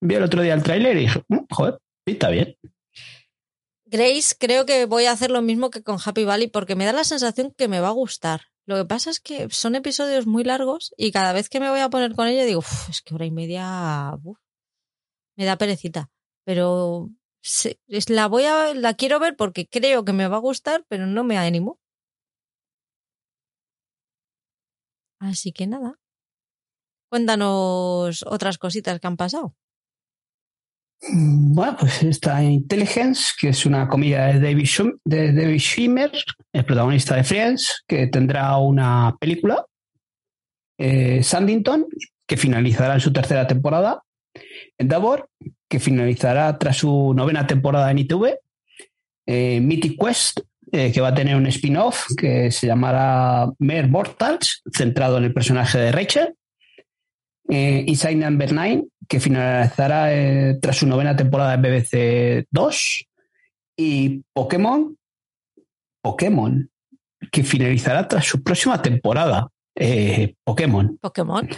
vi 0.00 0.14
el 0.14 0.22
otro 0.22 0.42
día 0.42 0.54
el 0.54 0.62
tráiler 0.62 0.96
y 0.96 1.00
dije, 1.00 1.22
"Mm, 1.28 1.38
joder, 1.50 1.78
pinta 2.04 2.28
bien. 2.30 2.56
Grace, 3.84 4.34
creo 4.38 4.64
que 4.64 4.86
voy 4.86 5.04
a 5.06 5.12
hacer 5.12 5.30
lo 5.30 5.42
mismo 5.42 5.70
que 5.70 5.82
con 5.82 5.98
Happy 6.04 6.24
Valley 6.24 6.48
porque 6.48 6.76
me 6.76 6.84
da 6.86 6.92
la 6.92 7.04
sensación 7.04 7.52
que 7.56 7.68
me 7.68 7.80
va 7.80 7.88
a 7.88 7.92
gustar. 7.92 8.42
Lo 8.64 8.76
que 8.76 8.84
pasa 8.84 9.10
es 9.10 9.20
que 9.20 9.48
son 9.50 9.74
episodios 9.74 10.26
muy 10.26 10.44
largos 10.44 10.94
y 10.96 11.10
cada 11.10 11.32
vez 11.32 11.48
que 11.50 11.60
me 11.60 11.68
voy 11.68 11.80
a 11.80 11.90
poner 11.90 12.14
con 12.14 12.28
ella 12.28 12.44
digo, 12.44 12.60
"Uf, 12.60 12.88
es 12.88 13.02
que 13.02 13.14
hora 13.14 13.26
y 13.26 13.30
media 13.30 14.12
uf, 14.22 14.38
me 15.36 15.44
da 15.44 15.56
perecita. 15.58 16.08
Pero 16.44 17.10
es- 17.42 18.10
la 18.10 18.26
voy 18.28 18.44
a, 18.44 18.74
la 18.74 18.94
quiero 18.94 19.18
ver 19.20 19.36
porque 19.36 19.66
creo 19.68 20.04
que 20.04 20.12
me 20.12 20.28
va 20.28 20.36
a 20.36 20.40
gustar, 20.40 20.84
pero 20.88 21.06
no 21.06 21.24
me 21.24 21.38
animo. 21.38 21.78
Así 25.20 25.52
que 25.52 25.66
nada. 25.66 25.98
Cuéntanos 27.10 28.24
otras 28.26 28.58
cositas 28.58 28.98
que 28.98 29.06
han 29.06 29.16
pasado. 29.16 29.54
Mm, 31.02 31.54
Bueno, 31.54 31.76
pues 31.78 32.02
está 32.02 32.42
Intelligence, 32.42 33.32
que 33.38 33.48
es 33.50 33.66
una 33.66 33.88
comedia 33.88 34.26
de 34.26 34.40
David, 34.40 34.64
Schum- 34.64 34.98
de 35.04 35.32
David 35.32 35.58
Schwimmer, 35.58 36.12
el 36.52 36.64
protagonista 36.64 37.16
de 37.16 37.24
Friends, 37.24 37.82
que 37.86 38.06
tendrá 38.06 38.56
una 38.58 39.14
película. 39.20 39.66
Eh, 40.78 41.22
Sandington, 41.22 41.86
que 42.26 42.36
finalizará 42.36 42.94
en 42.94 43.00
su 43.00 43.12
tercera 43.12 43.46
temporada. 43.46 44.02
Endeavor, 44.78 45.28
que 45.72 45.80
finalizará 45.80 46.58
tras 46.58 46.76
su 46.76 47.14
novena 47.14 47.46
temporada 47.46 47.90
en 47.90 48.00
ITV. 48.00 48.38
Eh, 49.26 49.58
Mythic 49.58 49.98
Quest, 49.98 50.40
eh, 50.70 50.92
que 50.92 51.00
va 51.00 51.08
a 51.08 51.14
tener 51.14 51.34
un 51.34 51.46
spin-off 51.46 52.08
que 52.14 52.50
se 52.50 52.66
llamará 52.66 53.50
Mere 53.58 53.88
Mortals, 53.88 54.60
centrado 54.70 55.16
en 55.16 55.24
el 55.24 55.32
personaje 55.32 55.78
de 55.78 55.90
Rachel. 55.90 56.34
eh, 57.48 57.84
Inside 57.86 58.16
Number 58.16 58.52
9, 58.52 58.84
que 59.08 59.18
finalizará 59.18 60.12
eh, 60.14 60.58
tras 60.60 60.76
su 60.76 60.86
novena 60.86 61.16
temporada 61.16 61.54
en 61.54 61.62
BBC 61.62 62.46
2, 62.50 63.08
y 63.78 64.22
Pokémon, 64.34 64.94
Pokémon, 66.02 66.68
que 67.30 67.44
finalizará 67.44 68.06
tras 68.06 68.26
su 68.26 68.42
próxima 68.42 68.82
temporada. 68.82 69.48
Pokémon, 70.44 70.98
Pokémon. 71.00 71.48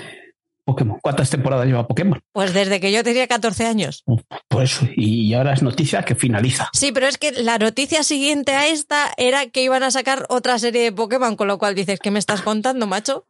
Pokémon. 0.64 0.98
¿Cuántas 1.02 1.30
temporadas 1.30 1.66
lleva 1.66 1.86
Pokémon? 1.86 2.20
Pues 2.32 2.52
desde 2.54 2.80
que 2.80 2.90
yo 2.92 3.04
tenía 3.04 3.26
14 3.26 3.66
años. 3.66 4.02
Por 4.48 4.62
eso, 4.62 4.86
y 4.96 5.32
ahora 5.34 5.52
es 5.52 5.62
noticia 5.62 6.02
que 6.02 6.14
finaliza. 6.14 6.68
Sí, 6.72 6.90
pero 6.92 7.06
es 7.06 7.18
que 7.18 7.32
la 7.32 7.58
noticia 7.58 8.02
siguiente 8.02 8.52
a 8.52 8.66
esta 8.68 9.12
era 9.16 9.46
que 9.46 9.62
iban 9.62 9.82
a 9.82 9.90
sacar 9.90 10.26
otra 10.28 10.58
serie 10.58 10.82
de 10.82 10.92
Pokémon, 10.92 11.36
con 11.36 11.48
lo 11.48 11.58
cual 11.58 11.74
dices, 11.74 12.00
¿qué 12.00 12.10
me 12.10 12.18
estás 12.18 12.42
contando, 12.42 12.86
macho? 12.86 13.26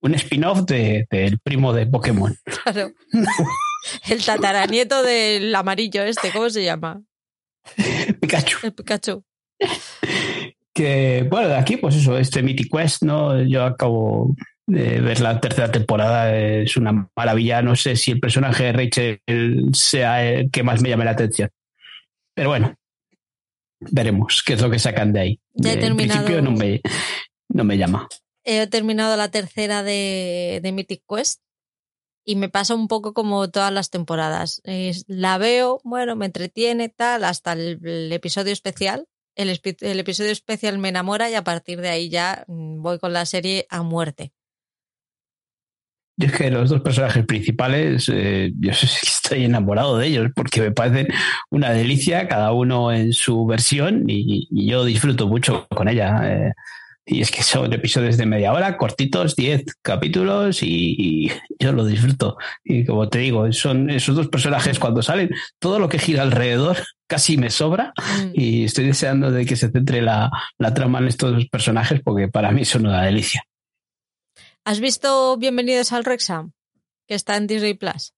Un 0.00 0.14
spin-off 0.16 0.62
de- 0.66 1.06
del 1.10 1.38
primo 1.38 1.72
de 1.72 1.86
Pokémon. 1.86 2.36
Claro. 2.64 2.90
El 4.08 4.24
tataranieto 4.24 5.02
del 5.02 5.52
amarillo 5.54 6.02
este, 6.04 6.30
¿cómo 6.30 6.48
se 6.50 6.62
llama? 6.64 7.02
Pikachu. 8.20 8.58
El 8.62 8.72
Pikachu. 8.74 9.24
Que, 10.74 11.26
bueno, 11.30 11.48
de 11.48 11.56
aquí, 11.56 11.76
pues 11.76 11.96
eso, 11.96 12.16
este 12.16 12.42
Mythic 12.42 12.70
Quest, 12.74 13.02
¿no? 13.02 13.42
Yo 13.42 13.64
acabo 13.64 14.34
de 14.66 15.00
ver 15.00 15.20
la 15.20 15.40
tercera 15.40 15.70
temporada, 15.72 16.34
es 16.36 16.76
una 16.76 17.10
maravilla. 17.16 17.62
No 17.62 17.76
sé 17.76 17.96
si 17.96 18.12
el 18.12 18.20
personaje 18.20 18.64
de 18.64 18.72
Rachel 18.72 19.20
sea 19.72 20.24
el 20.24 20.50
que 20.50 20.62
más 20.62 20.80
me 20.82 20.88
llame 20.88 21.04
la 21.04 21.10
atención. 21.12 21.50
Pero 22.34 22.48
bueno, 22.50 22.74
veremos 23.80 24.42
qué 24.46 24.54
es 24.54 24.62
lo 24.62 24.70
que 24.70 24.78
sacan 24.78 25.12
de 25.12 25.20
ahí. 25.20 25.40
Ya 25.54 25.70
he 25.70 25.74
en 25.74 25.80
terminado. 25.80 26.24
principio 26.26 26.42
no 26.42 26.56
me, 26.56 26.80
no 27.48 27.64
me 27.64 27.76
llama. 27.78 28.08
He 28.44 28.66
terminado 28.66 29.16
la 29.16 29.30
tercera 29.30 29.82
de, 29.82 30.60
de 30.62 30.72
Mythic 30.72 31.02
Quest 31.08 31.42
y 32.24 32.36
me 32.36 32.48
pasa 32.48 32.74
un 32.74 32.88
poco 32.88 33.12
como 33.14 33.50
todas 33.50 33.72
las 33.72 33.90
temporadas. 33.90 34.60
Es- 34.64 35.04
la 35.08 35.38
veo, 35.38 35.80
bueno, 35.84 36.16
me 36.16 36.26
entretiene, 36.26 36.88
tal, 36.88 37.24
hasta 37.24 37.52
el, 37.52 37.78
el 37.84 38.12
episodio 38.12 38.52
especial. 38.52 39.06
El, 39.34 39.60
el 39.80 39.98
episodio 40.00 40.30
especial 40.30 40.78
me 40.78 40.88
enamora 40.90 41.30
y 41.30 41.34
a 41.34 41.42
partir 41.44 41.80
de 41.80 41.88
ahí 41.88 42.08
ya 42.10 42.44
mm, 42.48 42.82
voy 42.82 42.98
con 42.98 43.12
la 43.12 43.26
serie 43.26 43.66
a 43.70 43.82
muerte. 43.82 44.32
Yo 46.16 46.26
es 46.28 46.32
que 46.34 46.50
los 46.50 46.68
dos 46.70 46.80
personajes 46.82 47.24
principales, 47.24 48.10
eh, 48.12 48.52
yo 48.58 48.70
estoy 48.72 49.44
enamorado 49.44 49.96
de 49.98 50.06
ellos 50.08 50.28
porque 50.34 50.60
me 50.60 50.70
parecen 50.70 51.08
una 51.50 51.70
delicia, 51.70 52.28
cada 52.28 52.52
uno 52.52 52.92
en 52.92 53.12
su 53.12 53.46
versión 53.46 54.04
y, 54.08 54.46
y 54.50 54.70
yo 54.70 54.84
disfruto 54.84 55.26
mucho 55.26 55.66
con 55.70 55.88
ella. 55.88 56.20
eh. 56.24 56.52
y 57.04 57.20
es 57.20 57.30
que 57.32 57.42
son 57.42 57.72
episodios 57.72 58.16
de 58.16 58.26
media 58.26 58.52
hora, 58.52 58.76
cortitos, 58.76 59.34
10 59.34 59.64
capítulos 59.82 60.62
y, 60.62 60.94
y 61.26 61.32
yo 61.58 61.72
lo 61.72 61.84
disfruto. 61.84 62.36
Y 62.62 62.84
como 62.84 63.08
te 63.08 63.18
digo, 63.18 63.50
son 63.52 63.90
esos 63.90 64.14
dos 64.14 64.28
personajes 64.28 64.78
cuando 64.78 65.02
salen, 65.02 65.30
todo 65.58 65.78
lo 65.80 65.88
que 65.88 65.98
gira 65.98 66.22
alrededor 66.22 66.76
casi 67.08 67.36
me 67.38 67.50
sobra 67.50 67.92
Mm. 67.96 68.30
y 68.34 68.64
estoy 68.64 68.86
deseando 68.86 69.30
de 69.32 69.44
que 69.46 69.56
se 69.56 69.70
centre 69.70 70.00
la, 70.02 70.30
la 70.58 70.74
trama 70.74 70.98
en 71.00 71.08
estos 71.08 71.32
dos 71.32 71.46
personajes 71.48 72.00
porque 72.04 72.28
para 72.28 72.52
mí 72.52 72.64
son 72.64 72.86
una 72.86 73.02
delicia. 73.02 73.42
¿Has 74.64 74.80
visto 74.80 75.36
Bienvenidos 75.36 75.92
al 75.92 76.04
Rexham? 76.04 76.52
Que 77.06 77.14
está 77.14 77.36
en 77.36 77.46
Disney 77.46 77.74
Plus. 77.74 78.14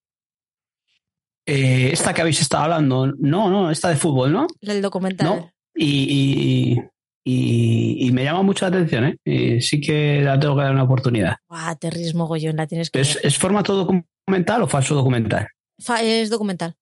Eh, 1.47 1.89
esta 1.91 2.13
que 2.13 2.21
habéis 2.21 2.41
estado 2.41 2.63
hablando, 2.63 3.07
no, 3.07 3.49
no, 3.49 3.69
esta 3.71 3.89
de 3.89 3.95
fútbol, 3.97 4.31
¿no? 4.31 4.47
El 4.61 4.81
documental. 4.81 5.27
No. 5.27 5.51
Y, 5.75 6.73
y, 6.73 6.79
y- 7.23 8.07
y 8.07 8.11
me 8.11 8.23
llama 8.23 8.41
mucho 8.41 8.65
la 8.65 8.69
atención, 8.75 9.05
¿eh? 9.05 9.17
Y 9.23 9.61
sí 9.61 9.79
que 9.81 10.21
la 10.21 10.39
tengo 10.39 10.55
que 10.55 10.63
dar 10.63 10.71
una 10.71 10.83
oportunidad. 10.83 11.37
Guau, 11.47 11.75
te 11.77 11.89
ríes 11.89 12.15
mogollón, 12.15 12.55
la 12.55 12.67
tienes 12.67 12.89
que 12.89 13.01
¿Es, 13.01 13.15
ver. 13.15 13.25
¿Es 13.27 13.37
formato 13.37 13.75
documental 13.75 14.61
o 14.63 14.67
falso 14.67 14.95
documental? 14.95 15.47
Fa- 15.79 16.01
Es 16.01 16.29
documental. 16.29 16.75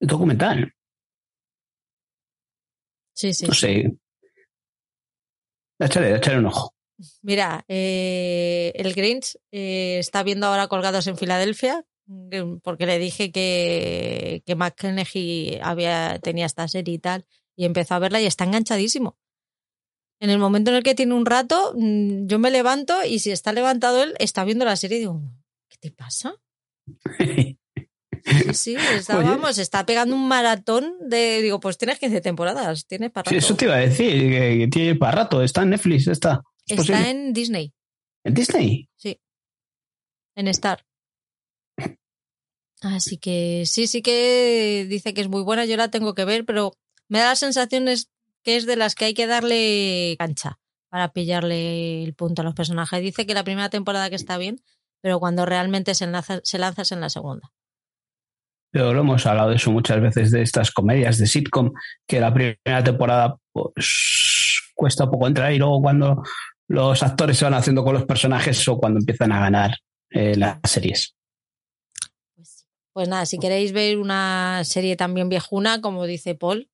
Documental, 0.00 0.72
Sí, 3.14 3.34
sí. 3.34 3.46
no 3.46 3.52
sé. 3.52 3.92
Échale, 5.78 6.16
échale 6.16 6.38
un 6.38 6.46
ojo. 6.46 6.72
Mira, 7.22 7.64
eh, 7.68 8.72
el 8.74 8.92
Grinch 8.94 9.36
eh, 9.52 9.98
está 9.98 10.22
viendo 10.22 10.46
ahora 10.46 10.68
colgados 10.68 11.06
en 11.06 11.16
Filadelfia 11.16 11.84
mm, 12.06 12.58
porque 12.62 12.86
le 12.86 12.98
dije 12.98 13.32
que, 13.32 14.42
que 14.44 15.60
había, 15.62 16.18
tenía 16.22 16.46
esta 16.46 16.68
serie 16.68 16.94
y 16.94 16.98
tal 16.98 17.26
y 17.56 17.64
empezó 17.64 17.94
a 17.94 17.98
verla 17.98 18.20
y 18.20 18.26
está 18.26 18.44
enganchadísimo. 18.44 19.18
En 20.20 20.30
el 20.30 20.38
momento 20.38 20.70
en 20.70 20.78
el 20.78 20.82
que 20.82 20.94
tiene 20.94 21.14
un 21.14 21.26
rato, 21.26 21.74
mm, 21.76 22.26
yo 22.26 22.38
me 22.38 22.50
levanto 22.50 22.94
y 23.04 23.18
si 23.18 23.30
está 23.30 23.52
levantado 23.52 24.02
él, 24.02 24.14
está 24.18 24.44
viendo 24.44 24.64
la 24.64 24.76
serie 24.76 24.98
y 24.98 25.00
digo, 25.00 25.22
¿qué 25.68 25.76
te 25.78 25.90
pasa? 25.90 26.34
Sí, 28.22 28.52
sí, 28.52 28.76
está, 28.94 29.16
vamos, 29.16 29.56
está 29.56 29.86
pegando 29.86 30.14
un 30.14 30.28
maratón 30.28 30.94
de, 31.00 31.40
digo, 31.40 31.58
pues 31.58 31.78
tienes 31.78 31.98
15 31.98 32.20
temporadas, 32.20 32.86
tienes 32.86 33.10
para 33.10 33.28
Sí, 33.28 33.34
rato. 33.36 33.46
eso 33.46 33.56
te 33.56 33.64
iba 33.64 33.74
a 33.74 33.78
decir, 33.78 34.12
que, 34.30 34.58
que 34.58 34.68
tiene 34.68 34.94
para 34.94 35.22
rato. 35.22 35.42
Está 35.42 35.62
en 35.62 35.70
Netflix, 35.70 36.06
está. 36.06 36.42
¿Es 36.66 36.78
Está 36.78 36.92
posible? 36.92 37.10
en 37.10 37.32
Disney, 37.32 37.74
¿En 38.24 38.34
Disney? 38.34 38.88
en 40.36 40.48
Star. 40.48 40.86
Así 42.82 43.18
que 43.18 43.64
sí, 43.66 43.86
sí 43.86 44.00
que 44.02 44.86
dice 44.88 45.12
que 45.12 45.20
es 45.20 45.28
muy 45.28 45.42
buena, 45.42 45.64
yo 45.66 45.76
la 45.76 45.90
tengo 45.90 46.14
que 46.14 46.24
ver, 46.24 46.44
pero 46.46 46.72
me 47.08 47.18
da 47.18 47.30
la 47.30 47.36
sensación 47.36 47.88
es 47.88 48.10
que 48.42 48.56
es 48.56 48.64
de 48.66 48.76
las 48.76 48.94
que 48.94 49.06
hay 49.06 49.14
que 49.14 49.26
darle 49.26 50.16
cancha 50.18 50.58
para 50.88 51.12
pillarle 51.12 52.02
el 52.02 52.14
punto 52.14 52.42
a 52.42 52.44
los 52.44 52.54
personajes. 52.54 53.00
Dice 53.02 53.26
que 53.26 53.34
la 53.34 53.44
primera 53.44 53.68
temporada 53.68 54.08
que 54.08 54.16
está 54.16 54.38
bien, 54.38 54.60
pero 55.02 55.20
cuando 55.20 55.46
realmente 55.46 55.94
se 55.94 56.06
lanza, 56.06 56.40
se 56.42 56.58
lanza 56.58 56.82
es 56.82 56.92
en 56.92 57.00
la 57.00 57.10
segunda. 57.10 57.52
Pero 58.72 58.94
lo 58.94 59.00
hemos 59.00 59.26
hablado 59.26 59.50
de 59.50 59.56
eso 59.56 59.72
muchas 59.72 60.00
veces, 60.00 60.30
de 60.30 60.42
estas 60.42 60.70
comedias 60.70 61.18
de 61.18 61.26
sitcom, 61.26 61.72
que 62.06 62.20
la 62.20 62.32
primera 62.32 62.82
temporada 62.84 63.36
pues, 63.52 64.62
cuesta 64.74 65.10
poco 65.10 65.26
entrar 65.26 65.52
y 65.52 65.58
luego 65.58 65.82
cuando 65.82 66.22
los 66.70 67.02
actores 67.02 67.36
se 67.36 67.44
van 67.44 67.54
haciendo 67.54 67.82
con 67.82 67.94
los 67.94 68.04
personajes 68.04 68.66
o 68.68 68.78
cuando 68.78 69.00
empiezan 69.00 69.32
a 69.32 69.40
ganar 69.40 69.78
eh, 70.08 70.36
las 70.36 70.58
series. 70.62 71.16
Pues, 72.36 72.64
pues 72.92 73.08
nada, 73.08 73.26
si 73.26 73.38
queréis 73.38 73.72
ver 73.72 73.98
una 73.98 74.62
serie 74.62 74.94
también 74.94 75.28
viejuna, 75.28 75.80
como 75.80 76.06
dice 76.06 76.36
Paul, 76.36 76.70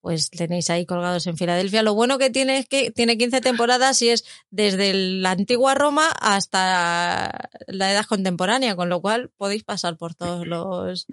pues 0.00 0.30
tenéis 0.30 0.70
ahí 0.70 0.86
colgados 0.86 1.26
en 1.26 1.36
Filadelfia. 1.36 1.82
Lo 1.82 1.94
bueno 1.94 2.16
que 2.16 2.30
tiene 2.30 2.56
es 2.56 2.66
que 2.66 2.90
tiene 2.90 3.18
15 3.18 3.42
temporadas 3.42 4.00
y 4.00 4.08
es 4.08 4.24
desde 4.48 4.94
la 4.94 5.32
antigua 5.32 5.74
Roma 5.74 6.08
hasta 6.18 7.50
la 7.66 7.92
edad 7.92 8.06
contemporánea, 8.06 8.74
con 8.74 8.88
lo 8.88 9.02
cual 9.02 9.30
podéis 9.36 9.64
pasar 9.64 9.98
por 9.98 10.14
todos 10.14 10.46
los... 10.46 11.06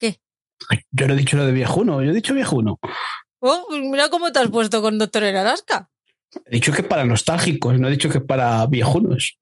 Ay, 0.00 0.80
Yo 0.90 1.06
no 1.06 1.14
he 1.14 1.18
dicho 1.18 1.36
lo 1.36 1.46
de 1.46 1.52
viejuno, 1.52 2.02
yo 2.02 2.10
he 2.10 2.14
dicho 2.14 2.34
viejuno. 2.34 2.80
Oh, 3.38 3.64
pues 3.68 3.80
mira 3.80 4.08
cómo 4.08 4.32
te 4.32 4.40
has 4.40 4.50
puesto 4.50 4.82
con 4.82 4.98
Doctor 4.98 5.22
en 5.22 5.36
Alaska. 5.36 5.88
He 6.46 6.50
dicho 6.56 6.72
que 6.72 6.82
para 6.82 7.04
nostálgicos, 7.04 7.78
no 7.78 7.88
he 7.88 7.92
dicho 7.92 8.08
que 8.10 8.20
para 8.20 8.66
viejunos. 8.66 9.36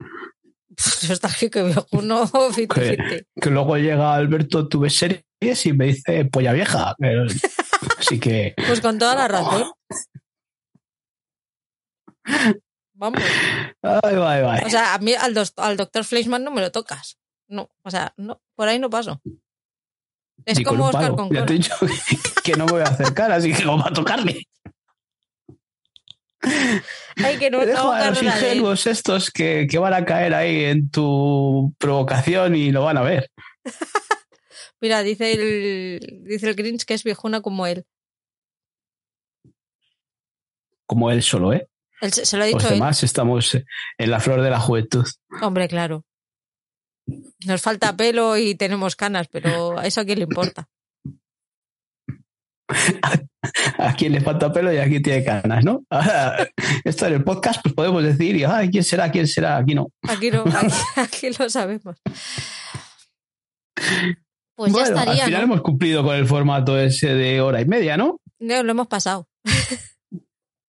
Nostálgico 1.08 1.58
y 1.60 1.62
viejuno, 1.64 2.30
Que-. 2.74 3.26
Que 3.40 3.50
luego 3.50 3.76
llega 3.76 4.14
Alberto, 4.14 4.68
tuve 4.68 4.90
series 4.90 5.22
y 5.66 5.72
me 5.72 5.86
dice 5.86 6.24
polla 6.26 6.52
vieja. 6.52 6.94
Eh, 7.02 7.26
Así 7.98 8.18
que, 8.18 8.54
Pues 8.66 8.80
con 8.80 8.98
toda 8.98 9.14
la 9.14 9.28
razón. 9.28 9.70
Vamos. 12.94 13.20
ay, 13.82 14.00
ay, 14.16 14.44
ay. 14.48 14.60
O 14.66 14.70
sea, 14.70 14.94
a 14.94 14.98
mí 14.98 15.12
al, 15.14 15.34
dos- 15.34 15.54
al 15.56 15.76
doctor 15.76 16.04
Fleischmann 16.04 16.44
no 16.44 16.50
me 16.50 16.60
lo 16.60 16.70
tocas. 16.70 17.18
No, 17.48 17.68
o 17.82 17.90
sea, 17.90 18.14
no, 18.16 18.40
por 18.54 18.68
ahí 18.68 18.78
no 18.78 18.88
paso. 18.90 19.20
Es 20.44 20.58
Ni 20.58 20.64
con 20.64 20.76
como 20.76 20.88
un 20.88 20.94
Oscar 20.94 21.14
con 21.14 21.30
Ya 21.30 21.44
te 21.44 21.52
he 21.54 21.56
dicho 21.56 21.74
que 22.42 22.52
no 22.54 22.66
me 22.66 22.72
voy 22.72 22.80
a 22.82 22.84
acercar, 22.84 23.30
así 23.32 23.52
que 23.52 23.64
vamos 23.64 23.86
a 23.86 23.92
tocarle. 23.92 24.42
Ay, 27.16 27.38
que 27.38 27.50
no 27.50 27.60
Te 27.60 27.66
dejo 27.66 27.92
a 27.92 28.10
los 28.10 28.22
ingenuos 28.22 28.86
estos 28.86 29.30
que, 29.30 29.66
que 29.70 29.78
van 29.78 29.94
a 29.94 30.04
caer 30.04 30.34
ahí 30.34 30.64
en 30.64 30.90
tu 30.90 31.74
provocación 31.78 32.56
y 32.56 32.72
lo 32.72 32.84
van 32.84 32.98
a 32.98 33.02
ver. 33.02 33.30
Mira, 34.80 35.02
dice 35.02 35.32
el, 35.32 36.22
dice 36.24 36.48
el 36.48 36.56
Grinch 36.56 36.84
que 36.84 36.94
es 36.94 37.04
viejuna 37.04 37.40
como 37.40 37.66
él. 37.66 37.84
Como 40.86 41.10
él 41.10 41.22
solo, 41.22 41.52
¿eh? 41.52 41.68
Él 42.00 42.12
se, 42.12 42.36
lo 42.36 42.42
ha 42.42 42.46
Los 42.46 42.56
dicho 42.56 42.68
él. 42.68 42.74
demás 42.74 43.02
estamos 43.04 43.54
en 43.54 44.10
la 44.10 44.18
flor 44.18 44.42
de 44.42 44.50
la 44.50 44.58
juventud. 44.58 45.06
Hombre, 45.40 45.68
claro. 45.68 46.04
Nos 47.46 47.62
falta 47.62 47.96
pelo 47.96 48.36
y 48.36 48.56
tenemos 48.56 48.96
canas, 48.96 49.28
pero 49.28 49.78
a 49.78 49.86
eso 49.86 50.00
a 50.00 50.04
quién 50.04 50.18
le 50.18 50.24
importa. 50.24 50.68
A 52.68 52.68
quien 53.98 54.12
le 54.12 54.20
falta 54.20 54.52
pelo 54.52 54.72
y 54.72 54.78
aquí 54.78 55.00
tiene 55.00 55.24
canas, 55.24 55.64
¿no? 55.64 55.84
Ahora, 55.90 56.48
esto 56.84 57.06
en 57.06 57.14
el 57.14 57.24
podcast, 57.24 57.60
pues 57.62 57.74
podemos 57.74 58.02
decir, 58.02 58.36
y, 58.36 58.44
ay, 58.44 58.70
¿quién 58.70 58.84
será? 58.84 59.10
¿Quién 59.10 59.26
será? 59.26 59.58
Aquí 59.58 59.74
no. 59.74 59.88
Aquí 60.08 60.30
no, 60.30 60.42
aquí, 60.42 60.74
aquí 60.96 61.30
lo 61.38 61.48
sabemos. 61.48 61.96
Pues 64.54 64.72
bueno, 64.72 64.78
ya 64.78 64.84
estaría, 64.84 65.24
al 65.24 65.28
final 65.28 65.40
¿no? 65.40 65.54
hemos 65.54 65.62
cumplido 65.62 66.02
con 66.02 66.14
el 66.16 66.26
formato 66.26 66.78
ese 66.78 67.14
de 67.14 67.40
hora 67.40 67.60
y 67.60 67.64
media, 67.64 67.96
¿no? 67.96 68.20
No, 68.38 68.62
lo 68.62 68.70
hemos 68.72 68.86
pasado. 68.88 69.28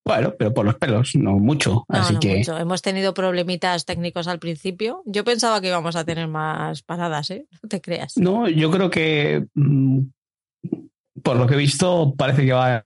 Bueno, 0.05 0.33
pero 0.37 0.53
por 0.53 0.65
los 0.65 0.75
pelos, 0.75 1.15
no 1.15 1.33
mucho. 1.33 1.85
No, 1.87 1.99
así 1.99 2.13
no 2.13 2.19
que. 2.19 2.37
mucho. 2.37 2.57
Hemos 2.57 2.81
tenido 2.81 3.13
problemitas 3.13 3.85
técnicos 3.85 4.27
al 4.27 4.39
principio. 4.39 5.01
Yo 5.05 5.23
pensaba 5.23 5.61
que 5.61 5.67
íbamos 5.67 5.95
a 5.95 6.03
tener 6.03 6.27
más 6.27 6.81
paradas, 6.81 7.31
¿eh? 7.31 7.47
No 7.61 7.69
te 7.69 7.79
creas. 7.79 8.17
No, 8.17 8.49
yo 8.49 8.69
creo 8.69 8.89
que 8.89 9.45
mm, 9.53 10.01
por 11.23 11.37
lo 11.37 11.47
que 11.47 11.55
he 11.55 11.57
visto 11.57 12.13
parece 12.15 12.45
que 12.45 12.53
va 12.53 12.83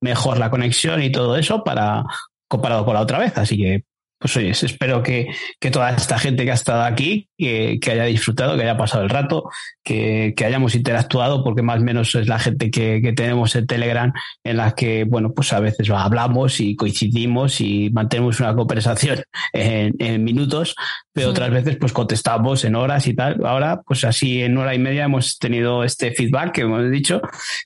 mejor 0.00 0.38
la 0.38 0.50
conexión 0.50 1.02
y 1.02 1.12
todo 1.12 1.36
eso 1.36 1.62
para 1.62 2.04
comparado 2.48 2.84
con 2.84 2.94
la 2.94 3.00
otra 3.00 3.18
vez. 3.18 3.36
Así 3.36 3.56
que, 3.56 3.84
pues 4.18 4.36
oye, 4.36 4.50
espero 4.50 5.02
que, 5.02 5.28
que 5.60 5.70
toda 5.70 5.90
esta 5.90 6.18
gente 6.18 6.44
que 6.44 6.50
ha 6.50 6.54
estado 6.54 6.82
aquí, 6.82 7.28
que, 7.36 7.78
que 7.80 7.90
haya 7.92 8.04
disfrutado, 8.04 8.56
que 8.56 8.62
haya 8.62 8.76
pasado 8.76 9.04
el 9.04 9.10
rato, 9.10 9.50
que, 9.84 10.32
que 10.36 10.44
hayamos 10.44 10.74
interactuado, 10.74 11.44
porque 11.44 11.62
más 11.62 11.80
o 11.80 11.84
menos 11.84 12.14
es 12.14 12.26
la 12.26 12.38
gente 12.38 12.70
que, 12.70 13.00
que 13.02 13.12
tenemos 13.12 13.54
en 13.56 13.66
Telegram, 13.66 14.12
en 14.42 14.56
la 14.56 14.74
que, 14.74 15.04
bueno, 15.04 15.32
pues 15.34 15.52
a 15.52 15.60
veces 15.60 15.90
hablamos 15.90 16.60
y 16.60 16.76
coincidimos 16.76 17.60
y 17.60 17.90
mantenemos 17.90 18.40
una 18.40 18.54
conversación 18.54 19.22
en, 19.52 19.94
en 19.98 20.24
minutos, 20.24 20.74
pero 21.12 21.28
Sí. 21.28 21.30
otras 21.30 21.50
veces 21.50 21.76
pues 21.78 21.92
contestamos 21.92 22.64
en 22.64 22.74
horas 22.74 23.06
y 23.06 23.14
tal. 23.14 23.40
Ahora, 23.44 23.80
pues 23.86 24.04
así 24.04 24.42
en 24.42 24.56
hora 24.58 24.74
y 24.74 24.78
media 24.78 25.04
hemos 25.04 25.38
tenido 25.38 25.82
este 25.84 26.12
feedback 26.12 26.52
que 26.52 26.60
hemos 26.62 26.90
dicho 26.90 27.20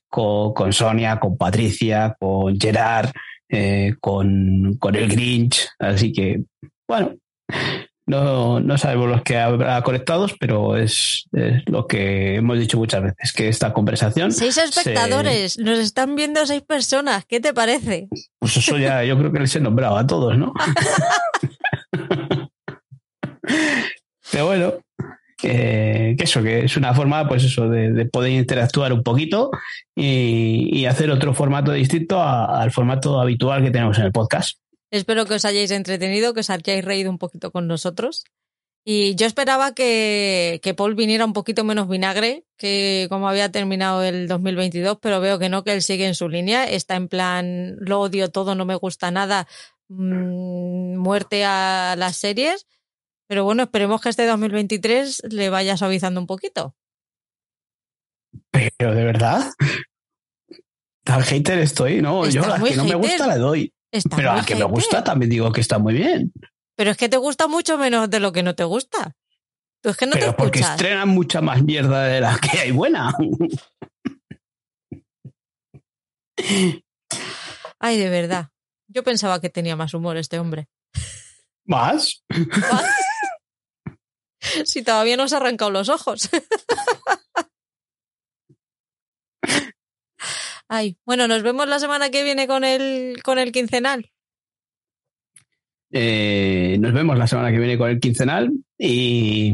con, 0.09 0.52
con 0.55 0.72
Sonia, 0.72 1.18
con 1.18 1.36
Patricia, 1.36 2.14
con 2.18 2.59
Gerard, 2.60 3.10
eh, 3.51 3.94
con, 4.01 4.77
con 4.78 4.94
el 4.97 5.09
Grinch. 5.09 5.68
Así 5.78 6.12
que, 6.12 6.43
bueno, 6.89 7.16
no, 8.06 8.59
no 8.60 8.78
sabemos 8.78 9.09
los 9.09 9.22
que 9.22 9.39
habrá 9.39 9.81
conectados, 9.82 10.35
pero 10.40 10.77
es, 10.77 11.24
es 11.32 11.62
lo 11.66 11.86
que 11.86 12.36
hemos 12.36 12.59
dicho 12.59 12.77
muchas 12.78 13.02
veces, 13.02 13.32
que 13.32 13.48
esta 13.48 13.72
conversación... 13.72 14.32
Seis 14.32 14.55
se- 14.55 14.64
espectadores, 14.64 15.59
nos 15.59 15.78
están 15.78 16.16
viendo 16.16 16.44
seis 16.47 16.62
personas. 16.62 17.24
¿Qué 17.27 17.39
te 17.40 17.55
parece? 17.55 18.09
pues 18.40 18.56
eso 18.56 18.78
ya 18.78 19.05
yo 19.05 19.16
creo 19.18 19.31
que 19.32 19.40
les 19.40 19.55
he 19.55 19.60
nombrado 19.60 19.97
a 19.97 20.06
todos, 20.06 20.36
¿no? 20.36 20.52
Pero 24.32 24.47
bueno, 24.47 24.74
que 25.40 26.16
eso, 26.18 26.42
que 26.42 26.64
es 26.64 26.76
una 26.76 26.94
forma, 26.94 27.26
pues 27.28 27.44
eso, 27.44 27.68
de, 27.68 27.92
de 27.92 28.04
poder 28.04 28.32
interactuar 28.32 28.92
un 28.92 29.02
poquito 29.02 29.50
y, 29.94 30.84
hacer 30.86 31.10
otro 31.10 31.34
formato 31.34 31.72
distinto 31.72 32.20
al 32.20 32.72
formato 32.72 33.20
habitual 33.20 33.62
que 33.62 33.70
tenemos 33.70 33.98
en 33.98 34.06
el 34.06 34.12
podcast. 34.12 34.58
Espero 34.90 35.24
que 35.24 35.34
os 35.34 35.44
hayáis 35.44 35.70
entretenido, 35.70 36.34
que 36.34 36.40
os 36.40 36.50
hayáis 36.50 36.84
reído 36.84 37.10
un 37.10 37.18
poquito 37.18 37.52
con 37.52 37.68
nosotros. 37.68 38.24
Y 38.84 39.14
yo 39.14 39.26
esperaba 39.26 39.74
que, 39.74 40.58
que 40.62 40.74
Paul 40.74 40.94
viniera 40.94 41.24
un 41.24 41.34
poquito 41.34 41.64
menos 41.64 41.88
vinagre 41.88 42.44
que 42.56 43.06
como 43.08 43.28
había 43.28 43.52
terminado 43.52 44.02
el 44.02 44.26
2022, 44.26 44.98
pero 45.00 45.20
veo 45.20 45.38
que 45.38 45.48
no, 45.48 45.64
que 45.64 45.74
él 45.74 45.82
sigue 45.82 46.06
en 46.06 46.14
su 46.14 46.28
línea. 46.28 46.64
Está 46.64 46.96
en 46.96 47.08
plan, 47.08 47.76
lo 47.78 48.00
odio 48.00 48.30
todo, 48.30 48.54
no 48.54 48.64
me 48.64 48.74
gusta 48.74 49.10
nada, 49.10 49.46
mm, 49.88 50.96
muerte 50.96 51.44
a 51.44 51.94
las 51.96 52.16
series. 52.16 52.66
Pero 53.31 53.44
bueno, 53.44 53.62
esperemos 53.62 54.01
que 54.01 54.09
este 54.09 54.27
2023 54.27 55.23
le 55.31 55.51
vaya 55.51 55.77
suavizando 55.77 56.20
un 56.20 56.27
poquito. 56.27 56.74
Pero 58.51 58.93
de 58.93 59.05
verdad, 59.05 59.52
al 61.05 61.23
hater 61.23 61.61
estoy, 61.61 62.02
¿no? 62.02 62.28
Yo 62.28 62.43
a 62.43 62.59
la 62.59 62.65
que 62.65 62.74
no 62.74 62.85
me 62.85 62.97
gusta 62.97 63.28
le 63.28 63.39
doy. 63.39 63.73
Está 63.93 64.16
Pero 64.16 64.32
a 64.32 64.44
que 64.44 64.57
me 64.57 64.65
gusta 64.65 65.05
también 65.05 65.31
digo 65.31 65.52
que 65.52 65.61
está 65.61 65.78
muy 65.78 65.94
bien. 65.94 66.32
Pero 66.74 66.90
es 66.90 66.97
que 66.97 67.09
te 67.09 67.19
gusta 67.19 67.47
mucho 67.47 67.78
menos 67.78 68.11
de 68.11 68.19
lo 68.19 68.32
que 68.32 68.43
no 68.43 68.57
te 68.57 68.65
gusta. 68.65 69.15
Tú 69.81 69.90
es 69.90 69.97
que 69.97 70.07
no 70.07 70.15
pero 70.15 70.27
te 70.27 70.32
porque 70.32 70.59
escuchas. 70.59 70.81
estrenan 70.81 71.11
mucha 71.11 71.40
más 71.40 71.62
mierda 71.62 72.02
de 72.02 72.20
la 72.20 72.36
que 72.36 72.59
hay 72.59 72.73
buena. 72.73 73.15
Ay, 77.78 77.97
de 77.97 78.11
verdad. 78.11 78.48
Yo 78.89 79.05
pensaba 79.05 79.40
que 79.40 79.51
tenía 79.51 79.77
más 79.77 79.94
humor 79.94 80.16
este 80.16 80.40
hombre. 80.40 80.69
¿Más? 81.65 82.24
Si 84.64 84.82
todavía 84.82 85.16
no 85.16 85.28
se 85.28 85.36
arrancado 85.36 85.70
los 85.70 85.88
ojos. 85.88 86.28
Ay, 90.68 90.96
bueno, 91.04 91.26
nos 91.26 91.42
vemos 91.42 91.68
la 91.68 91.80
semana 91.80 92.10
que 92.10 92.22
viene 92.22 92.46
con 92.46 92.62
el, 92.62 93.22
con 93.24 93.38
el 93.38 93.50
quincenal. 93.50 94.10
Eh, 95.92 96.76
nos 96.78 96.92
vemos 96.92 97.18
la 97.18 97.26
semana 97.26 97.50
que 97.50 97.58
viene 97.58 97.76
con 97.76 97.90
el 97.90 97.98
quincenal 97.98 98.52
y, 98.78 99.52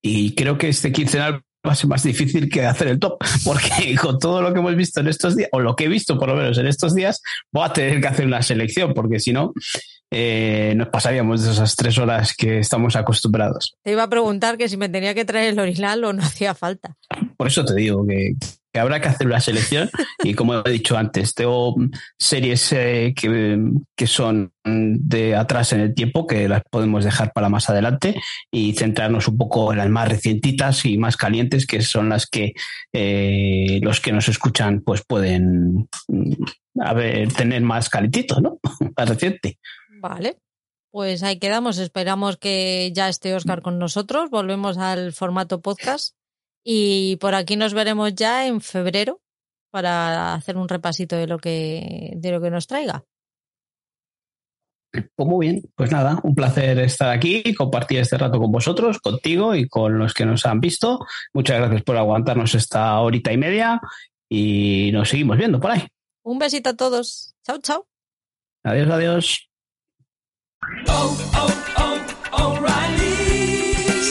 y 0.00 0.34
creo 0.34 0.56
que 0.56 0.68
este 0.68 0.90
quincenal 0.90 1.42
va 1.66 1.72
a 1.72 1.74
ser 1.76 1.88
más 1.88 2.02
difícil 2.02 2.48
que 2.48 2.64
hacer 2.66 2.88
el 2.88 2.98
top, 2.98 3.18
porque 3.44 3.96
con 4.00 4.18
todo 4.18 4.42
lo 4.42 4.52
que 4.52 4.58
hemos 4.58 4.74
visto 4.74 5.00
en 5.00 5.08
estos 5.08 5.36
días, 5.36 5.48
o 5.52 5.60
lo 5.60 5.76
que 5.76 5.84
he 5.84 5.88
visto 5.88 6.18
por 6.18 6.28
lo 6.28 6.36
menos 6.36 6.58
en 6.58 6.66
estos 6.66 6.94
días, 6.94 7.22
voy 7.52 7.66
a 7.66 7.72
tener 7.72 8.00
que 8.00 8.08
hacer 8.08 8.26
una 8.26 8.42
selección, 8.42 8.94
porque 8.94 9.20
si 9.20 9.32
no, 9.32 9.52
eh, 10.10 10.74
nos 10.76 10.88
pasaríamos 10.88 11.42
de 11.42 11.52
esas 11.52 11.74
tres 11.76 11.98
horas 11.98 12.34
que 12.34 12.58
estamos 12.58 12.96
acostumbrados. 12.96 13.76
Te 13.82 13.92
iba 13.92 14.02
a 14.02 14.10
preguntar 14.10 14.58
que 14.58 14.68
si 14.68 14.76
me 14.76 14.88
tenía 14.88 15.14
que 15.14 15.24
traer 15.24 15.52
el 15.52 15.58
orinal 15.58 16.04
o 16.04 16.12
no 16.12 16.22
hacía 16.22 16.54
falta. 16.54 16.96
Por 17.36 17.46
eso 17.46 17.64
te 17.64 17.74
digo 17.74 18.06
que, 18.06 18.34
que 18.72 18.80
habrá 18.80 19.00
que 19.00 19.08
hacer 19.08 19.26
una 19.26 19.40
selección 19.40 19.90
y 20.22 20.34
como 20.34 20.64
he 20.64 20.70
dicho 20.70 20.96
antes, 20.96 21.34
tengo 21.34 21.74
series 22.18 22.72
eh, 22.72 23.12
que, 23.14 23.60
que 23.96 24.06
son 24.06 24.52
de 24.64 25.36
atrás 25.36 25.72
en 25.72 25.80
el 25.80 25.94
tiempo 25.94 26.26
que 26.26 26.48
las 26.48 26.62
podemos 26.70 27.04
dejar 27.04 27.32
para 27.32 27.48
más 27.48 27.68
adelante 27.68 28.20
y 28.50 28.72
centrarnos 28.74 29.28
un 29.28 29.36
poco 29.36 29.72
en 29.72 29.78
las 29.78 29.90
más 29.90 30.08
recientitas 30.08 30.84
y 30.86 30.98
más 30.98 31.16
calientes 31.16 31.66
que 31.66 31.82
son 31.82 32.08
las 32.08 32.26
que 32.26 32.54
eh, 32.92 33.80
los 33.82 34.00
que 34.00 34.12
nos 34.12 34.28
escuchan 34.28 34.80
pues 34.80 35.02
pueden 35.06 35.88
mm, 36.08 36.32
a 36.80 36.94
ver, 36.94 37.32
tener 37.32 37.62
más 37.62 37.88
calentito, 37.88 38.40
¿no? 38.40 38.58
más 38.96 39.08
reciente. 39.08 39.58
Vale. 40.00 40.38
Pues 40.90 41.22
ahí 41.22 41.38
quedamos. 41.38 41.78
Esperamos 41.78 42.36
que 42.36 42.90
ya 42.94 43.08
esté 43.08 43.34
Oscar 43.34 43.62
con 43.62 43.78
nosotros. 43.78 44.30
Volvemos 44.30 44.76
al 44.76 45.12
formato 45.12 45.62
podcast. 45.62 46.14
Y 46.64 47.16
por 47.16 47.34
aquí 47.34 47.56
nos 47.56 47.74
veremos 47.74 48.14
ya 48.14 48.46
en 48.46 48.60
febrero 48.60 49.20
para 49.70 50.34
hacer 50.34 50.56
un 50.56 50.68
repasito 50.68 51.16
de 51.16 51.26
lo 51.26 51.38
que, 51.38 52.12
de 52.16 52.30
lo 52.30 52.40
que 52.40 52.50
nos 52.50 52.66
traiga. 52.66 53.04
Pues 54.92 55.28
muy 55.28 55.46
bien, 55.46 55.62
pues 55.74 55.90
nada, 55.90 56.20
un 56.22 56.34
placer 56.34 56.78
estar 56.80 57.08
aquí 57.08 57.40
y 57.42 57.54
compartir 57.54 58.00
este 58.00 58.18
rato 58.18 58.38
con 58.38 58.52
vosotros, 58.52 58.98
contigo 58.98 59.54
y 59.54 59.66
con 59.66 59.98
los 59.98 60.12
que 60.12 60.26
nos 60.26 60.44
han 60.44 60.60
visto. 60.60 61.06
Muchas 61.32 61.58
gracias 61.58 61.82
por 61.82 61.96
aguantarnos 61.96 62.54
esta 62.54 63.00
horita 63.00 63.32
y 63.32 63.38
media 63.38 63.80
y 64.28 64.90
nos 64.92 65.08
seguimos 65.08 65.38
viendo 65.38 65.58
por 65.58 65.70
ahí. 65.70 65.86
Un 66.22 66.38
besito 66.38 66.70
a 66.70 66.76
todos. 66.76 67.34
Chao, 67.42 67.58
chao. 67.58 67.86
Adiós, 68.64 68.90
adiós. 68.90 69.48
Oh, 70.88 71.16
oh, 71.34 71.48
oh. 71.78 71.81